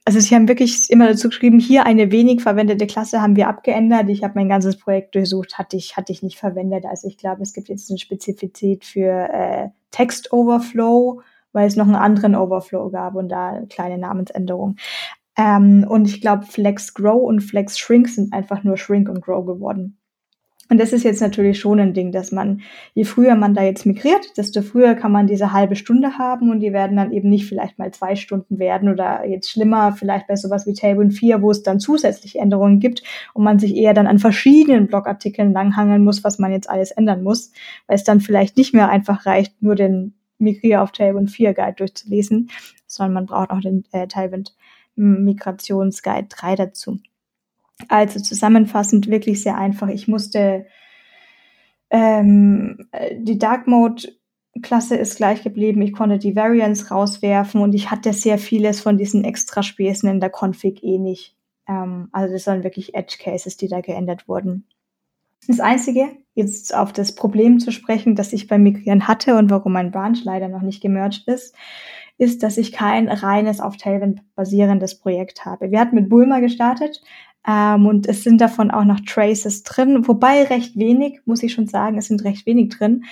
also 0.04 0.20
sie 0.20 0.34
haben 0.34 0.48
wirklich 0.48 0.90
immer 0.90 1.08
dazu 1.08 1.28
geschrieben, 1.28 1.58
hier 1.58 1.86
eine 1.86 2.12
wenig 2.12 2.42
verwendete 2.42 2.86
Klasse 2.86 3.20
haben 3.20 3.36
wir 3.36 3.48
abgeändert. 3.48 4.08
Ich 4.08 4.22
habe 4.22 4.34
mein 4.36 4.48
ganzes 4.48 4.76
Projekt 4.76 5.14
durchsucht, 5.14 5.58
hatte 5.58 5.76
ich, 5.76 5.96
hatte 5.96 6.12
ich 6.12 6.22
nicht 6.22 6.38
verwendet. 6.38 6.84
Also 6.86 7.08
ich 7.08 7.18
glaube, 7.18 7.42
es 7.42 7.52
gibt 7.52 7.68
jetzt 7.68 7.90
eine 7.90 7.98
Spezifität 7.98 8.84
für 8.84 9.28
äh, 9.32 9.68
Text 9.90 10.32
Overflow, 10.32 11.22
weil 11.52 11.66
es 11.66 11.76
noch 11.76 11.86
einen 11.86 11.96
anderen 11.96 12.36
Overflow 12.36 12.90
gab 12.90 13.14
und 13.14 13.28
da 13.28 13.48
eine 13.48 13.66
kleine 13.66 13.98
Namensänderung. 13.98 14.76
Ähm, 15.36 15.84
und 15.88 16.06
ich 16.06 16.20
glaube, 16.20 16.46
Flex 16.46 16.94
Grow 16.94 17.22
und 17.22 17.40
Flex 17.40 17.78
Shrink 17.78 18.08
sind 18.08 18.32
einfach 18.32 18.62
nur 18.64 18.76
Shrink 18.76 19.08
und 19.08 19.20
Grow 19.20 19.44
geworden. 19.44 19.98
Und 20.68 20.78
das 20.78 20.92
ist 20.92 21.04
jetzt 21.04 21.20
natürlich 21.20 21.60
schon 21.60 21.78
ein 21.78 21.94
Ding, 21.94 22.10
dass 22.10 22.32
man, 22.32 22.60
je 22.94 23.04
früher 23.04 23.36
man 23.36 23.54
da 23.54 23.62
jetzt 23.62 23.86
migriert, 23.86 24.36
desto 24.36 24.62
früher 24.62 24.94
kann 24.94 25.12
man 25.12 25.26
diese 25.26 25.52
halbe 25.52 25.76
Stunde 25.76 26.18
haben 26.18 26.50
und 26.50 26.60
die 26.60 26.72
werden 26.72 26.96
dann 26.96 27.12
eben 27.12 27.28
nicht 27.28 27.46
vielleicht 27.46 27.78
mal 27.78 27.92
zwei 27.92 28.16
Stunden 28.16 28.58
werden 28.58 28.88
oder 28.88 29.24
jetzt 29.26 29.50
schlimmer 29.50 29.92
vielleicht 29.92 30.26
bei 30.26 30.34
sowas 30.34 30.66
wie 30.66 30.74
Tailwind 30.74 31.14
4, 31.14 31.40
wo 31.40 31.50
es 31.50 31.62
dann 31.62 31.78
zusätzliche 31.78 32.40
Änderungen 32.40 32.80
gibt 32.80 33.02
und 33.32 33.44
man 33.44 33.58
sich 33.58 33.76
eher 33.76 33.94
dann 33.94 34.08
an 34.08 34.18
verschiedenen 34.18 34.88
Blogartikeln 34.88 35.52
langhangeln 35.52 36.02
muss, 36.02 36.24
was 36.24 36.38
man 36.38 36.50
jetzt 36.50 36.68
alles 36.68 36.90
ändern 36.90 37.22
muss, 37.22 37.52
weil 37.86 37.96
es 37.96 38.04
dann 38.04 38.20
vielleicht 38.20 38.56
nicht 38.56 38.74
mehr 38.74 38.88
einfach 38.88 39.24
reicht, 39.24 39.62
nur 39.62 39.76
den 39.76 40.14
Migrier 40.38 40.82
auf 40.82 40.92
Tailwind 40.92 41.30
4 41.30 41.54
Guide 41.54 41.74
durchzulesen, 41.76 42.50
sondern 42.86 43.14
man 43.14 43.26
braucht 43.26 43.50
auch 43.50 43.60
den 43.60 43.84
äh, 43.92 44.06
Tailwind 44.06 44.54
Migrationsguide 44.96 46.28
3 46.28 46.56
dazu. 46.56 46.98
Also 47.88 48.20
zusammenfassend 48.20 49.08
wirklich 49.08 49.42
sehr 49.42 49.56
einfach. 49.58 49.88
Ich 49.88 50.08
musste 50.08 50.66
ähm, 51.90 52.88
die 53.18 53.38
Dark 53.38 53.66
Mode 53.66 54.02
Klasse 54.62 54.96
ist 54.96 55.16
gleich 55.16 55.42
geblieben. 55.42 55.82
Ich 55.82 55.92
konnte 55.92 56.18
die 56.18 56.36
Variants 56.36 56.90
rauswerfen 56.90 57.60
und 57.60 57.74
ich 57.74 57.90
hatte 57.90 58.12
sehr 58.12 58.38
vieles 58.38 58.80
von 58.80 58.96
diesen 58.96 59.24
Extraspäßen 59.24 60.08
in 60.08 60.20
der 60.20 60.30
Config 60.30 60.82
eh 60.82 60.98
nicht. 60.98 61.36
Ähm, 61.68 62.08
also 62.12 62.32
das 62.32 62.46
waren 62.46 62.64
wirklich 62.64 62.94
Edge 62.94 63.16
Cases, 63.20 63.56
die 63.56 63.68
da 63.68 63.80
geändert 63.80 64.28
wurden. 64.28 64.66
Das 65.46 65.60
Einzige, 65.60 66.08
jetzt 66.34 66.74
auf 66.74 66.92
das 66.92 67.14
Problem 67.14 67.60
zu 67.60 67.70
sprechen, 67.70 68.16
das 68.16 68.32
ich 68.32 68.48
beim 68.48 68.62
Migrieren 68.62 69.06
hatte 69.06 69.36
und 69.36 69.50
warum 69.50 69.72
mein 69.72 69.90
Branch 69.90 70.18
leider 70.24 70.48
noch 70.48 70.62
nicht 70.62 70.80
gemerged 70.80 71.28
ist, 71.28 71.54
ist, 72.18 72.42
dass 72.42 72.56
ich 72.56 72.72
kein 72.72 73.08
reines 73.08 73.60
auf 73.60 73.76
Tailwind 73.76 74.22
basierendes 74.34 74.98
Projekt 74.98 75.44
habe. 75.44 75.70
Wir 75.70 75.80
hatten 75.80 75.94
mit 75.94 76.08
Bulma 76.08 76.40
gestartet, 76.40 77.02
ähm, 77.46 77.86
und 77.86 78.08
es 78.08 78.24
sind 78.24 78.40
davon 78.40 78.70
auch 78.70 78.84
noch 78.84 79.00
Traces 79.00 79.62
drin, 79.62 80.06
wobei 80.08 80.44
recht 80.44 80.76
wenig, 80.76 81.20
muss 81.24 81.42
ich 81.42 81.52
schon 81.52 81.66
sagen, 81.66 81.98
es 81.98 82.08
sind 82.08 82.24
recht 82.24 82.46
wenig 82.46 82.70
drin. 82.70 83.04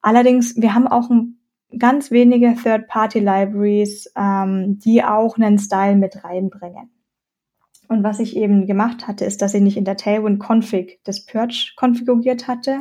Allerdings, 0.00 0.56
wir 0.56 0.74
haben 0.74 0.86
auch 0.86 1.10
ein, 1.10 1.38
ganz 1.78 2.10
wenige 2.10 2.54
Third-Party-Libraries, 2.54 4.12
ähm, 4.16 4.78
die 4.78 5.02
auch 5.02 5.36
einen 5.36 5.58
Style 5.58 5.96
mit 5.96 6.22
reinbringen. 6.24 6.90
Und 7.88 8.04
was 8.04 8.20
ich 8.20 8.36
eben 8.36 8.66
gemacht 8.66 9.06
hatte, 9.06 9.26
ist, 9.26 9.42
dass 9.42 9.52
ich 9.52 9.60
nicht 9.60 9.76
in 9.76 9.84
der 9.84 9.98
Tailwind-Config 9.98 11.00
das 11.04 11.26
Purge 11.26 11.72
konfiguriert 11.76 12.48
hatte, 12.48 12.80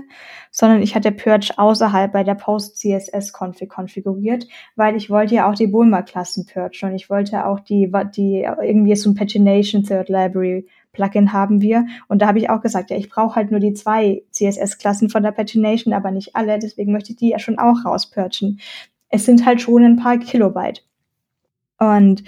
sondern 0.51 0.81
ich 0.81 0.95
hatte 0.95 1.11
Purge 1.11 1.51
außerhalb 1.57 2.13
bei 2.13 2.23
der 2.23 2.35
Post-CSS-Config 2.35 3.67
konfiguriert, 3.67 4.47
weil 4.77 4.95
ich 4.95 5.09
wollte 5.09 5.35
ja 5.35 5.49
auch 5.49 5.55
die 5.55 5.67
Bulma-Klassen 5.67 6.45
purgen 6.45 6.89
und 6.91 6.95
ich 6.95 7.09
wollte 7.09 7.45
auch 7.45 7.59
die, 7.59 7.91
die 8.15 8.47
irgendwie 8.61 8.95
so 8.95 9.09
ein 9.09 9.15
Pagination 9.15 9.83
Third 9.83 10.07
Library 10.07 10.67
Plugin 10.93 11.33
haben 11.33 11.61
wir. 11.61 11.85
Und 12.07 12.21
da 12.21 12.27
habe 12.27 12.39
ich 12.39 12.49
auch 12.49 12.61
gesagt, 12.61 12.89
ja, 12.89 12.97
ich 12.97 13.09
brauche 13.09 13.35
halt 13.35 13.51
nur 13.51 13.59
die 13.59 13.73
zwei 13.73 14.23
CSS-Klassen 14.31 15.09
von 15.09 15.23
der 15.23 15.31
Pagination, 15.31 15.93
aber 15.93 16.11
nicht 16.11 16.35
alle. 16.35 16.59
Deswegen 16.59 16.91
möchte 16.91 17.11
ich 17.11 17.17
die 17.17 17.29
ja 17.29 17.39
schon 17.39 17.59
auch 17.59 17.85
rauspurchen. 17.85 18.59
Es 19.09 19.25
sind 19.25 19.45
halt 19.45 19.61
schon 19.61 19.83
ein 19.83 19.97
paar 19.97 20.17
Kilobyte. 20.17 20.83
Und 21.77 22.23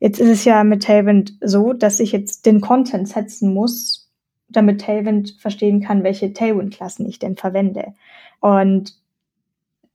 jetzt 0.00 0.20
ist 0.20 0.28
es 0.28 0.44
ja 0.44 0.64
mit 0.64 0.82
Tailwind 0.84 1.34
so, 1.40 1.72
dass 1.72 2.00
ich 2.00 2.12
jetzt 2.12 2.46
den 2.46 2.60
Content 2.60 3.08
setzen 3.08 3.52
muss, 3.52 4.10
damit 4.48 4.80
Tailwind 4.80 5.36
verstehen 5.38 5.80
kann, 5.80 6.04
welche 6.04 6.32
Tailwind-Klassen 6.32 7.06
ich 7.06 7.18
denn 7.18 7.36
verwende. 7.36 7.94
Und 8.40 8.94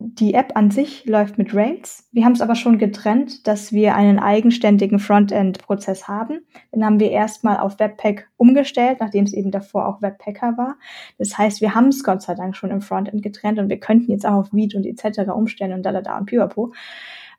die 0.03 0.33
App 0.33 0.51
an 0.55 0.71
sich 0.71 1.05
läuft 1.05 1.37
mit 1.37 1.53
Rails. 1.53 2.07
Wir 2.11 2.25
haben 2.25 2.33
es 2.33 2.41
aber 2.41 2.55
schon 2.55 2.77
getrennt, 2.77 3.47
dass 3.47 3.71
wir 3.71 3.95
einen 3.95 4.19
eigenständigen 4.19 4.99
Frontend-Prozess 4.99 6.07
haben. 6.07 6.41
Den 6.73 6.83
haben 6.83 6.99
wir 6.99 7.11
erstmal 7.11 7.57
auf 7.57 7.79
Webpack 7.79 8.27
umgestellt, 8.37 8.97
nachdem 8.99 9.25
es 9.25 9.33
eben 9.33 9.51
davor 9.51 9.87
auch 9.87 10.01
Webpacker 10.01 10.57
war. 10.57 10.75
Das 11.17 11.37
heißt, 11.37 11.61
wir 11.61 11.75
haben 11.75 11.87
es 11.87 12.03
Gott 12.03 12.21
sei 12.21 12.33
Dank 12.35 12.55
schon 12.55 12.71
im 12.71 12.81
Frontend 12.81 13.21
getrennt 13.21 13.59
und 13.59 13.69
wir 13.69 13.79
könnten 13.79 14.11
jetzt 14.11 14.25
auch 14.25 14.33
auf 14.33 14.53
Vite 14.53 14.77
und 14.77 14.85
etc. 14.85 15.29
umstellen 15.31 15.73
und 15.73 15.83
da, 15.83 15.91
da, 15.91 16.01
da 16.01 16.17
und 16.17 16.25
pipapo. 16.25 16.73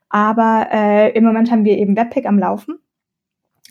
Aber 0.09 0.67
äh, 0.71 1.11
im 1.17 1.23
Moment 1.23 1.51
haben 1.51 1.65
wir 1.65 1.77
eben 1.77 1.97
Webpack 1.97 2.25
am 2.25 2.39
Laufen. 2.39 2.79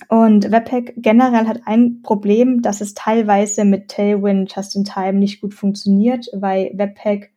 Und 0.09 0.51
Webpack 0.51 0.95
generell 0.97 1.47
hat 1.47 1.63
ein 1.67 2.03
Problem, 2.03 2.63
dass 2.63 2.81
es 2.81 2.95
teilweise 2.95 3.65
mit 3.65 3.89
Tailwind 3.89 4.55
Just 4.55 4.77
in 4.77 4.85
Time 4.85 5.15
nicht 5.15 5.41
gut 5.41 5.55
funktioniert, 5.55 6.29
weil 6.33 6.73
Webpack 6.75 7.32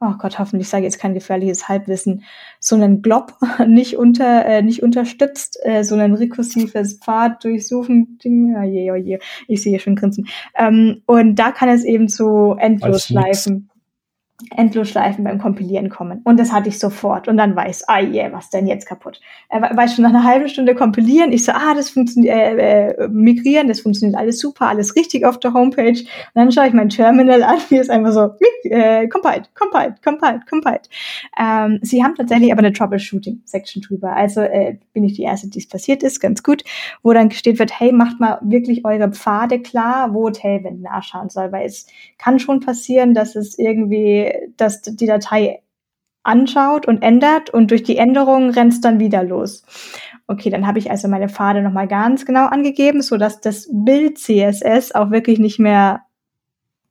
oh 0.00 0.14
Gott, 0.18 0.38
hoffentlich 0.38 0.68
sage 0.68 0.82
ich 0.86 0.92
jetzt 0.92 1.00
kein 1.00 1.14
gefährliches 1.14 1.68
Halbwissen, 1.68 2.24
so 2.60 2.76
einen 2.76 3.02
Glob 3.02 3.34
nicht 3.66 3.96
unter, 3.96 4.44
äh, 4.46 4.62
nicht 4.62 4.82
unterstützt, 4.82 5.58
äh, 5.62 5.82
so 5.82 5.96
ein 5.96 6.14
rekursives 6.14 6.98
Pfad 6.98 7.42
durchsuchen 7.44 8.18
Ding, 8.22 8.56
oh 8.56 8.62
je, 8.62 8.90
oh 8.92 8.96
je, 8.96 9.18
ich 9.48 9.62
sehe 9.62 9.80
schon 9.80 9.96
Grinsen. 9.96 10.28
Ähm, 10.56 11.02
und 11.06 11.36
da 11.36 11.52
kann 11.52 11.68
es 11.68 11.84
eben 11.84 12.08
zu 12.08 12.54
Endlosschleifen 12.58 13.70
Endlosschleifen 14.54 15.24
beim 15.24 15.38
Kompilieren 15.38 15.88
kommen. 15.88 16.20
Und 16.22 16.38
das 16.38 16.52
hatte 16.52 16.68
ich 16.68 16.78
sofort. 16.78 17.26
Und 17.26 17.36
dann 17.38 17.56
weiß, 17.56 17.88
ah 17.88 18.00
yeah, 18.00 18.32
was 18.32 18.50
denn 18.50 18.68
jetzt 18.68 18.86
kaputt? 18.86 19.20
Äh, 19.48 19.60
weiß 19.60 19.94
schon 19.94 20.04
nach 20.04 20.10
einer 20.10 20.22
halben 20.22 20.48
Stunde 20.48 20.76
kompilieren. 20.76 21.32
Ich 21.32 21.44
so, 21.44 21.50
ah, 21.50 21.74
das 21.74 21.90
funktioniert, 21.90 22.36
äh, 22.36 22.88
äh, 22.90 23.08
migrieren, 23.08 23.66
das 23.66 23.80
funktioniert 23.80 24.16
alles 24.16 24.38
super, 24.38 24.68
alles 24.68 24.94
richtig 24.94 25.24
auf 25.24 25.40
der 25.40 25.54
Homepage. 25.54 25.90
Und 25.90 26.06
dann 26.34 26.52
schaue 26.52 26.68
ich 26.68 26.72
mein 26.72 26.88
Terminal 26.88 27.42
an, 27.42 27.58
wie 27.68 27.78
es 27.78 27.90
einfach 27.90 28.12
so, 28.12 28.30
äh, 28.70 29.08
compiled, 29.08 29.50
compiled, 29.56 30.00
compiled, 30.04 30.46
compiled. 30.48 30.88
Ähm, 31.40 31.80
sie 31.82 32.04
haben 32.04 32.14
tatsächlich 32.14 32.52
aber 32.52 32.60
eine 32.60 32.72
Troubleshooting-Section 32.72 33.82
drüber. 33.82 34.14
Also 34.14 34.42
äh, 34.42 34.78
bin 34.92 35.02
ich 35.02 35.14
die 35.14 35.22
Erste, 35.22 35.48
die 35.48 35.58
es 35.58 35.68
passiert 35.68 36.04
ist, 36.04 36.20
ganz 36.20 36.44
gut, 36.44 36.62
wo 37.02 37.12
dann 37.12 37.28
gesteht 37.28 37.58
wird, 37.58 37.78
hey, 37.80 37.90
macht 37.90 38.20
mal 38.20 38.38
wirklich 38.42 38.84
eure 38.84 39.10
Pfade 39.10 39.60
klar, 39.60 40.14
wo 40.14 40.30
Tailwind 40.30 40.82
nachschauen 40.82 41.28
soll, 41.28 41.50
weil 41.50 41.66
es 41.66 41.88
kann 42.18 42.38
schon 42.38 42.60
passieren, 42.60 43.14
dass 43.14 43.34
es 43.34 43.58
irgendwie 43.58 44.27
dass 44.56 44.82
die 44.82 45.06
Datei 45.06 45.62
anschaut 46.22 46.86
und 46.86 47.02
ändert 47.02 47.50
und 47.50 47.70
durch 47.70 47.82
die 47.82 47.96
Änderungen 47.96 48.50
rennt 48.50 48.74
es 48.74 48.80
dann 48.80 49.00
wieder 49.00 49.22
los. 49.22 49.64
Okay, 50.26 50.50
dann 50.50 50.66
habe 50.66 50.78
ich 50.78 50.90
also 50.90 51.08
meine 51.08 51.28
Pfade 51.28 51.62
nochmal 51.62 51.88
ganz 51.88 52.26
genau 52.26 52.46
angegeben, 52.46 53.00
so 53.00 53.16
dass 53.16 53.40
das 53.40 53.68
Bild 53.72 54.18
CSS 54.18 54.94
auch 54.94 55.10
wirklich 55.10 55.38
nicht 55.38 55.58
mehr 55.58 56.02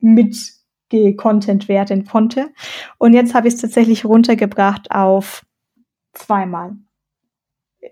mitgecontent 0.00 1.68
werden 1.68 2.04
konnte. 2.04 2.50
Und 2.98 3.12
jetzt 3.12 3.34
habe 3.34 3.46
ich 3.46 3.54
es 3.54 3.60
tatsächlich 3.60 4.04
runtergebracht 4.04 4.90
auf 4.90 5.44
zweimal. 6.14 6.72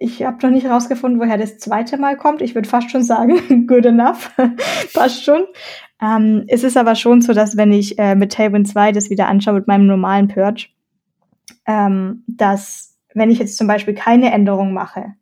Ich 0.00 0.24
habe 0.24 0.44
noch 0.44 0.50
nicht 0.50 0.64
herausgefunden, 0.64 1.20
woher 1.20 1.38
das 1.38 1.58
zweite 1.58 1.96
Mal 1.96 2.16
kommt. 2.16 2.42
Ich 2.42 2.56
würde 2.56 2.68
fast 2.68 2.90
schon 2.90 3.04
sagen, 3.04 3.66
good 3.68 3.86
enough. 3.86 4.32
Passt 4.94 5.22
schon. 5.22 5.46
Ähm, 6.00 6.44
es 6.48 6.62
ist 6.62 6.76
aber 6.76 6.94
schon 6.94 7.22
so, 7.22 7.32
dass 7.32 7.56
wenn 7.56 7.72
ich 7.72 7.98
äh, 7.98 8.14
mit 8.14 8.32
Tailwind 8.32 8.68
2 8.68 8.92
das 8.92 9.10
wieder 9.10 9.28
anschaue 9.28 9.54
mit 9.54 9.66
meinem 9.66 9.86
normalen 9.86 10.28
Purge, 10.28 10.68
ähm, 11.66 12.24
dass 12.26 12.96
wenn 13.14 13.30
ich 13.30 13.38
jetzt 13.38 13.56
zum 13.56 13.66
Beispiel 13.66 13.94
keine 13.94 14.30
Änderung 14.30 14.74
mache 14.74 15.14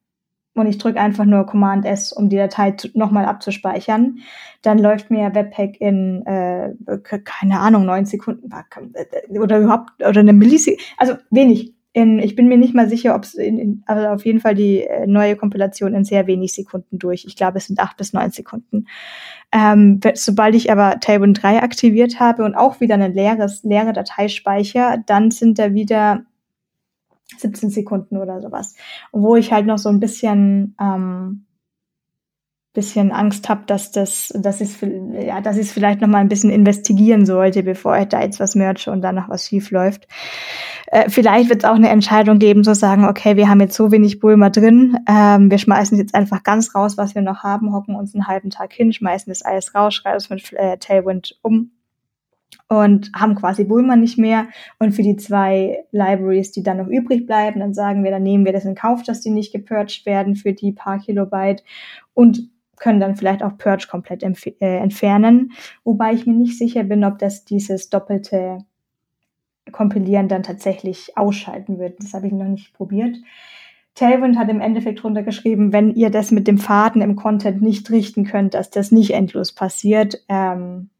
und 0.55 0.67
ich 0.67 0.79
drücke 0.79 1.01
einfach 1.01 1.25
nur 1.25 1.47
Command 1.47 1.85
S, 1.85 2.13
um 2.13 2.29
die 2.29 2.37
Datei 2.37 2.75
nochmal 2.95 3.25
abzuspeichern, 3.25 4.19
dann 4.63 4.79
läuft 4.79 5.11
mir 5.11 5.35
Webpack 5.35 5.81
in, 5.81 6.25
äh, 6.27 6.73
keine 7.25 7.61
Ahnung, 7.61 7.85
neun 7.85 8.07
Sekunden 8.07 8.51
äh, 8.51 9.39
oder 9.39 9.61
überhaupt, 9.61 9.91
oder 10.01 10.21
eine 10.21 10.33
Millisekunde, 10.33 10.83
also 10.97 11.15
wenig, 11.31 11.74
in, 11.95 12.19
ich 12.19 12.35
bin 12.35 12.49
mir 12.49 12.59
nicht 12.59 12.75
mal 12.75 12.89
sicher, 12.89 13.15
ob 13.15 13.23
es 13.23 13.35
in, 13.35 13.57
in, 13.57 13.83
also 13.87 14.09
auf 14.09 14.27
jeden 14.27 14.41
Fall 14.41 14.57
die 14.57 14.83
äh, 14.83 15.07
neue 15.07 15.37
Kompilation 15.37 15.95
in 15.95 16.03
sehr 16.03 16.27
wenig 16.27 16.53
Sekunden 16.53 16.99
durch. 16.99 17.25
Ich 17.25 17.37
glaube, 17.37 17.59
es 17.59 17.69
sind 17.69 17.79
acht 17.79 17.97
bis 17.97 18.13
neun 18.13 18.33
Sekunden. 18.33 18.89
Ähm, 19.53 20.01
sobald 20.15 20.57
ich 20.57 20.73
aber 20.73 20.99
Tailwind 20.99 21.41
3 21.41 21.63
aktiviert 21.63 22.19
habe 22.19 22.45
und 22.45 22.57
auch 22.57 22.81
wieder 22.81 22.95
eine 22.95 23.09
leeres, 23.09 23.63
leere 23.63 23.93
Dateispeicher, 23.93 25.05
dann 25.07 25.31
sind 25.31 25.61
da 25.61 25.73
wieder 25.73 26.25
17 27.39 27.71
Sekunden 27.71 28.17
oder 28.17 28.43
sowas. 28.43 28.75
Wo 29.13 29.37
ich 29.37 29.53
halt 29.53 29.67
noch 29.67 29.79
so 29.79 29.89
ein 29.89 30.01
bisschen 30.01 30.75
ähm, 30.81 31.44
bisschen 32.75 33.13
Angst 33.13 33.49
habe, 33.49 33.63
dass 33.67 33.93
das, 33.93 34.33
dass 34.37 34.61
ich 34.61 34.77
ja, 34.83 35.41
dass 35.41 35.57
ich 35.57 35.67
es 35.67 35.73
vielleicht 35.73 36.01
noch 36.01 36.09
mal 36.09 36.19
ein 36.19 36.29
bisschen 36.29 36.51
investigieren 36.51 37.25
sollte, 37.25 37.63
bevor 37.63 37.97
ich 37.97 38.09
da 38.09 38.21
jetzt 38.21 38.41
was 38.41 38.57
merche 38.57 38.91
und 38.91 39.01
danach 39.01 39.29
was 39.29 39.47
schief 39.47 39.71
läuft. 39.71 40.09
Äh, 40.89 41.09
vielleicht 41.09 41.49
wird 41.49 41.63
es 41.63 41.71
auch 41.71 41.77
eine 41.77 41.89
Entscheidung 41.89 42.41
geben, 42.41 42.65
zu 42.65 42.75
sagen, 42.75 43.05
okay, 43.07 43.37
wir 43.37 43.49
haben 43.49 43.61
jetzt 43.61 43.77
so 43.77 43.93
wenig 43.93 44.19
Bulma 44.19 44.51
drin, 44.51 44.99
ähm, 45.09 45.51
wir 45.51 45.59
schmeißen 45.59 45.97
jetzt 45.97 46.17
einfach 46.17 46.43
ganz 46.43 46.75
raus, 46.75 46.99
was 46.99 47.15
wir 47.15 47.23
noch 47.23 47.45
haben, 47.45 47.73
hocken 47.73 47.95
uns 47.95 48.13
einen 48.13 48.27
halben 48.27 48.51
Tag 48.51 48.73
hin, 48.73 48.93
schmeißen 48.93 49.31
das 49.31 49.43
alles 49.43 49.75
raus, 49.75 49.95
schreiben 49.95 50.17
es 50.17 50.29
mit 50.29 50.53
äh, 50.55 50.77
Tailwind 50.77 51.39
um 51.43 51.71
und 52.69 53.13
haben 53.15 53.37
quasi 53.37 53.65
Bulma 53.65 53.95
nicht 53.95 54.19
mehr. 54.19 54.49
Und 54.81 54.93
für 54.93 55.03
die 55.03 55.17
zwei 55.17 55.85
Libraries, 55.93 56.51
die 56.51 56.65
dann 56.65 56.79
noch 56.79 56.89
übrig 56.89 57.27
bleiben, 57.27 57.61
dann 57.61 57.73
sagen 57.73 58.03
wir, 58.03 58.11
dann 58.11 58.23
nehmen 58.23 58.45
wir 58.45 58.53
das 58.53 58.65
in 58.65 58.75
Kauf, 58.75 59.05
dass 59.05 59.21
die 59.21 59.31
nicht 59.31 59.53
gepurged 59.53 60.07
werden 60.07 60.35
für 60.35 60.53
die 60.53 60.73
paar 60.73 60.99
Kilobyte 60.99 61.63
und 62.15 62.51
können 62.77 63.01
dann 63.01 63.17
vielleicht 63.17 63.43
auch 63.43 63.57
Purge 63.57 63.87
komplett 63.89 64.23
äh, 64.23 64.77
entfernen. 64.77 65.53
Wobei 65.85 66.13
ich 66.13 66.27
mir 66.27 66.35
nicht 66.35 66.59
sicher 66.59 66.85
bin, 66.85 67.05
ob 67.05 67.19
das 67.19 67.45
dieses 67.45 67.91
doppelte 67.91 68.59
Kompilieren 69.73 70.29
dann 70.29 70.43
tatsächlich 70.43 71.17
ausschalten 71.17 71.79
wird. 71.79 72.03
Das 72.03 72.15
habe 72.15 72.27
ich 72.27 72.33
noch 72.33 72.47
nicht 72.47 72.75
probiert. 72.75 73.17
Tailwind 73.95 74.37
hat 74.37 74.49
im 74.49 74.61
Endeffekt 74.61 75.03
runtergeschrieben, 75.05 75.73
wenn 75.73 75.95
ihr 75.95 76.11
das 76.11 76.33
mit 76.33 76.49
dem 76.49 76.59
Faden 76.59 77.01
im 77.01 77.17
Content 77.17 77.63
nicht 77.63 77.91
richten 77.91 78.25
könnt, 78.25 78.55
dass 78.55 78.71
das 78.71 78.91
nicht 78.91 79.13
endlos 79.13 79.53
passiert, 79.53 80.25
ähm, 80.29 80.91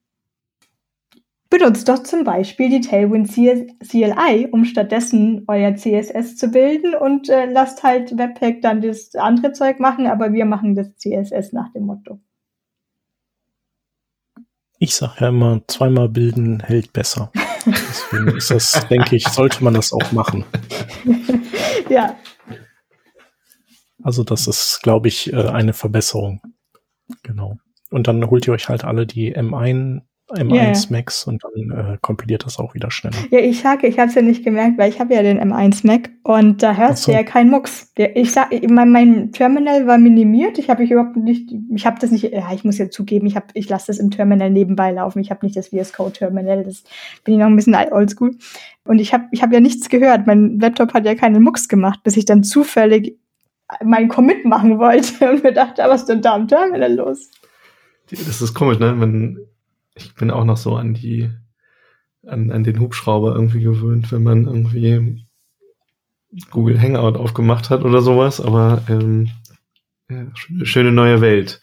benutzt 1.57 1.89
doch 1.89 2.03
zum 2.03 2.25
Beispiel 2.25 2.69
die 2.69 2.81
Tailwind 2.81 3.31
CLI, 3.31 4.49
um 4.51 4.65
stattdessen 4.65 5.45
euer 5.47 5.77
CSS 5.77 6.37
zu 6.37 6.49
bilden 6.49 6.97
und 6.97 7.29
äh, 7.29 7.47
lasst 7.47 7.85
halt 7.85 8.19
Webpack 8.19 8.61
dann 8.61 8.81
das 8.81 9.15
andere 9.15 9.53
Zeug 9.53 9.79
machen, 9.79 10.09
aber 10.09 10.33
wir 10.33 10.47
machen 10.47 10.75
das 10.75 10.97
CSS 10.97 11.53
nach 11.53 11.73
dem 11.73 11.87
Motto. 11.87 12.21
Ich 14.81 14.97
sage 14.97 15.15
ja 15.21 15.29
immer, 15.29 15.63
zweimal 15.69 16.09
bilden 16.09 16.59
hält 16.61 16.93
besser. 16.93 17.31
Deswegen 17.67 18.37
ist 18.37 18.51
das, 18.51 18.87
denke 18.89 19.15
ich, 19.15 19.29
sollte 19.29 19.63
man 19.63 19.75
das 19.75 19.93
auch 19.93 20.11
machen. 20.11 20.45
ja. 21.89 22.17
Also 24.03 24.25
das 24.25 24.49
ist, 24.49 24.81
glaube 24.83 25.07
ich, 25.07 25.33
äh, 25.33 25.37
eine 25.37 25.73
Verbesserung. 25.73 26.43
Genau. 27.23 27.59
Und 27.91 28.09
dann 28.09 28.29
holt 28.29 28.49
ihr 28.49 28.55
euch 28.55 28.69
halt 28.69 28.83
alle 28.83 29.07
die 29.07 29.37
M1 29.37 30.03
M1 30.31 30.55
yeah. 30.55 30.75
Max 30.89 31.27
und 31.27 31.43
dann 31.45 31.71
äh, 31.71 31.99
kompiliert 32.01 32.47
das 32.47 32.59
auch 32.59 32.75
wieder 32.75 32.91
schneller. 32.91 33.17
Ja, 33.31 33.41
ich 33.41 33.61
sage, 33.61 33.87
ich 33.87 33.99
habe 33.99 34.09
es 34.09 34.15
ja 34.15 34.23
nicht 34.23 34.43
gemerkt, 34.43 34.79
weil 34.79 34.89
ich 34.89 34.99
habe 34.99 35.13
ja 35.13 35.23
den 35.23 35.39
M1 35.39 35.87
Mac 35.87 36.11
und 36.23 36.63
da 36.63 36.75
hörst 36.75 37.03
so. 37.03 37.13
du 37.13 37.19
ja 37.19 37.23
keinen 37.23 37.51
Mucks. 37.51 37.93
Ich 37.97 38.33
sag, 38.33 38.49
mein, 38.71 38.91
mein 38.91 39.33
Terminal 39.33 39.87
war 39.87 39.99
minimiert. 39.99 40.59
Ich 40.59 40.71
habe 40.71 40.83
ich 40.83 40.91
überhaupt 40.91 41.17
nicht, 41.17 41.55
ich 41.75 41.85
habe 41.85 42.01
das 42.01 42.11
nicht. 42.11 42.25
Ja, 42.25 42.51
ich 42.55 42.65
muss 42.65 42.79
ja 42.79 42.89
zugeben, 42.89 43.27
ich 43.27 43.37
habe, 43.37 43.47
ich 43.53 43.69
lasse 43.69 43.89
das 43.89 43.99
im 43.99 44.11
Terminal 44.11 44.51
nebenbei 44.51 44.93
laufen. 44.93 45.21
Ich 45.21 45.31
habe 45.31 45.45
nicht 45.45 45.57
das 45.57 45.69
VS 45.69 45.93
Code 45.93 46.13
Terminal. 46.13 46.65
Das 46.65 46.85
bin 47.25 47.35
ich 47.35 47.41
noch 47.41 47.47
ein 47.47 47.57
bisschen 47.57 47.75
oldschool. 47.75 48.35
Und 48.85 49.01
ich 49.01 49.13
habe, 49.13 49.25
ich 49.31 49.43
habe 49.43 49.53
ja 49.53 49.61
nichts 49.61 49.91
gehört. 49.91 50.27
Mein 50.27 50.59
Laptop 50.59 50.95
hat 50.95 51.05
ja 51.05 51.15
keinen 51.15 51.43
Mucks 51.43 51.69
gemacht, 51.69 52.01
bis 52.03 52.17
ich 52.17 52.25
dann 52.25 52.43
zufällig 52.43 53.19
meinen 53.85 54.09
Commit 54.09 54.47
machen 54.47 54.79
wollte 54.79 55.31
und 55.31 55.45
mir 55.45 55.53
dachte, 55.53 55.83
was 55.87 56.03
ist 56.03 56.09
denn 56.09 56.23
da 56.23 56.35
am 56.35 56.49
Terminal 56.49 56.95
los? 56.95 57.31
Das 58.11 58.41
ist 58.41 58.55
komisch, 58.55 58.79
ne? 58.79 58.95
Wenn 58.99 59.39
ich 59.95 60.15
bin 60.15 60.31
auch 60.31 60.45
noch 60.45 60.57
so 60.57 60.77
an 60.77 60.95
die, 60.95 61.31
an, 62.27 62.51
an 62.51 62.65
den 62.65 62.81
Hubschrauber 62.81 63.35
irgendwie 63.35 63.63
gewöhnt, 63.63 64.13
wenn 64.13 64.23
man 64.23 64.47
irgendwie 64.47 65.27
Google 66.51 66.81
Hangout 66.81 67.19
aufgemacht 67.19 67.71
hat 67.71 67.85
oder 67.85 68.01
sowas, 68.01 68.41
aber 68.41 68.83
ähm, 68.89 69.31
ja, 70.09 70.27
schöne 70.35 70.93
neue 70.93 71.21
Welt. 71.21 71.61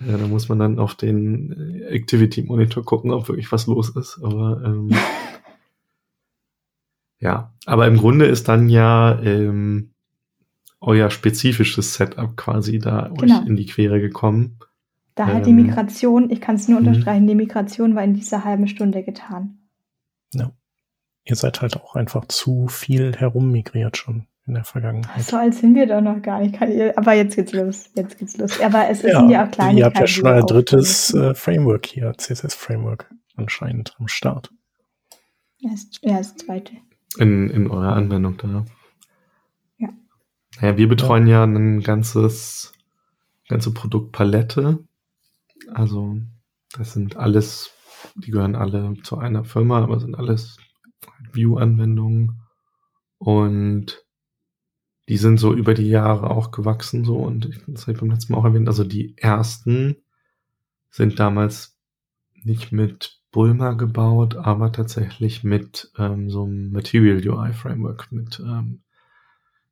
Ja, 0.00 0.18
da 0.18 0.26
muss 0.26 0.48
man 0.48 0.58
dann 0.58 0.78
auf 0.78 0.94
den 0.94 1.82
Activity 1.88 2.42
Monitor 2.42 2.84
gucken, 2.84 3.12
ob 3.12 3.28
wirklich 3.28 3.50
was 3.50 3.66
los 3.66 3.90
ist. 3.90 4.18
Aber 4.22 4.62
ähm, 4.64 4.90
ja, 7.18 7.54
aber 7.64 7.86
im 7.86 7.96
Grunde 7.96 8.26
ist 8.26 8.48
dann 8.48 8.68
ja 8.68 9.18
ähm, 9.22 9.94
euer 10.80 11.10
spezifisches 11.10 11.94
Setup 11.94 12.36
quasi 12.36 12.78
da 12.78 13.10
genau. 13.16 13.40
euch 13.40 13.46
in 13.46 13.56
die 13.56 13.66
Quere 13.66 14.00
gekommen. 14.00 14.58
Da 15.16 15.26
hat 15.28 15.46
die 15.46 15.50
ähm, 15.50 15.56
Migration, 15.56 16.30
ich 16.30 16.42
kann 16.42 16.56
es 16.56 16.68
nur 16.68 16.78
mhm. 16.78 16.88
unterstreichen, 16.88 17.26
die 17.26 17.34
Migration 17.34 17.96
war 17.96 18.04
in 18.04 18.14
dieser 18.14 18.44
halben 18.44 18.68
Stunde 18.68 19.02
getan. 19.02 19.58
Ja. 20.34 20.52
Ihr 21.24 21.36
seid 21.36 21.62
halt 21.62 21.76
auch 21.76 21.96
einfach 21.96 22.26
zu 22.26 22.68
viel 22.68 23.16
herummigriert 23.16 23.96
schon 23.96 24.26
in 24.46 24.54
der 24.54 24.64
Vergangenheit. 24.64 25.22
So 25.22 25.38
alt 25.38 25.54
sind 25.54 25.74
wir 25.74 25.86
doch 25.86 26.02
noch 26.02 26.20
gar 26.20 26.40
nicht. 26.40 26.60
aber 26.96 27.14
jetzt 27.14 27.34
geht's 27.34 27.52
los. 27.52 27.90
Jetzt 27.94 28.18
geht's 28.18 28.36
los. 28.36 28.60
Aber 28.60 28.88
es 28.90 29.02
ja, 29.02 29.18
sind 29.18 29.30
ja 29.30 29.46
auch 29.46 29.50
Kleinigkeiten. 29.50 29.78
Ihr 29.78 29.84
habt 29.86 29.98
ja 29.98 30.06
schon 30.06 30.26
ein 30.26 30.46
drittes 30.46 31.14
äh, 31.14 31.34
Framework 31.34 31.86
hier, 31.86 32.12
CSS-Framework 32.16 33.10
anscheinend 33.36 33.96
am 33.98 34.08
Start. 34.08 34.52
Ja, 35.56 35.72
ist, 35.72 35.98
ja, 36.02 36.18
das 36.18 36.36
zweite. 36.36 36.74
In, 37.18 37.48
in 37.48 37.70
eurer 37.70 37.94
Anwendung 37.94 38.36
da. 38.36 38.66
Ja. 39.78 39.88
Naja, 40.60 40.76
wir 40.76 40.88
betreuen 40.88 41.26
ja, 41.26 41.38
ja 41.38 41.44
ein 41.44 41.80
ganzes, 41.80 42.74
ganze 43.48 43.72
Produktpalette 43.72 44.85
also 45.72 46.18
das 46.76 46.92
sind 46.92 47.16
alles, 47.16 47.70
die 48.14 48.30
gehören 48.30 48.54
alle 48.54 48.94
zu 49.02 49.18
einer 49.18 49.44
Firma, 49.44 49.82
aber 49.82 50.00
sind 50.00 50.16
alles 50.16 50.56
View-Anwendungen. 51.32 52.40
Und 53.18 54.04
die 55.08 55.16
sind 55.16 55.38
so 55.38 55.54
über 55.54 55.74
die 55.74 55.88
Jahre 55.88 56.30
auch 56.30 56.50
gewachsen 56.50 57.04
so. 57.04 57.16
Und 57.16 57.46
ich 57.46 57.60
das 57.66 57.82
habe 57.82 57.92
ich 57.92 58.00
beim 58.00 58.10
letzten 58.10 58.32
Mal 58.32 58.40
auch 58.40 58.44
erwähnt, 58.44 58.68
also 58.68 58.84
die 58.84 59.16
ersten 59.16 59.96
sind 60.90 61.18
damals 61.18 61.78
nicht 62.42 62.72
mit 62.72 63.20
Bulma 63.30 63.72
gebaut, 63.72 64.36
aber 64.36 64.72
tatsächlich 64.72 65.44
mit 65.44 65.90
ähm, 65.98 66.30
so 66.30 66.44
einem 66.44 66.72
Material 66.72 67.16
UI 67.26 67.52
Framework, 67.52 68.10
mit 68.10 68.40
ähm, 68.40 68.82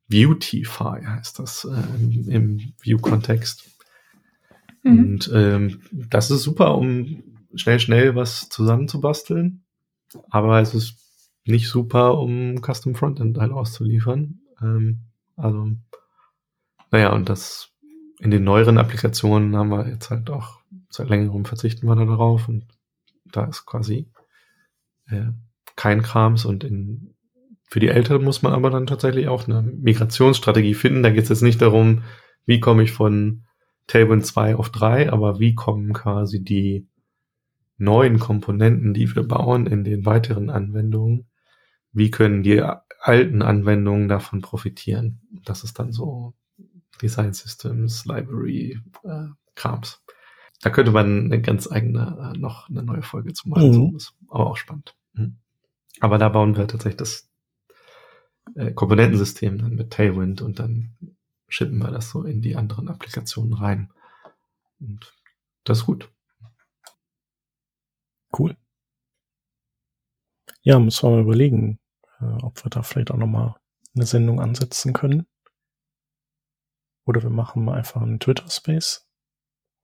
Viewtify 0.07 1.03
heißt 1.03 1.39
das 1.39 1.65
äh, 1.65 1.81
im, 1.99 2.29
im 2.29 2.73
View-Kontext. 2.81 3.74
Mhm. 4.85 4.99
Und 4.99 5.31
ähm, 5.33 5.81
das 5.91 6.31
ist 6.31 6.43
super, 6.43 6.77
um 6.77 7.23
schnell, 7.55 7.79
schnell 7.79 8.15
was 8.15 8.49
zusammenzubasteln. 8.49 9.65
Aber 10.29 10.61
es 10.61 10.73
ist 10.73 11.31
nicht 11.45 11.67
super, 11.67 12.17
um 12.17 12.61
Custom 12.61 12.95
Frontend 12.95 13.37
halt 13.37 13.51
auszuliefern. 13.51 14.39
Ähm, 14.61 15.01
also, 15.35 15.71
naja, 16.91 17.11
und 17.13 17.27
das 17.27 17.71
in 18.19 18.31
den 18.31 18.43
neueren 18.43 18.77
Applikationen 18.77 19.55
haben 19.57 19.69
wir 19.69 19.89
jetzt 19.89 20.09
halt 20.09 20.29
auch 20.29 20.61
seit 20.89 21.09
längerem 21.09 21.43
verzichten 21.45 21.87
wir 21.87 21.95
da 21.95 22.05
darauf 22.05 22.47
und 22.47 22.65
da 23.25 23.45
ist 23.45 23.65
quasi 23.65 24.09
äh, 25.07 25.31
kein 25.75 26.01
Krams 26.01 26.45
und 26.45 26.63
in, 26.63 27.15
für 27.67 27.79
die 27.79 27.89
Älteren 27.89 28.23
muss 28.23 28.41
man 28.41 28.53
aber 28.53 28.69
dann 28.69 28.87
tatsächlich 28.87 29.27
auch 29.27 29.47
eine 29.47 29.61
Migrationsstrategie 29.61 30.75
finden. 30.75 31.03
Da 31.03 31.09
geht 31.09 31.23
es 31.23 31.29
jetzt 31.29 31.41
nicht 31.41 31.61
darum, 31.61 32.03
wie 32.45 32.59
komme 32.59 32.83
ich 32.83 32.93
von 32.93 33.44
Tailwind 33.87 34.25
2 34.25 34.55
auf 34.55 34.69
3, 34.69 35.11
aber 35.11 35.39
wie 35.39 35.55
kommen 35.55 35.93
quasi 35.93 36.43
die 36.43 36.87
neuen 37.77 38.19
Komponenten, 38.19 38.93
die 38.93 39.13
wir 39.15 39.23
bauen 39.23 39.67
in 39.67 39.83
den 39.83 40.05
weiteren 40.05 40.49
Anwendungen, 40.49 41.27
wie 41.91 42.11
können 42.11 42.43
die 42.43 42.61
alten 42.99 43.41
Anwendungen 43.41 44.07
davon 44.07 44.41
profitieren? 44.41 45.21
Das 45.45 45.63
ist 45.63 45.79
dann 45.79 45.91
so 45.91 46.33
Design 47.01 47.33
Systems, 47.33 48.05
Library, 48.05 48.79
äh, 49.03 49.27
Krams. 49.55 50.01
Da 50.61 50.69
könnte 50.69 50.91
man 50.91 51.25
eine 51.25 51.41
ganz 51.41 51.71
eigene, 51.71 52.33
äh, 52.33 52.37
noch 52.37 52.69
eine 52.69 52.83
neue 52.83 53.01
Folge 53.01 53.33
zu 53.33 53.49
machen. 53.49 53.91
Mhm. 53.91 53.99
So 53.99 54.11
aber 54.29 54.47
auch 54.47 54.57
spannend. 54.57 54.95
Mhm. 55.13 55.37
Aber 55.99 56.17
da 56.17 56.29
bauen 56.29 56.57
wir 56.57 56.67
tatsächlich 56.67 56.97
das 56.97 57.29
äh, 58.55 58.71
Komponentensystem 58.71 59.57
dann 59.57 59.75
mit 59.75 59.91
Tailwind 59.91 60.41
und 60.41 60.59
dann 60.59 60.95
schippen 61.55 61.77
wir 61.77 61.89
das 61.89 62.09
so 62.09 62.23
in 62.23 62.41
die 62.41 62.57
anderen 62.57 62.89
Applikationen 62.89 63.53
rein. 63.53 63.93
Und 64.81 65.13
das 65.63 65.79
ist 65.79 65.85
gut. 65.85 66.11
Cool. 68.37 68.57
Ja, 70.63 70.79
müssen 70.79 71.07
wir 71.07 71.15
mal 71.15 71.21
überlegen, 71.21 71.79
äh, 72.19 72.25
ob 72.43 72.61
wir 72.61 72.69
da 72.69 72.81
vielleicht 72.81 73.09
auch 73.11 73.17
nochmal 73.17 73.55
eine 73.95 74.05
Sendung 74.05 74.41
ansetzen 74.41 74.91
können. 74.91 75.27
Oder 77.05 77.23
wir 77.23 77.29
machen 77.29 77.63
mal 77.63 77.77
einfach 77.77 78.01
einen 78.01 78.19
Twitter-Space, 78.19 79.07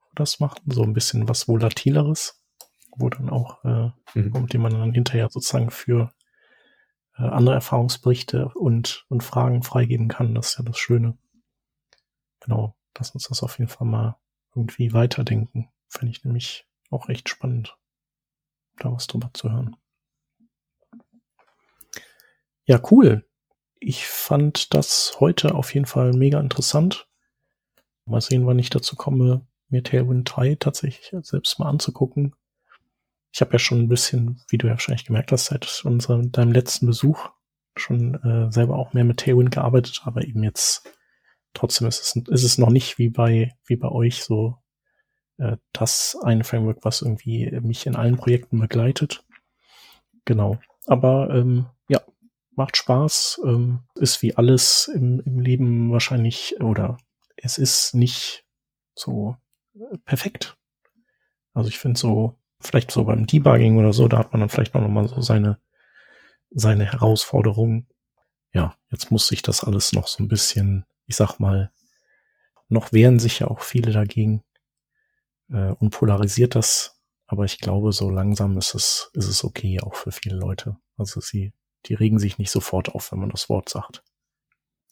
wo 0.01 0.09
das 0.15 0.41
machen, 0.41 0.59
so 0.65 0.83
ein 0.83 0.91
bisschen 0.91 1.29
was 1.29 1.47
Volatileres, 1.47 2.43
wo 2.97 3.09
dann 3.09 3.29
auch, 3.29 3.63
äh, 3.63 3.91
mhm. 4.15 4.47
die 4.47 4.57
man 4.57 4.73
dann 4.73 4.93
hinterher 4.93 5.29
sozusagen 5.29 5.71
für 5.71 6.11
äh, 7.15 7.23
andere 7.23 7.55
Erfahrungsberichte 7.55 8.49
und, 8.55 9.05
und 9.07 9.23
Fragen 9.23 9.63
freigeben 9.63 10.09
kann. 10.09 10.35
Das 10.35 10.49
ist 10.49 10.57
ja 10.57 10.65
das 10.65 10.77
Schöne. 10.77 11.17
Genau, 12.41 12.75
lass 12.97 13.11
uns 13.11 13.27
das 13.27 13.43
auf 13.43 13.57
jeden 13.57 13.69
Fall 13.69 13.87
mal 13.87 14.17
irgendwie 14.55 14.93
weiterdenken. 14.93 15.69
Fände 15.87 16.11
ich 16.11 16.23
nämlich 16.23 16.67
auch 16.89 17.09
echt 17.09 17.29
spannend, 17.29 17.77
da 18.77 18.91
was 18.91 19.07
drüber 19.07 19.31
zu 19.33 19.51
hören. 19.51 19.75
Ja, 22.65 22.81
cool. 22.91 23.27
Ich 23.79 24.07
fand 24.07 24.73
das 24.73 25.17
heute 25.19 25.55
auf 25.55 25.73
jeden 25.73 25.85
Fall 25.85 26.13
mega 26.13 26.39
interessant. 26.39 27.07
Mal 28.05 28.21
sehen, 28.21 28.45
wann 28.45 28.59
ich 28.59 28.69
dazu 28.69 28.95
komme, 28.95 29.47
mir 29.69 29.83
Tailwind 29.83 30.29
3 30.35 30.55
tatsächlich 30.55 31.15
selbst 31.25 31.59
mal 31.59 31.69
anzugucken. 31.69 32.35
Ich 33.33 33.41
habe 33.41 33.53
ja 33.53 33.59
schon 33.59 33.79
ein 33.79 33.87
bisschen, 33.87 34.41
wie 34.49 34.57
du 34.57 34.67
ja 34.67 34.73
wahrscheinlich 34.73 35.05
gemerkt 35.05 35.31
hast, 35.31 35.45
seit 35.45 35.83
unserem 35.85 36.31
deinem 36.31 36.51
letzten 36.51 36.85
Besuch 36.85 37.29
schon 37.77 38.15
äh, 38.23 38.51
selber 38.51 38.77
auch 38.77 38.93
mehr 38.93 39.05
mit 39.05 39.21
Tailwind 39.21 39.51
gearbeitet, 39.51 40.01
aber 40.03 40.25
eben 40.25 40.43
jetzt 40.43 40.83
trotzdem 41.53 41.87
ist 41.87 42.01
es, 42.01 42.15
ist 42.15 42.43
es 42.43 42.57
noch 42.57 42.69
nicht 42.69 42.97
wie 42.97 43.09
bei, 43.09 43.53
wie 43.65 43.75
bei 43.75 43.89
euch 43.89 44.23
so 44.23 44.57
äh, 45.37 45.57
das 45.73 46.17
eine 46.21 46.43
Framework, 46.43 46.79
was 46.83 47.01
irgendwie 47.01 47.51
mich 47.61 47.85
in 47.85 47.95
allen 47.95 48.17
Projekten 48.17 48.59
begleitet. 48.59 49.25
Genau. 50.25 50.59
Aber 50.87 51.29
ähm, 51.31 51.67
ja, 51.87 52.01
macht 52.55 52.77
Spaß, 52.77 53.41
ähm, 53.45 53.81
ist 53.95 54.21
wie 54.21 54.35
alles 54.35 54.87
im, 54.93 55.21
im 55.25 55.39
Leben 55.39 55.91
wahrscheinlich, 55.91 56.59
oder 56.61 56.97
es 57.37 57.57
ist 57.57 57.93
nicht 57.95 58.45
so 58.93 59.35
äh, 59.75 59.97
perfekt. 60.05 60.57
Also 61.53 61.69
ich 61.69 61.79
finde 61.79 61.99
so, 61.99 62.39
vielleicht 62.59 62.91
so 62.91 63.03
beim 63.03 63.25
Debugging 63.25 63.77
oder 63.77 63.93
so, 63.93 64.07
da 64.07 64.19
hat 64.19 64.31
man 64.31 64.41
dann 64.41 64.49
vielleicht 64.49 64.73
noch 64.73 64.87
mal 64.87 65.07
so 65.07 65.21
seine, 65.21 65.59
seine 66.51 66.85
Herausforderungen. 66.85 67.87
Ja, 68.53 68.75
jetzt 68.89 69.11
muss 69.11 69.27
sich 69.27 69.41
das 69.41 69.63
alles 69.63 69.93
noch 69.93 70.07
so 70.07 70.23
ein 70.23 70.27
bisschen, 70.27 70.85
ich 71.11 71.17
sag 71.17 71.39
mal, 71.39 71.71
noch 72.69 72.93
wehren 72.93 73.19
sich 73.19 73.39
ja 73.39 73.47
auch 73.47 73.59
viele 73.59 73.91
dagegen 73.91 74.43
äh, 75.49 75.73
und 75.73 75.89
polarisiert 75.89 76.55
das. 76.55 77.01
Aber 77.27 77.43
ich 77.43 77.59
glaube, 77.59 77.91
so 77.91 78.09
langsam 78.09 78.57
ist 78.57 78.73
es, 78.75 79.11
ist 79.13 79.27
es 79.27 79.43
okay, 79.43 79.81
auch 79.81 79.95
für 79.95 80.13
viele 80.13 80.37
Leute. 80.37 80.77
Also 80.97 81.19
sie, 81.19 81.51
die 81.85 81.95
regen 81.95 82.17
sich 82.17 82.37
nicht 82.37 82.49
sofort 82.49 82.95
auf, 82.95 83.11
wenn 83.11 83.19
man 83.19 83.29
das 83.29 83.49
Wort 83.49 83.67
sagt. 83.67 84.03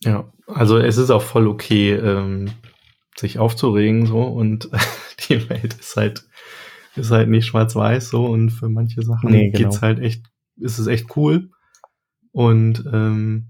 Ja, 0.04 0.32
also 0.46 0.78
es 0.78 0.98
ist 0.98 1.10
auch 1.10 1.22
voll 1.22 1.48
okay, 1.48 1.94
ähm, 1.94 2.52
sich 3.18 3.40
aufzuregen 3.40 4.06
so 4.06 4.22
und 4.22 4.70
die 5.30 5.50
Welt 5.50 5.74
ist 5.74 5.96
halt 5.96 6.26
ist 6.96 7.12
halt 7.12 7.30
nicht 7.30 7.46
schwarz-weiß 7.46 8.10
so 8.10 8.26
und 8.26 8.50
für 8.50 8.68
manche 8.68 9.04
Sachen 9.04 9.32
nee, 9.32 9.52
genau. 9.52 9.70
geht's 9.70 9.82
halt 9.82 10.00
echt, 10.00 10.26
ist 10.58 10.80
es 10.80 10.88
echt 10.88 11.16
cool 11.16 11.52
und 12.32 12.84
ähm, 12.92 13.50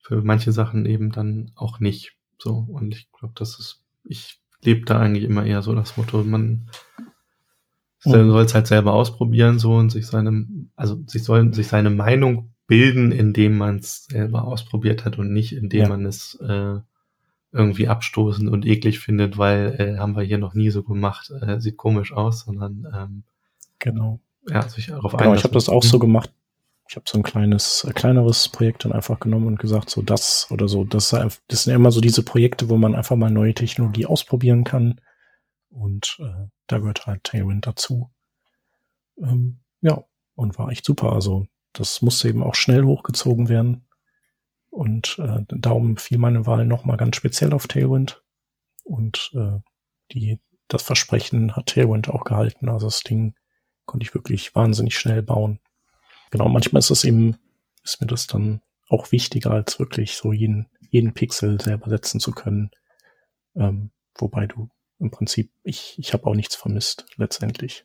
für 0.00 0.22
manche 0.22 0.52
Sachen 0.52 0.86
eben 0.86 1.12
dann 1.12 1.52
auch 1.54 1.80
nicht 1.80 2.16
so 2.38 2.66
und 2.68 2.94
ich 2.94 3.10
glaube, 3.12 3.34
das 3.36 3.58
ist 3.58 3.84
ich 4.04 4.40
lebe 4.62 4.84
da 4.84 4.98
eigentlich 4.98 5.24
immer 5.24 5.44
eher 5.44 5.62
so 5.62 5.74
das 5.74 5.96
Motto, 5.96 6.22
man 6.24 6.68
mhm. 8.04 8.30
soll 8.30 8.44
es 8.44 8.54
halt 8.54 8.66
selber 8.66 8.92
ausprobieren 8.92 9.58
so 9.58 9.74
und 9.74 9.90
sich 9.90 10.06
seine 10.06 10.46
also 10.76 11.02
sich 11.06 11.24
sollen 11.24 11.52
sich 11.52 11.68
seine 11.68 11.90
Meinung 11.90 12.54
bilden, 12.66 13.12
indem 13.12 13.58
man 13.58 13.76
es 13.78 14.04
selber 14.06 14.44
ausprobiert 14.44 15.04
hat 15.04 15.18
und 15.18 15.32
nicht 15.32 15.54
indem 15.54 15.82
ja. 15.82 15.88
man 15.88 16.06
es 16.06 16.36
äh, 16.36 16.78
irgendwie 17.52 17.88
abstoßend 17.88 18.48
und 18.48 18.64
eklig 18.64 19.00
findet, 19.00 19.38
weil 19.38 19.74
äh, 19.78 19.98
haben 19.98 20.14
wir 20.16 20.22
hier 20.22 20.38
noch 20.38 20.54
nie 20.54 20.70
so 20.70 20.82
gemacht, 20.82 21.32
äh, 21.40 21.60
sieht 21.60 21.76
komisch 21.76 22.12
aus, 22.12 22.42
sondern 22.42 22.86
ähm, 22.94 23.22
genau. 23.78 24.20
Ja, 24.48 24.62
sich 24.68 24.86
darauf 24.86 25.16
genau, 25.16 25.34
ich 25.34 25.44
habe 25.44 25.54
das 25.54 25.68
auch 25.68 25.82
so 25.82 25.96
mhm. 25.96 26.02
gemacht. 26.02 26.32
Ich 26.90 26.96
habe 26.96 27.04
so 27.08 27.18
ein 27.18 27.22
kleines, 27.22 27.84
äh, 27.84 27.92
kleineres 27.92 28.48
Projekt 28.48 28.84
dann 28.84 28.90
einfach 28.90 29.20
genommen 29.20 29.46
und 29.46 29.60
gesagt, 29.60 29.90
so 29.90 30.02
das 30.02 30.50
oder 30.50 30.66
so. 30.66 30.82
Das, 30.82 31.10
das 31.10 31.38
sind 31.62 31.70
ja 31.70 31.76
immer 31.76 31.92
so 31.92 32.00
diese 32.00 32.24
Projekte, 32.24 32.68
wo 32.68 32.76
man 32.76 32.96
einfach 32.96 33.14
mal 33.14 33.30
neue 33.30 33.54
Technologie 33.54 34.06
ausprobieren 34.06 34.64
kann. 34.64 35.00
Und 35.68 36.18
äh, 36.18 36.48
da 36.66 36.78
gehört 36.78 37.06
halt 37.06 37.22
Tailwind 37.22 37.64
dazu. 37.68 38.10
Ähm, 39.18 39.60
ja, 39.82 40.02
und 40.34 40.58
war 40.58 40.70
echt 40.70 40.84
super. 40.84 41.12
Also 41.12 41.46
das 41.74 42.02
musste 42.02 42.28
eben 42.28 42.42
auch 42.42 42.56
schnell 42.56 42.82
hochgezogen 42.82 43.48
werden. 43.48 43.86
Und 44.68 45.16
äh, 45.20 45.44
darum 45.46 45.96
fiel 45.96 46.18
meine 46.18 46.44
Wahl 46.44 46.66
nochmal 46.66 46.96
ganz 46.96 47.14
speziell 47.14 47.52
auf 47.52 47.68
Tailwind. 47.68 48.24
Und 48.82 49.30
äh, 49.36 49.60
die, 50.10 50.40
das 50.66 50.82
Versprechen 50.82 51.54
hat 51.54 51.66
Tailwind 51.66 52.08
auch 52.08 52.24
gehalten. 52.24 52.68
Also 52.68 52.88
das 52.88 53.04
Ding 53.04 53.36
konnte 53.86 54.02
ich 54.02 54.12
wirklich 54.12 54.56
wahnsinnig 54.56 54.98
schnell 54.98 55.22
bauen. 55.22 55.60
Genau, 56.30 56.48
manchmal 56.48 56.80
ist 56.80 56.90
es 56.90 57.04
eben, 57.04 57.36
ist 57.84 58.00
mir 58.00 58.06
das 58.06 58.26
dann 58.26 58.62
auch 58.88 59.12
wichtiger, 59.12 59.52
als 59.52 59.78
wirklich 59.78 60.16
so 60.16 60.32
jeden, 60.32 60.68
jeden 60.90 61.14
Pixel 61.14 61.60
selber 61.60 61.88
setzen 61.90 62.20
zu 62.20 62.32
können. 62.32 62.70
Ähm, 63.56 63.90
wobei 64.16 64.46
du 64.46 64.68
im 64.98 65.10
Prinzip, 65.10 65.52
ich, 65.62 65.94
ich 65.98 66.12
habe 66.12 66.26
auch 66.26 66.34
nichts 66.34 66.54
vermisst, 66.54 67.06
letztendlich. 67.16 67.84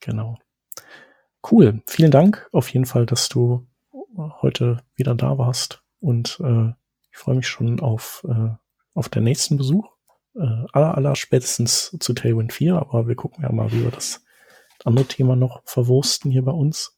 Genau. 0.00 0.38
Cool. 1.50 1.82
Vielen 1.86 2.10
Dank 2.10 2.48
auf 2.52 2.68
jeden 2.68 2.86
Fall, 2.86 3.06
dass 3.06 3.28
du 3.28 3.66
heute 4.16 4.82
wieder 4.94 5.14
da 5.14 5.36
warst. 5.38 5.82
Und 6.00 6.40
äh, 6.40 6.72
ich 7.10 7.18
freue 7.18 7.36
mich 7.36 7.48
schon 7.48 7.80
auf, 7.80 8.24
äh, 8.28 8.50
auf 8.94 9.08
den 9.08 9.24
nächsten 9.24 9.56
Besuch. 9.56 9.88
Äh, 10.36 10.66
aller, 10.72 10.96
aller 10.96 11.16
spätestens 11.16 11.96
zu 12.00 12.12
Tailwind 12.12 12.52
4, 12.52 12.76
aber 12.76 13.06
wir 13.06 13.14
gucken 13.14 13.44
ja 13.44 13.52
mal, 13.52 13.72
wie 13.72 13.82
wir 13.82 13.90
das 13.90 14.24
andere 14.84 15.06
Thema 15.06 15.36
noch 15.36 15.62
verwursten 15.64 16.30
hier 16.30 16.44
bei 16.44 16.52
uns. 16.52 16.93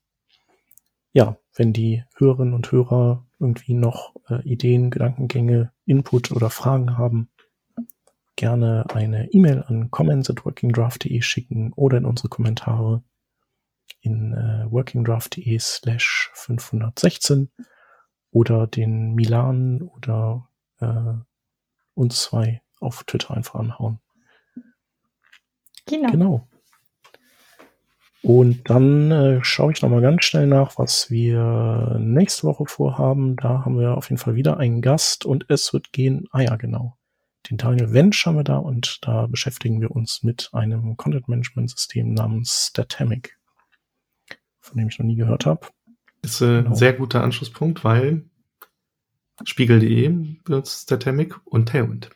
Ja, 1.16 1.38
wenn 1.55 1.72
die 1.72 2.05
Hörerinnen 2.18 2.52
und 2.52 2.70
Hörer 2.70 3.26
irgendwie 3.38 3.72
noch 3.72 4.16
äh, 4.28 4.43
Ideen, 4.43 4.90
Gedankengänge, 4.90 5.72
Input 5.86 6.30
oder 6.30 6.51
Fragen 6.51 6.98
haben, 6.98 7.30
gerne 8.36 8.84
eine 8.90 9.32
E-Mail 9.32 9.64
an 9.66 9.90
comments 9.90 10.28
at 10.28 10.44
workingdraft.de 10.44 11.22
schicken 11.22 11.72
oder 11.72 11.97
in 11.97 12.05
unsere 12.05 12.28
Kommentare 12.28 13.02
in 14.02 14.34
äh, 14.34 14.70
workingdraft.de 14.70 15.59
slash 15.59 16.30
516 16.34 17.51
oder 18.30 18.66
den 18.66 19.14
Milan 19.14 19.80
oder 19.80 20.51
äh, 20.80 21.14
uns 21.94 22.20
zwei 22.24 22.60
auf 22.78 23.05
Twitter 23.05 23.30
einfach 23.34 23.55
anhauen. 23.55 24.01
Genau. 25.86 26.10
genau. 26.10 26.48
Und 28.27 28.69
dann 28.69 29.12
äh, 29.12 29.39
schaue 29.44 29.70
ich 29.70 29.82
nochmal 29.82 30.01
ganz 30.01 30.24
schnell 30.24 30.48
nach, 30.48 30.78
was 30.78 31.12
wir 31.12 31.97
nächste 32.01 32.43
Woche 32.43 32.66
vorhaben. 32.66 33.36
Da 33.36 33.65
haben 33.65 33.78
wir 33.78 33.97
auf 33.97 34.11
jeden 34.11 34.19
Fall 34.19 34.35
wieder 34.35 34.57
einen 34.57 34.82
Gast 34.82 35.24
und 35.24 35.47
es 35.48 35.73
wird 35.73 35.93
gehen, 35.93 36.27
ah 36.32 36.40
ja, 36.40 36.57
genau. 36.57 36.97
Den 37.48 37.57
Daniel 37.57 37.93
Wensch 37.93 38.27
haben 38.27 38.36
wir 38.36 38.43
da 38.43 38.57
und 38.57 38.98
da 39.03 39.28
beschäftigen 39.28 39.81
wir 39.81 39.93
uns 39.93 40.24
mit 40.24 40.51
einem 40.53 40.97
Content 40.97 41.28
Management 41.28 41.70
System 41.70 42.15
namens 42.15 42.70
Statamic 42.70 43.36
von 44.66 44.77
dem 44.77 44.89
ich 44.89 44.98
noch 44.98 45.07
nie 45.07 45.15
gehört 45.15 45.47
habe. 45.47 45.69
Ist 46.23 46.40
äh, 46.40 46.47
genau. 46.47 46.70
ein 46.70 46.74
sehr 46.74 46.94
guter 46.94 47.23
Anschlusspunkt, 47.23 47.85
weil 47.85 48.24
Spiegel.de 49.44 50.09
benutzt 50.43 50.82
Statamic 50.82 51.40
und 51.44 51.69
Tailwind. 51.69 52.11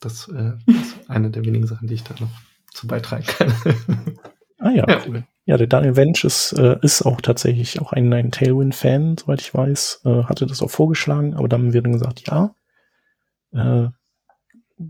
Das 0.00 0.26
äh, 0.26 0.54
ist 0.66 1.08
eine 1.08 1.30
der 1.30 1.44
wenigen 1.44 1.68
Sachen, 1.68 1.86
die 1.86 1.94
ich 1.94 2.02
da 2.02 2.14
noch 2.18 2.32
zu 2.72 2.88
beitragen 2.88 3.26
kann. 3.26 3.54
Ah 4.62 4.70
ja, 4.70 4.84
ja, 4.88 5.00
cool. 5.06 5.24
Ja, 5.44 5.56
der 5.56 5.66
Daniel 5.66 5.96
Wensch 5.96 6.24
ist, 6.24 6.52
äh, 6.52 6.78
ist 6.82 7.02
auch 7.02 7.20
tatsächlich 7.20 7.80
auch 7.80 7.92
ein, 7.92 8.12
ein 8.12 8.30
Tailwind-Fan, 8.30 9.16
soweit 9.18 9.40
ich 9.40 9.52
weiß. 9.52 10.02
Äh, 10.04 10.24
hatte 10.24 10.46
das 10.46 10.62
auch 10.62 10.70
vorgeschlagen, 10.70 11.34
aber 11.34 11.48
dann 11.48 11.72
wird 11.72 11.84
dann 11.84 11.92
gesagt, 11.92 12.28
ja, 12.28 12.54
äh, 13.52 13.88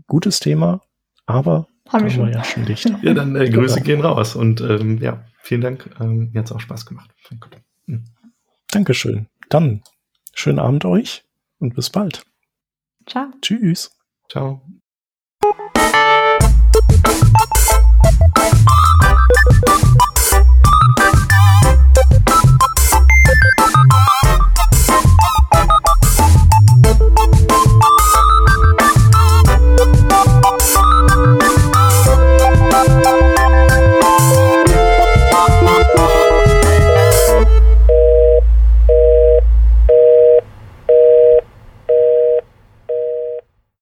gutes 0.07 0.39
Thema, 0.39 0.81
aber 1.25 1.67
haben 1.89 2.03
wir 2.05 2.11
schon. 2.11 2.31
ja 2.31 2.43
schon 2.43 2.65
dicht. 2.65 2.91
ja, 3.01 3.13
dann 3.13 3.35
äh, 3.35 3.49
Grüße 3.49 3.81
genau. 3.81 3.85
gehen 3.85 4.01
raus 4.01 4.35
und 4.35 4.61
ähm, 4.61 4.99
ja, 4.99 5.25
vielen 5.41 5.61
Dank. 5.61 5.89
Ähm, 5.99 6.29
mir 6.31 6.39
hat 6.39 6.45
es 6.45 6.51
auch 6.51 6.59
Spaß 6.59 6.85
gemacht. 6.85 7.09
Mhm. 7.87 8.05
Dankeschön. 8.71 9.27
Dann 9.49 9.81
schönen 10.33 10.59
Abend 10.59 10.85
euch 10.85 11.23
und 11.59 11.75
bis 11.75 11.89
bald. 11.89 12.25
Ciao. 13.07 13.27
Tschüss. 13.41 13.97
Ciao. 14.29 14.61